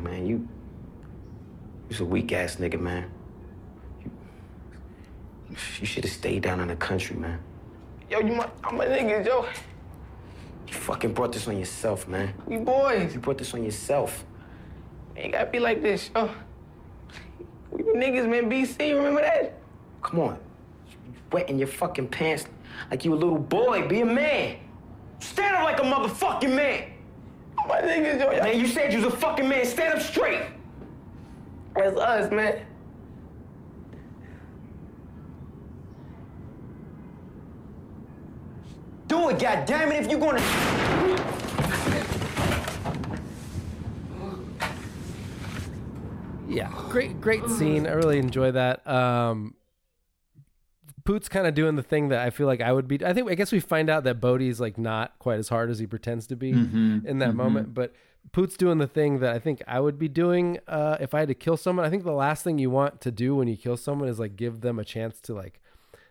Man, 0.02 0.26
you. 0.26 0.46
You's 1.94 2.00
a 2.00 2.06
weak 2.06 2.32
ass 2.32 2.56
nigga, 2.56 2.80
man. 2.80 3.08
You, 4.02 4.10
you 5.78 5.86
should 5.86 6.02
have 6.02 6.12
stayed 6.12 6.42
down 6.42 6.58
in 6.58 6.66
the 6.66 6.74
country, 6.74 7.14
man. 7.14 7.38
Yo, 8.10 8.18
you 8.18 8.32
my, 8.32 8.50
I'm 8.64 8.76
my 8.76 8.86
niggas, 8.86 9.24
yo. 9.24 9.46
You 10.66 10.74
fucking 10.74 11.14
brought 11.14 11.30
this 11.30 11.46
on 11.46 11.56
yourself, 11.56 12.08
man. 12.08 12.34
We 12.46 12.56
boys. 12.56 13.14
You 13.14 13.20
brought 13.20 13.38
this 13.38 13.54
on 13.54 13.62
yourself. 13.62 14.24
Ain't 15.16 15.34
gotta 15.34 15.48
be 15.48 15.60
like 15.60 15.82
this, 15.82 16.10
yo. 16.16 16.30
We 17.70 17.84
niggas, 17.84 18.28
man. 18.28 18.50
BC, 18.50 18.96
remember 18.96 19.20
that? 19.20 19.56
Come 20.02 20.18
on. 20.18 20.38
You 20.90 21.12
wetting 21.30 21.60
your 21.60 21.68
fucking 21.68 22.08
pants 22.08 22.46
like 22.90 23.04
you 23.04 23.14
a 23.14 23.14
little 23.14 23.38
boy. 23.38 23.86
Be 23.86 24.00
a 24.00 24.04
man. 24.04 24.56
Stand 25.20 25.54
up 25.54 25.62
like 25.62 25.78
a 25.78 25.84
motherfucking 25.84 26.56
man. 26.56 26.90
My 27.68 27.82
niggas, 27.82 28.18
yo. 28.18 28.42
Man, 28.42 28.58
you 28.58 28.66
said 28.66 28.92
you 28.92 28.98
was 28.98 29.14
a 29.14 29.16
fucking 29.16 29.48
man. 29.48 29.64
Stand 29.64 29.94
up 29.94 30.02
straight. 30.02 30.40
That's 31.74 31.96
us, 31.98 32.30
man. 32.30 32.64
Do 39.06 39.28
it, 39.28 39.38
goddammit, 39.38 40.02
if 40.02 40.10
you're 40.10 40.18
gonna. 40.20 40.40
Yeah, 46.48 46.70
great, 46.90 47.20
great 47.20 47.48
scene. 47.48 47.86
I 47.86 47.92
really 47.92 48.18
enjoy 48.18 48.52
that. 48.52 48.86
Um, 48.86 49.54
Poot's 51.04 51.28
kind 51.28 51.46
of 51.46 51.54
doing 51.54 51.74
the 51.76 51.82
thing 51.82 52.08
that 52.08 52.20
I 52.20 52.30
feel 52.30 52.46
like 52.46 52.60
I 52.60 52.72
would 52.72 52.86
be. 52.86 53.04
I 53.04 53.12
think 53.12 53.30
I 53.30 53.34
guess 53.34 53.50
we 53.50 53.60
find 53.60 53.88
out 53.90 54.04
that 54.04 54.20
Bodie's 54.20 54.60
like 54.60 54.78
not 54.78 55.18
quite 55.18 55.38
as 55.38 55.48
hard 55.48 55.70
as 55.70 55.78
he 55.78 55.86
pretends 55.86 56.26
to 56.28 56.36
be 56.36 56.52
Mhm, 56.52 57.04
in 57.04 57.18
that 57.18 57.30
mhm. 57.30 57.36
moment. 57.36 57.74
But 57.74 57.92
Poot's 58.32 58.56
doing 58.56 58.78
the 58.78 58.86
thing 58.86 59.20
that 59.20 59.34
I 59.34 59.38
think 59.38 59.62
I 59.66 59.80
would 59.80 59.98
be 59.98 60.08
doing 60.08 60.58
uh, 60.66 60.96
if 61.00 61.14
I 61.14 61.20
had 61.20 61.28
to 61.28 61.34
kill 61.34 61.56
someone. 61.56 61.84
I 61.84 61.90
think 61.90 62.04
the 62.04 62.12
last 62.12 62.42
thing 62.42 62.58
you 62.58 62.70
want 62.70 63.00
to 63.02 63.10
do 63.10 63.36
when 63.36 63.48
you 63.48 63.56
kill 63.56 63.76
someone 63.76 64.08
is 64.08 64.18
like 64.18 64.36
give 64.36 64.60
them 64.60 64.78
a 64.78 64.84
chance 64.84 65.20
to 65.22 65.34
like 65.34 65.60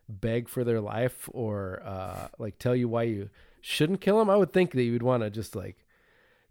beg 0.07 0.47
for 0.47 0.63
their 0.63 0.81
life 0.81 1.29
or 1.33 1.81
uh, 1.85 2.27
like 2.37 2.59
tell 2.59 2.75
you 2.75 2.87
why 2.87 3.03
you 3.03 3.29
shouldn't 3.61 4.01
kill 4.01 4.19
them. 4.19 4.29
I 4.29 4.35
would 4.35 4.53
think 4.53 4.71
that 4.71 4.83
you 4.83 4.93
would 4.93 5.03
want 5.03 5.23
to 5.23 5.29
just 5.29 5.55
like 5.55 5.77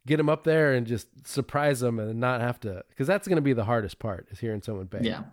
get 0.06 0.16
them 0.16 0.28
up 0.28 0.44
there 0.44 0.72
and 0.72 0.86
just 0.86 1.26
surprise 1.26 1.80
them 1.80 1.98
and 1.98 2.18
not 2.18 2.40
have 2.40 2.58
to 2.60 2.84
because 2.90 3.06
that's 3.06 3.28
going 3.28 3.36
to 3.36 3.42
be 3.42 3.52
the 3.52 3.64
hardest 3.64 3.98
part 3.98 4.26
is 4.30 4.40
hearing 4.40 4.62
someone 4.62 4.86
beg. 4.86 5.04
Yeah. 5.04 5.24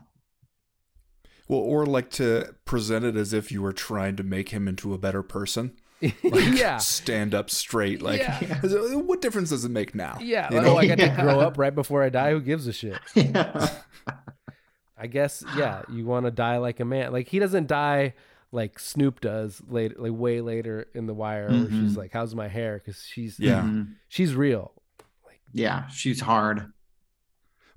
Well, 1.48 1.60
or 1.60 1.86
like 1.86 2.12
to 2.12 2.56
present 2.66 3.04
it 3.06 3.16
as 3.16 3.34
if 3.34 3.52
you 3.52 3.64
were 3.64 3.74
trying 3.74 4.16
to 4.18 4.24
make 4.24 4.50
him 4.50 4.68
into 4.68 4.94
a 4.94 5.00
better 5.00 5.24
person. 5.24 5.74
Like, 6.24 6.58
Yeah. 6.58 6.78
Stand 6.78 7.34
up 7.36 7.50
straight. 7.50 8.02
Like, 8.02 8.22
Yeah. 8.22 8.60
what 8.64 9.22
difference 9.22 9.50
does 9.50 9.66
it 9.66 9.72
make 9.72 9.94
now? 9.96 10.18
Yeah, 10.22 10.52
You 10.54 10.62
know? 10.62 10.74
oh, 10.76 10.78
I 10.78 10.88
got 10.88 10.98
to 11.00 11.10
grow 11.22 11.40
up 11.40 11.58
right 11.58 11.74
before 11.76 12.04
I 12.04 12.10
die. 12.10 12.32
Who 12.32 12.42
gives 12.42 12.68
a 12.68 12.74
shit? 12.74 13.00
I 15.02 15.08
guess, 15.08 15.44
yeah, 15.56 15.84
you 15.90 16.06
want 16.06 16.26
to 16.26 16.32
die 16.32 16.58
like 16.58 16.80
a 16.82 16.86
man. 16.86 17.12
Like 17.14 17.28
he 17.30 17.40
doesn't 17.40 17.68
die 17.68 18.16
like 18.52 18.80
Snoop 18.80 19.22
does 19.22 19.62
later, 19.68 19.96
like 19.98 20.12
way 20.14 20.42
later 20.42 20.88
in 20.94 21.06
the 21.06 21.14
Wire, 21.14 21.48
where 21.50 21.70
she's 21.70 21.94
Mhm. 21.94 21.98
like, 21.98 22.12
"How's 22.12 22.36
my 22.36 22.48
hair?" 22.48 22.82
Because 22.84 23.02
she's 23.04 23.40
Yeah. 23.40 23.62
Mhm. 23.62 23.94
she's 24.10 24.34
real. 24.36 24.74
Yeah, 25.54 25.88
she's 25.88 26.22
hard. 26.22 26.74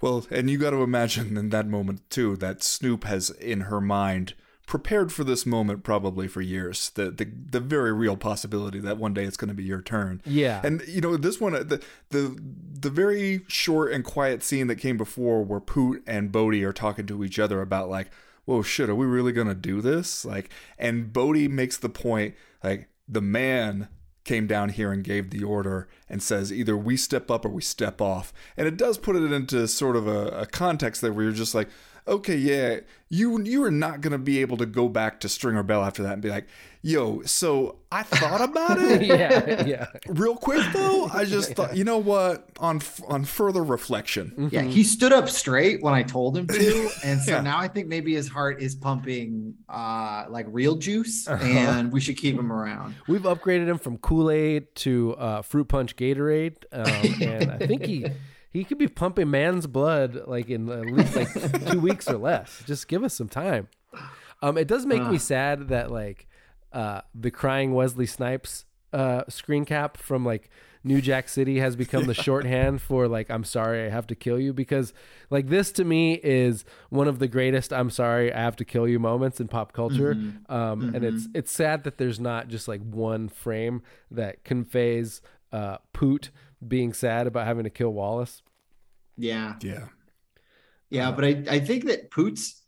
Well, 0.01 0.27
and 0.31 0.51
you 0.51 0.59
got 0.59 0.71
to 0.71 0.83
imagine 0.83 1.37
in 1.37 1.51
that 1.51 1.69
moment 1.69 2.11
too 2.11 2.37
that 2.39 2.63
Snoop 2.65 3.05
has 3.05 3.31
in 3.31 3.63
her 3.63 3.81
mind 3.81 4.35
prepared 4.67 5.13
for 5.13 5.25
this 5.25 5.45
moment 5.45 5.83
probably 5.83 6.29
for 6.29 6.41
years. 6.41 6.91
The 6.91 7.11
the 7.11 7.29
the 7.51 7.61
very 7.61 7.93
real 7.93 8.17
possibility 8.17 8.79
that 8.81 8.99
one 8.99 9.15
day 9.15 9.25
it's 9.25 9.37
going 9.37 9.49
to 9.49 9.55
be 9.55 9.65
your 9.65 9.83
turn. 9.83 10.23
Yeah. 10.25 10.61
And 10.65 10.83
you 10.87 11.01
know 11.01 11.17
this 11.17 11.41
one 11.41 11.53
the 11.53 11.83
the 12.11 12.41
the 12.81 12.91
very 12.91 13.43
short 13.49 13.93
and 13.93 14.05
quiet 14.05 14.43
scene 14.43 14.67
that 14.69 14.77
came 14.77 14.97
before 14.97 15.43
where 15.43 15.61
Poot 15.61 16.03
and 16.07 16.33
Bodie 16.33 16.65
are 16.65 16.73
talking 16.73 17.07
to 17.07 17.25
each 17.25 17.39
other 17.39 17.61
about 17.61 17.89
like, 17.89 18.11
"Whoa, 18.45 18.63
shit, 18.63 18.89
are 18.89 18.95
we 18.95 19.07
really 19.07 19.33
going 19.33 19.49
to 19.49 19.55
do 19.55 19.81
this?" 19.81 20.25
Like 20.25 20.51
and 20.79 21.13
Bodie 21.13 21.49
makes 21.49 21.77
the 21.77 21.89
point 21.89 22.35
like 22.63 22.89
the 23.09 23.23
man 23.23 23.89
came 24.25 24.47
down 24.47 24.69
here 24.69 24.93
and 24.93 25.03
gave 25.03 25.31
the 25.31 25.43
order 25.43 25.89
and 26.09 26.23
says 26.23 26.53
either 26.53 26.77
we 26.77 26.97
step 26.97 27.31
up 27.31 27.45
or 27.45 27.49
we 27.49 27.63
step 27.63 28.01
off. 28.01 28.33
And 28.57 28.69
it 28.69 28.77
does 28.77 28.99
put 28.99 29.17
it 29.17 29.33
into 29.33 29.67
sort 29.67 29.97
of 29.97 30.07
a, 30.07 30.29
a 30.29 30.47
context 30.47 31.01
that 31.01 31.13
where 31.13 31.25
you're 31.25 31.33
just 31.33 31.55
like, 31.55 31.69
okay, 32.07 32.37
yeah, 32.37 32.81
you 33.09 33.41
you 33.43 33.63
are 33.65 33.71
not 33.71 34.01
gonna 34.01 34.19
be 34.19 34.39
able 34.41 34.57
to 34.59 34.67
go 34.67 34.89
back 34.89 35.21
to 35.21 35.29
Stringer 35.29 35.63
Bell 35.63 35.83
after 35.85 36.03
that 36.03 36.15
and 36.15 36.23
be 36.23 36.31
like, 36.31 36.47
yo, 36.83 37.23
so 37.23 37.77
I 37.93 38.03
thought 38.03 38.41
about 38.41 38.79
it. 38.81 39.03
yeah, 39.03 39.65
yeah. 39.67 39.87
Real 40.09 40.35
quick 40.37 40.65
though, 40.73 41.07
I 41.13 41.25
just 41.37 41.55
thought, 41.55 41.77
you 41.77 41.85
know 41.85 41.99
what? 41.99 42.49
On 42.59 42.81
on 43.09 43.25
further 43.25 43.63
reflection, 43.63 44.49
Yeah, 44.53 44.63
he 44.63 44.83
stood 44.83 45.13
up 45.13 45.29
straight 45.29 45.83
when 45.83 45.93
I 45.95 46.03
told 46.03 46.37
him 46.37 46.47
to, 46.49 46.91
and 47.05 47.21
so 47.21 47.33
Yeah. 47.33 47.41
now 47.43 47.59
I 47.59 47.69
think 47.69 47.89
maybe 47.89 48.15
his 48.15 48.29
heart 48.29 48.63
is 48.63 48.75
pumping 48.75 49.55
uh 49.69 50.25
like 50.29 50.47
real 50.49 50.77
juice, 50.77 51.29
Uh-huh. 51.29 51.45
and 51.45 51.93
we 51.93 52.01
should 52.01 52.17
keep 52.17 52.37
him 52.39 52.51
around. 52.51 52.95
We've 53.09 53.23
upgraded 53.23 53.69
him 53.69 53.79
from 53.79 53.99
Kool 53.99 54.31
Aid 54.31 54.75
to 54.77 55.15
uh, 55.17 55.43
Fruit 55.43 55.69
Punch 55.69 55.97
Gatorade, 55.97 56.65
um, 56.73 57.23
and 57.23 57.51
I 57.53 57.59
think 57.59 57.85
he 57.85 58.07
he 58.53 58.65
could 58.65 58.79
be 58.79 58.89
pumping 58.89 59.31
man's 59.31 59.67
blood 59.67 60.23
like 60.27 60.49
in 60.51 60.69
at 60.71 60.87
least 60.87 61.17
like 61.17 61.67
two 61.71 61.81
weeks 61.81 62.09
or 62.09 62.19
less. 62.19 62.63
Just 62.67 62.89
give 62.89 63.03
us 63.05 63.15
some 63.15 63.29
time. 63.29 63.69
Um, 64.43 64.59
it 64.59 64.67
does 64.69 64.85
make 64.87 65.03
me 65.07 65.17
Uh. 65.17 65.19
sad 65.19 65.69
that 65.69 65.91
like 65.91 66.27
uh, 66.73 67.03
the 67.15 67.31
crying 67.31 67.75
Wesley 67.75 68.07
Snipes 68.07 68.65
uh, 68.93 69.23
screen 69.29 69.65
cap 69.65 69.97
from 69.97 70.25
like 70.25 70.51
New 70.85 71.01
Jack 71.01 71.29
City 71.29 71.61
has 71.61 71.77
become 71.77 72.07
the 72.07 72.15
shorthand 72.27 72.83
for 72.83 73.07
like 73.07 73.31
I'm 73.31 73.45
sorry 73.45 73.87
I 73.87 73.89
have 73.89 74.07
to 74.09 74.15
kill 74.17 74.39
you 74.41 74.53
because 74.53 74.93
like 75.31 75.49
this 75.49 75.71
to 75.73 75.85
me 75.85 76.15
is 76.23 76.65
one 76.91 77.07
of 77.09 77.21
the 77.21 77.29
greatest 77.29 77.73
I'm 77.73 77.89
sorry 77.89 78.33
I 78.33 78.41
have 78.41 78.57
to 78.57 78.65
kill 78.65 78.89
you 78.89 78.99
moments 78.99 79.41
in 79.41 79.47
pop 79.49 79.73
culture. 79.73 80.15
Mhm. 80.15 80.51
Um, 80.51 80.95
and 80.95 81.05
it's 81.05 81.27
Mhm. 81.29 81.37
it's 81.37 81.53
sad 81.53 81.85
that 81.85 81.99
there's 81.99 82.19
not 82.21 82.49
just 82.49 82.67
like 82.69 82.81
one 82.83 83.29
frame 83.29 83.83
that 84.11 84.45
conveys 84.45 85.23
uh, 85.53 85.77
Poot 85.93 86.31
being 86.67 86.93
sad 86.93 87.27
about 87.27 87.47
having 87.47 87.65
to 87.65 87.71
kill 87.71 87.91
Wallace. 87.91 88.43
Yeah, 89.17 89.55
yeah, 89.63 89.87
yeah, 90.91 91.11
but 91.11 91.25
I 91.25 91.45
I 91.49 91.61
think 91.61 91.87
that 91.87 92.11
Poots. 92.11 92.63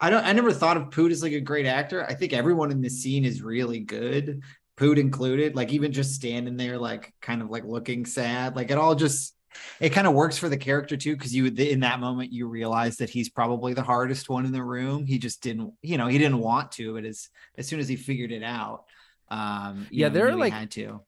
I 0.00 0.10
don't. 0.10 0.24
I 0.24 0.32
never 0.32 0.52
thought 0.52 0.76
of 0.76 0.90
Poot 0.90 1.12
as 1.12 1.22
like 1.22 1.32
a 1.32 1.40
great 1.40 1.66
actor. 1.66 2.04
I 2.04 2.14
think 2.14 2.32
everyone 2.32 2.70
in 2.70 2.80
this 2.80 3.02
scene 3.02 3.24
is 3.24 3.42
really 3.42 3.80
good, 3.80 4.42
Poot 4.76 4.98
included. 4.98 5.56
Like 5.56 5.72
even 5.72 5.92
just 5.92 6.14
standing 6.14 6.56
there, 6.56 6.78
like 6.78 7.12
kind 7.20 7.42
of 7.42 7.50
like 7.50 7.64
looking 7.64 8.06
sad. 8.06 8.54
Like 8.54 8.70
it 8.70 8.78
all 8.78 8.94
just 8.94 9.34
it 9.80 9.90
kind 9.90 10.06
of 10.06 10.14
works 10.14 10.38
for 10.38 10.48
the 10.48 10.56
character 10.56 10.96
too, 10.96 11.16
because 11.16 11.34
you 11.34 11.46
in 11.46 11.80
that 11.80 12.00
moment 12.00 12.32
you 12.32 12.46
realize 12.46 12.96
that 12.98 13.10
he's 13.10 13.28
probably 13.28 13.74
the 13.74 13.82
hardest 13.82 14.28
one 14.28 14.46
in 14.46 14.52
the 14.52 14.62
room. 14.62 15.06
He 15.06 15.18
just 15.18 15.42
didn't, 15.42 15.72
you 15.82 15.98
know, 15.98 16.06
he 16.06 16.18
didn't 16.18 16.38
want 16.38 16.72
to, 16.72 16.94
but 16.94 17.04
as 17.04 17.28
as 17.56 17.66
soon 17.66 17.80
as 17.80 17.88
he 17.88 17.96
figured 17.96 18.32
it 18.32 18.42
out, 18.42 18.84
um, 19.30 19.86
yeah, 19.90 20.08
know, 20.08 20.14
there 20.14 20.28
are 20.28 20.36
like 20.36 20.54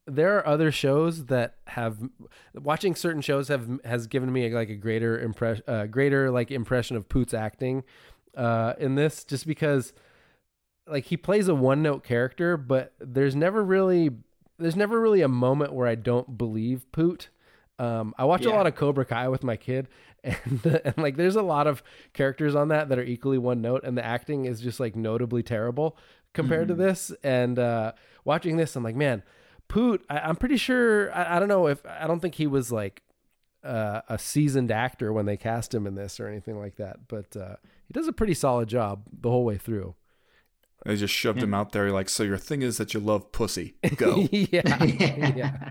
there 0.07 0.37
are 0.37 0.47
other 0.47 0.71
shows 0.71 1.27
that 1.27 1.55
have 1.67 1.99
watching 2.55 2.95
certain 2.95 3.23
shows 3.23 3.49
have 3.49 3.81
has 3.85 4.07
given 4.07 4.31
me 4.31 4.51
like 4.51 4.69
a 4.69 4.75
greater 4.75 5.19
impression, 5.19 5.65
uh, 5.67 5.87
greater 5.87 6.31
like 6.31 6.51
impression 6.51 6.97
of 6.97 7.09
Poot's 7.09 7.33
acting 7.33 7.83
uh, 8.37 8.75
in 8.79 8.95
this, 8.95 9.25
just 9.25 9.47
because 9.47 9.95
like 10.87 11.05
he 11.07 11.17
plays 11.17 11.49
a 11.49 11.55
one 11.55 11.83
note 11.83 12.05
character, 12.05 12.57
but 12.59 12.93
there's 12.99 13.35
never 13.35 13.65
really 13.65 14.11
there's 14.59 14.77
never 14.77 15.01
really 15.01 15.23
a 15.23 15.29
moment 15.29 15.73
where 15.73 15.87
I 15.89 15.95
don't 15.95 16.37
believe 16.37 16.91
Poot. 16.93 17.31
Um, 17.79 18.15
I 18.19 18.27
watch 18.27 18.45
a 18.45 18.51
lot 18.51 18.67
of 18.67 18.75
Cobra 18.75 19.07
Kai 19.07 19.29
with 19.29 19.43
my 19.43 19.57
kid, 19.57 19.89
and, 20.25 20.83
and 20.85 20.99
like 20.99 21.17
there's 21.17 21.37
a 21.37 21.43
lot 21.43 21.67
of 21.67 21.83
characters 22.13 22.55
on 22.55 22.69
that 22.69 22.91
that 22.91 22.99
are 22.99 23.03
equally 23.03 23.39
one 23.39 23.63
note, 23.63 23.85
and 23.85 23.97
the 23.97 24.05
acting 24.05 24.45
is 24.45 24.61
just 24.61 24.79
like 24.79 24.95
notably 24.95 25.43
terrible 25.43 25.97
compared 26.33 26.69
to 26.69 26.75
Mhm. 26.75 26.79
this. 26.79 27.13
And 27.23 27.59
uh, 27.59 27.93
watching 28.25 28.57
this, 28.57 28.77
I'm 28.77 28.83
like, 28.85 28.97
man, 28.97 29.23
Poot. 29.69 30.05
I, 30.11 30.19
I'm 30.21 30.37
pretty 30.37 30.57
sure. 30.57 31.13
I, 31.15 31.37
I 31.37 31.39
don't 31.39 31.49
know 31.49 31.67
if 31.69 31.85
I 31.87 32.07
don't 32.07 32.21
think 32.21 32.35
he 32.35 32.47
was 32.49 32.73
like 32.73 33.03
uh, 33.63 34.01
a 34.09 34.19
seasoned 34.19 34.71
actor 34.73 35.13
when 35.13 35.27
they 35.27 35.37
cast 35.37 35.73
him 35.75 35.87
in 35.87 35.95
this 35.95 36.19
or 36.19 36.27
anything 36.27 36.59
like 36.59 36.77
that, 36.77 37.07
but 37.09 37.37
uh, 37.37 37.55
he 37.87 37.93
does 37.93 38.09
a 38.09 38.13
pretty 38.13 38.35
solid 38.35 38.69
job 38.69 39.03
the 39.13 39.31
whole 39.31 39.45
way 39.45 39.59
through. 39.59 39.95
they 40.87 40.97
just 40.97 41.13
shoved 41.15 41.43
him 41.43 41.53
out 41.55 41.73
there 41.73 41.93
like, 41.93 42.09
so 42.09 42.23
your 42.23 42.39
thing 42.39 42.63
is 42.63 42.79
that 42.79 42.95
you 42.95 43.01
love 43.01 43.31
pussy. 43.33 43.75
Go. 43.97 44.27
yeah, 44.33 44.83
yeah. 45.37 45.71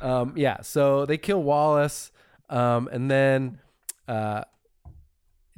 Um, 0.00 0.32
yeah. 0.36 0.60
So 0.62 1.06
they 1.06 1.18
kill 1.18 1.42
Wallace, 1.42 2.12
um, 2.50 2.88
and 2.92 3.10
then 3.10 3.58
uh, 4.06 4.44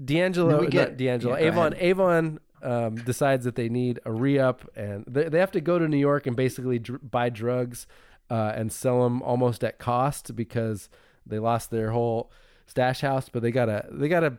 D'Angelo, 0.02 0.50
Then 0.52 0.60
we 0.60 0.66
get- 0.68 0.88
not 0.90 0.96
D'Angelo, 0.96 1.36
yeah, 1.36 1.46
Avon. 1.46 1.74
Avon 1.76 2.40
um, 2.62 2.94
decides 2.96 3.44
that 3.44 3.54
they 3.56 3.68
need 3.68 4.00
a 4.04 4.12
re-up, 4.12 4.68
and 4.76 5.04
they, 5.06 5.28
they 5.28 5.38
have 5.38 5.52
to 5.52 5.60
go 5.60 5.78
to 5.78 5.88
New 5.88 5.96
York 5.98 6.26
and 6.26 6.36
basically 6.36 6.78
dr- 6.78 7.10
buy 7.10 7.28
drugs 7.30 7.86
uh, 8.30 8.52
and 8.54 8.72
sell 8.72 9.02
them 9.04 9.22
almost 9.22 9.64
at 9.64 9.78
cost 9.78 10.34
because 10.36 10.88
they 11.26 11.38
lost 11.38 11.70
their 11.70 11.90
whole 11.90 12.30
stash 12.66 13.00
house. 13.00 13.28
But 13.28 13.42
they 13.42 13.50
gotta, 13.50 13.86
they 13.90 14.08
gotta, 14.08 14.38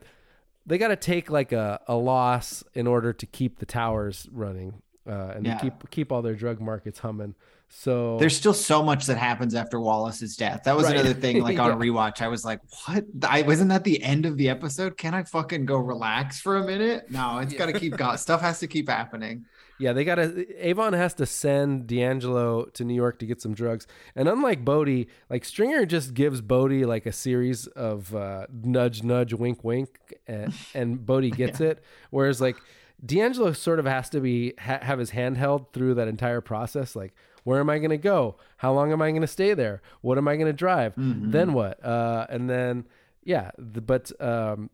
they 0.66 0.78
gotta 0.78 0.96
take 0.96 1.30
like 1.30 1.52
a, 1.52 1.82
a 1.88 1.96
loss 1.96 2.64
in 2.74 2.88
order 2.88 3.14
to 3.14 3.26
keep 3.26 3.60
the 3.60 3.66
towers 3.66 4.28
running 4.32 4.82
uh, 5.08 5.34
and 5.36 5.46
Yeah. 5.46 5.58
keep 5.58 5.90
keep 5.90 6.12
all 6.12 6.22
their 6.22 6.36
drug 6.36 6.60
markets 6.62 7.00
humming. 7.00 7.36
So 7.74 8.18
There's 8.20 8.36
still 8.36 8.54
so 8.54 8.84
much 8.84 9.06
that 9.06 9.18
happens 9.18 9.56
after 9.56 9.80
Wallace's 9.80 10.36
death. 10.36 10.64
That 10.66 10.76
was 10.76 10.86
Right. 10.88 10.96
another 10.98 11.14
thing. 11.14 11.42
Like 11.42 11.58
on 11.58 11.72
a 11.72 11.74
Yeah. 11.86 11.92
rewatch, 11.92 12.22
I 12.22 12.28
was 12.28 12.44
like, 12.44 12.60
"What? 12.86 13.06
I 13.24 13.42
wasn't 13.44 13.70
that 13.70 13.86
the 13.86 14.04
end 14.04 14.26
of 14.26 14.38
the 14.38 14.50
episode? 14.50 14.98
Can 14.98 15.14
I 15.14 15.24
fucking 15.24 15.66
go 15.66 15.78
relax 15.78 16.40
for 16.42 16.58
a 16.58 16.66
minute? 16.66 17.10
No, 17.10 17.40
it's 17.40 17.54
got 17.54 17.68
to 17.68 17.74
keep 17.80 17.96
going. 17.96 18.18
Stuff 18.18 18.42
has 18.42 18.60
to 18.60 18.68
keep 18.68 18.90
happening." 18.90 19.46
Yeah, 19.80 19.94
they 19.94 20.04
gotta. 20.04 20.46
Avon 20.68 20.94
has 20.94 21.16
to 21.16 21.26
send 21.26 21.88
D'Angelo 21.88 22.66
to 22.66 22.84
New 22.84 22.94
York 22.94 23.18
to 23.20 23.26
get 23.26 23.42
some 23.42 23.56
drugs, 23.56 23.88
and 24.16 24.28
unlike 24.28 24.64
Bodie, 24.64 25.08
like 25.30 25.44
Stringer 25.44 25.86
just 25.88 26.14
gives 26.14 26.40
Bodie 26.42 26.86
like 26.86 27.08
a 27.08 27.12
series 27.12 27.66
of 27.68 28.14
uh, 28.14 28.46
nudge, 28.52 29.02
nudge, 29.02 29.34
wink, 29.34 29.64
wink, 29.64 29.98
and, 30.28 30.54
and 30.76 31.04
Bodie 31.04 31.32
gets 31.44 31.60
it. 31.62 31.84
Whereas 32.12 32.40
like 32.40 32.58
D'Angelo 33.04 33.54
sort 33.54 33.80
of 33.80 33.86
has 33.86 34.08
to 34.10 34.20
be 34.20 34.54
ha- 34.60 34.80
have 34.84 35.00
his 35.00 35.10
hand 35.12 35.38
held 35.38 35.74
through 35.74 35.96
that 35.96 36.08
entire 36.08 36.42
process. 36.42 36.96
Like, 36.96 37.16
where 37.44 37.60
am 37.60 37.70
I 37.70 37.78
going 37.80 37.90
to 37.92 37.98
go? 37.98 38.38
How 38.58 38.74
long 38.74 38.92
am 38.92 39.02
I 39.02 39.10
going 39.12 39.22
to 39.22 39.28
stay 39.28 39.54
there? 39.54 39.82
What 40.02 40.18
am 40.18 40.28
I 40.28 40.36
going 40.36 40.48
to 40.48 40.54
drive? 40.54 40.96
Mhm. 40.96 41.32
Then 41.32 41.54
what? 41.54 41.84
Uh, 41.84 42.26
and 42.30 42.50
then 42.50 42.86
yeah, 43.24 43.52
the, 43.58 43.82
but 43.82 44.12
um, 44.22 44.70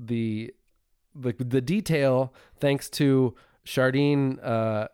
the 0.00 0.52
the 1.14 1.32
the 1.38 1.60
detail 1.60 2.32
thanks 2.60 2.88
to 2.90 3.34
Shardene 3.66 4.38
uh, 4.42 4.88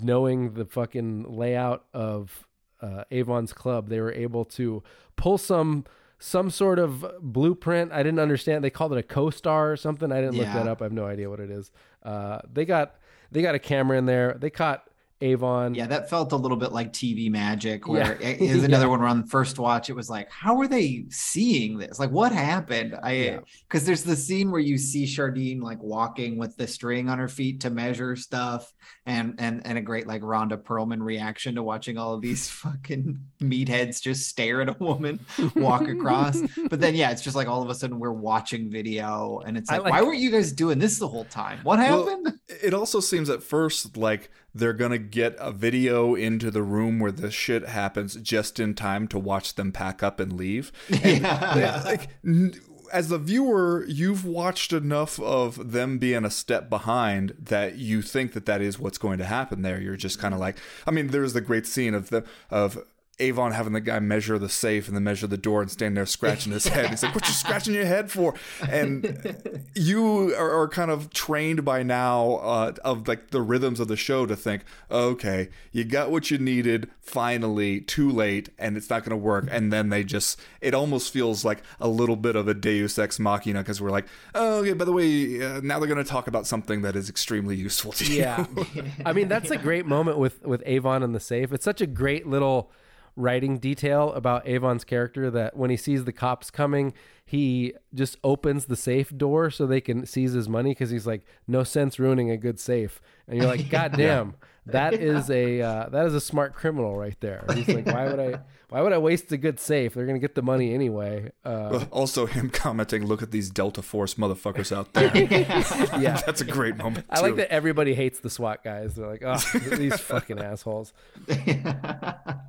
knowing 0.00 0.54
the 0.54 0.64
fucking 0.64 1.24
layout 1.36 1.84
of 1.92 2.46
uh, 2.80 3.04
Avon's 3.10 3.52
club, 3.52 3.88
they 3.88 4.00
were 4.00 4.12
able 4.12 4.44
to 4.46 4.82
pull 5.16 5.38
some 5.38 5.84
some 6.18 6.48
sort 6.48 6.78
of 6.78 7.04
blueprint. 7.20 7.92
I 7.92 8.02
didn't 8.02 8.20
understand. 8.20 8.64
They 8.64 8.70
called 8.70 8.92
it 8.92 8.98
a 8.98 9.02
co-star 9.02 9.72
or 9.72 9.76
something. 9.76 10.10
I 10.10 10.20
didn't 10.20 10.36
look 10.36 10.46
that 10.54 10.68
up. 10.68 10.80
I 10.80 10.84
have 10.86 10.92
no 10.92 11.06
idea 11.06 11.28
what 11.28 11.40
it 11.40 11.50
is. 11.50 11.70
Uh, 12.02 12.38
they 12.50 12.64
got 12.64 12.94
they 13.30 13.42
got 13.42 13.54
a 13.54 13.58
camera 13.58 13.98
in 13.98 14.06
there. 14.06 14.36
They 14.38 14.50
caught 14.50 14.88
Avon. 15.24 15.74
Yeah, 15.74 15.86
that 15.86 16.10
felt 16.10 16.32
a 16.32 16.36
little 16.36 16.56
bit 16.56 16.72
like 16.72 16.92
TV 16.92 17.30
magic. 17.30 17.88
Where 17.88 18.16
Yeah. 18.20 18.28
it 18.28 18.40
is 18.40 18.62
another 18.64 18.84
Yeah. 18.84 18.90
one 18.90 19.00
where 19.00 19.08
on 19.08 19.22
the 19.22 19.26
first 19.26 19.58
watch, 19.58 19.88
it 19.90 19.94
was 19.96 20.10
like, 20.10 20.30
"How 20.30 20.60
are 20.60 20.68
they 20.68 21.06
seeing 21.10 21.78
this? 21.78 21.98
Like, 21.98 22.10
what 22.10 22.32
happened?" 22.32 22.94
I 23.02 23.38
because 23.68 23.84
there's 23.86 24.02
the 24.02 24.16
scene 24.16 24.50
where 24.50 24.60
you 24.60 24.76
see 24.78 25.04
Shardene 25.04 25.62
like 25.62 25.82
walking 25.82 26.36
with 26.38 26.56
the 26.56 26.66
string 26.66 27.08
on 27.08 27.18
her 27.18 27.28
feet 27.28 27.60
to 27.62 27.70
measure 27.70 28.16
stuff, 28.16 28.72
and 29.06 29.34
and 29.38 29.66
and 29.66 29.78
a 29.78 29.82
great 29.82 30.06
like 30.06 30.22
Rhonda 30.22 30.62
Perlman 30.62 31.00
reaction 31.02 31.54
to 31.54 31.62
watching 31.62 31.96
all 31.98 32.14
of 32.14 32.20
these 32.20 32.48
fucking 32.62 33.18
meatheads 33.42 34.00
just 34.02 34.28
stare 34.28 34.60
at 34.60 34.68
a 34.68 34.76
woman 34.78 35.18
walk 35.56 35.88
across. 35.88 36.40
But 36.68 36.80
then 36.80 36.94
yeah, 36.94 37.10
it's 37.10 37.22
just 37.22 37.36
like 37.36 37.48
all 37.48 37.62
of 37.62 37.70
a 37.70 37.74
sudden 37.74 37.98
we're 37.98 38.12
watching 38.12 38.70
video, 38.70 39.40
and 39.46 39.56
it's 39.56 39.70
like, 39.70 39.82
like- 39.82 39.92
why 39.92 40.02
weren't 40.02 40.18
you 40.18 40.30
guys 40.30 40.52
doing 40.52 40.78
this 40.78 40.98
the 40.98 41.08
whole 41.08 41.24
time? 41.24 41.60
What 41.62 41.78
Well, 41.78 42.06
happened? 42.06 42.38
it 42.62 42.74
also 42.74 43.00
seems 43.00 43.30
at 43.30 43.42
first 43.42 43.96
like 43.96 44.30
they're 44.54 44.72
gonna 44.72 44.98
get 44.98 45.36
a 45.38 45.50
video 45.52 46.14
into 46.14 46.50
the 46.50 46.62
room 46.62 46.98
where 47.00 47.12
this 47.12 47.34
shit 47.34 47.66
happens 47.68 48.14
just 48.16 48.60
in 48.60 48.74
time 48.74 49.08
to 49.08 49.18
watch 49.18 49.54
them 49.54 49.72
pack 49.72 50.02
up 50.02 50.20
and 50.20 50.32
leave. 50.34 50.70
And, 50.90 51.02
Yeah. 51.22 51.82
like, 51.84 52.08
n- 52.24 52.54
as 52.92 53.08
the 53.08 53.18
viewer, 53.18 53.84
you've 53.88 54.24
watched 54.24 54.72
enough 54.72 55.18
of 55.18 55.72
them 55.72 55.98
being 55.98 56.24
a 56.24 56.30
step 56.30 56.70
behind 56.70 57.34
that 57.42 57.76
you 57.76 58.02
think 58.02 58.34
that 58.34 58.46
that 58.46 58.60
is 58.60 58.78
what's 58.78 58.98
going 58.98 59.18
to 59.18 59.24
happen 59.24 59.62
there. 59.62 59.80
You're 59.80 59.96
just 59.96 60.20
kind 60.20 60.32
of 60.32 60.38
like, 60.38 60.58
I 60.86 60.92
mean, 60.92 61.08
there's 61.08 61.32
the 61.32 61.40
great 61.40 61.66
scene 61.66 61.94
of 61.94 62.10
the 62.10 62.24
of. 62.50 62.78
Avon 63.20 63.52
having 63.52 63.72
the 63.72 63.80
guy 63.80 63.98
measure 64.00 64.38
the 64.38 64.48
safe 64.48 64.88
and 64.88 64.96
then 64.96 65.04
measure 65.04 65.26
the 65.26 65.36
door 65.36 65.62
and 65.62 65.70
stand 65.70 65.96
there 65.96 66.06
scratching 66.06 66.52
his 66.52 66.66
head. 66.66 66.90
He's 66.90 67.02
like, 67.02 67.14
"What 67.14 67.26
you 67.28 67.34
scratching 67.34 67.74
your 67.74 67.86
head 67.86 68.10
for?" 68.10 68.34
And 68.68 69.62
you 69.74 70.34
are, 70.34 70.50
are 70.62 70.68
kind 70.68 70.90
of 70.90 71.10
trained 71.10 71.64
by 71.64 71.82
now 71.82 72.36
uh, 72.36 72.72
of 72.84 73.06
like 73.06 73.30
the 73.30 73.42
rhythms 73.42 73.80
of 73.80 73.88
the 73.88 73.96
show 73.96 74.26
to 74.26 74.36
think, 74.36 74.64
okay, 74.90 75.48
you 75.72 75.84
got 75.84 76.10
what 76.10 76.30
you 76.30 76.38
needed 76.38 76.90
finally, 77.00 77.80
too 77.80 78.10
late, 78.10 78.48
and 78.58 78.76
it's 78.76 78.90
not 78.90 79.04
going 79.04 79.10
to 79.10 79.16
work. 79.16 79.46
And 79.50 79.72
then 79.72 79.90
they 79.90 80.04
just, 80.04 80.40
it 80.60 80.74
almost 80.74 81.12
feels 81.12 81.44
like 81.44 81.62
a 81.80 81.88
little 81.88 82.16
bit 82.16 82.36
of 82.36 82.48
a 82.48 82.54
Deus 82.54 82.98
ex 82.98 83.18
machina 83.18 83.60
because 83.60 83.80
we're 83.80 83.90
like, 83.90 84.06
oh, 84.34 84.58
okay, 84.58 84.72
by 84.72 84.84
the 84.84 84.92
way, 84.92 85.42
uh, 85.42 85.60
now 85.62 85.78
they're 85.78 85.88
going 85.88 86.02
to 86.02 86.10
talk 86.10 86.26
about 86.26 86.46
something 86.46 86.82
that 86.82 86.96
is 86.96 87.08
extremely 87.08 87.56
useful 87.56 87.92
to 87.92 88.04
you. 88.04 88.20
Yeah. 88.20 88.46
I 89.06 89.12
mean, 89.12 89.28
that's 89.28 89.50
a 89.50 89.56
great 89.56 89.86
moment 89.86 90.18
with 90.18 90.42
with 90.42 90.62
Avon 90.66 91.02
and 91.02 91.14
the 91.14 91.20
safe. 91.20 91.52
It's 91.52 91.64
such 91.64 91.80
a 91.80 91.86
great 91.86 92.26
little 92.26 92.70
writing 93.16 93.58
detail 93.58 94.12
about 94.12 94.46
Avon's 94.46 94.84
character 94.84 95.30
that 95.30 95.56
when 95.56 95.70
he 95.70 95.76
sees 95.76 96.04
the 96.04 96.12
cops 96.12 96.50
coming, 96.50 96.92
he 97.24 97.72
just 97.94 98.18
opens 98.24 98.66
the 98.66 98.76
safe 98.76 99.16
door 99.16 99.50
so 99.50 99.66
they 99.66 99.80
can 99.80 100.04
seize 100.04 100.32
his 100.32 100.48
money 100.48 100.70
because 100.70 100.90
he's 100.90 101.06
like, 101.06 101.24
no 101.46 101.64
sense 101.64 101.98
ruining 101.98 102.30
a 102.30 102.36
good 102.36 102.58
safe. 102.58 103.00
And 103.26 103.38
you're 103.38 103.46
like, 103.46 103.68
God 103.70 103.92
damn, 103.96 104.34
that 104.66 104.94
is 105.10 105.30
a 105.30 105.60
uh, 105.60 105.88
that 105.90 106.06
is 106.06 106.14
a 106.14 106.20
smart 106.20 106.54
criminal 106.54 106.96
right 106.96 107.16
there. 107.20 107.44
He's 107.54 107.68
like, 107.68 107.86
why 107.86 108.06
would 108.06 108.20
I 108.20 108.40
why 108.70 108.80
would 108.80 108.92
I 108.92 108.98
waste 108.98 109.30
a 109.30 109.36
good 109.36 109.60
safe? 109.60 109.94
They're 109.94 110.06
gonna 110.06 110.18
get 110.18 110.34
the 110.34 110.42
money 110.42 110.74
anyway. 110.74 111.30
Uh, 111.44 111.84
also 111.90 112.26
him 112.26 112.50
commenting, 112.50 113.06
"Look 113.06 113.22
at 113.22 113.30
these 113.30 113.50
Delta 113.50 113.82
Force 113.82 114.14
motherfuckers 114.14 114.74
out 114.76 114.92
there." 114.94 115.14
yeah, 116.00 116.20
that's 116.26 116.40
a 116.40 116.44
great 116.44 116.76
moment. 116.76 117.06
I 117.10 117.20
like 117.20 117.36
that 117.36 117.52
everybody 117.52 117.94
hates 117.94 118.20
the 118.20 118.30
SWAT 118.30 118.64
guys. 118.64 118.94
They're 118.96 119.06
like, 119.06 119.22
oh, 119.24 119.38
these 119.76 120.00
fucking 120.00 120.40
assholes. 120.40 120.92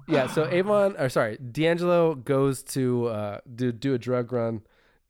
yeah. 0.07 0.27
So 0.27 0.47
Avon, 0.49 0.95
or 0.97 1.09
sorry, 1.09 1.37
D'Angelo 1.37 2.15
goes 2.15 2.63
to 2.63 3.07
uh, 3.07 3.39
do 3.53 3.71
do 3.71 3.93
a 3.93 3.97
drug 3.99 4.31
run 4.31 4.61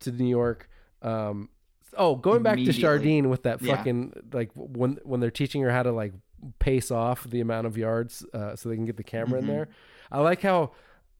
to 0.01 0.11
New 0.11 0.27
York. 0.27 0.69
Um, 1.01 1.49
oh, 1.97 2.15
going 2.15 2.43
back 2.43 2.57
to. 2.57 2.65
Shardene 2.65 3.29
with 3.29 3.43
that 3.43 3.61
Yeah. 3.61 3.75
fucking 3.77 4.13
like 4.33 4.51
when 4.55 4.99
when 5.03 5.19
they're 5.19 5.31
teaching 5.31 5.61
her 5.61 5.71
how 5.71 5.83
to 5.83 5.91
like 5.91 6.13
pace 6.59 6.91
off 6.91 7.23
the 7.23 7.41
amount 7.41 7.67
of 7.67 7.77
yards 7.77 8.25
uh, 8.33 8.55
so 8.55 8.69
they 8.69 8.75
can 8.75 8.85
get 8.85 8.97
the 8.97 9.03
camera 9.03 9.39
Mhm. 9.39 9.43
in 9.43 9.47
there. 9.47 9.67
I 10.11 10.19
like 10.21 10.41
how 10.41 10.71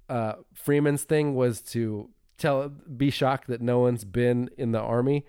uh, 0.10 0.34
Freamon's 0.56 1.04
thing 1.04 1.34
was 1.36 1.62
to 1.62 2.10
tell 2.38 2.70
be 2.70 3.10
shocked 3.10 3.48
that 3.48 3.62
no 3.62 3.80
one's 3.80 4.04
been 4.06 4.50
in 4.58 4.72
the 4.72 4.80
army. 4.80 5.26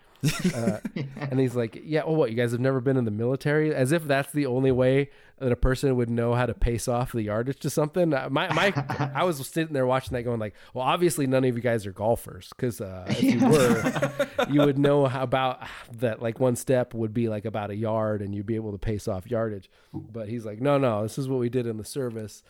Uh, 0.55 0.79
and 1.17 1.39
he's 1.39 1.55
like, 1.55 1.83
"Yeah, 1.85 2.05
well, 2.05 2.17
what? 2.17 2.31
You 2.31 2.37
guys 2.37 2.53
have 2.53 2.61
never 2.61 2.81
been 2.81 2.97
in 2.97 3.05
the 3.05 3.11
military? 3.11 3.75
As 3.75 3.93
if 3.93 4.05
that's 4.05 4.33
the 4.33 4.47
only 4.47 4.73
way 4.73 5.11
that 5.39 5.53
a 5.53 5.57
person 5.57 5.95
would 5.97 6.09
know 6.09 6.35
how 6.35 6.47
to 6.47 6.55
pace 6.55 6.89
off 6.89 7.13
the 7.13 7.23
yardage 7.23 7.59
to 7.61 7.71
something." 7.71 8.13
Uh, 8.15 8.29
My, 8.31 8.53
my, 8.53 8.73
I 9.15 9.25
was 9.25 9.47
sitting 9.47 9.75
there 9.75 9.87
watching 9.87 10.15
that, 10.15 10.23
going 10.23 10.41
like, 10.41 10.55
"Well, 10.75 10.85
obviously 10.85 11.27
none 11.27 11.45
of 11.45 11.55
you 11.55 11.63
guys 11.63 11.87
are 11.87 11.93
golfers, 11.93 12.51
because 12.51 12.81
uh, 12.81 13.05
if 13.09 13.23
you 13.23 13.47
were, 13.47 14.47
you 14.51 14.61
would 14.63 14.79
know 14.79 15.07
how 15.07 15.23
about 15.23 15.63
that. 15.99 16.23
Like 16.23 16.41
one 16.41 16.57
step 16.57 16.95
would 16.95 17.13
be 17.13 17.29
like 17.29 17.45
about 17.45 17.71
a 17.71 17.77
yard, 17.77 18.23
and 18.23 18.35
you'd 18.35 18.47
be 18.47 18.57
able 18.57 18.73
to 18.73 18.79
pace 18.79 19.07
off 19.09 19.31
yardage." 19.31 19.71
But 19.93 20.29
he's 20.29 20.47
like, 20.47 20.61
"No, 20.61 20.79
no, 20.79 21.03
this 21.03 21.19
is 21.19 21.29
what 21.29 21.39
we 21.41 21.49
did 21.49 21.67
in 21.67 21.77
the 21.77 21.85
service." 21.85 22.43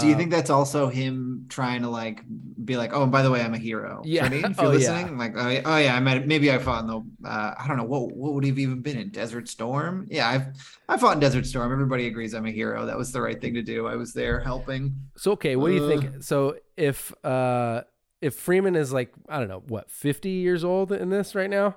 Do 0.00 0.06
you 0.06 0.12
Um, 0.14 0.18
think 0.18 0.30
that's 0.30 0.50
also 0.50 0.88
him 0.88 1.46
trying 1.48 1.82
to 1.82 1.88
like 1.90 2.22
be 2.64 2.76
like, 2.76 2.92
oh, 2.94 3.02
and 3.04 3.12
by 3.12 3.22
the 3.22 3.30
way, 3.30 3.42
I'm 3.42 3.54
a 3.54 3.58
hero? 3.58 4.02
Yeah. 4.04 4.26
If 4.26 4.32
you're 4.42 4.50
Oh, 4.58 4.70
yeah. 4.72 4.78
listening, 4.78 5.18
like, 5.18 5.34
oh, 5.36 5.48
yeah, 5.48 5.60
oh 5.64 5.76
yeah, 5.76 5.94
I 5.94 6.00
might 6.00 6.26
maybe 6.26 6.50
I 6.50 6.58
fought 6.58 6.80
in 6.84 6.86
the 6.88 7.28
uh, 7.28 7.54
I 7.58 7.68
don't 7.68 7.76
know 7.76 7.84
what 7.84 8.10
what 8.16 8.32
would 8.32 8.44
have 8.46 8.58
even 8.58 8.80
been 8.80 8.98
in 8.98 9.10
Desert 9.10 9.48
Storm? 9.48 10.06
Yeah, 10.10 10.28
I've 10.28 10.46
I 10.88 10.96
fought 10.96 11.14
in 11.14 11.20
Desert 11.20 11.46
Storm. 11.46 11.70
Everybody 11.70 12.06
agrees 12.06 12.34
I'm 12.34 12.46
a 12.46 12.50
hero. 12.50 12.86
That 12.86 12.96
was 12.96 13.12
the 13.12 13.20
right 13.20 13.40
thing 13.40 13.54
to 13.54 13.62
do. 13.62 13.86
I 13.86 13.94
was 13.96 14.12
there 14.14 14.40
helping. 14.40 14.94
So 15.16 15.32
okay, 15.32 15.54
what 15.54 15.68
do 15.68 15.74
you 15.74 15.84
Uh, 15.84 16.00
think? 16.00 16.22
So 16.24 16.56
if 16.76 17.12
uh 17.24 17.82
if 18.22 18.42
Freamon 18.44 18.76
is 18.76 18.90
like 18.92 19.12
I 19.28 19.38
don't 19.38 19.48
know 19.48 19.62
what 19.68 19.90
fifty 19.90 20.30
years 20.30 20.64
old 20.64 20.90
in 20.92 21.10
this 21.10 21.34
right 21.34 21.50
now, 21.50 21.76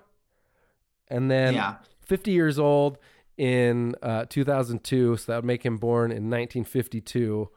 and 1.09 1.29
then 1.29 1.53
Yeah. 1.53 1.75
fifty 2.05 2.31
years 2.31 2.57
old 2.57 2.97
in 3.37 3.93
uh, 4.01 4.25
two 4.29 4.43
thousand 4.43 4.83
two, 4.83 5.17
so 5.17 5.31
that 5.31 5.37
would 5.39 5.45
make 5.45 5.63
him 5.63 5.77
born 5.77 6.11
in 6.11 6.29
nineteen 6.29 6.63
fifty 6.63 7.01
two. 7.01 7.49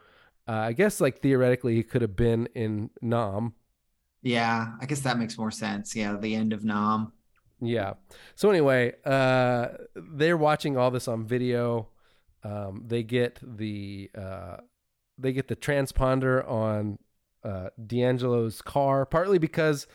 Uh, 0.51 0.65
I 0.67 0.73
guess 0.73 1.01
like 1.01 1.21
theoretically 1.21 1.77
he 1.77 1.85
could 1.85 2.03
have 2.03 2.17
been 2.17 2.49
in 2.57 2.91
Nam. 3.01 3.55
Yeah, 4.21 4.73
I 4.81 4.87
guess 4.87 5.01
that 5.03 5.17
makes 5.17 5.39
more 5.39 5.53
sense. 5.53 5.95
Yeah, 5.95 6.17
the 6.17 6.35
end 6.35 6.53
of 6.53 6.65
Nam. 6.65 7.13
Yeah. 7.61 7.95
So 8.35 8.51
anyway, 8.51 8.95
uh, 9.05 9.69
they're 9.95 10.37
watching 10.37 10.77
all 10.77 10.91
this 10.91 11.07
on 11.07 11.25
video. 11.25 11.91
Um, 12.43 12.83
they 12.85 13.05
get 13.05 13.39
the 13.43 14.11
uh, 14.19 14.57
they 15.17 15.33
get 15.33 15.47
the 15.47 15.55
transponder 15.55 16.49
on 16.51 16.99
uh, 17.45 17.69
D'Angelo's 17.87 18.61
car, 18.61 19.07
partly 19.07 19.39
because 19.39 19.87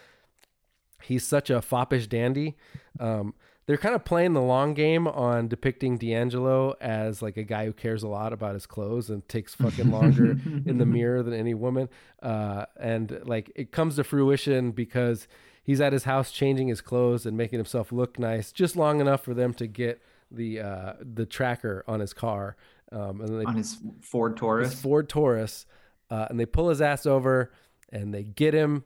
he's 1.04 1.28
such 1.28 1.50
a 1.50 1.62
foppish 1.62 2.08
dandy. 2.08 2.56
Um, 2.98 3.34
they're 3.68 3.78
kind 3.78 3.96
of 3.96 4.06
playing 4.06 4.34
the 4.34 4.42
long 4.42 4.74
game 4.74 5.08
on 5.08 5.48
depicting 5.48 5.98
D'Angelo 5.98 6.76
as 6.80 7.22
like 7.22 7.36
a 7.38 7.44
guy 7.44 7.66
who 7.66 7.74
cares 7.74 8.04
a 8.04 8.08
lot 8.08 8.32
about 8.32 8.54
his 8.54 8.66
clothes 8.66 9.10
and 9.10 9.28
takes 9.28 9.56
fucking 9.56 9.90
longer 9.90 10.32
in 10.66 10.78
the 10.78 10.86
mirror 10.86 11.24
than 11.24 11.34
any 11.34 11.54
woman. 11.54 11.90
Uh, 12.22 12.66
and 12.80 13.20
like 13.26 13.52
it 13.56 13.72
comes 13.72 13.96
to 13.96 14.04
fruition 14.04 14.72
because 14.72 15.28
he's 15.64 15.82
at 15.82 15.94
his 15.94 16.04
house 16.04 16.32
changing 16.32 16.68
his 16.68 16.82
clothes 16.82 17.26
and 17.26 17.36
making 17.36 17.58
himself 17.58 17.92
look 17.92 18.20
nice 18.20 18.52
just 18.52 18.76
long 18.76 19.02
enough 19.02 19.24
for 19.24 19.34
them 19.34 19.54
to 19.56 19.66
get 19.66 20.02
the 20.30 20.60
uh, 20.60 20.94
the 21.02 21.26
tracker 21.26 21.84
on 21.88 22.00
his 22.00 22.14
car. 22.14 22.56
Um, 22.92 23.20
and 23.22 23.30
then 23.30 23.40
they, 23.40 23.46
On 23.46 23.56
his 23.56 23.80
Ford 24.02 24.38
Taurus. 24.38 24.72
his 24.72 24.82
Ford 24.82 25.10
Taurus, 25.10 25.66
uh, 26.12 26.28
and 26.30 26.40
they 26.40 26.46
pull 26.46 26.70
his 26.70 26.82
ass 26.82 27.06
over 27.06 27.52
and 27.90 28.14
they 28.14 28.24
get 28.24 28.54
him 28.54 28.84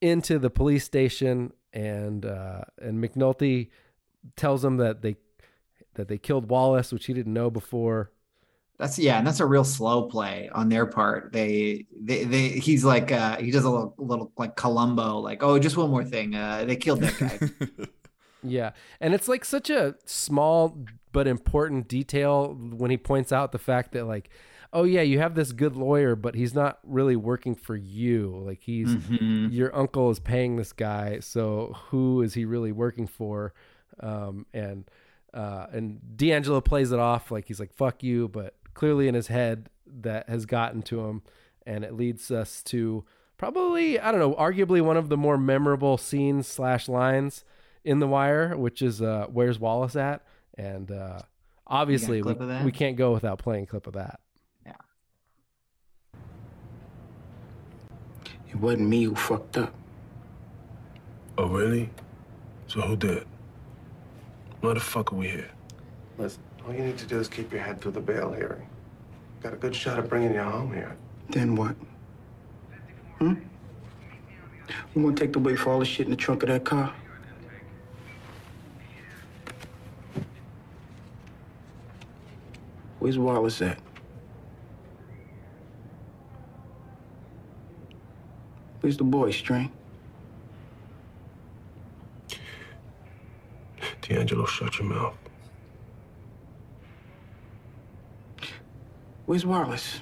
into 0.00 0.38
the 0.38 0.50
police 0.50 0.84
station, 0.84 1.52
and 1.72 2.24
uh, 2.24 2.62
and 2.80 3.02
McNulty 3.02 3.70
tells 4.36 4.64
him 4.64 4.76
that 4.78 5.02
they 5.02 5.16
that 5.94 6.08
they 6.08 6.18
killed 6.18 6.48
Wallace, 6.48 6.92
which 6.92 7.06
he 7.06 7.12
didn't 7.12 7.32
know 7.32 7.50
before. 7.50 8.10
That's 8.78 8.98
yeah, 8.98 9.18
and 9.18 9.26
that's 9.26 9.40
a 9.40 9.46
real 9.46 9.64
slow 9.64 10.04
play 10.04 10.50
on 10.52 10.68
their 10.68 10.86
part. 10.86 11.32
They 11.32 11.86
they 12.00 12.24
they 12.24 12.48
he's 12.48 12.84
like 12.84 13.12
uh 13.12 13.36
he 13.36 13.50
does 13.50 13.64
a 13.64 13.70
little, 13.70 13.94
little 13.98 14.32
like 14.36 14.56
Columbo, 14.56 15.18
like, 15.18 15.42
oh, 15.42 15.58
just 15.58 15.76
one 15.76 15.90
more 15.90 16.04
thing. 16.04 16.34
Uh 16.34 16.64
they 16.64 16.76
killed 16.76 17.00
that 17.00 17.18
guy. 17.18 17.86
Yeah, 18.44 18.72
and 19.00 19.14
it's 19.14 19.28
like 19.28 19.44
such 19.44 19.70
a 19.70 19.94
small 20.04 20.76
but 21.12 21.26
important 21.26 21.88
detail 21.88 22.54
when 22.54 22.90
he 22.90 22.96
points 22.96 23.32
out 23.32 23.52
the 23.52 23.58
fact 23.58 23.92
that 23.92 24.06
like, 24.06 24.30
oh 24.72 24.84
yeah, 24.84 25.02
you 25.02 25.18
have 25.18 25.34
this 25.34 25.52
good 25.52 25.76
lawyer, 25.76 26.16
but 26.16 26.34
he's 26.34 26.54
not 26.54 26.78
really 26.84 27.16
working 27.16 27.54
for 27.54 27.76
you. 27.76 28.42
Like 28.46 28.60
he's 28.62 28.88
Mhm. 28.88 29.52
your 29.52 29.74
uncle 29.76 30.10
is 30.10 30.18
paying 30.18 30.56
this 30.56 30.72
guy, 30.72 31.20
so 31.20 31.76
who 31.90 32.22
is 32.22 32.34
he 32.34 32.44
really 32.44 32.72
working 32.72 33.06
for? 33.06 33.52
Um, 34.00 34.46
and 34.54 34.84
uh, 35.34 35.66
and 35.72 36.16
D'Angelo 36.16 36.60
plays 36.60 36.92
it 36.92 36.98
off 36.98 37.30
like 37.30 37.46
he's 37.48 37.60
like 37.60 37.72
fuck 37.72 38.02
you, 38.02 38.28
but 38.28 38.54
clearly 38.74 39.08
in 39.08 39.14
his 39.14 39.26
head 39.28 39.68
that 39.86 40.28
has 40.28 40.46
gotten 40.46 40.82
to 40.82 41.00
him, 41.06 41.22
and 41.66 41.84
it 41.84 41.94
leads 41.94 42.30
us 42.30 42.62
to 42.64 43.04
probably 43.36 43.98
I 44.00 44.10
don't 44.10 44.20
know, 44.20 44.34
arguably 44.34 44.80
one 44.82 44.96
of 44.96 45.08
the 45.08 45.16
more 45.16 45.36
memorable 45.36 45.98
scenes 45.98 46.46
slash 46.46 46.88
lines 46.88 47.44
in 47.84 47.98
The 47.98 48.06
Wire, 48.06 48.56
which 48.56 48.80
is 48.80 49.02
uh, 49.02 49.26
"Where's 49.30 49.58
Wallace 49.58 49.96
at?" 49.96 50.22
and 50.56 50.90
uh, 50.90 51.18
obviously 51.66 52.18
we, 52.18 52.22
clip 52.22 52.40
of 52.40 52.48
that? 52.48 52.64
we 52.64 52.72
can't 52.72 52.96
go 52.96 53.12
without 53.12 53.38
playing 53.38 53.64
a 53.64 53.66
clip 53.66 53.86
of 53.86 53.94
that. 53.94 54.20
It 58.52 58.60
wasn't 58.60 58.88
me 58.88 59.04
who 59.04 59.14
fucked 59.14 59.56
up. 59.56 59.72
Oh, 61.38 61.48
really? 61.48 61.88
So 62.66 62.82
who 62.82 62.96
did? 62.96 63.26
Why 64.60 64.74
the 64.74 64.80
fuck 64.80 65.12
are 65.12 65.16
we 65.16 65.28
here? 65.28 65.50
Listen, 66.18 66.42
all 66.66 66.74
you 66.74 66.84
need 66.84 66.98
to 66.98 67.06
do 67.06 67.18
is 67.18 67.28
keep 67.28 67.50
your 67.50 67.62
head 67.62 67.80
through 67.80 67.92
the 67.92 68.00
bail 68.00 68.30
hearing. 68.30 68.68
Got 69.42 69.54
a 69.54 69.56
good 69.56 69.74
shot 69.74 69.98
at 69.98 70.08
bringing 70.08 70.34
you 70.34 70.42
home 70.42 70.72
here. 70.72 70.94
Then 71.30 71.56
what? 71.56 71.74
Hmm? 73.18 73.34
You 74.94 75.02
gonna 75.02 75.16
take 75.16 75.32
the 75.32 75.38
weight 75.38 75.58
for 75.58 75.70
all 75.70 75.78
the 75.78 75.86
shit 75.86 76.06
in 76.06 76.10
the 76.10 76.16
trunk 76.16 76.42
of 76.42 76.50
that 76.50 76.64
car? 76.64 76.92
Where's 82.98 83.18
Wallace 83.18 83.62
at? 83.62 83.78
Where's 88.82 88.96
the 88.96 89.04
boy, 89.04 89.30
String? 89.30 89.70
D'Angelo, 94.00 94.44
shut 94.44 94.76
your 94.78 94.88
mouth. 94.88 95.14
Where's 99.26 99.46
Wallace? 99.46 100.00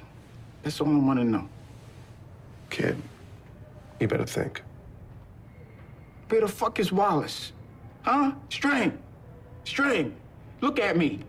That's 0.63 0.81
all 0.81 0.89
I 0.89 0.99
want 0.99 1.19
to 1.19 1.25
know. 1.27 1.47
Kid, 2.71 2.97
you 4.01 4.09
better 4.09 4.25
think. 4.25 4.63
Where 6.31 6.41
the 6.41 6.49
fuck 6.49 6.81
is 6.81 6.91
Wallace? 6.91 7.53
Huh? 8.01 8.33
String! 8.49 8.99
String! 9.65 10.17
Look 10.63 10.81
at 10.81 10.97
me! 10.97 11.21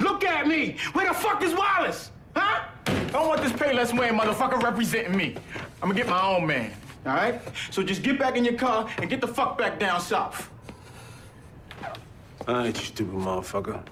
Look 0.00 0.24
at 0.24 0.46
me! 0.46 0.76
Where 0.94 1.08
the 1.08 1.14
fuck 1.14 1.42
is 1.42 1.54
Wallace? 1.54 2.10
Huh? 2.34 2.64
I 2.86 3.04
don't 3.10 3.28
want 3.28 3.42
this 3.42 3.52
Payless 3.52 3.98
Wayne 3.98 4.18
motherfucker 4.18 4.62
representing 4.62 5.14
me. 5.14 5.36
I'm 5.82 5.90
gonna 5.90 5.94
get 5.94 6.08
my 6.08 6.22
own 6.22 6.46
man, 6.46 6.72
all 7.06 7.14
right? 7.14 7.40
So 7.70 7.82
just 7.82 8.02
get 8.02 8.18
back 8.18 8.36
in 8.36 8.44
your 8.44 8.54
car 8.54 8.88
and 8.98 9.08
get 9.08 9.20
the 9.20 9.28
fuck 9.28 9.56
back 9.58 9.78
down 9.78 10.00
south. 10.00 10.50
All 12.48 12.54
right, 12.54 12.76
you 12.76 12.84
stupid 12.84 13.14
motherfucker. 13.14 13.82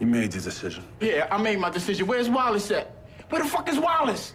You 0.00 0.06
made 0.06 0.34
your 0.34 0.42
decision. 0.42 0.84
Yeah, 1.00 1.28
I 1.30 1.38
made 1.38 1.58
my 1.58 1.70
decision. 1.70 2.06
Where's 2.06 2.28
Wallace 2.28 2.70
at? 2.70 2.94
Where 3.30 3.42
the 3.42 3.48
fuck 3.48 3.68
is 3.68 3.78
Wallace? 3.78 4.34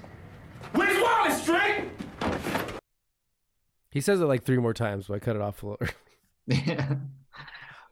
Where's 0.74 1.00
Wallace, 1.02 1.42
String? 1.42 1.92
He 3.92 4.02
says 4.02 4.22
it 4.22 4.26
like 4.26 4.44
three 4.44 4.58
more 4.58 4.74
times, 4.74 5.08
but 5.08 5.16
I 5.16 5.20
cut 5.20 5.36
it 5.36 5.42
off 5.42 5.64
a 5.64 5.68
little. 5.68 5.88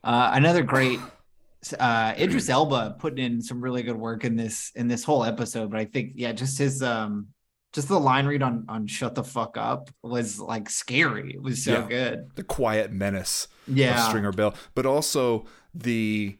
Uh, 0.02 0.30
another 0.32 0.62
great 0.62 0.98
uh, 1.78 2.14
Idris 2.18 2.48
Elba 2.48 2.96
putting 2.98 3.24
in 3.24 3.42
some 3.42 3.60
really 3.60 3.82
good 3.82 3.96
work 3.96 4.24
in 4.24 4.34
this 4.34 4.72
in 4.74 4.88
this 4.88 5.04
whole 5.04 5.24
episode. 5.24 5.70
But 5.70 5.80
I 5.80 5.84
think 5.84 6.12
yeah, 6.14 6.32
just 6.32 6.56
his 6.58 6.82
um 6.82 7.28
just 7.72 7.88
the 7.88 8.00
line 8.00 8.26
read 8.26 8.42
on 8.42 8.64
on 8.68 8.86
"Shut 8.86 9.14
the 9.14 9.24
fuck 9.24 9.56
up" 9.56 9.90
was 10.02 10.38
like 10.40 10.68
scary. 10.70 11.32
It 11.34 11.42
was 11.42 11.64
so 11.64 11.72
Yeah. 11.72 11.88
good. 11.88 12.30
The 12.34 12.44
quiet 12.44 12.92
menace 12.92 13.48
Yeah. 13.66 13.98
of 14.02 14.08
Stringer 14.08 14.32
Bell, 14.32 14.54
but 14.74 14.86
also 14.86 15.46
the 15.74 16.36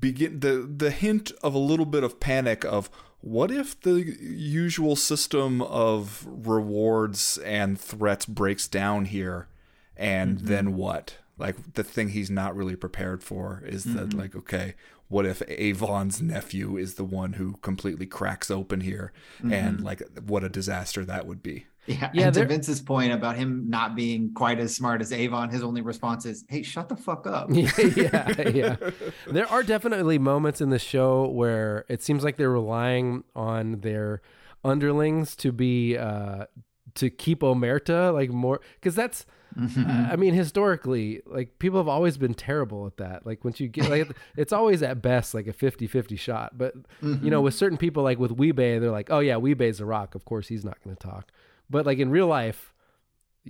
begin 0.00 0.40
the 0.40 0.68
the 0.76 0.90
hint 0.90 1.32
of 1.42 1.54
a 1.54 1.58
little 1.58 1.86
bit 1.86 2.04
of 2.04 2.20
panic 2.20 2.64
of 2.64 2.88
what 3.20 3.50
if 3.50 3.80
the 3.80 4.16
usual 4.20 4.94
system 4.96 5.60
of 5.62 6.26
rewards 6.28 7.38
and 7.44 7.78
threats 7.80 8.26
breaks 8.26 8.66
down 8.68 9.04
here 9.06 9.48
and 9.96 10.38
Mhm. 10.38 10.46
then 10.46 10.76
what 10.76 11.16
like 11.38 11.74
the 11.74 11.82
thing 11.82 12.10
he's 12.10 12.30
not 12.30 12.54
really 12.54 12.76
prepared 12.76 13.22
for 13.24 13.62
is 13.66 13.84
that 13.84 14.10
Mhm. 14.10 14.18
like 14.18 14.36
okay 14.36 14.74
what 15.12 15.26
if 15.26 15.42
avon's 15.48 16.20
nephew 16.22 16.76
is 16.76 16.94
the 16.94 17.04
one 17.04 17.34
who 17.34 17.52
completely 17.62 18.06
cracks 18.06 18.50
open 18.50 18.80
here 18.80 19.12
and 19.42 19.78
Mhm. 19.80 19.84
like 19.84 20.00
what 20.26 20.42
a 20.44 20.48
disaster 20.48 21.04
that 21.04 21.26
would 21.26 21.42
be 21.42 21.66
Yeah, 21.86 22.10
Yeah, 22.14 22.26
and 22.26 22.34
to 22.34 22.44
Vince's 22.46 22.80
point 22.80 23.12
about 23.12 23.34
him 23.36 23.68
not 23.68 23.96
being 23.96 24.32
quite 24.34 24.60
as 24.60 24.72
smart 24.72 25.00
as 25.02 25.12
Avon, 25.12 25.50
his 25.50 25.64
only 25.64 25.80
response 25.82 26.24
is, 26.24 26.44
"Hey, 26.48 26.62
shut 26.62 26.88
the 26.88 26.94
fuck 26.96 27.26
up." 27.26 27.48
yeah, 27.52 28.40
yeah. 28.60 28.76
There 29.26 29.48
are 29.54 29.64
definitely 29.64 30.16
moments 30.18 30.60
in 30.60 30.70
the 30.70 30.78
show 30.78 31.26
where 31.28 31.84
it 31.88 32.00
seems 32.00 32.22
like 32.22 32.36
they're 32.36 32.52
relying 32.62 33.24
on 33.34 33.80
their 33.80 34.22
underlings 34.64 35.34
to 35.42 35.50
be 35.52 35.96
uh 35.98 36.44
to 36.94 37.10
keep 37.10 37.40
Omerta 37.40 38.14
like 38.14 38.30
more 38.30 38.60
because 38.74 38.94
that's 38.94 39.26
I 39.56 40.16
mean 40.16 40.34
historically 40.34 41.20
like 41.26 41.58
people 41.58 41.78
have 41.78 41.88
always 41.88 42.16
been 42.16 42.34
terrible 42.34 42.86
at 42.86 42.96
that 42.98 43.26
like 43.26 43.44
once 43.44 43.60
you 43.60 43.68
get 43.68 43.88
like 43.90 44.08
it's 44.36 44.52
always 44.52 44.82
at 44.82 45.02
best 45.02 45.34
like 45.34 45.46
a 45.46 45.52
50-50 45.52 46.18
shot 46.18 46.56
but 46.56 46.74
you 47.02 47.30
know 47.30 47.40
Mhm. 47.40 47.44
with 47.44 47.54
certain 47.54 47.78
people 47.78 48.02
like 48.02 48.18
with 48.18 48.32
Wee-Bey 48.32 48.78
they're 48.78 48.90
like 48.90 49.10
oh 49.10 49.18
yeah 49.20 49.36
Wee-Bey's 49.36 49.80
a 49.80 49.84
rock 49.84 50.14
of 50.14 50.24
course 50.24 50.48
he's 50.48 50.64
not 50.64 50.78
going 50.84 50.96
to 50.96 51.02
talk 51.02 51.30
but 51.70 51.84
like 51.86 51.98
in 51.98 52.10
real 52.10 52.26
life 52.26 52.72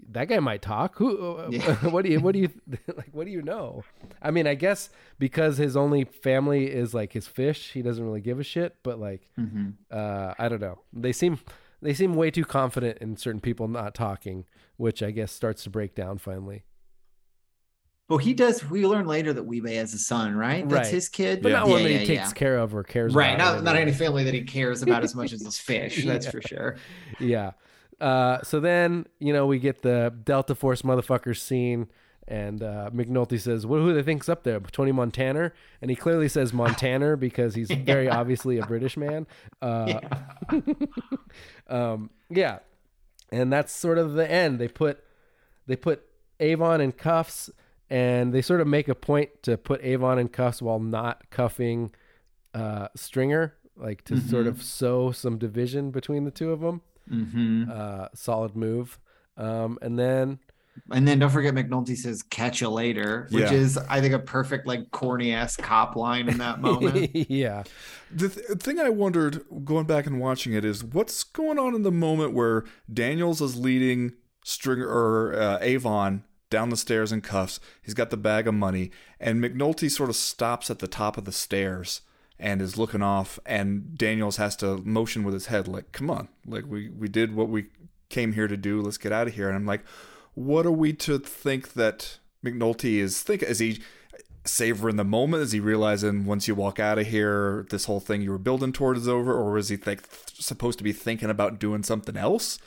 that 0.08 0.26
guy 0.28 0.40
might 0.40 0.62
talk. 0.62 0.96
Who? 0.96 1.36
uh, 1.36 1.48
Yeah. 1.50 1.74
what 1.90 2.06
do 2.06 2.10
you? 2.10 2.18
What 2.18 2.32
do 2.32 2.38
you? 2.38 2.48
Like, 2.96 3.10
what 3.12 3.26
do 3.26 3.30
you 3.30 3.42
know? 3.42 3.84
I 4.22 4.30
mean, 4.30 4.46
I 4.46 4.54
guess 4.54 4.88
because 5.18 5.58
his 5.58 5.76
only 5.76 6.04
family 6.04 6.64
is 6.70 6.94
like 6.94 7.12
his 7.12 7.26
fish, 7.26 7.72
he 7.72 7.82
doesn't 7.82 8.02
really 8.02 8.22
give 8.22 8.40
a 8.40 8.42
shit. 8.42 8.76
But 8.84 8.98
like, 8.98 9.28
Mhm. 9.38 9.74
uh, 9.90 10.32
I 10.38 10.48
don't 10.48 10.62
know. 10.62 10.78
They 10.94 11.12
seem 11.12 11.38
they 11.82 11.92
seem 11.94 12.14
way 12.14 12.30
too 12.30 12.44
confident 12.44 12.98
in 12.98 13.16
certain 13.16 13.40
people 13.40 13.68
not 13.68 13.94
talking, 13.94 14.44
which 14.76 15.02
I 15.02 15.10
guess 15.10 15.32
starts 15.32 15.64
to 15.64 15.70
break 15.70 15.94
down 15.94 16.18
finally. 16.18 16.62
Well, 18.08 18.18
he 18.18 18.34
does. 18.34 18.68
We 18.68 18.86
learn 18.86 19.06
later 19.06 19.32
that 19.32 19.44
Wee-Bey 19.44 19.76
has 19.76 19.94
a 19.94 19.98
son, 19.98 20.34
right? 20.34 20.68
That's 20.68 20.86
Right. 20.88 20.94
his 20.94 21.08
kid, 21.08 21.42
But 21.42 21.52
not 21.52 21.68
one 21.68 21.82
that 21.82 21.88
he 21.90 22.04
takes 22.06 22.32
care 22.32 22.58
of 22.58 22.74
or 22.74 22.82
cares 22.82 23.14
Right, 23.14 23.34
about. 23.34 23.56
not 23.56 23.64
not 23.64 23.76
any 23.76 23.92
family 23.92 24.24
that 24.24 24.34
he 24.34 24.42
cares 24.42 24.82
about 24.82 25.02
as 25.02 25.14
much 25.14 25.32
as 25.32 25.42
his 25.42 25.58
fish. 25.58 26.04
That's 26.04 26.26
Yeah. 26.26 26.30
for 26.30 26.42
sure. 26.42 26.76
yeah. 27.18 27.52
Uh, 28.00 28.42
so 28.42 28.58
then 28.60 29.06
you 29.18 29.32
know 29.32 29.46
we 29.46 29.58
get 29.58 29.82
the 29.82 30.12
Delta 30.24 30.54
Force 30.54 30.82
motherfuckers 30.82 31.38
scene, 31.38 31.88
and 32.28 32.62
uh, 32.62 32.90
McNulty 32.94 33.40
says, 33.40 33.66
"What? 33.66 33.78
Who 33.80 33.88
do 33.88 33.94
they 33.94 34.02
think's 34.02 34.28
up 34.28 34.42
there? 34.44 34.60
Tony 34.60 34.92
Montana?" 34.92 35.52
And 35.80 35.90
he 35.90 35.96
clearly 35.96 36.28
says 36.28 36.52
Montana 36.52 37.16
because 37.16 37.54
he's 37.54 37.68
very 37.84 38.04
Yeah. 38.06 38.18
obviously 38.18 38.58
a 38.58 38.66
British 38.66 38.96
man. 38.96 39.26
Uh, 39.60 39.98
um, 41.68 42.10
yeah, 42.30 42.58
and 43.30 43.52
that's 43.52 43.72
sort 43.74 43.98
of 43.98 44.12
the 44.14 44.30
end. 44.30 44.58
They 44.58 44.68
put 44.68 45.02
they 45.66 45.76
put 45.76 46.02
Avon 46.40 46.80
in 46.80 46.92
cuffs, 46.92 47.50
and 47.90 48.32
they 48.32 48.42
sort 48.42 48.60
of 48.60 48.66
make 48.66 48.88
a 48.88 48.94
point 48.94 49.42
to 49.44 49.56
put 49.56 49.82
Avon 49.84 50.18
in 50.18 50.28
cuffs 50.28 50.60
while 50.62 50.78
not 50.80 51.30
cuffing 51.30 51.92
uh, 52.54 52.88
Stringer, 52.96 53.54
like 53.76 54.04
to 54.04 54.18
sort 54.20 54.44
Mhm. 54.46 54.48
of 54.48 54.62
sow 54.62 55.10
some 55.12 55.38
division 55.38 55.90
between 55.90 56.24
the 56.24 56.30
two 56.30 56.50
of 56.52 56.60
them. 56.60 56.82
Mhm. 57.10 57.68
Uh, 57.70 58.08
solid 58.14 58.54
move. 58.54 58.98
Um, 59.36 59.78
and 59.80 59.98
then 59.98 60.38
And 60.90 61.06
then 61.06 61.18
don't 61.18 61.30
forget 61.30 61.54
McNulty 61.54 61.96
says 61.96 62.22
"catch 62.22 62.60
you 62.60 62.68
later," 62.68 63.28
which 63.30 63.42
Yeah. 63.42 63.52
is 63.52 63.76
I 63.78 64.00
think 64.00 64.14
a 64.14 64.18
perfect 64.18 64.66
like 64.66 64.90
corny 64.90 65.32
ass 65.32 65.56
cop 65.56 65.96
line 65.96 66.28
in 66.28 66.38
that 66.38 66.60
moment. 66.60 67.10
yeah. 67.30 67.62
The 68.10 68.28
th- 68.28 68.46
thing 68.60 68.78
I 68.78 68.88
wondered 68.88 69.44
going 69.64 69.86
back 69.86 70.06
and 70.06 70.18
watching 70.20 70.52
it 70.54 70.64
is 70.64 70.82
what's 70.84 71.24
going 71.24 71.58
on 71.58 71.74
in 71.74 71.82
the 71.82 71.92
moment 71.92 72.32
where 72.34 72.64
Daniels 72.92 73.40
is 73.40 73.56
leading 73.56 74.12
Stringer 74.44 74.86
or 74.88 75.34
uh, 75.34 75.58
Avon 75.60 76.24
down 76.50 76.68
the 76.70 76.76
stairs 76.76 77.12
in 77.12 77.20
cuffs. 77.22 77.60
He's 77.80 77.94
got 77.94 78.10
the 78.10 78.16
bag 78.16 78.46
of 78.46 78.54
money, 78.54 78.90
and 79.20 79.42
McNulty 79.42 79.90
sort 79.90 80.10
of 80.10 80.16
stops 80.16 80.70
at 80.70 80.80
the 80.80 80.88
top 80.88 81.16
of 81.16 81.24
the 81.24 81.32
stairs 81.32 82.02
and 82.38 82.60
is 82.60 82.76
looking 82.76 83.02
off. 83.02 83.38
And 83.46 83.96
Daniels 83.96 84.36
has 84.36 84.56
to 84.56 84.78
motion 84.78 85.22
with 85.22 85.32
his 85.32 85.46
head, 85.46 85.68
like, 85.68 85.92
"Come 85.92 86.10
on, 86.10 86.28
like 86.46 86.64
we 86.66 86.88
we 86.90 87.08
did 87.08 87.34
what 87.34 87.48
we 87.48 87.66
came 88.08 88.32
here 88.32 88.48
to 88.48 88.56
do. 88.56 88.82
Let's 88.82 88.98
get 88.98 89.12
out 89.12 89.28
of 89.28 89.34
here." 89.34 89.48
And 89.48 89.56
I'm 89.56 89.64
like, 89.66 89.84
what 90.34 90.66
are 90.66 90.72
we 90.72 90.92
to 90.94 91.18
think 91.18 91.74
that 91.74 92.18
McNulty 92.44 92.96
is 92.96 93.22
think? 93.22 93.42
Is 93.42 93.58
he 93.58 93.80
savoring 94.44 94.96
the 94.96 95.04
moment? 95.04 95.42
Is 95.42 95.52
he 95.52 95.60
realizing 95.60 96.24
once 96.24 96.48
you 96.48 96.54
walk 96.54 96.80
out 96.80 96.98
of 96.98 97.06
here, 97.06 97.66
this 97.70 97.84
whole 97.84 98.00
thing 98.00 98.22
you 98.22 98.30
were 98.30 98.38
building 98.38 98.72
toward 98.72 98.96
is 98.96 99.08
over, 99.08 99.32
or 99.34 99.58
is 99.58 99.68
he 99.68 99.76
think 99.76 100.02
supposed 100.32 100.78
to 100.78 100.84
be 100.84 100.92
thinking 100.92 101.30
about 101.30 101.58
doing 101.58 101.82
something 101.82 102.16
else? 102.16 102.58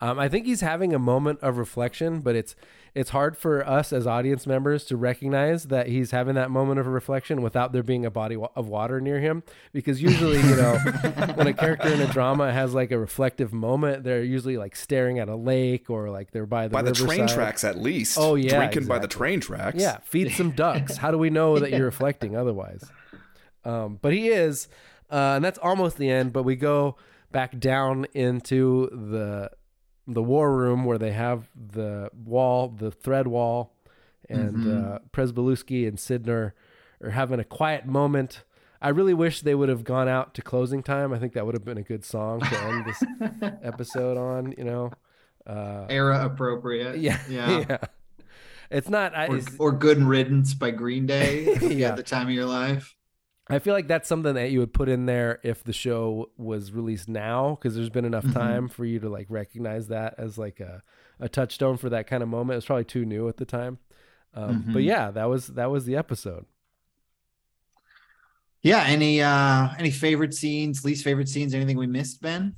Um, 0.00 0.18
I 0.18 0.28
think 0.28 0.46
he's 0.46 0.60
having 0.60 0.94
a 0.94 0.98
moment 0.98 1.40
of 1.40 1.56
reflection, 1.56 2.20
but 2.20 2.36
it's 2.36 2.54
it's 2.94 3.10
hard 3.10 3.36
for 3.36 3.66
us 3.66 3.92
as 3.92 4.06
audience 4.06 4.46
members 4.46 4.84
to 4.84 4.96
recognize 4.96 5.64
that 5.64 5.88
he's 5.88 6.12
having 6.12 6.36
that 6.36 6.48
moment 6.50 6.78
of 6.78 6.86
reflection 6.86 7.42
without 7.42 7.72
there 7.72 7.82
being 7.82 8.06
a 8.06 8.10
body 8.10 8.36
wa- 8.36 8.50
of 8.54 8.68
water 8.68 9.00
near 9.00 9.18
him. 9.18 9.42
Because 9.72 10.00
usually, 10.00 10.36
you 10.38 10.54
know, 10.56 10.76
when 11.34 11.48
a 11.48 11.52
character 11.52 11.88
in 11.88 12.00
a 12.00 12.06
drama 12.06 12.52
has 12.52 12.72
like 12.72 12.92
a 12.92 12.98
reflective 12.98 13.52
moment, 13.52 14.04
they're 14.04 14.22
usually 14.22 14.56
like 14.56 14.76
staring 14.76 15.18
at 15.18 15.28
a 15.28 15.34
lake 15.34 15.90
or 15.90 16.08
like 16.10 16.30
they're 16.30 16.46
by 16.46 16.68
the 16.68 16.72
By 16.72 16.82
the 16.82 16.92
train 16.92 17.08
riverside. 17.22 17.34
tracks, 17.36 17.64
at 17.64 17.76
least. 17.78 18.16
Oh 18.20 18.36
yeah, 18.36 18.56
drinking 18.56 18.86
by 18.86 19.00
the 19.00 19.08
train 19.08 19.40
tracks. 19.40 19.76
Yeah, 19.80 19.98
feed 20.04 20.30
some 20.32 20.50
ducks. 20.64 20.96
How 20.96 21.10
do 21.10 21.18
we 21.18 21.30
know 21.30 21.58
that 21.58 21.70
you're 21.70 21.84
reflecting 21.86 22.36
otherwise? 22.36 22.84
Um, 23.64 23.98
but 24.00 24.12
he 24.12 24.28
is, 24.28 24.68
uh, 25.10 25.34
and 25.36 25.44
that's 25.44 25.58
almost 25.58 25.96
the 25.96 26.10
end. 26.10 26.32
But 26.32 26.42
we 26.44 26.54
go 26.54 26.96
back 27.32 27.58
down 27.58 28.06
into 28.14 28.88
the 28.92 29.50
the 30.06 30.22
war 30.22 30.54
room 30.56 30.84
where 30.84 30.98
they 30.98 31.12
have 31.12 31.48
the 31.54 32.10
wall, 32.14 32.68
the 32.68 32.90
thread 32.90 33.26
wall, 33.26 33.72
and 34.28 34.56
Mhm. 34.56 34.94
uh, 34.94 34.98
and 35.86 35.98
Sydnor 35.98 36.52
are 37.02 37.10
having 37.10 37.40
a 37.40 37.44
quiet 37.44 37.86
moment. 37.86 38.42
I 38.82 38.88
really 38.90 39.14
wish 39.14 39.40
they 39.40 39.54
would 39.54 39.68
have 39.70 39.82
gone 39.84 40.08
out 40.08 40.34
to 40.34 40.42
closing 40.42 40.82
time. 40.82 41.12
I 41.12 41.18
think 41.18 41.32
that 41.32 41.46
would 41.46 41.54
have 41.54 41.64
been 41.64 41.78
a 41.78 41.82
good 41.82 42.04
song 42.04 42.40
to 42.40 42.58
end 42.64 42.84
this 42.84 43.02
episode 43.62 44.16
on. 44.18 44.52
You 44.58 44.64
know, 44.64 44.90
uh, 45.46 45.86
Era 45.88 46.24
appropriate. 46.26 46.98
yeah, 46.98 47.18
yeah. 47.28 47.64
yeah. 47.68 47.78
It's 48.70 48.88
not. 48.88 49.14
I, 49.14 49.26
Or, 49.28 49.36
it's- 49.36 49.56
or 49.58 49.72
"Good 49.72 49.98
Riddance" 49.98 50.54
by 50.54 50.70
Green 50.70 51.06
Day. 51.06 51.54
Yeah. 51.62 51.94
the 51.94 52.02
time 52.02 52.26
of 52.28 52.32
your 52.34 52.46
life. 52.46 52.94
I 53.48 53.58
feel 53.58 53.74
like 53.74 53.88
that's 53.88 54.08
something 54.08 54.34
that 54.34 54.50
you 54.50 54.60
would 54.60 54.72
put 54.72 54.88
in 54.88 55.04
there 55.06 55.38
if 55.42 55.62
the 55.64 55.72
show 55.72 56.30
was 56.38 56.72
released 56.72 57.08
now, 57.08 57.56
because 57.60 57.74
there's 57.74 57.90
been 57.90 58.06
enough 58.06 58.24
Mhm. 58.24 58.32
time 58.32 58.68
for 58.68 58.84
you 58.86 58.98
to 59.00 59.08
like 59.10 59.26
recognize 59.28 59.88
that 59.88 60.14
as 60.16 60.38
like 60.38 60.60
a, 60.60 60.82
a 61.20 61.28
touchstone 61.28 61.76
for 61.76 61.90
that 61.90 62.06
kind 62.06 62.22
of 62.22 62.28
moment. 62.28 62.54
It 62.54 62.56
was 62.56 62.64
probably 62.66 62.84
too 62.86 63.04
new 63.04 63.28
at 63.28 63.36
the 63.36 63.44
time, 63.44 63.78
um, 64.32 64.64
but 64.72 64.80
Mhm. 64.80 64.84
yeah, 64.86 65.10
that 65.10 65.26
was 65.26 65.48
that 65.48 65.70
was 65.70 65.84
the 65.84 65.94
episode. 65.96 66.46
Yeah. 68.62 68.82
Any 68.86 69.20
uh 69.20 69.68
any 69.78 69.90
favorite 69.90 70.32
scenes, 70.34 70.84
least 70.84 71.04
favorite 71.04 71.28
scenes, 71.28 71.54
anything 71.54 71.76
we 71.76 71.86
missed, 71.86 72.22
Ben? 72.22 72.56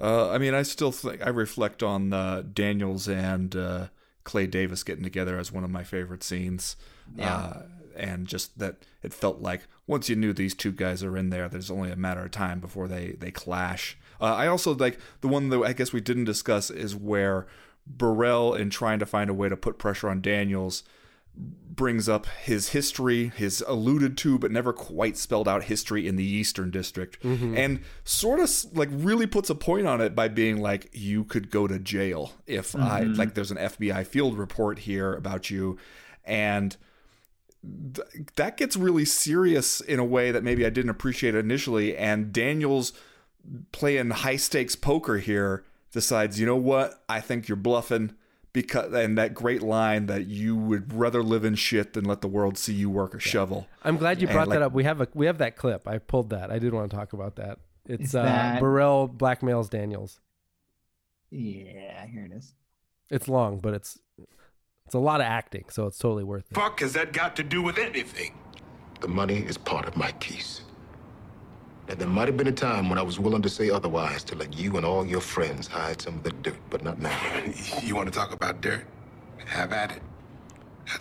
Uh, 0.00 0.30
I 0.30 0.38
mean, 0.38 0.54
I 0.54 0.62
still 0.64 0.90
think 0.90 1.24
I 1.24 1.28
reflect 1.28 1.80
on 1.80 2.12
uh, 2.12 2.42
Daniels 2.52 3.06
and 3.06 3.54
uh, 3.54 3.86
Clay 4.24 4.48
Davis 4.48 4.82
getting 4.82 5.04
together 5.04 5.38
as 5.38 5.52
one 5.52 5.62
of 5.62 5.70
my 5.70 5.84
favorite 5.84 6.24
scenes. 6.24 6.74
Yeah. 7.16 7.62
And 7.96 8.26
just 8.26 8.58
that 8.58 8.76
it 9.02 9.12
felt 9.14 9.40
like 9.40 9.62
once 9.86 10.08
you 10.08 10.16
knew 10.16 10.32
these 10.32 10.54
two 10.54 10.72
guys 10.72 11.02
are 11.02 11.16
in 11.16 11.30
there, 11.30 11.48
there's 11.48 11.70
only 11.70 11.90
a 11.90 11.96
matter 11.96 12.24
of 12.24 12.30
time 12.30 12.60
before 12.60 12.88
they 12.88 13.12
they 13.18 13.30
clash. 13.30 13.96
Uh, 14.20 14.34
I 14.34 14.46
also 14.46 14.74
like 14.74 14.98
the 15.20 15.28
one 15.28 15.48
that 15.50 15.60
I 15.62 15.72
guess 15.72 15.92
we 15.92 16.00
didn't 16.00 16.24
discuss 16.24 16.70
is 16.70 16.94
where 16.96 17.46
Burrell, 17.86 18.54
in 18.54 18.70
trying 18.70 18.98
to 19.00 19.06
find 19.06 19.28
a 19.28 19.34
way 19.34 19.48
to 19.48 19.56
put 19.56 19.76
pressure 19.78 20.08
on 20.08 20.22
Daniels, 20.22 20.84
brings 21.36 22.08
up 22.08 22.26
his 22.26 22.68
history, 22.68 23.32
his 23.36 23.62
alluded 23.66 24.16
to 24.18 24.38
but 24.38 24.52
never 24.52 24.72
quite 24.72 25.16
spelled 25.16 25.48
out 25.48 25.64
history 25.64 26.06
in 26.06 26.14
the 26.14 26.24
Eastern 26.24 26.70
District, 26.70 27.20
Mhm. 27.22 27.56
and 27.58 27.80
sort 28.04 28.38
of 28.38 28.48
like 28.76 28.88
really 28.92 29.26
puts 29.26 29.50
a 29.50 29.54
point 29.56 29.86
on 29.86 30.00
it 30.00 30.14
by 30.14 30.28
being 30.28 30.60
like, 30.60 30.88
you 30.92 31.24
could 31.24 31.50
go 31.50 31.66
to 31.66 31.78
jail 31.80 32.32
if 32.46 32.76
I 32.76 33.02
Mhm. 33.02 33.18
like. 33.18 33.34
There's 33.34 33.50
an 33.50 33.58
FBI 33.58 34.04
field 34.04 34.38
report 34.38 34.78
here 34.80 35.12
about 35.12 35.50
you, 35.50 35.76
and 36.24 36.76
th- 37.94 38.26
that 38.36 38.56
gets 38.56 38.76
really 38.76 39.04
serious 39.04 39.80
in 39.80 39.98
a 39.98 40.04
way 40.04 40.30
that 40.30 40.42
maybe 40.42 40.64
I 40.66 40.70
didn't 40.70 40.90
appreciate 40.90 41.34
initially. 41.34 41.96
And 41.96 42.32
Daniels 42.32 42.92
playing 43.72 44.10
high 44.10 44.36
stakes 44.36 44.76
poker 44.76 45.18
here 45.18 45.64
decides, 45.92 46.40
you 46.40 46.46
know 46.46 46.56
what? 46.56 47.02
I 47.08 47.20
think 47.20 47.48
you're 47.48 47.56
bluffing 47.56 48.14
because 48.52 48.92
and 48.92 49.18
that 49.18 49.34
great 49.34 49.62
line 49.62 50.06
that 50.06 50.26
you 50.26 50.56
would 50.56 50.92
rather 50.92 51.22
live 51.22 51.44
in 51.44 51.54
shit 51.56 51.92
than 51.92 52.04
let 52.04 52.20
the 52.20 52.28
world 52.28 52.56
see 52.56 52.72
you 52.72 52.88
work 52.88 53.14
a 53.14 53.18
shovel. 53.18 53.66
I'm 53.82 53.96
glad 53.96 54.20
you 54.20 54.28
And, 54.28 54.34
brought 54.34 54.48
like, 54.48 54.58
that 54.58 54.64
up. 54.64 54.72
We 54.72 54.84
have 54.84 55.00
a 55.00 55.08
we 55.12 55.26
have 55.26 55.38
that 55.38 55.56
clip. 55.56 55.86
I 55.86 55.98
pulled 55.98 56.30
that. 56.30 56.50
I 56.50 56.58
did 56.58 56.72
want 56.72 56.90
to 56.90 56.96
talk 56.96 57.12
about 57.12 57.36
that. 57.36 57.58
It's 57.86 58.10
Is 58.10 58.14
uh, 58.14 58.56
Burrell 58.60 59.08
blackmails 59.08 59.68
Daniels. 59.68 60.20
Yeah, 61.30 62.06
here 62.06 62.24
it 62.24 62.32
is. 62.32 62.54
It's 63.10 63.28
long, 63.28 63.58
but 63.58 63.74
it's 63.74 63.98
it's 64.86 64.94
a 64.94 64.98
lot 64.98 65.20
of 65.20 65.26
acting, 65.26 65.64
so 65.70 65.86
it's 65.86 65.98
totally 65.98 66.24
worth 66.24 66.44
it. 66.50 66.54
Fuck 66.54 66.80
has 66.80 66.92
that 66.92 67.12
got 67.12 67.34
to 67.36 67.42
do 67.42 67.62
with 67.62 67.78
anything? 67.78 68.32
The 69.00 69.08
money 69.08 69.38
is 69.38 69.58
part 69.58 69.86
of 69.86 69.96
my 69.96 70.12
case. 70.12 70.60
And 71.88 71.98
there 71.98 72.08
might 72.08 72.28
have 72.28 72.36
been 72.36 72.46
a 72.46 72.52
time 72.52 72.88
when 72.88 72.98
I 72.98 73.02
was 73.02 73.18
willing 73.18 73.42
to 73.42 73.48
say 73.48 73.70
otherwise 73.70 74.22
to 74.24 74.36
let 74.36 74.56
you 74.56 74.76
and 74.76 74.86
all 74.86 75.04
your 75.04 75.20
friends 75.20 75.66
hide 75.66 76.00
some 76.00 76.14
of 76.14 76.22
the 76.22 76.30
dirt, 76.30 76.56
but 76.70 76.82
not 76.84 77.00
now. 77.00 77.18
You 77.82 77.96
want 77.96 78.12
to 78.12 78.16
talk 78.16 78.32
about 78.32 78.60
dirt? 78.60 78.86
Have 79.46 79.72
at 79.72 79.92
it. 79.92 80.02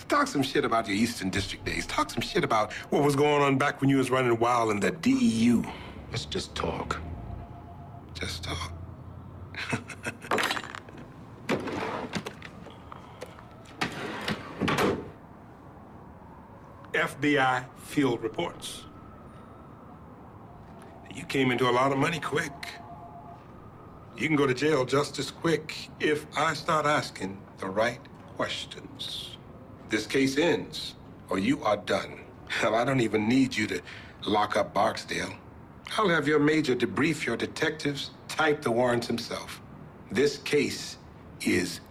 Talk 0.08 0.28
some 0.28 0.42
shit 0.42 0.66
about 0.66 0.88
your 0.88 0.98
Eastern 0.98 1.30
District 1.30 1.64
days. 1.64 1.86
Talk 1.86 2.10
some 2.10 2.22
shit 2.22 2.44
about 2.44 2.74
what 2.90 3.04
was 3.04 3.16
going 3.16 3.44
on 3.44 3.58
back 3.58 3.80
when 3.80 3.90
you 3.90 3.98
was 3.98 4.10
running 4.10 4.38
wild 4.40 4.72
in 4.72 4.80
the 4.80 4.92
DEU. 4.92 5.64
Let's 6.10 6.26
just 6.26 6.56
talk. 6.56 7.00
Just 8.14 8.44
talk. 8.44 8.74
FBI 16.94 17.66
field 17.78 18.22
reports. 18.24 18.84
You 21.14 21.24
came 21.26 21.52
into 21.52 21.70
a 21.70 21.72
lot 21.72 21.92
of 21.92 21.98
money 21.98 22.20
quick. 22.20 22.52
You 24.18 24.28
can 24.28 24.36
go 24.36 24.48
to 24.48 24.54
jail 24.54 24.86
just 24.86 25.20
as 25.20 25.32
quick 25.32 25.90
if 26.00 26.26
I 26.38 26.54
start 26.54 26.86
asking 26.86 27.38
the 27.58 27.68
right 27.68 28.00
questions. 28.36 29.38
This 29.90 30.08
case 30.08 30.38
ends, 30.38 30.96
or 31.30 31.40
you 31.40 31.62
are 31.64 31.78
done. 31.78 32.20
Hell, 32.48 32.76
I 32.76 32.84
don't 32.84 33.02
even 33.02 33.28
need 33.28 33.56
you 33.56 33.68
to 33.68 33.82
lock 34.26 34.56
up 34.56 34.74
Barksdale. 34.74 35.34
I'll 35.98 36.10
have 36.10 36.28
your 36.28 36.40
major 36.40 36.76
debrief 36.76 37.26
your 37.26 37.38
detectives, 37.38 38.12
type 38.28 38.62
the 38.62 38.72
warrants 38.72 39.08
himself. 39.08 39.62
This 40.12 40.38
case 40.38 40.98
is 41.42 41.82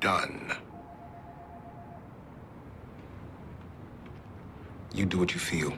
done. 0.00 0.52
You 4.94 5.06
do 5.06 5.18
what 5.18 5.32
you 5.32 5.40
feel. 5.40 5.72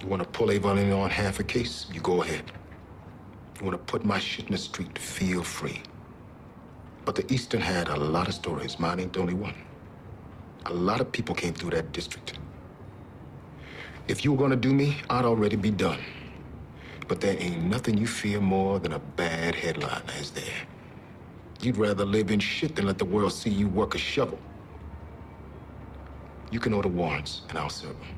You 0.00 0.06
want 0.06 0.22
to 0.22 0.28
pull 0.28 0.50
Avon 0.50 0.78
in 0.78 0.90
on 0.92 1.10
half 1.10 1.38
a 1.38 1.44
case? 1.44 1.86
You 1.92 2.00
go 2.00 2.22
ahead. 2.22 2.50
You 3.58 3.66
want 3.66 3.74
to 3.74 3.92
put 3.92 4.04
my 4.04 4.18
shit 4.18 4.46
in 4.46 4.52
the 4.52 4.58
street? 4.58 4.98
Feel 4.98 5.42
free. 5.42 5.82
But 7.04 7.14
the 7.14 7.30
Eastern 7.32 7.60
had 7.60 7.88
a 7.88 7.96
lot 7.96 8.28
of 8.28 8.34
stories. 8.34 8.78
Mine 8.78 9.00
ain't 9.00 9.12
the 9.12 9.20
only 9.20 9.34
one. 9.34 9.54
A 10.66 10.72
lot 10.72 11.00
of 11.00 11.12
people 11.12 11.34
came 11.34 11.52
through 11.52 11.70
that 11.70 11.92
district. 11.92 12.38
If 14.06 14.24
you 14.24 14.32
were 14.32 14.38
gonna 14.38 14.56
do 14.56 14.72
me, 14.72 14.96
I'd 15.10 15.24
already 15.24 15.56
be 15.56 15.70
done. 15.70 16.00
But 17.06 17.20
there 17.20 17.36
ain't 17.38 17.64
nothing 17.64 17.98
you 17.98 18.06
fear 18.06 18.40
more 18.40 18.78
than 18.78 18.92
a 18.92 18.98
bad 18.98 19.54
headline, 19.54 20.02
is 20.20 20.30
there? 20.30 20.44
You'd 21.60 21.76
rather 21.76 22.04
live 22.04 22.30
in 22.30 22.40
shit 22.40 22.76
than 22.76 22.86
let 22.86 22.98
the 22.98 23.04
world 23.04 23.32
see 23.32 23.50
you 23.50 23.68
work 23.68 23.94
a 23.94 23.98
shovel. 23.98 24.38
You 26.50 26.60
can 26.60 26.72
order 26.72 26.88
warrants, 26.88 27.42
and 27.48 27.58
I'll 27.58 27.68
serve 27.68 27.98
them. 28.00 28.08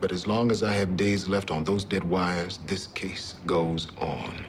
But 0.00 0.12
as 0.12 0.26
long 0.26 0.50
as 0.50 0.62
I 0.62 0.72
have 0.72 0.96
days 0.96 1.28
left 1.28 1.50
on 1.50 1.64
those 1.64 1.84
dead 1.84 2.04
wires, 2.04 2.58
this 2.66 2.88
case 2.88 3.34
goes 3.46 3.88
on. 3.98 4.44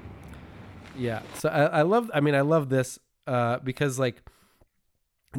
Yeah. 0.98 1.22
So 1.36 1.49
I, 1.49 1.64
I 1.65 1.82
love. 1.84 2.10
I 2.14 2.19
mean, 2.19 2.36
I 2.36 2.41
love 2.41 2.69
this 2.69 2.99
uh, 3.28 3.60
because 3.60 3.98
like 3.99 4.24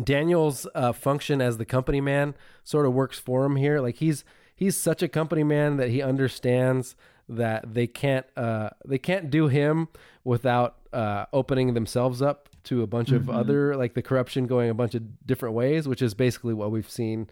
Daniel's 0.03 0.67
uh, 0.75 0.93
function 0.93 1.41
as 1.41 1.59
the 1.59 1.65
company 1.65 2.01
man 2.01 2.35
sort 2.63 2.87
of 2.87 2.93
works 2.95 3.19
for 3.19 3.45
him 3.45 3.57
here. 3.57 3.81
Like 3.81 3.97
he's 3.97 4.25
he's 4.55 4.77
such 4.77 5.03
a 5.03 5.09
company 5.09 5.45
man 5.45 5.77
that 5.79 5.91
he 5.91 6.01
understands 6.03 6.95
that 7.29 7.75
they 7.75 7.87
can't 7.87 8.27
uh, 8.37 8.71
they 8.87 8.99
can't 8.99 9.31
do 9.31 9.49
him 9.49 9.89
without 10.25 10.77
uh, 10.93 11.27
opening 11.33 11.75
themselves 11.75 12.23
up 12.23 12.49
to 12.65 12.83
a 12.83 12.87
bunch 12.87 13.11
of 13.13 13.23
Mhm. 13.25 13.35
other 13.35 13.77
like 13.77 13.95
the 13.95 14.03
corruption 14.03 14.47
going 14.47 14.71
a 14.71 14.75
bunch 14.75 14.95
of 14.95 15.27
different 15.27 15.55
ways, 15.55 15.89
which 15.89 16.03
is 16.03 16.15
basically 16.15 16.55
what 16.55 16.71
we've 16.71 16.89
seen. 16.91 17.29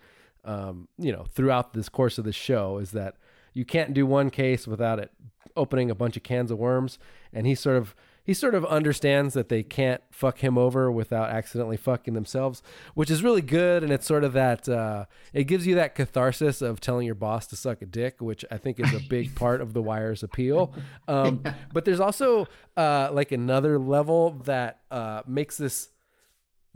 Um, 0.46 0.88
you 0.96 1.12
know, 1.12 1.26
throughout 1.32 1.72
this 1.74 1.88
course 1.88 2.18
of 2.18 2.24
the 2.24 2.32
show, 2.32 2.78
is 2.78 2.92
that 2.92 3.16
you 3.52 3.64
can't 3.64 3.92
do 3.92 4.06
one 4.06 4.30
case 4.30 4.66
without 4.66 4.98
it 4.98 5.10
opening 5.56 5.90
a 5.90 5.94
bunch 5.94 6.16
of 6.16 6.22
cans 6.22 6.50
of 6.50 6.58
worms, 6.58 6.98
and 7.32 7.46
he 7.46 7.54
sort 7.54 7.76
of 7.76 7.94
he 8.22 8.34
sort 8.34 8.56
of 8.56 8.64
understands 8.66 9.34
that 9.34 9.48
they 9.48 9.62
can't 9.62 10.02
fuck 10.10 10.38
him 10.38 10.58
over 10.58 10.90
without 10.90 11.30
accidentally 11.30 11.76
fucking 11.76 12.14
themselves, 12.14 12.60
which 12.94 13.08
is 13.08 13.22
really 13.22 13.40
good. 13.40 13.84
And 13.84 13.92
it's 13.92 14.04
sort 14.04 14.24
of 14.24 14.32
that 14.32 14.68
uh, 14.68 15.04
it 15.32 15.44
gives 15.44 15.64
you 15.64 15.76
that 15.76 15.94
catharsis 15.94 16.60
of 16.60 16.80
telling 16.80 17.06
your 17.06 17.14
boss 17.14 17.46
to 17.46 17.56
suck 17.56 17.82
a 17.82 17.86
dick, 17.86 18.20
which 18.20 18.44
I 18.50 18.58
think 18.58 18.80
is 18.80 18.92
a 18.92 18.98
big 19.08 19.34
part 19.36 19.60
of 19.60 19.74
the 19.74 19.80
Wire's 19.82 20.24
appeal. 20.24 20.74
Um, 21.06 21.42
But 21.72 21.84
there's 21.84 22.00
also 22.00 22.48
uh, 22.76 23.10
like 23.12 23.30
another 23.30 23.78
level 23.78 24.30
that 24.44 24.80
uh, 24.90 25.22
makes 25.26 25.56
this 25.56 25.90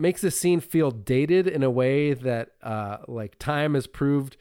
makes 0.00 0.20
this 0.22 0.38
scene 0.38 0.60
feel 0.60 0.90
dated 0.90 1.46
in 1.46 1.62
a 1.62 1.70
way 1.70 2.14
that 2.14 2.50
uh, 2.62 2.98
like 3.08 3.38
time 3.38 3.74
has 3.74 3.86
proved 3.86 4.36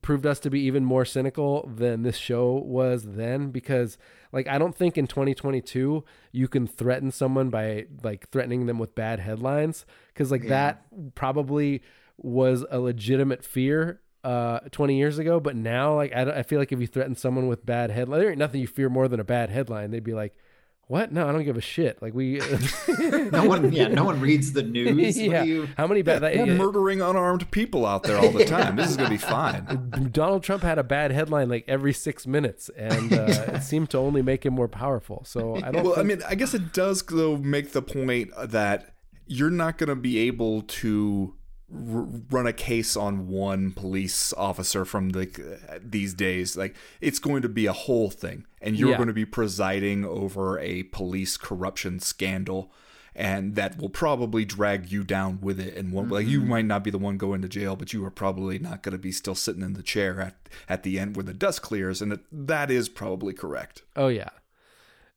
proved 0.00 0.24
us 0.24 0.40
to 0.40 0.48
be 0.48 0.60
even 0.60 0.82
more 0.84 1.04
cynical 1.04 1.68
than 1.72 2.02
this 2.02 2.16
show 2.16 2.52
was 2.54 3.04
then. 3.04 3.50
Because 3.50 3.98
like 4.32 4.48
I 4.48 4.56
don't 4.58 4.74
think 4.74 4.96
in 4.96 5.06
2022 5.06 6.04
you 6.32 6.48
can 6.48 6.66
threaten 6.66 7.10
someone 7.10 7.50
by 7.50 7.86
like 8.02 8.28
threatening 8.30 8.66
them 8.66 8.78
with 8.78 8.94
bad 8.94 9.20
headlines. 9.20 9.84
Cuz 10.14 10.30
like 10.30 10.44
Yeah. 10.44 10.48
that 10.50 11.14
probably 11.14 11.82
was 12.16 12.64
a 12.70 12.78
legitimate 12.78 13.44
fear 13.44 14.00
uh 14.24 14.60
20 14.70 14.96
years 14.96 15.18
ago. 15.18 15.38
But 15.38 15.56
now 15.56 15.96
like 15.96 16.12
I, 16.14 16.38
I 16.38 16.42
feel 16.44 16.58
like 16.58 16.72
if 16.72 16.80
you 16.80 16.86
threaten 16.86 17.14
someone 17.14 17.46
with 17.46 17.66
bad 17.66 17.90
headline 17.90 18.20
there 18.20 18.30
ain't 18.30 18.38
nothing 18.38 18.60
you 18.62 18.66
fear 18.66 18.88
more 18.88 19.06
than 19.08 19.20
a 19.20 19.24
bad 19.24 19.50
headline. 19.50 19.90
They'd 19.90 20.02
be 20.02 20.14
like 20.14 20.34
what 20.92 21.10
no 21.10 21.26
I 21.28 21.32
don't 21.32 21.44
give 21.44 21.56
a 21.56 21.60
shit 21.62 22.00
like 22.02 22.12
we 22.14 22.38
No 23.32 23.44
one, 23.46 23.72
yeah, 23.72 23.88
no 23.88 24.04
one 24.04 24.20
reads 24.20 24.52
the 24.52 24.62
news. 24.76 25.18
Yeah 25.18 25.42
you- 25.42 25.68
how 25.76 25.86
many 25.86 26.02
bad 26.02 26.20
that, 26.22 26.36
We're 26.36 26.54
murdering 26.54 27.00
unarmed 27.00 27.50
people 27.50 27.86
out 27.86 28.02
there 28.02 28.18
all 28.18 28.30
the 28.30 28.44
time. 28.56 28.76
This 28.76 28.90
is 28.90 28.96
gonna 28.96 29.08
be 29.10 29.16
fine. 29.16 30.10
Donald 30.12 30.42
Trump 30.42 30.62
had 30.62 30.78
a 30.78 30.84
bad 30.84 31.10
headline 31.10 31.48
like 31.48 31.64
every 31.66 31.92
six 31.92 32.26
minutes, 32.26 32.68
and 32.76 33.12
uh, 33.12 33.24
it 33.54 33.62
seemed 33.62 33.88
to 33.90 33.98
only 33.98 34.22
make 34.22 34.44
him 34.44 34.52
more 34.54 34.68
powerful. 34.68 35.22
So 35.24 35.56
I 35.56 35.70
don't. 35.72 35.84
well, 35.84 35.98
I 35.98 36.02
mean, 36.02 36.20
I 36.28 36.34
guess 36.34 36.52
it 36.54 36.72
does 36.72 37.02
though 37.02 37.36
make 37.38 37.72
the 37.72 37.82
point 37.82 38.30
that 38.42 38.94
you're 39.26 39.50
not 39.50 39.78
going 39.78 39.88
to 39.88 39.96
be 39.96 40.18
able 40.18 40.62
to 40.62 41.32
r- 41.32 41.41
run 41.74 42.46
a 42.46 42.52
case 42.52 42.96
on 42.96 43.28
one 43.28 43.72
police 43.72 44.32
officer 44.34 44.84
from 44.84 45.10
the 45.10 45.58
these 45.82 46.12
days. 46.14 46.56
Like 46.56 46.74
it's 47.00 47.18
going 47.18 47.42
to 47.42 47.48
be 47.48 47.66
a 47.66 47.72
whole 47.72 48.10
thing, 48.10 48.44
and 48.60 48.76
you're 48.76 48.90
Yeah. 48.90 48.96
going 48.96 49.06
to 49.08 49.12
be 49.14 49.24
presiding 49.24 50.04
over 50.04 50.58
a 50.58 50.82
police 50.84 51.36
corruption 51.36 51.98
scandal. 52.00 52.70
And 53.14 53.56
that 53.56 53.76
will 53.76 53.90
probably 53.90 54.46
drag 54.46 54.90
you 54.90 55.04
down 55.04 55.38
with 55.42 55.60
it, 55.60 55.76
and 55.76 55.92
won't 55.92 56.10
like 56.10 56.26
you 56.26 56.40
Mm-hmm. 56.40 56.48
might 56.48 56.64
not 56.64 56.82
be 56.82 56.90
the 56.90 56.96
one 56.96 57.18
going 57.18 57.42
to 57.42 57.48
jail, 57.48 57.76
but 57.76 57.92
you 57.92 58.02
are 58.06 58.10
probably 58.10 58.58
not 58.58 58.82
going 58.82 58.94
to 58.94 58.98
be 58.98 59.12
still 59.12 59.34
sitting 59.34 59.60
in 59.60 59.74
the 59.74 59.82
chair 59.82 60.18
at 60.18 60.34
at 60.66 60.82
the 60.82 60.98
end 60.98 61.14
when 61.14 61.26
the 61.26 61.34
dust 61.34 61.60
clears, 61.60 62.00
and 62.00 62.10
that, 62.10 62.20
that 62.32 62.70
is 62.70 62.88
probably 62.88 63.34
correct. 63.34 63.82
Oh 63.96 64.08
yeah, 64.08 64.30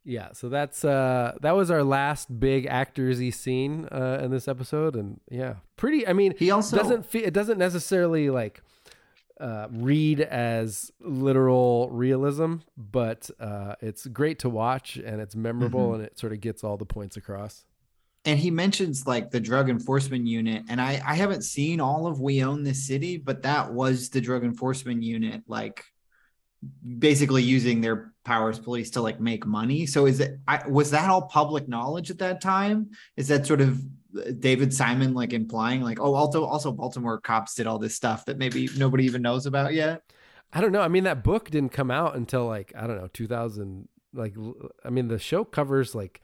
yeah. 0.05 0.29
So 0.33 0.47
that's 0.49 0.85
uh 0.85 1.33
that 1.41 1.55
was 1.55 1.69
our 1.71 1.83
last 1.83 2.39
big 2.39 2.67
actorsy 2.67 3.33
scene 3.33 3.87
uh, 3.91 4.19
in 4.23 4.31
this 4.31 4.47
episode, 4.47 4.95
and 4.95 5.19
yeah, 5.29 5.55
pretty. 5.75 6.07
I 6.07 6.13
mean, 6.13 6.33
He 6.37 6.51
also- 6.51 6.77
doesn't 6.77 7.05
fe- 7.05 7.23
it 7.25 7.33
doesn't 7.33 7.57
necessarily 7.57 8.29
like 8.29 8.61
uh, 9.41 9.67
read 9.71 10.21
as 10.21 10.91
literal 11.01 11.89
realism, 11.91 12.55
but 12.77 13.29
uh, 13.39 13.75
it's 13.81 14.07
great 14.07 14.39
to 14.39 14.49
watch 14.49 14.95
and 14.95 15.19
it's 15.19 15.35
memorable 15.35 15.89
Mhm. 15.89 15.95
and 15.95 16.03
it 16.05 16.17
sort 16.17 16.31
of 16.31 16.39
gets 16.39 16.63
all 16.63 16.77
the 16.77 16.85
points 16.85 17.17
across. 17.17 17.65
and 18.27 18.39
he 18.39 18.49
mentions 18.49 19.05
like 19.05 19.29
the 19.31 19.39
drug 19.39 19.69
enforcement 19.69 20.25
unit 20.25 20.63
and 20.69 20.81
i 20.81 20.93
i 21.05 21.13
haven't 21.13 21.43
seen 21.43 21.79
all 21.79 22.07
of 22.07 22.19
we 22.19 22.43
own 22.43 22.63
this 22.63 22.87
city 22.87 23.17
but 23.17 23.43
that 23.43 23.71
was 23.71 24.09
the 24.09 24.19
drug 24.19 24.43
enforcement 24.43 25.03
unit 25.03 25.43
like 25.47 25.83
basically 26.99 27.43
using 27.43 27.81
their 27.81 28.13
powers 28.23 28.57
police 28.59 28.89
to 28.91 29.01
like 29.01 29.19
make 29.19 29.45
money 29.45 29.85
so 29.85 30.05
is 30.05 30.19
it 30.19 30.39
I, 30.47 30.67
was 30.67 30.91
that 30.91 31.09
all 31.09 31.23
public 31.27 31.67
knowledge 31.67 32.09
at 32.09 32.17
that 32.19 32.41
time 32.41 32.89
is 33.17 33.27
that 33.27 33.45
sort 33.45 33.61
of 33.61 33.79
uh, 34.17 34.31
david 34.39 34.73
simon 34.73 35.13
like 35.13 35.31
implying 35.33 35.81
like 35.81 35.99
oh 35.99 36.15
also 36.15 36.43
also 36.43 36.71
baltimore 36.71 37.19
cops 37.19 37.53
did 37.55 37.67
all 37.67 37.77
this 37.77 37.93
stuff 37.95 38.25
that 38.25 38.37
maybe 38.37 38.67
nobody 38.77 39.05
even 39.05 39.21
knows 39.21 39.45
about 39.45 39.73
yet 39.73 40.01
I 40.53 40.61
don't 40.61 40.71
know. 40.71 40.79
I 40.81 40.87
mean, 40.87 41.03
that 41.03 41.21
book 41.21 41.49
didn't 41.49 41.73
come 41.73 41.91
out 41.91 42.15
until 42.15 42.45
like 42.45 42.71
I 42.77 42.87
don't 42.87 42.95
know, 42.97 43.09
2000. 43.11 43.89
Like, 44.13 44.35
I 44.85 44.89
mean, 44.89 45.09
the 45.09 45.19
show 45.19 45.43
covers 45.43 45.93
like 45.93 46.21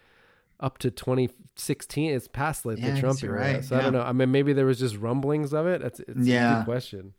up 0.57 0.77
to 0.77 0.91
2016. 0.91 2.11
It's 2.13 2.29
past 2.29 2.65
like 2.65 2.77
Yeah, 2.79 2.91
the 2.91 2.99
Trump 2.99 3.21
era. 3.23 3.33
right, 3.39 3.63
So 3.65 3.77
I 3.77 3.81
don't 3.81 3.91
know. 3.91 4.03
I 4.03 4.13
mean, 4.13 4.31
maybe 4.31 4.53
there 4.53 4.65
was 4.65 4.79
just 4.79 4.95
rumblings 4.95 5.53
of 5.53 5.67
it. 5.67 5.81
That's 5.81 5.99
it's 6.01 6.15
a 6.17 6.23
Yeah. 6.23 6.55
good 6.55 6.65
question. 6.65 7.13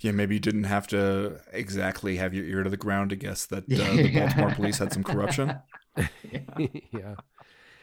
Yeah, 0.00 0.12
maybe 0.12 0.34
you 0.36 0.40
didn't 0.40 0.64
have 0.64 0.86
to 0.88 1.40
exactly 1.52 2.16
have 2.16 2.32
your 2.32 2.44
ear 2.44 2.62
to 2.62 2.70
the 2.70 2.76
ground 2.76 3.10
to 3.10 3.16
guess 3.16 3.46
that 3.46 3.64
uh, 3.64 3.66
Yeah. 3.68 3.96
the 4.02 4.12
Baltimore 4.20 4.50
police 4.54 4.78
had 4.78 4.92
some 4.92 5.02
corruption. 5.02 5.56
yeah. 6.58 7.14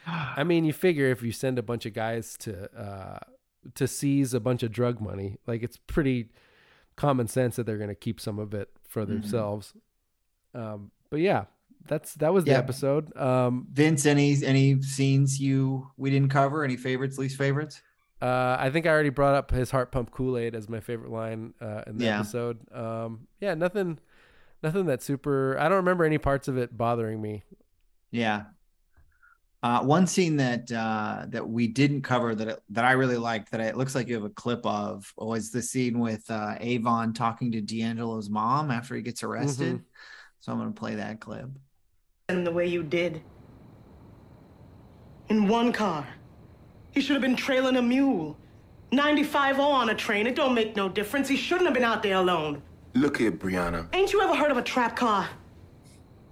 I 0.07 0.43
mean, 0.43 0.65
you 0.65 0.73
figure 0.73 1.09
if 1.11 1.23
you 1.23 1.31
send 1.31 1.57
a 1.59 1.63
bunch 1.63 1.85
of 1.85 1.93
guys 1.93 2.35
to 2.39 2.69
uh, 2.79 3.19
to 3.73 3.87
seize 3.87 4.33
a 4.33 4.39
bunch 4.39 4.63
of 4.63 4.71
drug 4.71 5.01
money, 5.01 5.37
like 5.47 5.63
it's 5.63 5.77
pretty 5.77 6.29
common 6.95 7.27
sense 7.27 7.55
that 7.57 7.65
they're 7.65 7.77
going 7.77 7.89
to 7.89 7.95
keep 7.95 8.21
some 8.21 8.39
of 8.39 8.53
it 8.53 8.69
for 8.87 9.03
Mhm. 9.03 9.07
themselves. 9.07 9.73
Um, 10.53 10.91
but 11.09 11.19
yeah, 11.19 11.45
that's 11.87 12.13
that 12.15 12.33
was 12.33 12.45
the 12.45 12.51
Yeah. 12.51 12.59
episode. 12.59 13.15
Um, 13.17 13.67
Vince, 13.71 14.05
any 14.05 14.41
any 14.45 14.81
scenes 14.81 15.39
you 15.41 15.89
we 15.97 16.11
didn't 16.11 16.29
cover? 16.29 16.63
Any 16.63 16.77
favorites, 16.77 17.17
least 17.17 17.37
favorites? 17.37 17.81
Uh, 18.21 18.55
I 18.59 18.69
think 18.69 18.85
I 18.85 18.89
already 18.89 19.09
brought 19.09 19.35
up 19.35 19.51
his 19.51 19.71
heart 19.71 19.91
pump 19.91 20.11
Kool 20.11 20.37
Aid 20.37 20.55
as 20.55 20.69
my 20.69 20.79
favorite 20.79 21.11
line 21.11 21.53
uh, 21.61 21.81
in 21.85 21.97
the 21.97 22.05
Yeah. 22.05 22.19
episode. 22.19 22.59
Um, 22.73 23.27
yeah, 23.41 23.53
nothing, 23.55 23.99
nothing 24.63 24.85
that 24.85 25.03
super. 25.03 25.57
I 25.59 25.63
don't 25.67 25.77
remember 25.77 26.05
any 26.05 26.17
parts 26.17 26.47
of 26.47 26.57
it 26.57 26.75
bothering 26.77 27.21
me. 27.21 27.43
Yeah. 28.11 28.43
Uh, 29.61 29.81
one 29.81 30.05
scene 30.05 30.37
that 30.37 30.71
uh, 30.71 31.25
that 31.29 31.49
we 31.49 31.65
didn't 31.67 32.03
cover 32.03 32.35
that 32.35 32.47
it, 32.47 32.63
that 32.69 32.85
I 32.85 32.91
really 32.91 33.17
liked 33.17 33.49
that 33.51 33.59
it 33.61 33.75
looks 33.75 33.95
like 33.95 34.07
you 34.07 34.13
have 34.13 34.23
a 34.23 34.29
clip 34.29 34.63
of 34.63 35.11
was 35.17 35.49
the 35.49 35.61
scene 35.61 35.97
with 35.99 36.29
uh, 36.29 36.55
Avon 36.59 37.13
talking 37.13 37.51
to 37.51 37.61
D'Angelo's 37.61 38.29
mom 38.29 38.69
after 38.69 38.95
he 38.95 39.01
gets 39.01 39.23
arrested. 39.23 39.81
So 40.39 40.51
I'm 40.51 40.59
gonna 40.59 40.71
play 40.71 40.95
that 40.95 41.19
clip. 41.19 41.49
And 42.29 42.45
the 42.45 42.51
way 42.51 42.67
you 42.67 42.83
did. 42.83 43.23
In 45.29 45.47
one 45.47 45.73
car. 45.73 46.07
He 46.95 47.01
should 47.01 47.13
have 47.13 47.21
been 47.21 47.35
trailing 47.35 47.75
a 47.75 47.81
mule. 47.81 48.37
95 48.93 49.59
on 49.59 49.89
a 49.89 49.95
train, 49.95 50.25
it 50.25 50.35
don't 50.35 50.53
make 50.55 50.77
no 50.77 50.87
difference. 50.87 51.27
He 51.27 51.35
shouldn't 51.35 51.65
have 51.67 51.73
been 51.73 51.83
out 51.83 52.01
there 52.01 52.15
alone. 52.15 52.61
Look 52.93 53.17
here, 53.17 53.31
Brianna. 53.33 53.87
Ain't 53.93 54.13
you 54.13 54.21
ever 54.21 54.33
heard 54.33 54.49
of 54.49 54.57
a 54.57 54.61
trap 54.61 54.95
car? 54.95 55.27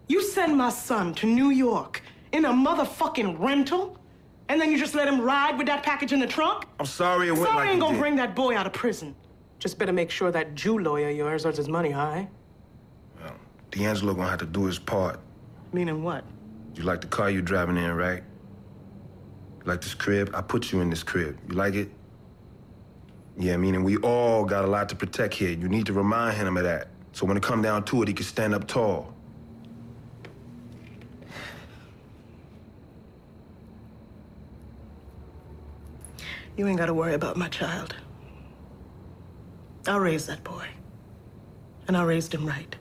You 0.07 0.23
send 0.23 0.57
my 0.57 0.69
son 0.69 1.13
to 1.15 1.25
New 1.27 1.49
York 1.49 2.01
in 2.31 2.45
a 2.45 2.49
motherfucking 2.49 3.37
rental, 3.39 3.97
and 4.47 4.59
then 4.61 4.71
you 4.71 4.77
just 4.77 4.95
let 4.95 5.07
him 5.07 5.19
ride 5.19 5.57
with 5.57 5.67
that 5.67 5.83
package 5.83 6.13
in 6.13 6.19
the 6.21 6.27
trunk? 6.27 6.63
I'm 6.79 6.85
sorry 6.85 7.27
it 7.27 7.31
went 7.31 7.43
Sorry 7.43 7.57
like 7.57 7.69
ain't 7.71 7.81
gonna 7.81 7.93
did. 7.95 7.99
bring 8.01 8.15
that 8.15 8.33
boy 8.33 8.55
out 8.55 8.65
of 8.65 8.71
prison. 8.71 9.13
Just 9.59 9.77
better 9.77 9.91
make 9.93 10.09
sure 10.09 10.31
that 10.31 10.55
Jew 10.55 10.79
lawyer 10.79 11.09
of 11.09 11.15
yours 11.17 11.45
earns 11.45 11.57
his 11.57 11.67
money, 11.67 11.91
huh? 11.91 12.23
Well, 13.21 13.35
D'Angelo 13.71 14.13
gonna 14.13 14.29
have 14.29 14.39
to 14.39 14.45
do 14.45 14.65
his 14.65 14.79
part. 14.79 15.19
Meaning 15.73 16.03
what? 16.03 16.23
You 16.75 16.83
like 16.83 17.01
the 17.01 17.07
car 17.07 17.29
you're 17.29 17.41
driving 17.41 17.75
in, 17.75 17.91
right? 17.91 18.23
Like 19.65 19.81
this 19.81 19.93
crib? 19.93 20.31
I 20.33 20.41
put 20.41 20.71
you 20.71 20.81
in 20.81 20.89
this 20.89 21.03
crib. 21.03 21.37
You 21.47 21.55
like 21.55 21.75
it? 21.75 21.89
Yeah, 23.37 23.53
I 23.53 23.57
meaning 23.57 23.83
we 23.83 23.97
all 23.97 24.45
got 24.45 24.65
a 24.65 24.67
lot 24.67 24.89
to 24.89 24.95
protect 24.95 25.33
here. 25.33 25.49
You 25.49 25.67
need 25.67 25.85
to 25.87 25.93
remind 25.93 26.37
him 26.37 26.57
of 26.57 26.63
that. 26.63 26.89
So 27.13 27.25
when 27.25 27.37
it 27.37 27.43
come 27.43 27.61
down 27.61 27.83
to 27.85 28.01
it, 28.01 28.07
he 28.07 28.13
can 28.13 28.25
stand 28.25 28.53
up 28.53 28.67
tall. 28.67 29.13
You 36.55 36.67
ain't 36.67 36.77
gotta 36.77 36.93
worry 36.93 37.15
about 37.15 37.35
my 37.35 37.47
child. 37.47 37.95
I'll 39.87 39.99
raise 39.99 40.27
that 40.27 40.43
boy. 40.43 40.67
And 41.87 41.97
I 41.97 42.03
raised 42.03 42.33
him 42.33 42.45
right. 42.45 42.75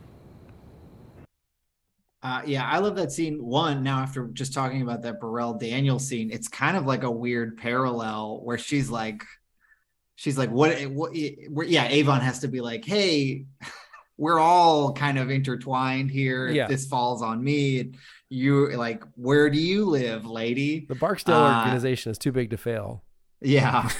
Uh, 2.23 2.41
yeah, 2.47 2.65
I 2.69 2.79
love 2.79 2.95
that 2.97 3.11
scene. 3.11 3.45
One 3.45 3.83
now 3.83 3.99
after 3.99 4.29
just 4.29 4.55
talking 4.55 4.83
about 4.83 5.03
that 5.03 5.19
Burrell 5.21 5.55
Daniel 5.55 5.99
scene, 5.99 6.31
it's 6.31 6.47
kind 6.47 6.77
of 6.77 6.87
like 6.87 7.03
a 7.03 7.11
weird 7.11 7.57
parallel 7.57 8.41
where 8.45 8.59
she's 8.59 8.89
like, 8.91 9.25
she's 10.15 10.39
like, 10.39 10.51
what? 10.51 10.81
What? 10.83 11.15
Yeah, 11.15 11.89
Avon 11.89 12.21
has 12.21 12.39
to 12.41 12.49
be 12.49 12.61
like, 12.61 12.85
hey, 12.85 13.47
we're 14.17 14.39
all 14.39 14.93
kind 14.93 15.19
of 15.19 15.31
intertwined 15.31 16.11
here. 16.13 16.47
If 16.47 16.69
this 16.69 16.87
falls 16.87 17.23
on 17.23 17.43
me, 17.43 17.93
you 18.29 18.69
like, 18.77 19.03
where 19.17 19.51
do 19.51 19.59
you 19.59 19.87
live, 19.87 20.25
lady? 20.25 20.87
The 20.89 20.95
Barksdale 20.95 21.35
Uh, 21.35 21.59
organization 21.65 22.13
is 22.13 22.19
too 22.19 22.31
big 22.31 22.51
to 22.51 22.57
fail. 22.57 23.03
Yeah. 23.41 23.91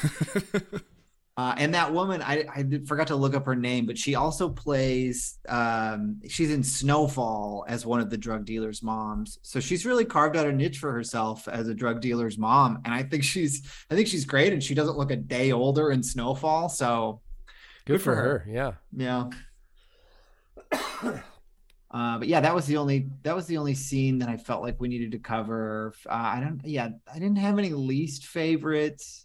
uh, 1.37 1.55
and 1.57 1.73
that 1.75 1.91
woman, 1.93 2.21
I, 2.21 2.45
I 2.55 2.65
forgot 2.87 3.07
to 3.07 3.17
look 3.17 3.35
up 3.35 3.47
her 3.47 3.57
name, 3.57 3.87
but 3.87 3.97
she 3.97 4.15
also 4.17 4.51
plays, 4.51 5.39
um, 5.49 6.21
she's 6.29 6.51
in 6.51 6.63
Snowfall 6.63 7.65
as 7.69 7.87
one 7.87 8.01
of 8.01 8.11
the 8.11 8.19
drug 8.19 8.45
dealer's 8.45 8.83
moms. 8.83 9.39
So 9.41 9.59
she's 9.59 9.87
really 9.87 10.05
carved 10.05 10.37
out 10.37 10.47
a 10.47 10.53
niche 10.53 10.77
for 10.77 10.93
herself 10.93 11.49
as 11.49 11.69
a 11.69 11.75
drug 11.75 12.03
dealer's 12.03 12.37
mom. 12.37 12.83
And 12.85 12.93
I 12.93 13.03
think 13.03 13.25
she's, 13.25 13.63
I 13.91 13.95
think 13.95 14.09
she's 14.09 14.27
great. 14.27 14.53
And 14.53 14.63
she 14.63 14.75
doesn't 14.75 14.99
look 14.99 15.11
a 15.11 15.17
day 15.17 15.53
older 15.53 15.91
in 15.91 16.03
Snowfall. 16.03 16.69
So 16.69 17.23
Good, 17.87 18.03
for 18.03 18.15
her. 18.15 18.47
Yeah. 18.49 18.73
yeah. 18.95 19.31
Uh, 21.93 22.19
but 22.19 22.27
yeah, 22.27 22.41
that 22.41 22.55
was 22.55 22.65
the 22.65 22.79
only 22.79 23.07
that 23.23 23.37
was 23.37 23.47
the 23.47 23.59
only 23.59 23.75
scene 23.75 24.19
that 24.19 24.31
I 24.31 24.39
felt 24.39 24.63
like 24.63 24.81
we 24.81 24.89
needed 24.89 25.13
to 25.13 25.19
cover. 25.19 25.93
Uh, 26.09 26.13
I 26.15 26.41
don't, 26.41 26.59
yeah, 26.65 26.89
I 27.07 27.19
didn't 27.19 27.37
have 27.37 27.59
any 27.59 27.69
least 27.69 28.25
favorites. 28.25 29.22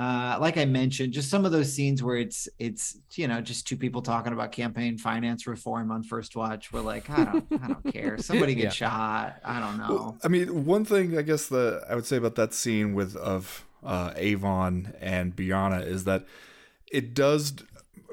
Uh, 0.00 0.38
like 0.40 0.56
I 0.56 0.64
mentioned, 0.64 1.12
just 1.12 1.28
some 1.28 1.44
of 1.44 1.52
those 1.52 1.70
scenes 1.70 2.02
where 2.02 2.16
it's 2.16 2.48
it's 2.58 2.96
you 3.16 3.28
know 3.28 3.42
just 3.42 3.66
two 3.66 3.76
people 3.76 4.00
talking 4.00 4.32
about 4.32 4.50
campaign 4.50 4.96
finance 4.96 5.46
reform 5.46 5.90
on 5.90 6.02
first 6.02 6.34
watch. 6.36 6.72
We're 6.72 6.80
like, 6.80 7.10
I 7.10 7.24
don't, 7.24 7.46
I 7.62 7.68
don't 7.68 7.92
care. 7.92 8.16
Somebody 8.30 8.54
get 8.54 8.64
Yeah. 8.64 8.70
shot. 8.70 9.36
I 9.44 9.60
don't 9.60 9.76
know. 9.76 10.16
I 10.24 10.28
mean, 10.28 10.64
one 10.64 10.86
thing 10.86 11.18
I 11.18 11.22
guess 11.22 11.48
that 11.48 11.84
I 11.90 11.94
would 11.96 12.06
say 12.06 12.16
about 12.16 12.34
that 12.36 12.54
scene 12.54 12.94
with 12.94 13.14
of 13.16 13.66
uh, 13.84 14.12
Avon 14.16 14.94
and 15.02 15.36
Brianna 15.36 15.86
is 15.86 16.04
that 16.04 16.24
it 16.90 17.12
does 17.12 17.52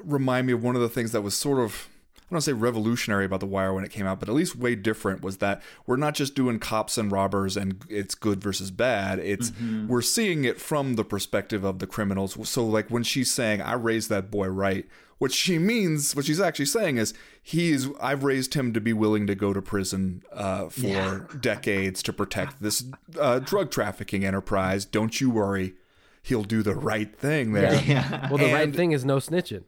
remind 0.02 0.46
me 0.46 0.52
of 0.52 0.62
one 0.62 0.74
of 0.76 0.82
the 0.82 0.88
things 0.90 1.12
that 1.12 1.22
was 1.22 1.34
sort 1.34 1.58
of 1.58 1.88
I 2.28 2.30
don't 2.30 2.36
want 2.36 2.44
to 2.44 2.50
say 2.50 2.52
revolutionary 2.52 3.24
about 3.24 3.40
The 3.40 3.46
Wire 3.46 3.72
when 3.72 3.84
it 3.84 3.90
came 3.90 4.04
out, 4.06 4.20
but 4.20 4.28
at 4.28 4.34
least 4.34 4.54
way 4.54 4.74
different 4.74 5.22
was 5.22 5.38
that 5.38 5.62
we're 5.86 5.96
not 5.96 6.14
just 6.14 6.34
doing 6.34 6.58
cops 6.58 6.98
and 6.98 7.10
robbers 7.10 7.56
and 7.56 7.82
it's 7.88 8.14
good 8.14 8.42
versus 8.42 8.70
bad. 8.70 9.18
It's 9.18 9.50
Mm-hmm. 9.52 9.88
we're 9.88 10.02
seeing 10.02 10.44
it 10.44 10.60
from 10.60 10.96
the 10.96 11.04
perspective 11.04 11.64
of 11.64 11.78
the 11.78 11.86
criminals. 11.86 12.36
So 12.48 12.66
like 12.66 12.88
when 12.90 13.02
she's 13.02 13.32
saying, 13.32 13.62
I 13.62 13.72
raised 13.72 14.10
that 14.10 14.30
boy 14.30 14.48
right, 14.48 14.86
what 15.16 15.32
she 15.32 15.58
means, 15.58 16.14
what 16.14 16.26
she's 16.26 16.38
actually 16.40 16.66
saying 16.66 16.98
is 16.98 17.14
he's 17.42 17.88
I've 17.98 18.24
raised 18.24 18.52
him 18.54 18.74
to 18.74 18.80
be 18.80 18.92
willing 18.92 19.26
to 19.26 19.34
go 19.34 19.54
to 19.54 19.62
prison 19.62 20.22
uh, 20.32 20.68
for 20.68 20.86
Yeah. 20.86 21.20
decades 21.40 22.02
to 22.02 22.12
protect 22.12 22.60
this 22.62 22.84
uh, 23.18 23.38
drug 23.38 23.70
trafficking 23.70 24.24
enterprise. 24.24 24.84
Don't 24.84 25.18
you 25.20 25.30
worry. 25.30 25.74
He'll 26.22 26.44
do 26.44 26.62
the 26.62 26.74
right 26.74 27.16
thing 27.18 27.52
there. 27.54 27.72
Well, 28.30 28.36
the 28.38 28.52
right 28.52 28.74
thing 28.74 28.92
is 28.92 29.04
no 29.04 29.16
snitching. 29.16 29.64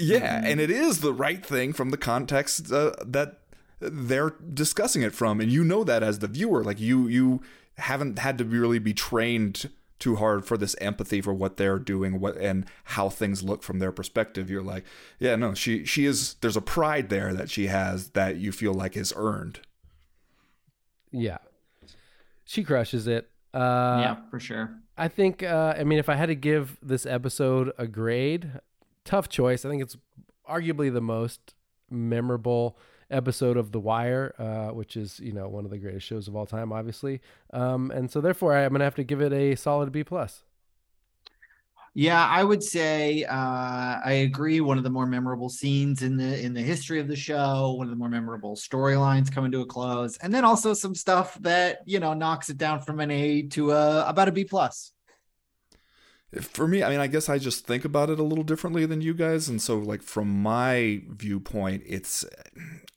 Yeah, 0.00 0.42
and 0.44 0.60
it 0.60 0.70
is 0.70 1.00
the 1.00 1.12
right 1.12 1.44
thing 1.44 1.72
from 1.72 1.90
the 1.90 1.96
context 1.96 2.72
uh, 2.72 2.92
that 3.04 3.40
they're 3.80 4.34
discussing 4.52 5.02
it 5.02 5.14
from, 5.14 5.40
and 5.40 5.50
you 5.50 5.64
know 5.64 5.84
that 5.84 6.02
as 6.02 6.18
the 6.18 6.28
viewer, 6.28 6.64
like 6.64 6.80
you 6.80 7.06
you 7.08 7.42
haven't 7.78 8.18
had 8.18 8.38
to 8.38 8.44
really 8.44 8.78
be 8.78 8.92
trained 8.92 9.70
too 9.98 10.16
hard 10.16 10.44
for 10.44 10.56
this 10.56 10.74
empathy 10.80 11.20
for 11.20 11.32
what 11.32 11.56
they're 11.56 11.78
doing, 11.78 12.20
what 12.20 12.36
and 12.36 12.66
how 12.84 13.08
things 13.08 13.42
look 13.42 13.62
from 13.62 13.78
their 13.78 13.92
perspective. 13.92 14.50
You're 14.50 14.62
like, 14.62 14.84
yeah, 15.18 15.36
no, 15.36 15.54
she 15.54 15.84
she 15.84 16.06
is. 16.06 16.34
There's 16.40 16.56
a 16.56 16.62
pride 16.62 17.08
there 17.08 17.34
that 17.34 17.50
she 17.50 17.68
has 17.68 18.10
that 18.10 18.36
you 18.36 18.50
feel 18.50 18.74
like 18.74 18.96
is 18.96 19.12
earned. 19.16 19.60
Yeah. 21.12 21.38
She 22.44 22.64
crushes 22.64 23.06
it. 23.06 23.28
Uh, 23.52 23.98
yeah, 24.00 24.16
for 24.30 24.40
sure. 24.40 24.70
I 24.96 25.08
think, 25.08 25.42
uh, 25.42 25.74
I 25.78 25.84
mean, 25.84 25.98
if 25.98 26.08
I 26.08 26.14
had 26.14 26.26
to 26.26 26.34
give 26.34 26.78
this 26.82 27.06
episode 27.06 27.72
a 27.78 27.86
grade, 27.86 28.60
tough 29.10 29.28
choice. 29.28 29.64
I 29.64 29.68
think 29.68 29.82
it's 29.82 29.96
arguably 30.48 30.92
the 30.92 31.00
most 31.00 31.54
memorable 31.90 32.78
episode 33.10 33.56
of 33.56 33.72
The 33.72 33.80
Wire, 33.80 34.34
uh, 34.38 34.68
which 34.68 34.96
is, 34.96 35.18
you 35.18 35.32
know, 35.32 35.48
one 35.48 35.64
of 35.64 35.72
the 35.72 35.78
greatest 35.78 36.06
shows 36.06 36.28
of 36.28 36.36
all 36.36 36.46
time, 36.46 36.72
obviously. 36.72 37.20
Um, 37.52 37.90
and 37.90 38.08
so 38.08 38.20
therefore, 38.20 38.56
I'm 38.56 38.68
going 38.68 38.78
to 38.78 38.84
have 38.84 38.94
to 38.94 39.04
give 39.04 39.20
it 39.20 39.32
a 39.32 39.56
solid 39.56 39.90
B 39.90 40.04
plus. 40.04 40.44
Yeah, 41.92 42.24
I 42.24 42.44
would 42.44 42.62
say 42.62 43.24
uh, 43.24 43.98
I 44.04 44.12
agree. 44.22 44.60
One 44.60 44.78
of 44.78 44.84
the 44.84 44.90
more 44.90 45.06
memorable 45.06 45.48
scenes 45.48 46.02
in 46.02 46.16
the 46.16 46.40
in 46.40 46.54
the 46.54 46.62
history 46.62 47.00
of 47.00 47.08
the 47.08 47.16
show, 47.16 47.72
one 47.72 47.88
of 47.88 47.90
the 47.90 47.96
more 47.96 48.08
memorable 48.08 48.54
storylines 48.54 49.32
coming 49.32 49.50
to 49.50 49.62
a 49.62 49.66
close, 49.66 50.16
and 50.18 50.32
then 50.32 50.44
also 50.44 50.72
some 50.72 50.94
stuff 50.94 51.34
that 51.40 51.80
you 51.86 51.98
know 51.98 52.14
knocks 52.14 52.48
it 52.48 52.58
down 52.58 52.80
from 52.80 53.00
an 53.00 53.10
A 53.10 53.42
to 53.42 53.72
a 53.72 54.08
about 54.08 54.28
a 54.28 54.32
B 54.32 54.44
plus. 54.44 54.92
For 56.40 56.68
me, 56.68 56.82
I 56.82 56.90
mean, 56.90 57.00
I 57.00 57.08
guess 57.08 57.28
I 57.28 57.38
just 57.38 57.66
think 57.66 57.84
about 57.84 58.08
it 58.08 58.20
a 58.20 58.22
little 58.22 58.44
differently 58.44 58.86
than 58.86 59.00
you 59.00 59.14
guys, 59.14 59.48
and 59.48 59.60
so 59.60 59.78
like 59.78 60.02
from 60.02 60.28
my 60.42 61.02
viewpoint, 61.08 61.82
it's 61.86 62.24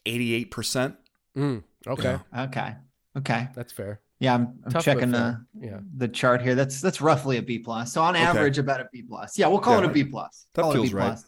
eighty 0.06 0.34
eight 0.36 0.52
percent. 0.52 0.96
Mm, 1.36 1.64
okay. 1.88 2.20
Okay. 2.38 2.76
Okay. 3.18 3.48
That's 3.56 3.72
fair. 3.74 4.02
Yeah, 4.20 4.36
I'm, 4.36 4.60
I'm 4.66 4.82
checking 4.82 5.12
the. 5.12 5.44
Yeah. 5.60 5.80
the 5.98 6.08
chart 6.08 6.42
here. 6.44 6.54
That's 6.56 6.80
that's 6.80 7.02
roughly 7.02 7.38
a 7.38 7.42
B 7.42 7.58
plus. 7.60 7.92
So 7.92 8.02
on 8.04 8.16
Okay. 8.16 8.24
average, 8.24 8.58
about 8.60 8.82
a 8.82 8.88
B 8.94 9.02
plus. 9.02 9.38
Yeah, 9.38 9.48
we'll 9.48 9.60
call 9.60 9.80
Yeah. 9.80 9.86
it 9.86 9.90
a 9.90 9.94
B 9.94 10.04
plus. 10.04 10.46
That 10.54 10.62
Call 10.62 10.72
it 10.72 10.76
feels 10.76 10.90
B 10.92 10.96
right. 10.96 11.06
plus. 11.08 11.26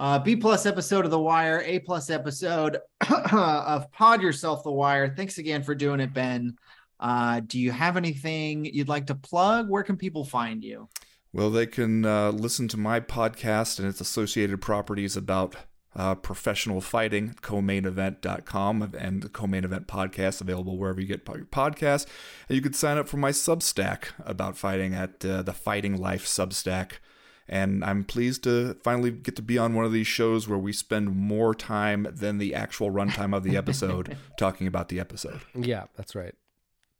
Uh, 0.00 0.18
B 0.18 0.34
plus 0.34 0.66
episode 0.66 1.04
of 1.04 1.10
The 1.12 1.18
Wire, 1.20 1.62
A 1.64 1.78
plus 1.78 2.10
episode 2.10 2.78
of 3.32 3.90
Pod 3.92 4.20
Yourself 4.22 4.64
The 4.64 4.72
Wire. 4.72 5.14
Thanks 5.14 5.38
again 5.38 5.62
for 5.62 5.74
doing 5.74 6.00
it, 6.00 6.12
Ben. 6.12 6.56
Uh, 6.98 7.40
do 7.40 7.58
you 7.60 7.70
have 7.70 7.96
anything 7.96 8.64
you'd 8.64 8.88
like 8.88 9.06
to 9.06 9.14
plug? 9.14 9.68
Where 9.68 9.82
can 9.82 9.96
people 9.96 10.24
find 10.24 10.64
you? 10.64 10.88
Well, 11.32 11.50
they 11.50 11.66
can 11.66 12.04
uh, 12.04 12.30
listen 12.30 12.68
to 12.68 12.76
my 12.76 13.00
podcast 13.00 13.78
and 13.78 13.86
its 13.86 14.00
associated 14.00 14.60
properties 14.60 15.16
about 15.16 15.54
uh, 15.94 16.14
professional 16.14 16.80
fighting, 16.80 17.34
co-mainevent.com, 17.40 18.94
and 18.98 19.22
the 19.22 19.28
co-main 19.28 19.64
event 19.64 19.86
podcast 19.86 20.40
available 20.40 20.76
wherever 20.76 21.00
you 21.00 21.06
get 21.06 21.26
your 21.28 21.44
podcasts. 21.46 22.06
And 22.48 22.56
you 22.56 22.62
can 22.62 22.72
sign 22.72 22.98
up 22.98 23.08
for 23.08 23.16
my 23.16 23.30
Substack 23.30 24.08
about 24.24 24.56
fighting 24.56 24.94
at 24.94 25.24
uh, 25.24 25.42
the 25.42 25.52
Fighting 25.52 25.96
Life 26.00 26.26
Substack. 26.26 26.94
And 27.48 27.84
I'm 27.84 28.04
pleased 28.04 28.44
to 28.44 28.74
finally 28.84 29.10
get 29.10 29.34
to 29.36 29.42
be 29.42 29.58
on 29.58 29.74
one 29.74 29.84
of 29.84 29.92
these 29.92 30.06
shows 30.06 30.46
where 30.46 30.58
we 30.58 30.72
spend 30.72 31.16
more 31.16 31.52
time 31.52 32.06
than 32.08 32.38
the 32.38 32.54
actual 32.54 32.92
runtime 32.92 33.36
of 33.36 33.42
the 33.42 33.56
episode 33.56 34.16
talking 34.38 34.68
about 34.68 34.88
the 34.88 35.00
episode. 35.00 35.40
Yeah, 35.56 35.86
that's 35.96 36.14
right. 36.14 36.34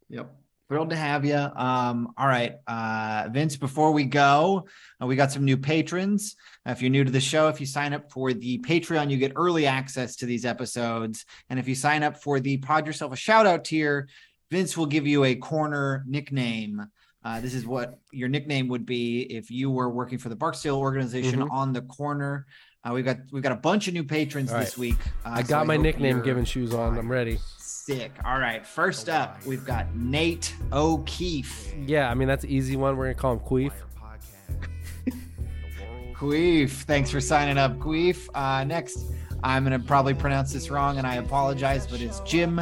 Yep. 0.08 0.34
Thrilled 0.70 0.90
to 0.90 0.96
have 0.96 1.24
you. 1.24 1.34
Um, 1.34 2.12
all 2.16 2.28
right, 2.28 2.54
uh, 2.68 3.28
Vince. 3.32 3.56
Before 3.56 3.90
we 3.90 4.04
go, 4.04 4.68
uh, 5.02 5.06
we 5.06 5.16
got 5.16 5.32
some 5.32 5.44
new 5.44 5.56
patrons. 5.56 6.36
Uh, 6.64 6.70
if 6.70 6.80
you're 6.80 6.92
new 6.92 7.02
to 7.02 7.10
the 7.10 7.18
show, 7.20 7.48
if 7.48 7.58
you 7.58 7.66
sign 7.66 7.92
up 7.92 8.12
for 8.12 8.32
the 8.32 8.60
Patreon, 8.60 9.10
you 9.10 9.16
get 9.16 9.32
early 9.34 9.66
access 9.66 10.14
to 10.14 10.26
these 10.26 10.44
episodes. 10.44 11.24
And 11.48 11.58
if 11.58 11.66
you 11.66 11.74
sign 11.74 12.04
up 12.04 12.22
for 12.22 12.38
the 12.38 12.58
Pod 12.58 12.86
Yourself 12.86 13.12
a 13.12 13.16
Shout 13.16 13.48
Out 13.48 13.64
tier, 13.64 14.06
Vince 14.52 14.76
will 14.76 14.86
give 14.86 15.08
you 15.08 15.24
a 15.24 15.34
corner 15.34 16.04
nickname. 16.06 16.86
Uh, 17.24 17.40
this 17.40 17.52
is 17.52 17.66
what 17.66 17.98
your 18.12 18.28
nickname 18.28 18.68
would 18.68 18.86
be 18.86 19.22
if 19.22 19.50
you 19.50 19.72
were 19.72 19.90
working 19.90 20.18
for 20.18 20.28
the 20.28 20.36
Barksdale 20.36 20.76
organization 20.78 21.40
Mhm. 21.40 21.50
on 21.50 21.72
the 21.72 21.82
corner. 21.82 22.46
Uh, 22.84 22.92
we've 22.94 23.04
got 23.04 23.16
we've 23.32 23.42
got 23.42 23.52
a 23.52 23.56
bunch 23.56 23.88
of 23.88 23.94
new 23.94 24.04
patrons 24.04 24.52
All 24.52 24.60
this 24.60 24.78
week. 24.78 24.96
Uh, 25.26 25.30
I 25.30 25.42
so 25.42 25.48
got 25.48 25.66
my 25.66 25.74
hope 25.74 25.82
nickname 25.82 26.22
given 26.22 26.44
shoes 26.44 26.72
on. 26.72 26.96
I'm 26.96 27.10
ready. 27.10 27.40
Sick. 27.84 28.12
All 28.26 28.38
right. 28.38 28.66
First 28.66 29.08
up, 29.08 29.42
we've 29.46 29.64
got 29.64 29.94
Nate 29.96 30.54
O'Keefe. 30.70 31.74
Yeah, 31.86 32.10
I 32.10 32.14
mean 32.14 32.28
that's 32.28 32.44
an 32.44 32.50
easy 32.50 32.76
one. 32.76 32.94
We're 32.96 33.06
gonna 33.06 33.14
call 33.14 33.32
him 33.32 33.40
Queef. 33.40 33.72
Queef. 36.14 36.70
Thanks 36.82 37.10
for 37.10 37.20
signing 37.22 37.56
up, 37.56 37.78
Queef. 37.78 38.28
Uh, 38.34 38.64
next, 38.64 39.06
I'm 39.42 39.64
going 39.64 39.80
to 39.80 39.86
probably 39.86 40.12
pronounce 40.12 40.52
this 40.52 40.68
wrong 40.70 40.98
and 40.98 41.06
I 41.06 41.14
apologize, 41.14 41.86
but 41.86 42.02
it's 42.02 42.20
Jim 42.20 42.60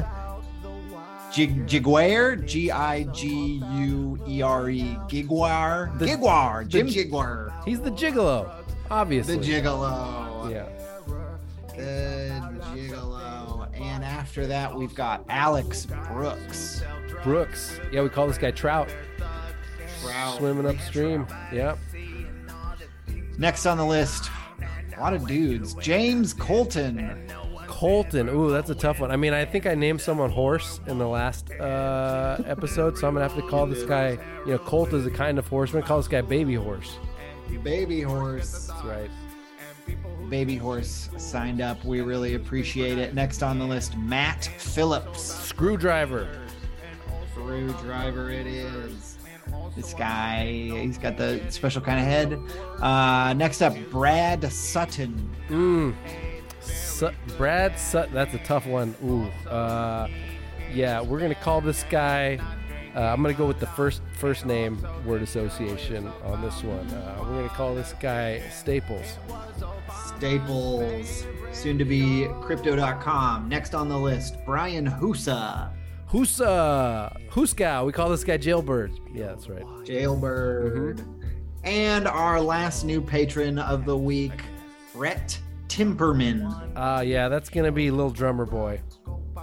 Jig 1.32 1.66
Giguere. 1.66 2.46
G 2.46 2.70
I 2.70 3.02
G 3.04 3.60
U 3.72 4.18
E 4.28 4.40
R 4.40 4.70
E. 4.70 4.96
Giguar. 5.08 5.98
The- 5.98 6.06
Giguar. 6.06 6.68
Jim 6.68 6.86
G- 6.86 7.04
Giguar. 7.06 7.52
He's 7.64 7.80
the 7.80 7.90
gigolo, 7.90 8.48
obviously. 8.88 9.38
The 9.38 9.44
Gigolo. 9.44 10.50
Yeah. 10.52 10.66
The 11.76 12.40
Gigolo. 12.72 13.37
And 13.80 14.04
after 14.04 14.46
that, 14.46 14.74
we've 14.74 14.94
got 14.94 15.24
Alex 15.28 15.86
Brooks. 15.86 16.82
Brooks. 17.22 17.80
Yeah, 17.92 18.02
we 18.02 18.08
call 18.08 18.26
this 18.26 18.38
guy 18.38 18.50
Trout. 18.50 18.88
Trout. 20.00 20.38
Swimming 20.38 20.66
upstream. 20.66 21.26
Yeah. 21.52 21.76
Next 23.38 23.66
on 23.66 23.76
the 23.78 23.86
list, 23.86 24.30
a 24.96 25.00
lot 25.00 25.14
of 25.14 25.26
dudes. 25.26 25.74
James 25.74 26.34
Colton. 26.34 27.28
Colton. 27.68 28.28
Ooh, 28.28 28.50
that's 28.50 28.70
a 28.70 28.74
tough 28.74 28.98
one. 28.98 29.12
I 29.12 29.16
mean, 29.16 29.32
I 29.32 29.44
think 29.44 29.66
I 29.66 29.74
named 29.76 30.00
someone 30.00 30.30
horse 30.30 30.80
in 30.88 30.98
the 30.98 31.06
last 31.06 31.52
uh, 31.52 32.42
episode, 32.46 32.98
so 32.98 33.06
I'm 33.06 33.14
gonna 33.14 33.28
have 33.28 33.36
to 33.36 33.48
call 33.48 33.66
this 33.66 33.84
guy. 33.84 34.18
You 34.44 34.52
know, 34.52 34.58
Colt 34.58 34.92
is 34.92 35.06
a 35.06 35.10
kind 35.10 35.38
of 35.38 35.46
horse. 35.46 35.70
I'm 35.70 35.74
gonna 35.74 35.86
call 35.86 35.98
this 35.98 36.08
guy 36.08 36.20
Baby 36.22 36.54
Horse. 36.54 36.98
Baby 37.62 38.00
Horse. 38.00 38.66
That's 38.66 38.84
right. 38.84 39.10
Baby 40.28 40.56
Horse 40.56 41.08
signed 41.16 41.60
up. 41.60 41.84
We 41.84 42.00
really 42.00 42.34
appreciate 42.34 42.98
it. 42.98 43.14
Next 43.14 43.42
on 43.42 43.58
the 43.58 43.64
list, 43.64 43.96
Matt 43.96 44.44
Phillips. 44.58 45.22
Screwdriver. 45.22 46.28
Screwdriver 47.32 48.30
it 48.30 48.46
is. 48.46 49.16
This 49.74 49.94
guy, 49.94 50.44
he's 50.44 50.98
got 50.98 51.16
the 51.16 51.40
special 51.50 51.80
kind 51.80 51.98
of 52.00 52.04
head. 52.04 52.82
Uh, 52.82 53.32
next 53.34 53.62
up, 53.62 53.74
Brad 53.90 54.50
Sutton. 54.52 55.30
Mm. 55.48 55.94
Su- 56.60 57.10
Brad 57.36 57.78
Sutton. 57.78 58.12
That's 58.12 58.34
a 58.34 58.38
tough 58.38 58.66
one. 58.66 58.94
Ooh. 59.04 59.24
Uh, 59.48 60.08
yeah, 60.72 61.00
we're 61.00 61.20
gonna 61.20 61.34
call 61.34 61.60
this 61.60 61.84
guy. 61.84 62.38
Uh, 62.94 63.00
I'm 63.00 63.22
gonna 63.22 63.34
go 63.34 63.46
with 63.46 63.60
the 63.60 63.66
first 63.66 64.02
first 64.14 64.46
name 64.46 64.84
word 65.04 65.22
association 65.22 66.10
on 66.24 66.42
this 66.42 66.62
one. 66.62 66.86
Uh, 66.88 67.18
we're 67.20 67.36
gonna 67.36 67.48
call 67.48 67.74
this 67.74 67.94
guy 68.00 68.40
Staples. 68.50 69.18
Staples, 70.16 71.26
soon 71.52 71.78
to 71.78 71.84
be 71.84 72.26
crypto.com. 72.40 73.48
Next 73.48 73.74
on 73.74 73.88
the 73.88 73.98
list, 73.98 74.36
Brian 74.44 74.86
Husa. 74.86 75.70
Husa, 76.10 77.14
Huska. 77.28 77.84
We 77.84 77.92
call 77.92 78.08
this 78.08 78.24
guy 78.24 78.38
Jailbird. 78.38 78.92
Yeah, 79.14 79.26
that's 79.26 79.48
right. 79.48 79.64
Jailbird. 79.84 81.04
And 81.64 82.08
our 82.08 82.40
last 82.40 82.84
new 82.84 83.00
patron 83.02 83.58
of 83.58 83.84
the 83.84 83.96
week, 83.96 84.42
Brett 84.94 85.38
Timperman. 85.68 86.72
Uh, 86.74 87.02
yeah, 87.02 87.28
that's 87.28 87.50
gonna 87.50 87.72
be 87.72 87.90
Little 87.90 88.10
Drummer 88.10 88.46
Boy. 88.46 88.80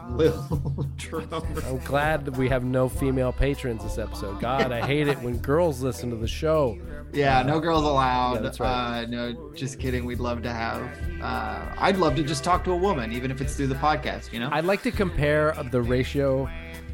Little 0.09 0.87
Drummer. 0.97 1.41
I'm 1.65 1.79
glad 1.79 2.25
that 2.25 2.37
we 2.37 2.47
have 2.49 2.63
no 2.63 2.87
female 2.89 3.31
patrons 3.31 3.83
this 3.83 3.97
episode. 3.97 4.39
God, 4.39 4.71
I 4.71 4.85
hate 4.85 5.07
it 5.07 5.19
when 5.19 5.37
girls 5.37 5.81
listen 5.81 6.09
to 6.09 6.15
the 6.15 6.27
show. 6.27 6.77
Yeah, 7.13 7.41
no 7.43 7.59
girls 7.59 7.83
allowed. 7.83 8.35
Yeah, 8.35 8.41
that's 8.41 8.59
right. 8.59 9.03
Uh, 9.03 9.05
no, 9.07 9.51
just 9.55 9.79
kidding. 9.79 10.05
We'd 10.05 10.19
love 10.19 10.41
to 10.43 10.51
have. 10.51 10.81
Uh, 11.21 11.73
I'd 11.77 11.97
love 11.97 12.15
to 12.15 12.23
just 12.23 12.43
talk 12.43 12.63
to 12.65 12.71
a 12.71 12.77
woman, 12.77 13.11
even 13.11 13.31
if 13.31 13.41
it's 13.41 13.55
through 13.55 13.67
the 13.67 13.75
podcast. 13.75 14.31
You 14.31 14.39
know. 14.39 14.49
I'd 14.51 14.65
like 14.65 14.83
to 14.83 14.91
compare 14.91 15.53
the 15.71 15.81
ratio 15.81 16.49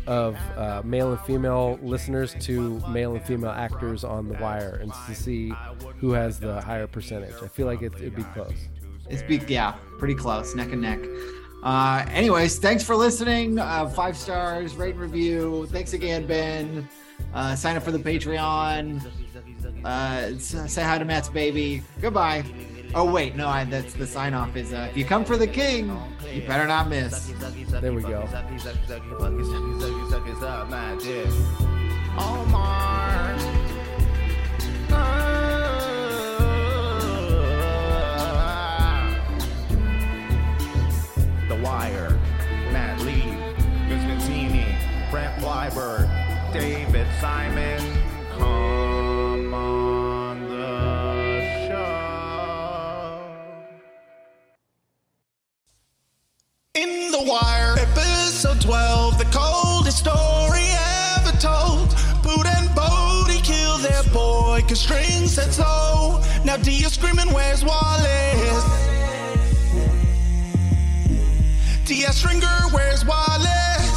of 0.07 0.35
uh, 0.57 0.81
male 0.83 1.11
and 1.11 1.21
female 1.21 1.79
listeners 1.81 2.35
to 2.39 2.79
male 2.89 3.13
and 3.13 3.23
female 3.23 3.51
actors 3.51 4.03
on 4.03 4.27
The 4.27 4.33
Wire 4.35 4.79
and 4.81 4.91
to 5.07 5.15
see 5.15 5.53
who 5.97 6.11
has 6.11 6.39
the 6.39 6.61
higher 6.61 6.87
percentage. 6.87 7.35
I 7.41 7.47
feel 7.47 7.67
like 7.67 7.81
it, 7.81 7.93
it'd 7.95 8.15
be 8.15 8.23
close. 8.23 8.67
It's 9.09 9.21
be 9.21 9.37
yeah, 9.47 9.75
pretty 9.99 10.15
close, 10.15 10.55
neck 10.55 10.71
and 10.71 10.81
neck. 10.81 10.99
Uh, 11.63 12.05
anyways, 12.09 12.57
thanks 12.57 12.83
for 12.83 12.95
listening. 12.95 13.59
Uh, 13.59 13.87
five 13.89 14.17
stars, 14.17 14.75
rate 14.75 14.95
and 14.95 15.01
review. 15.01 15.67
Thanks 15.71 15.93
again, 15.93 16.25
Ben. 16.25 16.87
Uh, 17.33 17.55
sign 17.55 17.77
up 17.77 17.83
for 17.83 17.91
the 17.91 17.99
Patreon. 17.99 19.05
Uh, 19.85 20.37
say 20.37 20.81
hi 20.81 20.97
to 20.97 21.05
Matt's 21.05 21.29
baby. 21.29 21.83
Goodbye. 22.01 22.43
Oh 22.93 23.09
wait, 23.09 23.35
no, 23.35 23.47
I, 23.47 23.63
that's 23.63 23.93
the 23.93 24.05
sign 24.05 24.33
off. 24.33 24.55
Is 24.57 24.73
uh, 24.73 24.87
if 24.89 24.97
you 24.97 25.05
come 25.05 25.23
for 25.23 25.37
the 25.37 25.47
king, 25.47 25.97
you 26.33 26.41
better 26.45 26.67
not 26.67 26.89
miss. 26.89 27.31
There 27.69 27.93
we 27.93 28.01
go. 28.01 28.27
Omar. 32.17 33.37
Wire, 41.61 42.19
Matt 42.71 42.99
Lieb, 43.01 43.37
Vince 43.87 44.03
Mancini, 44.05 44.65
Brent 45.11 45.39
Weinbach, 45.43 46.09
David 46.51 47.05
Simon. 47.19 47.79
Come 48.31 49.53
on 49.53 50.41
the 50.49 51.67
show. 51.67 53.21
In 56.73 57.11
the 57.11 57.23
wire, 57.27 57.75
episode 57.77 58.59
12, 58.59 59.19
the 59.19 59.25
coldest 59.25 59.99
story 59.99 60.65
ever 61.15 61.37
told. 61.37 61.89
Boot 62.23 62.47
and 62.47 62.73
Bodie 62.73 63.41
kill 63.41 63.77
their 63.77 64.03
boy, 64.11 64.63
cause 64.67 64.81
strings 64.81 65.35
said 65.35 65.53
so. 65.53 66.23
Now 66.43 66.57
Dia 66.57 66.89
screaming, 66.89 67.31
where's 67.31 67.63
Wallace? 67.63 68.90
Dia 71.91 72.13
Stringer, 72.13 72.47
where's 72.71 73.03
Wallace? 73.03 73.91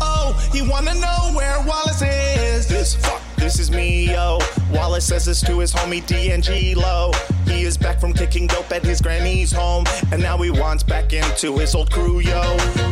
Oh, 0.00 0.48
he 0.50 0.62
wanna 0.62 0.94
know 0.94 1.30
where 1.34 1.60
Wallace 1.66 2.00
is. 2.00 2.66
This 2.66 2.94
fuck, 2.94 3.20
this 3.36 3.58
is 3.58 3.70
me, 3.70 4.10
yo. 4.10 4.38
Wallace 4.72 5.04
says 5.04 5.26
this 5.26 5.42
to 5.42 5.58
his 5.58 5.74
homie 5.74 6.04
D.N.G. 6.06 6.74
Low. 6.76 7.12
He 7.44 7.64
is 7.64 7.76
back 7.76 8.00
from 8.00 8.14
kicking 8.14 8.46
dope 8.46 8.72
at 8.72 8.82
his 8.82 9.02
granny's 9.02 9.52
home, 9.52 9.84
and 10.10 10.22
now 10.22 10.38
he 10.38 10.50
wants 10.50 10.82
back 10.82 11.12
into 11.12 11.58
his 11.58 11.74
old 11.74 11.90
crew, 11.92 12.20
yo. 12.20 12.40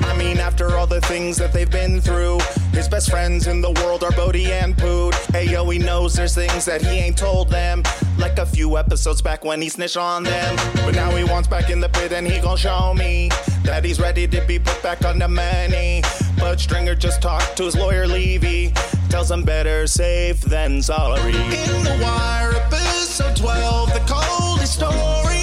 I 0.04 0.14
mean, 0.18 0.36
after 0.36 0.76
all 0.76 0.86
the 0.86 1.00
things 1.00 1.38
that 1.38 1.54
they've 1.54 1.70
been 1.70 1.98
through, 1.98 2.40
his 2.72 2.88
best 2.88 3.10
friends 3.10 3.46
in 3.46 3.62
the 3.62 3.70
world 3.70 4.04
are 4.04 4.12
Bodie 4.12 4.52
and 4.52 4.76
Poot. 4.76 5.14
Hey, 5.32 5.48
yo, 5.48 5.66
he 5.70 5.78
knows 5.78 6.12
there's 6.12 6.34
things 6.34 6.66
that 6.66 6.82
he 6.82 6.98
ain't 6.98 7.16
told 7.16 7.48
them, 7.48 7.82
like 8.22 8.38
a 8.38 8.46
few 8.46 8.78
episodes 8.78 9.20
back 9.20 9.44
when 9.44 9.60
he 9.60 9.68
snitched 9.68 9.96
on 9.96 10.22
them. 10.22 10.56
But 10.76 10.94
now 10.94 11.10
he 11.10 11.24
wants 11.24 11.48
back 11.48 11.70
in 11.70 11.80
the 11.80 11.88
pit, 11.88 12.12
and 12.12 12.26
he 12.26 12.38
gon' 12.40 12.56
show 12.56 12.94
me 12.94 13.28
that 13.64 13.84
he's 13.84 13.98
ready 13.98 14.28
to 14.28 14.40
be 14.46 14.60
put 14.60 14.80
back 14.80 15.04
on 15.04 15.18
the 15.18 15.26
money. 15.26 16.02
But 16.38 16.60
Stringer 16.60 16.94
just 16.94 17.20
talked 17.20 17.56
to 17.56 17.64
his 17.64 17.76
lawyer, 17.76 18.06
Levy. 18.06 18.72
Tells 19.10 19.30
him 19.30 19.42
better 19.42 19.88
safe 19.88 20.40
than 20.40 20.80
sorry. 20.82 21.34
In 21.34 21.82
the 21.82 21.98
wire, 22.00 22.52
episode 22.54 23.36
12, 23.36 23.92
the 23.92 24.02
coldest 24.06 24.74
story 24.74 25.42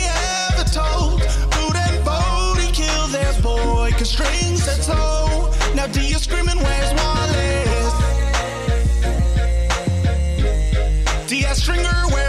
ever 0.49 0.64
told. 0.72 1.19
Boot 1.51 1.76
and 1.76 2.06
Bodie 2.06 2.72
kill 2.72 3.07
their 3.07 3.34
boy, 3.41 3.91
cause 3.97 4.10
strings 4.10 4.64
said 4.64 4.81
so. 4.81 5.51
Now 5.76 5.88
Dia 5.88 6.18
screaming, 6.18 6.57
where's 6.57 6.93
Wallace? 6.93 7.93
Dia 11.30 11.53
Stringer, 11.53 12.07
where's 12.10 12.28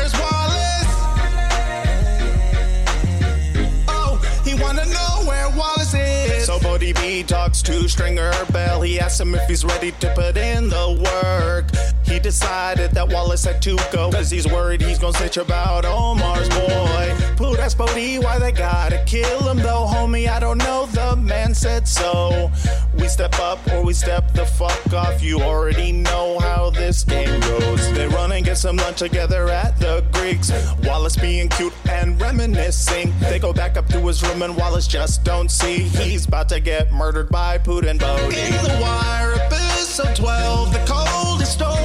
B 7.20 7.26
talks 7.26 7.60
to 7.60 7.86
Stringer 7.86 8.32
Bell. 8.50 8.80
He 8.80 8.98
asks 8.98 9.20
him 9.20 9.34
if 9.34 9.46
he's 9.46 9.62
ready 9.62 9.92
to 9.92 10.14
put 10.14 10.38
in 10.38 10.70
the 10.70 10.98
work. 11.04 11.66
He 12.10 12.18
decided 12.18 12.90
that 12.90 13.08
Wallace 13.08 13.44
had 13.44 13.62
to 13.62 13.76
go, 13.92 14.10
cause 14.10 14.30
he's 14.30 14.46
worried 14.46 14.82
he's 14.82 14.98
gonna 14.98 15.16
snitch 15.16 15.36
about 15.36 15.84
Omar's 15.84 16.48
boy. 16.48 17.16
Pooh, 17.36 17.54
that's 17.54 17.72
Bodie, 17.72 18.18
why 18.18 18.36
they 18.40 18.50
gotta 18.50 19.02
kill 19.06 19.48
him 19.48 19.58
though, 19.58 19.86
homie? 19.88 20.28
I 20.28 20.40
don't 20.40 20.58
know, 20.58 20.86
the 20.86 21.14
man 21.14 21.54
said 21.54 21.86
so. 21.86 22.50
We 22.98 23.06
step 23.06 23.38
up 23.38 23.60
or 23.72 23.84
we 23.84 23.92
step 23.92 24.32
the 24.32 24.44
fuck 24.44 24.92
off, 24.92 25.22
you 25.22 25.40
already 25.40 25.92
know 25.92 26.40
how 26.40 26.70
this 26.70 27.04
game 27.04 27.38
goes. 27.40 27.92
They 27.92 28.08
run 28.08 28.32
and 28.32 28.44
get 28.44 28.58
some 28.58 28.76
lunch 28.76 28.98
together 28.98 29.48
at 29.48 29.78
the 29.78 30.04
Greeks. 30.12 30.50
Wallace 30.82 31.16
being 31.16 31.48
cute 31.48 31.72
and 31.88 32.20
reminiscing. 32.20 33.14
They 33.20 33.38
go 33.38 33.52
back 33.52 33.76
up 33.76 33.86
to 33.86 34.00
his 34.00 34.20
room 34.24 34.42
and 34.42 34.56
Wallace 34.56 34.88
just 34.88 35.22
don't 35.22 35.48
see. 35.50 35.78
He's 35.78 36.26
about 36.26 36.48
to 36.48 36.58
get 36.58 36.90
murdered 36.90 37.28
by 37.28 37.58
Poot 37.58 37.84
and. 37.84 38.02
In 38.02 38.08
the 38.08 38.78
wire, 38.82 39.34
episode 39.34 40.16
12, 40.16 40.72
the 40.72 40.84
coldest 40.86 41.52
story 41.52 41.79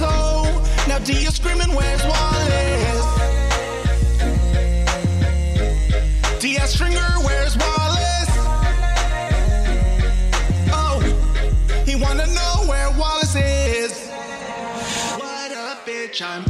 so. 0.00 0.42
Now 0.88 0.98
Dia 0.98 1.30
screaming, 1.30 1.72
where's 1.74 2.02
Wallace? 2.12 3.06
Dia 6.40 6.66
Stringer, 6.66 7.12
where's 7.26 7.54
Wallace? 7.62 8.32
Oh, 10.80 10.98
he 11.84 11.94
wanna 11.96 12.26
know 12.38 12.54
where 12.70 12.90
Wallace 12.98 13.36
is. 13.36 13.92
What 15.20 15.52
up, 15.52 15.86
bitch? 15.86 16.22
I'm 16.22 16.44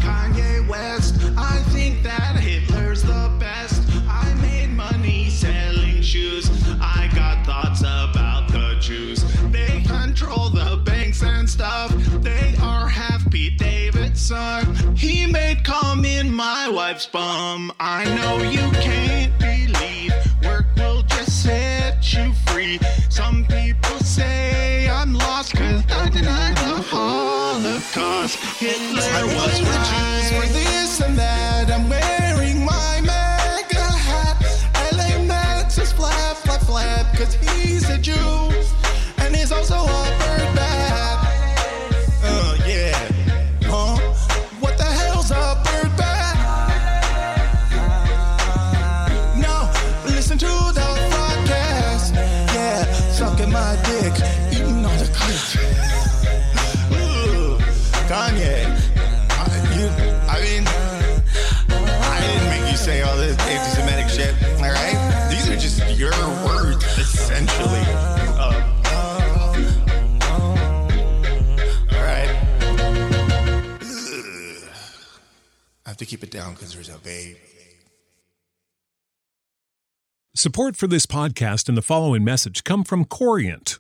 Davidson. 14.30 14.96
He 14.96 15.26
made 15.26 15.64
cum 15.64 16.04
in 16.04 16.32
my 16.32 16.68
wife's 16.68 17.06
bum. 17.06 17.72
I 17.80 18.04
know 18.04 18.38
you 18.42 18.70
can't 18.80 19.36
believe 19.38 20.12
work 20.44 20.66
will 20.76 21.02
just 21.02 21.42
set 21.42 22.12
you 22.12 22.32
free. 22.46 22.78
Some 23.08 23.44
people 23.46 23.98
say 23.98 24.88
I'm 24.88 25.14
lost 25.14 25.54
cause 25.54 25.82
I 25.90 26.08
denied 26.10 26.56
the 26.56 26.82
Holocaust. 26.90 28.36
Hitler 28.58 29.26
was 29.26 29.62
right 29.62 30.30
for 30.32 30.52
this 30.52 31.00
and 31.00 31.18
that. 31.18 31.70
I'm 31.70 31.88
wearing 31.88 32.64
my 32.64 33.00
MAGA 33.04 33.80
hat. 33.80 34.36
LA 34.92 35.24
Max 35.24 35.78
is 35.78 35.92
flap, 35.92 36.36
flap, 36.36 36.60
flap, 36.62 37.16
cause 37.16 37.34
he's 37.34 37.88
a 37.90 37.98
Jew. 37.98 38.14
And 39.18 39.34
he's 39.34 39.52
also 39.52 39.74
a 39.74 40.19
to 76.00 76.06
keep 76.06 76.24
it 76.24 76.30
down 76.30 76.54
because 76.54 76.74
there's 76.74 76.88
a 76.88 76.98
babe. 76.98 77.36
Support 80.34 80.76
for 80.76 80.86
this 80.86 81.06
podcast 81.06 81.68
and 81.68 81.76
the 81.76 81.82
following 81.82 82.24
message 82.24 82.64
come 82.64 82.84
from 82.84 83.04
Corient. 83.04 83.78